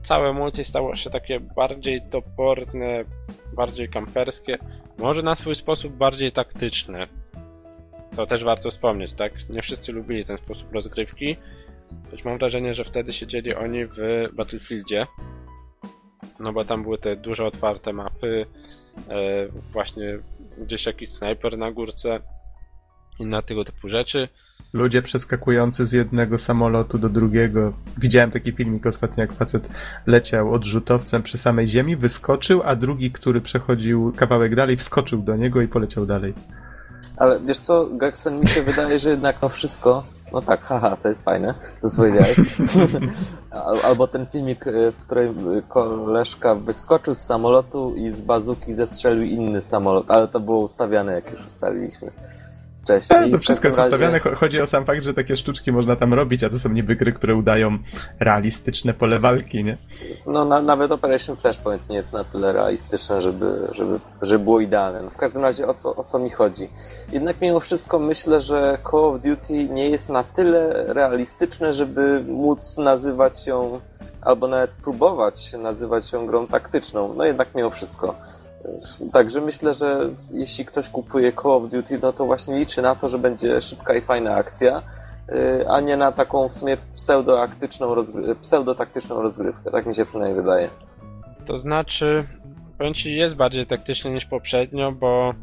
Całe 0.03 0.33
multi 0.33 0.65
stało 0.65 0.97
się 0.97 1.11
takie 1.11 1.41
bardziej 1.41 2.03
toporne, 2.03 3.05
bardziej 3.53 3.89
kamperskie, 3.89 4.59
może 4.99 5.23
na 5.23 5.37
swój 5.37 5.55
sposób 5.55 5.93
bardziej 5.93 6.33
taktyczne, 6.33 7.07
to 8.17 8.27
też 8.27 8.45
warto 8.45 8.71
wspomnieć, 8.71 9.13
tak? 9.13 9.49
Nie 9.49 9.63
wszyscy 9.63 9.93
lubili 9.93 10.25
ten 10.25 10.37
sposób 10.37 10.73
rozgrywki, 10.73 11.37
choć 12.11 12.25
mam 12.25 12.39
wrażenie, 12.39 12.75
że 12.75 12.85
wtedy 12.85 13.13
siedzieli 13.13 13.55
oni 13.55 13.87
w 13.87 14.29
Battlefieldzie, 14.33 15.07
no 16.41 16.53
bo 16.53 16.65
tam 16.65 16.83
były 16.83 16.99
te 16.99 17.17
duże 17.17 17.45
otwarte 17.45 17.93
mapy, 17.93 18.47
właśnie 19.73 20.19
gdzieś 20.59 20.87
jakiś 20.87 21.11
snajper 21.11 21.59
na 21.59 21.73
górce, 21.73 22.21
inne 23.19 23.43
tego 23.43 23.65
typu 23.65 23.89
rzeczy. 23.89 24.29
Ludzie 24.73 25.03
przeskakujący 25.03 25.87
z 25.87 25.93
jednego 25.93 26.39
samolotu 26.39 26.99
do 26.99 27.09
drugiego. 27.09 27.73
Widziałem 27.99 28.31
taki 28.31 28.53
filmik 28.53 28.87
ostatnio, 28.87 29.21
jak 29.21 29.33
facet 29.33 29.71
leciał 30.07 30.55
odrzutowcem 30.55 31.23
przy 31.23 31.39
samej 31.39 31.69
ziemi, 31.69 31.97
wyskoczył, 31.97 32.63
a 32.65 32.77
drugi, 32.77 33.11
który 33.11 33.41
przechodził 33.41 34.13
kawałek 34.17 34.55
dalej, 34.55 34.77
wskoczył 34.77 35.23
do 35.23 35.37
niego 35.37 35.61
i 35.61 35.69
poleciał 35.69 36.07
dalej. 36.07 36.35
Ale 37.17 37.41
wiesz 37.47 37.59
co, 37.59 37.87
Gaksen, 37.87 38.41
mi 38.41 38.49
się 38.49 38.63
wydaje, 38.63 38.99
że 38.99 39.11
jednak 39.11 39.37
no 39.43 39.49
wszystko, 39.49 40.05
no 40.33 40.43
tak, 40.43 40.61
haha, 40.61 40.97
to 40.97 41.09
jest 41.09 41.25
fajne, 41.25 41.55
to 41.83 41.89
powiedziałeś. 41.97 42.37
Albo 43.85 44.07
ten 44.07 44.27
filmik, 44.27 44.67
y, 44.67 44.93
w 44.93 44.99
którym 44.99 45.63
koleżka 45.69 46.55
wyskoczył 46.55 47.15
z 47.15 47.21
samolotu 47.21 47.95
i 47.97 48.11
z 48.11 48.21
bazuki 48.21 48.75
zestrzelił 48.75 49.25
inny 49.25 49.63
samolot, 49.63 50.11
ale 50.11 50.29
to 50.29 50.41
było 50.41 50.61
ustawiane, 50.61 51.13
jak 51.13 51.33
już 51.33 51.47
ustaliliśmy 51.47 52.13
wcześniej. 52.99 53.31
to 53.31 53.39
wszystko 53.39 53.69
jest 53.69 53.79
razie... 53.79 53.91
ustawiane. 53.91 54.19
Chodzi 54.19 54.61
o 54.61 54.67
sam 54.67 54.85
fakt, 54.85 55.03
że 55.03 55.15
takie 55.15 55.37
sztuczki 55.37 55.73
można 55.73 55.97
tam 55.97 56.15
robić, 56.15 56.45
a 56.45 56.51
to 56.51 56.59
są 56.59 56.69
niby 56.69 56.97
gry, 56.97 57.13
które 57.13 57.35
udają 57.35 57.79
realistyczne 58.21 58.95
pole 58.95 59.19
walki, 59.19 59.65
nie? 59.65 59.79
No 60.27 60.45
na, 60.45 60.63
nawet 60.63 60.93
Operation 60.93 61.37
Flashpoint 61.37 61.89
nie 61.89 61.97
jest 61.97 62.13
na 62.13 62.25
tyle 62.25 62.53
realistyczne, 62.53 63.23
żeby, 63.23 63.69
żeby, 63.73 64.01
żeby 64.23 64.45
było 64.45 64.61
idealne. 64.61 65.03
No, 65.03 65.11
w 65.11 65.17
każdym 65.17 65.43
razie 65.43 65.67
o 65.67 65.75
co, 65.75 65.97
o 65.97 66.05
co 66.05 66.19
mi 66.19 66.31
chodzi? 66.31 66.69
Jednak 67.13 67.41
mimo 67.41 67.61
wszystko 67.61 67.99
myślę, 67.99 68.41
że 68.41 68.79
Call 68.91 69.05
of 69.05 69.21
Duty 69.21 69.65
nie 69.69 69.91
jest 69.91 70.09
na 70.09 70.25
tyle 70.25 70.85
realistyczne, 70.95 71.73
żeby 71.73 72.25
móc 72.29 72.79
nazywać 72.79 73.47
ją 73.47 73.81
albo 74.23 74.49
nawet 74.49 74.71
próbować 74.71 75.53
nazywać 75.53 76.13
ją 76.13 76.27
grą 76.27 76.47
taktyczną. 76.47 77.15
No 77.15 77.25
jednak 77.25 77.55
mimo 77.55 77.71
wszystko. 77.71 78.15
Także 79.13 79.41
myślę, 79.41 79.75
że 79.75 80.11
jeśli 80.33 80.65
ktoś 80.65 80.89
kupuje 80.89 81.33
Call 81.33 81.53
of 81.53 81.71
Duty, 81.71 81.99
no 82.03 82.13
to 82.13 82.27
właśnie 82.27 82.59
liczy 82.59 82.83
na 82.83 82.95
to, 82.95 83.09
że 83.09 83.19
będzie 83.19 83.63
szybka 83.63 83.95
i 83.95 84.01
fajna 84.01 84.35
akcja, 84.35 84.83
y, 85.29 85.69
a 85.69 85.81
nie 85.81 85.97
na 85.97 86.13
taką 86.13 86.49
w 86.49 86.53
sumie 86.53 86.77
pseudotaktyczną, 86.97 87.95
rozgry 87.95 88.37
rozgrywkę. 89.11 89.71
Tak 89.71 89.87
mi 89.87 89.95
się 89.95 90.07
przynajmniej 90.07 90.43
wydaje. 90.43 90.69
To 91.47 91.59
znaczy, 91.59 92.25
powiem 92.79 92.95
ci, 92.95 93.17
jest 93.17 93.37
bardziej 93.37 93.67
taktyczny 93.67 94.11
niż 94.11 94.25
poprzednio, 94.25 94.93
bo 94.93 95.35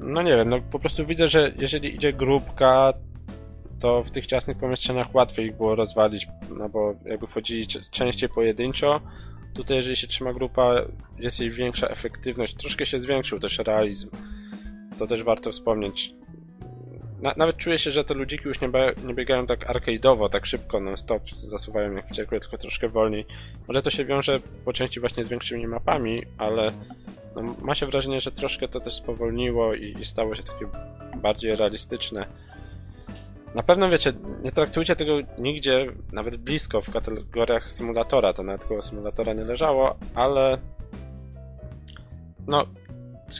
no 0.00 0.22
nie 0.22 0.36
wiem, 0.36 0.48
no 0.48 0.56
po 0.72 0.78
prostu 0.78 1.06
widzę, 1.06 1.28
że 1.28 1.52
jeżeli 1.58 1.94
idzie 1.94 2.12
grupka, 2.12 2.92
to 3.80 4.02
w 4.02 4.10
tych 4.10 4.26
ciasnych 4.26 4.58
pomieszczeniach 4.58 5.14
łatwiej 5.14 5.46
ich 5.46 5.56
było 5.56 5.74
rozwalić, 5.74 6.28
no 6.58 6.68
bo 6.68 6.94
jakby 7.04 7.26
wchodzili 7.26 7.66
częściej 7.90 8.28
pojedynczo, 8.28 9.00
Tutaj, 9.56 9.76
jeżeli 9.76 9.96
się 9.96 10.06
trzyma 10.06 10.32
grupa, 10.32 10.74
jest 11.18 11.40
jej 11.40 11.50
większa 11.50 11.88
efektywność. 11.88 12.54
Troszkę 12.54 12.86
się 12.86 13.00
zwiększył 13.00 13.40
też 13.40 13.58
realizm. 13.58 14.10
To 14.98 15.06
też 15.06 15.22
warto 15.22 15.52
wspomnieć. 15.52 16.14
Na, 17.22 17.34
nawet 17.36 17.56
czuję 17.56 17.78
się, 17.78 17.92
że 17.92 18.04
te 18.04 18.14
ludziki 18.14 18.48
już 18.48 18.60
nie, 18.60 18.70
nie 19.06 19.14
biegają 19.14 19.46
tak 19.46 19.68
arcade'owo, 19.68 20.28
tak 20.28 20.46
szybko, 20.46 20.80
non-stop, 20.80 21.22
zasuwają 21.36 21.92
jak 21.92 22.08
wściekłe, 22.08 22.40
tylko 22.40 22.58
troszkę 22.58 22.88
wolniej. 22.88 23.26
Może 23.68 23.82
to 23.82 23.90
się 23.90 24.04
wiąże 24.04 24.40
po 24.64 24.72
części 24.72 25.00
właśnie 25.00 25.24
z 25.24 25.28
większymi 25.28 25.66
mapami, 25.66 26.22
ale 26.38 26.70
no, 27.36 27.42
ma 27.62 27.74
się 27.74 27.86
wrażenie, 27.86 28.20
że 28.20 28.32
troszkę 28.32 28.68
to 28.68 28.80
też 28.80 28.94
spowolniło 28.94 29.74
i, 29.74 29.94
i 30.00 30.04
stało 30.04 30.36
się 30.36 30.42
takie 30.42 30.66
bardziej 31.16 31.56
realistyczne. 31.56 32.26
Na 33.56 33.62
pewno 33.62 33.90
wiecie, 33.90 34.12
nie 34.42 34.52
traktujcie 34.52 34.96
tego 34.96 35.18
nigdzie, 35.38 35.86
nawet 36.12 36.36
blisko 36.36 36.82
w 36.82 36.92
kategoriach 36.92 37.70
symulatora, 37.70 38.32
to 38.32 38.42
nawet 38.42 38.64
koło 38.64 38.82
symulatora 38.82 39.32
nie 39.32 39.44
leżało, 39.44 39.96
ale 40.14 40.58
no 42.46 42.66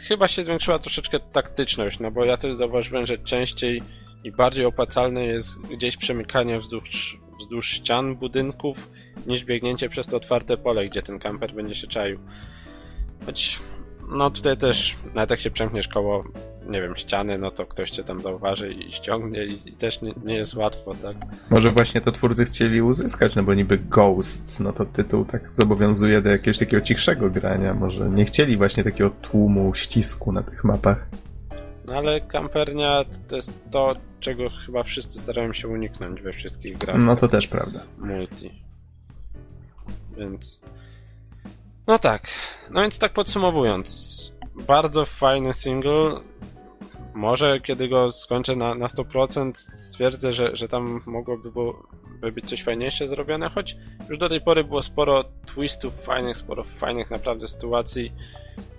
chyba 0.09 0.29
się 0.29 0.45
zwiększyła 0.45 0.79
troszeczkę 0.79 1.21
taktyczność, 1.21 2.01
no 2.01 2.11
bo 2.11 2.25
ja 2.25 2.37
też 2.37 2.57
zauważyłem, 2.57 3.07
że 3.07 3.19
częściej 3.19 3.83
i 4.25 4.33
bardziej 4.33 4.65
opłacalne 4.65 5.25
jest 5.25 5.59
gdzieś 5.59 5.97
przemykanie 5.97 6.61
wzdłuż, 6.61 7.19
wzdłuż 7.41 7.71
ścian 7.71 8.17
budynków 8.17 8.91
niż 9.27 9.45
biegnięcie 9.45 9.89
przez 9.89 10.07
to 10.07 10.17
otwarte 10.17 10.57
pole, 10.57 10.89
gdzie 10.89 11.03
ten 11.03 11.19
kamper 11.19 11.55
będzie 11.55 11.75
się 11.75 11.87
czaił. 11.87 12.19
Choć 13.27 13.61
no 14.09 14.31
tutaj 14.31 14.57
też, 14.57 14.97
nawet 15.15 15.31
jak 15.31 15.41
się 15.41 15.51
przemkniesz 15.51 15.89
koło 15.89 16.25
nie 16.69 16.83
wiem, 16.83 16.97
ściany, 16.97 17.39
no 17.39 17.51
to 17.51 17.67
ktoś 17.67 17.91
cię 17.91 18.05
tam 18.05 18.21
zauważy 18.21 18.73
i 18.73 18.93
ściągnie 18.93 19.45
i, 19.45 19.69
i 19.69 19.73
też 19.73 20.03
nie, 20.03 20.15
nie, 20.25 20.35
jest 20.35 20.55
łatwo, 20.55 20.95
tak? 20.95 21.17
Może 21.51 21.71
właśnie 21.71 22.01
to 22.01 22.13
twórcy 22.13 22.45
chcieli 22.45 22.83
uzyskać, 22.83 23.37
no 23.37 23.43
bo 23.43 23.55
niby 23.55 23.79
Ghosts, 23.79 24.61
no 24.61 24.73
to 24.73 24.85
tytuł 24.85 25.25
tak 25.25 25.49
zobowiązuje 25.49 26.23
do 26.23 26.31
jakiegoś 26.31 26.59
takiego 26.59 26.83
cichszego 26.83 27.31
grania, 27.31 27.75
może 27.75 28.11
nie 28.11 28.25
chcieli 28.25 28.57
właśnie 28.57 28.85
takiego 28.85 29.11
tłumu, 29.11 29.75
ścisku 29.75 30.33
na 30.33 30.43
tych 30.43 30.65
mapach. 30.65 31.07
No 31.87 31.95
ale 31.95 32.21
kampernia 32.21 33.05
to 33.29 33.37
jest 33.37 33.53
to, 33.71 33.97
czego 34.21 34.51
chyba 34.67 34.83
wszyscy 34.83 35.19
starają 35.19 35.53
się 35.53 35.69
uniknąć 35.69 36.23
we 36.23 36.33
wszystkich 36.33 36.79
grach. 36.79 36.97
No 36.99 37.17
to 37.17 37.29
też 37.29 37.47
prawda. 37.47 37.83
Multi. 37.99 38.63
Więc... 40.19 40.63
No 41.87 41.99
tak. 41.99 42.29
No 42.71 42.81
więc 42.81 42.99
tak 42.99 43.13
podsumowując. 43.13 44.33
Bardzo 44.67 45.05
fajny 45.05 45.55
single 45.55 46.21
może 47.15 47.61
kiedy 47.61 47.89
go 47.89 48.13
skończę 48.13 48.57
na, 48.57 48.75
na 48.75 48.87
100% 48.87 49.53
stwierdzę, 49.57 50.33
że, 50.33 50.57
że 50.57 50.69
tam 50.69 51.03
mogłoby 51.07 51.53
było, 51.53 51.87
by 52.21 52.33
być 52.33 52.45
coś 52.49 52.63
fajniejsze 52.63 53.09
zrobione, 53.09 53.49
choć 53.49 53.77
już 54.09 54.19
do 54.19 54.29
tej 54.29 54.41
pory 54.41 54.65
było 54.65 54.83
sporo 54.83 55.25
twistów 55.47 56.05
fajnych, 56.05 56.37
sporo 56.37 56.65
fajnych 56.65 57.11
naprawdę 57.11 57.49
sytuacji, 57.49 58.13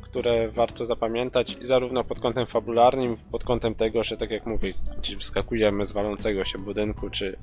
które 0.02 0.50
warto 0.50 0.86
zapamiętać 0.86 1.58
i 1.62 1.68
zarówno 1.68 2.04
pod 2.04 2.20
kątem 2.20 2.46
fabularnym, 2.46 3.18
pod 3.32 3.44
kątem 3.44 3.76
tego, 3.76 4.04
że 4.04 4.18
tak 4.18 4.32
jak 4.32 4.46
mówię, 4.46 4.74
gdzieś 4.98 5.18
wskakujemy 5.18 5.86
z 5.86 5.92
walącego 5.92 6.46
się 6.46 6.58
budynku, 6.58 7.10
czy 7.10 7.38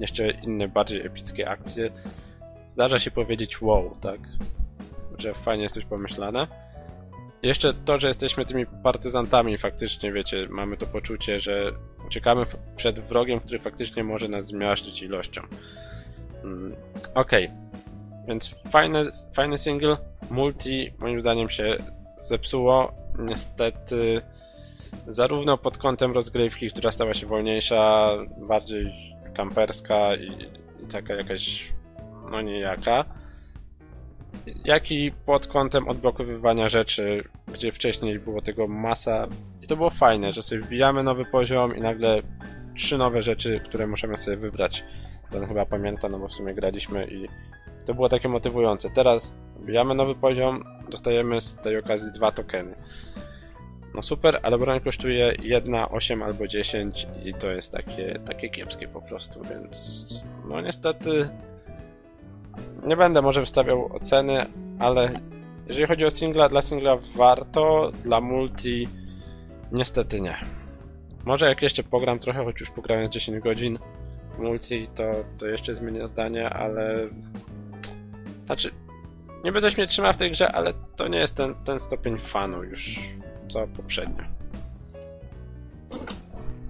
jeszcze 0.00 0.30
inne 0.30 0.68
bardziej 0.68 1.06
epickie 1.06 1.48
akcje, 1.48 1.90
zdarza 2.68 2.98
się 2.98 3.10
powiedzieć 3.10 3.62
wow, 3.62 3.96
tak? 4.00 4.20
Że 5.18 5.34
fajnie 5.34 5.62
jest 5.62 5.74
coś 5.74 5.84
pomyślane. 5.84 6.46
Jeszcze 7.42 7.74
to, 7.74 8.00
że 8.00 8.08
jesteśmy 8.08 8.46
tymi 8.46 8.66
partyzantami, 8.66 9.58
faktycznie, 9.58 10.12
wiecie, 10.12 10.46
mamy 10.50 10.76
to 10.76 10.86
poczucie, 10.86 11.40
że 11.40 11.72
uciekamy 12.06 12.46
przed 12.76 13.00
wrogiem, 13.00 13.40
który 13.40 13.58
faktycznie 13.58 14.04
może 14.04 14.28
nas 14.28 14.46
zmiażdżyć 14.46 15.02
ilością. 15.02 15.42
Mm, 16.44 16.76
Okej, 17.14 17.46
okay. 17.46 17.58
więc 18.28 18.54
fajny, 18.70 19.02
fajny 19.34 19.58
single. 19.58 19.96
Multi, 20.30 20.92
moim 20.98 21.20
zdaniem, 21.20 21.50
się 21.50 21.76
zepsuło. 22.20 22.92
Niestety, 23.18 24.22
zarówno 25.06 25.58
pod 25.58 25.78
kątem 25.78 26.12
rozgrywki, 26.12 26.70
która 26.70 26.92
stała 26.92 27.14
się 27.14 27.26
wolniejsza, 27.26 28.08
bardziej 28.48 28.92
kamperska 29.36 30.14
i, 30.16 30.28
i 30.84 30.86
taka 30.92 31.14
jakaś, 31.14 31.72
no 32.30 32.40
niejaka 32.40 33.04
jak 34.64 34.90
i 34.90 35.12
pod 35.26 35.46
kątem 35.46 35.88
odblokowywania 35.88 36.68
rzeczy, 36.68 37.24
gdzie 37.52 37.72
wcześniej 37.72 38.18
było 38.18 38.42
tego 38.42 38.68
masa. 38.68 39.26
I 39.62 39.66
to 39.66 39.76
było 39.76 39.90
fajne, 39.90 40.32
że 40.32 40.42
sobie 40.42 40.60
wbijamy 40.60 41.02
nowy 41.02 41.24
poziom 41.24 41.76
i 41.76 41.80
nagle 41.80 42.22
trzy 42.76 42.98
nowe 42.98 43.22
rzeczy, 43.22 43.60
które 43.64 43.86
możemy 43.86 44.16
sobie 44.16 44.36
wybrać. 44.36 44.84
Ten 45.30 45.46
chyba 45.46 45.66
pamięta, 45.66 46.08
no 46.08 46.18
bo 46.18 46.28
w 46.28 46.34
sumie 46.34 46.54
graliśmy 46.54 47.06
i 47.06 47.26
to 47.86 47.94
było 47.94 48.08
takie 48.08 48.28
motywujące. 48.28 48.90
Teraz 48.90 49.34
wbijamy 49.56 49.94
nowy 49.94 50.14
poziom, 50.14 50.64
dostajemy 50.90 51.40
z 51.40 51.54
tej 51.54 51.78
okazji 51.78 52.12
dwa 52.12 52.32
tokeny. 52.32 52.74
No 53.94 54.02
super, 54.02 54.40
ale 54.42 54.58
broń 54.58 54.80
kosztuje 54.80 55.34
1, 55.42 55.74
8 55.90 56.22
albo 56.22 56.48
10 56.48 57.06
i 57.24 57.34
to 57.34 57.50
jest 57.50 57.72
takie, 57.72 58.18
takie 58.26 58.48
kiepskie 58.48 58.88
po 58.88 59.02
prostu, 59.02 59.40
więc 59.50 60.06
no 60.48 60.60
niestety 60.60 61.28
nie 62.86 62.96
będę 62.96 63.22
może 63.22 63.40
wystawiał 63.40 63.96
oceny, 63.96 64.46
ale 64.78 65.10
jeżeli 65.66 65.86
chodzi 65.86 66.04
o 66.04 66.10
singla, 66.10 66.48
dla 66.48 66.62
singla 66.62 66.96
warto, 67.16 67.92
dla 68.04 68.20
multi 68.20 68.88
niestety 69.72 70.20
nie. 70.20 70.36
Może 71.24 71.46
jak 71.46 71.62
jeszcze 71.62 71.82
pogram 71.82 72.18
trochę, 72.18 72.44
choć 72.44 72.60
już 72.60 72.70
pograłem 72.70 73.10
10 73.10 73.42
godzin 73.42 73.78
multi, 74.38 74.88
to, 74.94 75.04
to 75.38 75.46
jeszcze 75.46 75.74
zmienię 75.74 76.08
zdanie, 76.08 76.50
ale 76.50 76.96
znaczy 78.46 78.70
nie 79.44 79.52
będę 79.52 79.70
mnie 79.70 79.86
trzymał 79.86 80.12
w 80.12 80.16
tej 80.16 80.30
grze, 80.30 80.52
ale 80.52 80.72
to 80.96 81.08
nie 81.08 81.18
jest 81.18 81.34
ten, 81.36 81.54
ten 81.54 81.80
stopień 81.80 82.18
fanu 82.18 82.62
już 82.62 83.00
co 83.48 83.66
poprzednio. 83.66 84.24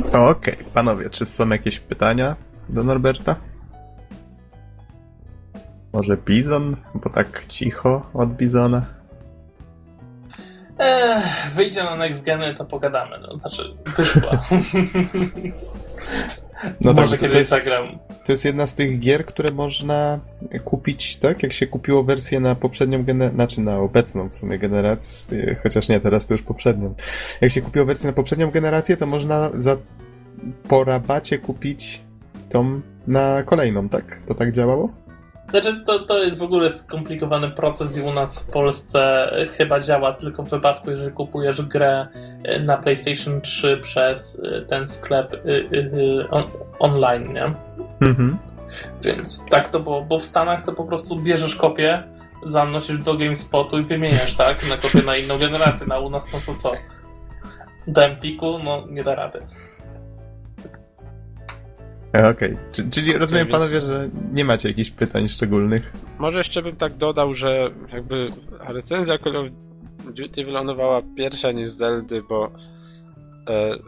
Okej, 0.09 0.55
okay. 0.55 0.57
panowie, 0.75 1.11
czy 1.11 1.27
są 1.27 1.49
jakieś 1.49 1.81
pytania 1.81 2.37
do 2.69 2.85
Norberta? 2.85 3.37
Może 5.95 6.17
Bizon? 6.17 6.77
Bo 6.95 7.11
tak 7.11 7.47
cicho 7.47 8.11
od 8.15 8.35
Bizona. 8.37 8.83
Eee, 10.79 11.23
wyjdzie 11.55 11.85
na 11.85 11.97
Next 11.97 12.25
Geny, 12.25 12.55
to 12.55 12.65
pogadamy. 12.65 13.17
No, 13.23 13.39
znaczy, 13.39 13.63
wyszła. 13.97 14.41
No 16.81 16.93
Może 16.93 17.11
tak, 17.11 17.21
kiedyś 17.21 17.33
to 17.33 17.39
jest, 17.39 17.51
zagram. 17.51 17.99
To 18.25 18.33
jest 18.33 18.45
jedna 18.45 18.67
z 18.67 18.75
tych 18.75 18.99
gier, 18.99 19.27
które 19.27 19.55
można 19.55 20.21
kupić, 20.65 21.17
tak? 21.17 21.43
Jak 21.43 21.53
się 21.53 21.67
kupiło 21.67 22.05
wersję 22.05 22.41
na 22.41 22.55
poprzednią 22.55 23.05
generację, 23.05 23.35
znaczy 23.35 23.61
na 23.61 23.79
obecną 23.79 24.29
w 24.29 24.35
sumie 24.35 24.59
generację, 24.59 25.57
chociaż 25.63 25.89
nie, 25.89 26.01
teraz 26.01 26.27
to 26.27 26.35
już 26.35 26.43
poprzednią. 26.43 26.95
Jak 27.41 27.53
się 27.53 27.63
kupiło 27.63 27.87
wersję 27.87 28.07
na 28.07 28.13
poprzednią 28.13 28.51
generację, 28.51 28.97
to 28.97 29.07
można 29.07 29.51
za 29.55 29.77
po 30.69 30.85
rabacie 30.85 31.39
kupić 31.39 32.01
tą 32.49 32.81
na 33.07 33.43
kolejną, 33.43 33.89
tak? 33.89 34.21
To 34.27 34.35
tak 34.35 34.53
działało? 34.53 35.04
Znaczy, 35.55 35.83
to, 35.87 35.99
to 35.99 36.23
jest 36.23 36.39
w 36.39 36.43
ogóle 36.43 36.71
skomplikowany 36.71 37.51
proces 37.51 37.97
i 37.97 38.01
u 38.01 38.13
nas 38.13 38.45
w 38.45 38.51
Polsce 38.51 39.31
chyba 39.57 39.81
działa 39.81 40.13
tylko 40.13 40.43
w 40.43 40.51
wypadku, 40.51 40.91
jeżeli 40.91 41.13
kupujesz 41.13 41.63
grę 41.63 42.07
e, 42.45 42.61
na 42.61 42.77
PlayStation 42.77 43.41
3 43.41 43.81
przez 43.83 44.43
e, 44.45 44.63
ten 44.63 44.89
sklep 44.89 45.43
on, 46.31 46.45
online, 46.79 47.33
nie? 47.33 47.55
Mhm. 48.09 48.39
Więc 49.03 49.47
tak 49.51 49.69
to 49.69 49.81
było, 49.81 50.03
bo 50.03 50.19
w 50.19 50.25
Stanach 50.25 50.65
to 50.65 50.73
po 50.73 50.85
prostu 50.85 51.17
bierzesz 51.17 51.57
kopię, 51.57 52.03
zanosisz 52.45 52.99
do 52.99 53.15
GameSpotu 53.15 53.79
i 53.79 53.85
wymieniasz, 53.85 54.37
tak? 54.37 54.69
Na 54.71 54.77
kopię 54.77 55.03
na 55.03 55.17
inną 55.17 55.39
generację, 55.39 55.87
na 55.87 55.99
u 55.99 56.11
nas 56.11 56.33
no 56.33 56.39
to 56.47 56.55
co? 56.55 56.71
do 57.87 58.05
Empiku, 58.05 58.59
no 58.65 58.87
nie 58.89 59.05
da 59.05 59.15
rady. 59.15 59.39
Okej, 62.15 62.31
okay. 62.31 62.91
czyli 62.91 63.09
okay, 63.09 63.19
rozumiem 63.19 63.47
więc... 63.47 63.53
panowie, 63.53 63.81
że 63.81 64.09
nie 64.33 64.45
macie 64.45 64.69
jakichś 64.69 64.91
pytań 64.91 65.29
szczególnych? 65.29 65.93
Może 66.19 66.39
jeszcze 66.39 66.63
bym 66.63 66.77
tak 66.77 66.93
dodał, 66.93 67.35
że 67.35 67.71
jakby 67.93 68.29
recenzja 68.61 69.19
Call 69.19 69.37
of 69.37 69.47
Duty 70.05 70.45
wylądowała 70.45 71.03
pierwsza 71.17 71.53
niż 71.53 71.71
Zeldy, 71.71 72.23
bo 72.23 72.51
e, 73.49 73.79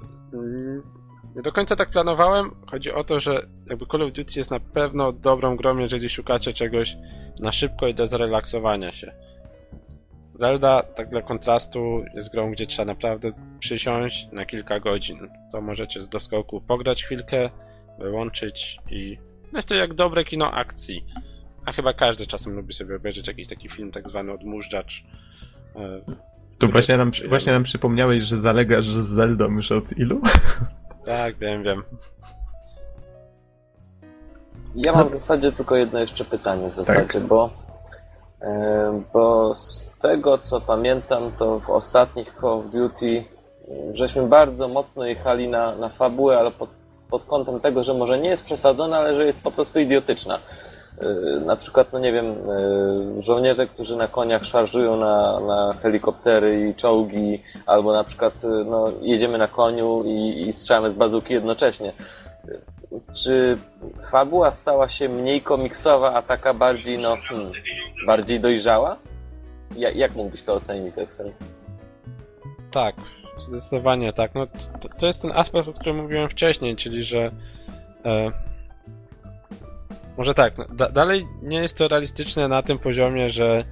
nie 1.37 1.43
do 1.43 1.53
końca 1.53 1.77
tak 1.77 1.91
planowałem. 1.91 2.51
Chodzi 2.71 2.93
o 2.93 3.05
to, 3.05 3.21
że 3.21 3.47
jakby 3.67 3.87
Call 3.87 4.03
of 4.03 4.13
Duty 4.13 4.33
jest 4.37 4.51
na 4.51 4.61
pewno 4.61 5.13
dobrą 5.13 5.57
grą, 5.57 5.79
jeżeli 5.79 6.09
szukacie 6.09 6.53
czegoś 6.53 6.97
na 7.41 7.53
szybko 7.53 7.89
i 7.89 7.95
do 7.95 8.07
zrelaksowania 8.07 8.93
się. 8.93 9.13
Zelda, 10.35 10.83
tak 10.83 11.09
dla 11.09 11.23
kontrastu, 11.23 12.05
jest 12.15 12.33
grą, 12.33 12.51
gdzie 12.51 12.67
trzeba 12.67 12.87
naprawdę 12.87 13.33
przysiąść 13.59 14.29
na 14.33 14.45
kilka 14.45 14.81
godzin. 14.81 15.29
To 15.53 15.61
możecie 15.61 16.01
z 16.01 16.09
doskoku 16.09 16.61
pograć 16.61 17.05
chwilkę, 17.05 17.51
wyłączyć 17.99 18.79
i 18.91 19.19
no 19.53 19.59
jest 19.59 19.69
to 19.69 19.75
jak 19.75 19.95
dobre 19.95 20.25
kino 20.25 20.53
akcji. 20.53 21.05
A 21.67 21.73
chyba 21.73 21.93
każdy 21.93 22.27
czasem 22.27 22.57
lubi 22.57 22.75
sobie 22.75 22.97
obejrzeć 22.97 23.27
jakiś 23.27 23.49
taki 23.49 23.69
film 23.69 23.93
tak 23.93 24.09
zwany 24.09 24.33
odmurzacz. 24.33 25.05
E, 25.77 26.01
tu 26.59 26.69
właśnie 26.69 26.97
nam, 26.97 27.11
właśnie 27.29 27.53
nam 27.53 27.63
przypomniałeś, 27.63 28.23
że 28.23 28.41
zalegasz 28.41 28.87
z 28.87 29.07
Zeldą 29.07 29.53
już 29.53 29.73
od 29.73 29.99
ilu? 29.99 30.21
Tak, 31.05 31.39
wiem, 31.39 31.63
wiem. 31.63 31.83
Ja 34.75 34.93
mam 34.93 35.09
w 35.09 35.13
zasadzie 35.13 35.53
tylko 35.53 35.77
jedno 35.77 35.99
jeszcze 35.99 36.25
pytanie 36.25 36.69
w 36.69 36.75
zasadzie, 36.75 37.21
tak. 37.21 37.23
bo, 37.23 37.51
e, 38.43 39.03
bo 39.13 39.55
z 39.55 39.95
tego 39.99 40.39
co 40.39 40.61
pamiętam, 40.61 41.33
to 41.39 41.61
w 41.61 41.71
ostatnich 41.71 42.35
Call 42.41 42.51
of 42.51 42.71
Duty 42.71 43.25
żeśmy 43.93 44.29
bardzo 44.29 44.69
mocno 44.69 45.07
jechali 45.07 45.49
na, 45.49 45.77
na 45.77 45.89
fabułę, 45.89 46.39
ale 46.39 46.51
pod, 46.51 46.71
pod 47.11 47.25
kątem 47.25 47.61
tego, 47.61 47.83
że 47.83 47.95
może 47.95 48.19
nie 48.19 48.29
jest 48.29 48.45
przesadzona, 48.45 48.97
ale 48.97 49.17
że 49.17 49.27
jest 49.27 49.43
po 49.43 49.51
prostu 49.51 49.81
idiotyczna. 49.81 50.39
E, 50.99 51.41
na 51.41 51.57
przykład, 51.57 51.93
no 51.93 51.99
nie 51.99 52.13
wiem, 52.13 52.27
e, 52.27 53.23
żołnierze, 53.23 53.67
którzy 53.67 53.97
na 53.97 54.09
koniach 54.09 54.45
szarżują 54.45 54.97
na, 54.97 55.41
na 55.41 55.75
helikoptery 55.83 56.69
i 56.69 56.75
czołgi, 56.75 57.43
albo 57.67 57.93
na 57.93 58.05
przykład 58.05 58.43
no, 58.67 58.93
jedziemy 59.03 59.39
na 59.39 59.49
koniu 59.49 60.03
i, 60.05 60.41
i 60.49 60.53
strzelamy 60.53 60.91
z 60.91 60.95
bazuki 60.95 61.35
jednocześnie. 61.35 61.93
Czy 63.13 63.59
fabuła 64.11 64.51
stała 64.51 64.89
się 64.89 65.09
mniej 65.09 65.43
komiksowa, 65.43 66.15
a 66.15 66.23
taka 66.23 66.55
bardziej, 66.55 66.99
no, 66.99 67.17
hmm, 67.29 67.53
bardziej 68.07 68.41
dojrzała? 68.41 68.97
Ja, 69.77 69.91
jak 69.91 70.15
mógłbyś 70.15 70.43
to 70.43 70.55
ocenić, 70.55 70.95
Texel? 70.95 71.33
Tak, 72.71 72.97
zdecydowanie 73.41 74.13
tak. 74.13 74.35
No, 74.35 74.47
to, 74.81 74.89
to, 74.89 75.07
jest 75.07 75.23
ten 75.23 75.33
aspekt, 75.35 75.69
o 75.69 75.73
którym 75.73 75.97
mówiłem 75.97 76.29
wcześniej, 76.29 76.77
czyli 76.77 77.05
że 77.05 77.31
e, 78.05 78.33
może 80.19 80.35
tak, 80.35 80.59
no, 80.59 80.65
da, 80.73 80.89
dalej 80.89 81.27
nie 81.43 81.59
jest 81.59 81.79
to 81.79 81.89
realistyczne 81.89 82.49
na 82.49 82.63
tym 82.63 82.79
poziomie, 82.79 83.31
że 83.31 83.65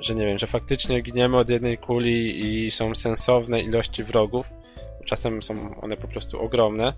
że 0.00 0.14
nie 0.14 0.26
wiem, 0.26 0.38
że 0.38 0.46
faktycznie 0.46 1.00
giniemy 1.00 1.36
od 1.36 1.50
jednej 1.50 1.78
kuli 1.78 2.46
i 2.46 2.70
są 2.70 2.94
sensowne 2.94 3.60
ilości 3.60 4.04
wrogów. 4.04 4.46
Czasem 5.04 5.42
są 5.42 5.80
one 5.80 5.96
po 5.96 6.08
prostu 6.08 6.40
ogromne 6.40 6.92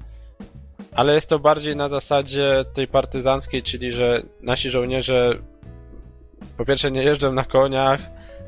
ale 0.92 1.14
jest 1.14 1.28
to 1.28 1.38
bardziej 1.38 1.76
na 1.76 1.88
zasadzie 1.88 2.64
tej 2.74 2.88
partyzanckiej, 2.88 3.62
czyli 3.62 3.92
że 3.92 4.22
nasi 4.40 4.70
żołnierze 4.70 5.38
po 6.56 6.64
pierwsze 6.64 6.90
nie 6.90 7.02
jeżdżą 7.02 7.32
na 7.32 7.44
koniach, 7.44 8.00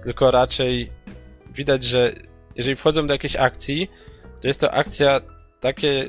tylko 0.05 0.31
raczej 0.31 0.91
widać, 1.55 1.85
że 1.85 2.13
jeżeli 2.57 2.77
wchodzą 2.77 3.07
do 3.07 3.13
jakiejś 3.13 3.37
akcji, 3.37 3.91
to 4.41 4.49
jest 4.49 4.61
to 4.61 4.75
akcja 4.75 5.21
takie, 5.61 6.07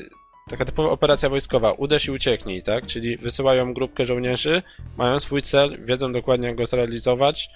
taka 0.49 0.65
typowa 0.65 0.89
operacja 0.89 1.29
wojskowa, 1.29 1.71
uderz 1.71 2.05
i 2.05 2.11
ucieknij, 2.11 2.63
tak? 2.63 2.87
Czyli 2.87 3.17
wysyłają 3.17 3.73
grupkę 3.73 4.05
żołnierzy, 4.05 4.63
mają 4.97 5.19
swój 5.19 5.41
cel, 5.41 5.85
wiedzą 5.85 6.11
dokładnie 6.11 6.47
jak 6.47 6.55
go 6.55 6.65
zrealizować 6.65 7.49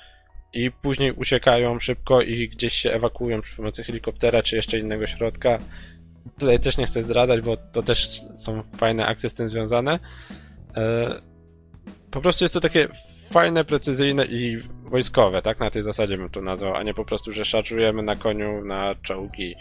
i 0.54 0.72
później 0.72 1.12
uciekają 1.12 1.80
szybko 1.80 2.22
i 2.22 2.50
gdzieś 2.50 2.74
się 2.74 2.92
ewakuują 2.92 3.42
przy 3.42 3.56
pomocy 3.56 3.84
helikoptera 3.84 4.44
czy 4.44 4.56
jeszcze 4.56 4.80
innego 4.80 5.08
środka 5.08 5.60
tutaj 6.40 6.60
też 6.60 6.78
nie 6.78 6.86
chcę 6.86 7.04
zdradzać, 7.04 7.42
bo 7.42 7.58
to 7.58 7.84
też 7.84 8.22
są 8.38 8.64
fajne 8.78 9.06
akcje 9.06 9.30
z 9.30 9.34
tym 9.34 9.50
związane. 9.50 10.00
E, 10.76 11.22
po 12.12 12.22
prostu 12.22 12.44
jest 12.44 12.54
to 12.54 12.62
takie 12.62 12.88
fajne, 13.32 13.66
precyzyjne 13.66 14.26
i 14.26 14.58
wojskowe, 14.84 15.42
tak? 15.42 15.60
Na 15.60 15.72
tej 15.72 15.84
zasadzie 15.84 16.18
bym 16.18 16.30
to 16.30 16.42
nazwał, 16.42 16.76
a 16.76 16.84
nie 16.84 16.94
po 16.94 17.06
prostu, 17.06 17.34
że 17.34 17.46
szarżujemy 17.46 18.04
na 18.04 18.16
koniu 18.16 18.66
na 18.66 18.96
czołgi 18.96 19.56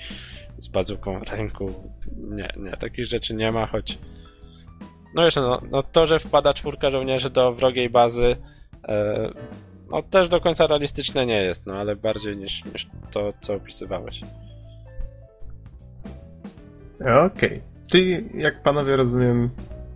z 0.58 0.68
bazuką 0.68 1.20
w 1.20 1.22
ręku. 1.22 1.90
Nie, 2.16 2.48
nie, 2.56 2.70
takich 2.70 3.06
rzeczy 3.06 3.34
nie 3.34 3.52
ma, 3.52 3.66
choć 3.66 3.98
no 5.14 5.24
jeszcze, 5.24 5.40
no, 5.40 5.62
no 5.70 5.82
to, 5.82 6.06
że 6.06 6.20
wpada 6.20 6.54
czwórka 6.54 6.90
żołnierzy 6.90 7.30
do 7.30 7.52
wrogiej 7.52 7.90
bazy 7.90 8.36
e, 8.88 9.30
no 9.90 10.02
też 10.02 10.28
do 10.28 10.40
końca 10.40 10.66
realistyczne 10.66 11.26
nie 11.26 11.42
jest, 11.42 11.66
no 11.66 11.74
ale 11.74 11.96
bardziej 11.96 12.36
niż, 12.36 12.64
niż 12.64 12.86
to, 13.10 13.32
co 13.40 13.54
opisywałeś. 13.54 14.20
Okej. 17.00 17.26
Okay. 17.26 17.60
Czyli 17.90 18.24
jak 18.34 18.62
panowie 18.62 18.96
rozumiem, 18.96 19.50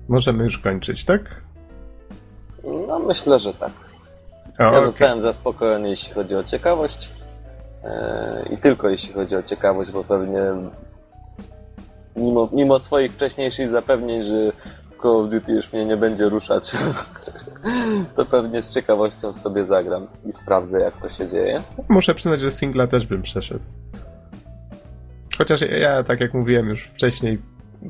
możemy 0.09 0.45
już 0.45 0.59
kończyć, 0.59 1.05
tak? 1.05 1.43
No 2.65 2.99
myślę, 2.99 3.39
że 3.39 3.55
tak. 3.55 3.70
O, 4.59 4.62
ja 4.62 4.69
okay. 4.69 4.85
zostałem 4.85 5.20
zaspokojony, 5.20 5.89
jeśli 5.89 6.15
chodzi 6.15 6.37
o 6.37 6.45
ciekawość. 6.45 7.11
Yy, 7.85 8.55
I 8.55 8.59
tylko 8.59 8.89
jeśli 8.89 9.12
chodzi 9.12 9.37
o 9.37 9.43
ciekawość, 9.43 9.91
bo 9.91 10.05
pewnie 10.05 10.43
mimo, 12.16 12.49
mimo 12.53 12.78
swoich 12.78 13.12
wcześniejszych 13.12 13.69
zapewnień, 13.69 14.23
że 14.23 14.53
Call 15.03 15.16
of 15.16 15.31
Duty 15.31 15.53
już 15.53 15.73
mnie 15.73 15.87
nie 15.87 15.97
będzie 15.97 16.28
ruszać, 16.28 16.73
to 18.16 18.27
pewnie 18.27 18.62
z 18.62 18.74
ciekawością 18.74 19.32
sobie 19.32 19.65
zagram 19.65 20.07
i 20.27 20.32
sprawdzę, 20.32 20.81
jak 20.81 21.01
to 21.03 21.11
się 21.11 21.28
dzieje. 21.28 21.62
Muszę 21.89 22.15
przyznać, 22.15 22.41
że 22.41 22.51
singla 22.51 22.87
też 22.87 23.07
bym 23.07 23.23
przeszedł. 23.23 23.65
Chociaż 25.39 25.61
ja, 25.61 26.03
tak 26.03 26.20
jak 26.20 26.35
mówiłem 26.35 26.69
już 26.69 26.82
wcześniej, 26.82 27.39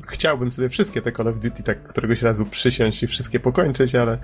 chciałbym 0.07 0.51
sobie 0.51 0.69
wszystkie 0.69 1.01
te 1.01 1.11
Call 1.11 1.27
of 1.27 1.35
Duty 1.39 1.63
tak 1.63 1.83
któregoś 1.83 2.21
razu 2.21 2.45
przysiąść 2.45 3.03
i 3.03 3.07
wszystkie 3.07 3.39
pokończyć, 3.39 3.95
ale 3.95 4.11
e, 4.13 4.17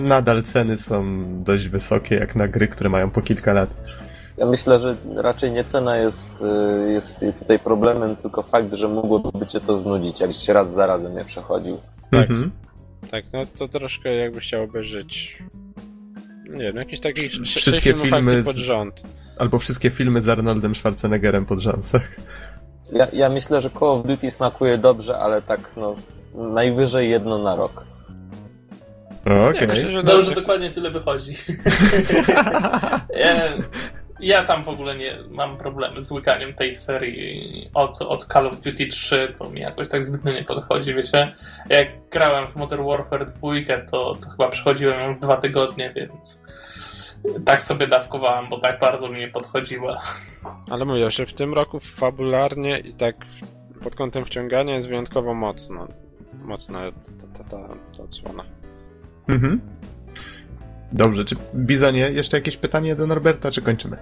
nadal 0.00 0.42
ceny 0.42 0.76
są 0.76 1.24
dość 1.42 1.68
wysokie, 1.68 2.14
jak 2.14 2.36
na 2.36 2.48
gry, 2.48 2.68
które 2.68 2.90
mają 2.90 3.10
po 3.10 3.22
kilka 3.22 3.52
lat. 3.52 3.70
Ja 4.38 4.46
myślę, 4.46 4.78
że 4.78 4.96
raczej 5.16 5.52
nie 5.52 5.64
cena 5.64 5.96
jest, 5.96 6.42
e, 6.42 6.90
jest 6.92 7.24
tutaj 7.38 7.58
problemem, 7.58 8.16
tylko 8.16 8.42
fakt, 8.42 8.74
że 8.74 8.88
mogłoby 8.88 9.46
cię 9.46 9.60
to 9.60 9.78
znudzić, 9.78 10.20
jakbyś 10.20 10.36
się 10.36 10.52
raz 10.52 10.72
za 10.72 10.86
razem 10.86 11.16
nie 11.16 11.24
przechodził. 11.24 11.78
Tak. 12.10 12.30
Mhm. 12.30 12.50
Tak, 13.10 13.24
no 13.32 13.42
to 13.58 13.68
troszkę 13.68 14.14
jakby 14.14 14.40
chciał 14.40 14.62
obejrzeć. 14.62 15.38
Nie 16.50 16.64
wiem, 16.64 16.76
jakieś 16.76 17.00
takich 17.00 17.32
wszystkie 17.32 17.94
filmy 17.94 18.42
z... 18.42 18.46
pod 18.46 18.56
rząd. 18.56 19.02
Albo 19.38 19.58
wszystkie 19.58 19.90
filmy 19.90 20.20
z 20.20 20.28
Arnoldem 20.28 20.74
Schwarzeneggerem 20.74 21.46
pod 21.46 21.58
rząsach. 21.58 22.16
Ja, 22.92 23.06
ja 23.12 23.28
myślę, 23.28 23.60
że 23.60 23.70
Call 23.70 23.88
of 23.88 24.06
Duty 24.06 24.30
smakuje 24.30 24.78
dobrze, 24.78 25.18
ale 25.18 25.42
tak 25.42 25.60
no 25.76 25.96
najwyżej 26.34 27.10
jedno 27.10 27.38
na 27.38 27.56
rok. 27.56 27.84
Okej. 29.24 29.64
Okay. 29.64 30.02
Dobrze, 30.02 30.34
dokładnie 30.34 30.70
tyle 30.70 30.90
wychodzi. 30.90 31.34
ja, 33.24 33.34
ja 34.20 34.44
tam 34.44 34.64
w 34.64 34.68
ogóle 34.68 34.96
nie 34.96 35.18
mam 35.30 35.56
problemy 35.56 36.00
z 36.00 36.10
łykaniem 36.10 36.54
tej 36.54 36.74
serii 36.74 37.70
od, 37.74 38.02
od 38.02 38.24
Call 38.24 38.46
of 38.46 38.60
Duty 38.60 38.86
3, 38.86 39.34
to 39.38 39.50
mi 39.50 39.60
jakoś 39.60 39.88
tak 39.88 40.04
zbytnio 40.04 40.32
nie 40.32 40.44
podchodzi, 40.44 40.94
wiecie. 40.94 41.32
Jak 41.68 41.88
grałem 42.10 42.48
w 42.48 42.56
Modern 42.56 42.84
Warfare 42.84 43.26
2, 43.26 43.50
to, 43.90 44.14
to 44.14 44.30
chyba 44.30 44.48
przechodziłem 44.48 45.00
ją 45.00 45.12
z 45.12 45.20
dwa 45.20 45.36
tygodnie, 45.36 45.92
więc 45.96 46.42
tak 47.44 47.62
sobie 47.62 47.86
dawkowałem, 47.86 48.48
bo 48.48 48.58
tak 48.58 48.80
bardzo 48.80 49.08
mi 49.08 49.20
nie 49.20 49.28
podchodziła. 49.28 50.02
Ale 50.70 50.84
mówię, 50.84 51.10
że 51.10 51.26
w 51.26 51.34
tym 51.34 51.54
roku 51.54 51.80
fabularnie 51.80 52.78
i 52.78 52.94
tak 52.94 53.16
pod 53.82 53.94
kątem 53.94 54.24
wciągania 54.24 54.76
jest 54.76 54.88
wyjątkowo 54.88 55.34
mocno. 55.34 55.88
Mocna 56.44 56.80
ta, 57.32 57.44
ta, 57.44 57.50
ta, 57.50 57.68
ta 57.96 58.02
odsłona. 58.02 58.44
Mhm. 59.28 59.60
Dobrze, 60.92 61.24
czy 61.24 61.36
Bizonie, 61.54 62.00
jeszcze 62.00 62.36
jakieś 62.36 62.56
pytanie 62.56 62.96
do 62.96 63.06
Norberta, 63.06 63.50
czy 63.50 63.62
kończymy? 63.62 63.96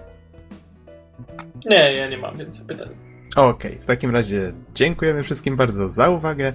Nie, 1.66 1.93
ja 1.93 2.09
nie 2.09 2.19
mam 2.19 2.36
więcej 2.36 2.66
pytań. 2.66 2.89
Okej, 3.36 3.70
okay, 3.70 3.82
w 3.82 3.86
takim 3.86 4.11
razie 4.11 4.53
dziękujemy 4.74 5.23
wszystkim 5.23 5.57
bardzo 5.57 5.93
za 5.93 6.09
uwagę 6.09 6.53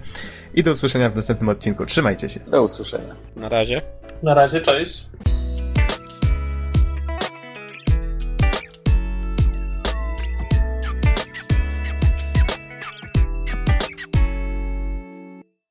i 0.54 0.64
do 0.64 0.72
usłyszenia 0.72 1.10
w 1.10 1.16
następnym 1.16 1.50
odcinku. 1.50 1.86
Trzymajcie 1.86 2.30
się. 2.30 2.40
Do 2.40 2.64
usłyszenia. 2.64 3.16
Na 3.36 3.50
razie. 3.50 3.82
Na 4.24 4.34
razie, 4.34 4.62
cześć. 4.62 5.06